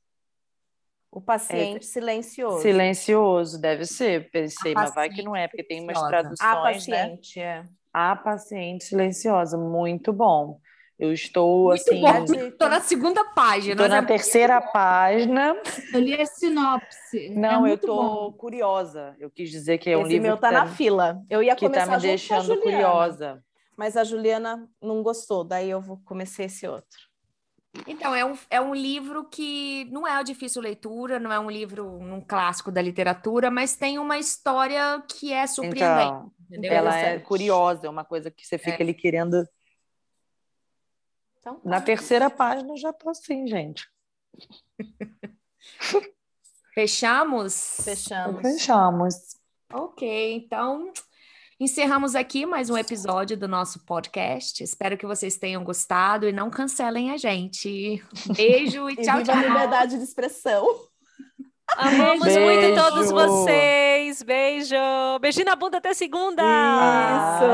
O 1.11 1.21
Paciente 1.21 1.85
Silencioso. 1.85 2.61
Silencioso, 2.61 3.61
deve 3.61 3.85
ser. 3.85 4.29
Pensei, 4.31 4.73
A 4.73 4.75
mas 4.81 4.93
vai 4.93 5.09
que 5.09 5.23
não 5.23 5.33
é, 5.33 5.47
porque 5.47 5.63
tem 5.63 5.81
umas 5.81 5.97
traduções, 6.07 6.41
A 6.41 6.55
né? 6.55 6.73
Paciente, 6.73 7.39
é. 7.39 7.63
A 7.93 8.15
Paciente 8.17 8.83
Silenciosa, 8.83 9.57
muito 9.57 10.11
bom. 10.11 10.59
Eu 10.97 11.11
estou, 11.11 11.65
Muito 11.65 11.81
assim, 11.81 12.01
bom. 12.01 12.51
Tô 12.57 12.69
na 12.69 12.79
segunda 12.79 13.23
página. 13.25 13.75
tô 13.75 13.87
na 13.87 13.97
é- 13.97 14.01
terceira 14.01 14.61
página. 14.61 15.55
Eu 15.93 15.99
li 15.99 16.13
a 16.13 16.25
sinopse. 16.25 17.29
Não, 17.29 17.67
é 17.67 17.73
eu 17.73 17.77
tô 17.77 17.95
bom. 17.95 18.31
curiosa. 18.31 19.13
Eu 19.19 19.29
quis 19.29 19.51
dizer 19.51 19.77
que 19.77 19.89
é 19.89 19.97
um 19.97 20.01
Esse 20.01 20.11
livro 20.11 20.27
meu 20.27 20.35
que 20.35 20.41
tá, 20.41 20.51
tá, 20.51 20.59
na 20.65 20.67
fila. 20.67 21.21
Eu 21.29 21.43
ia 21.43 21.53
que 21.55 21.67
tá 21.67 21.67
começar 21.67 21.85
me 21.85 21.91
com 21.91 21.95
a 21.95 21.99
deixando 21.99 22.61
curiosa. 22.61 23.43
Mas 23.77 23.97
a 23.97 24.05
Juliana 24.05 24.69
não 24.81 25.03
gostou, 25.03 25.43
daí 25.43 25.69
eu 25.69 25.81
vou 25.81 25.99
comecei 26.05 26.45
esse 26.45 26.65
outro. 26.65 26.97
Então, 27.85 28.15
é 28.15 28.23
um, 28.23 28.37
é 28.49 28.61
um 28.61 28.73
livro 28.73 29.25
que 29.25 29.83
não 29.91 30.07
é 30.07 30.11
uma 30.11 30.23
difícil 30.23 30.61
leitura, 30.61 31.19
não 31.19 31.31
é 31.31 31.37
um 31.37 31.51
livro, 31.51 31.85
um 31.85 32.21
clássico 32.21 32.71
da 32.71 32.81
literatura, 32.81 33.51
mas 33.51 33.75
tem 33.75 33.99
uma 33.99 34.17
história 34.17 35.03
que 35.09 35.33
é 35.33 35.45
surpreendente. 35.45 36.03
Então, 36.03 36.31
entendeu? 36.49 36.71
ela 36.71 36.97
é 36.97 37.19
curiosa, 37.19 37.87
é 37.87 37.89
uma 37.89 38.05
coisa 38.05 38.31
que 38.31 38.47
você 38.47 38.57
fica 38.57 38.81
ali 38.81 38.93
querendo. 38.93 39.45
Então, 41.45 41.61
Na 41.63 41.79
terceira 41.79 42.27
página 42.27 42.73
eu 42.73 42.77
já 42.77 42.91
tô 42.91 43.07
assim, 43.07 43.45
gente. 43.45 43.87
Fechamos? 46.73 47.77
fechamos. 47.83 48.41
Fechamos. 48.41 49.15
Ok, 49.71 50.33
então 50.37 50.91
encerramos 51.59 52.15
aqui 52.15 52.47
mais 52.47 52.71
um 52.71 52.77
episódio 52.77 53.37
do 53.37 53.47
nosso 53.47 53.85
podcast. 53.85 54.63
Espero 54.63 54.97
que 54.97 55.05
vocês 55.05 55.37
tenham 55.37 55.63
gostado 55.63 56.27
e 56.27 56.31
não 56.31 56.49
cancelem 56.49 57.11
a 57.11 57.17
gente. 57.17 58.03
Beijo 58.35 58.89
e 58.89 58.93
E 58.99 59.03
tchau, 59.03 59.19
viva 59.19 59.33
a 59.33 59.35
tchau. 59.35 59.47
liberdade 59.47 59.97
de 59.99 60.03
expressão. 60.03 60.65
Amamos 61.77 62.25
Beijo. 62.25 62.39
muito 62.39 62.73
todos 62.73 63.11
vocês. 63.11 64.23
Beijo. 64.23 64.75
Beijinho 65.21 65.45
na 65.45 65.55
bunda 65.55 65.77
até 65.77 65.93
segunda. 65.93 66.41
Isso. 66.41 67.45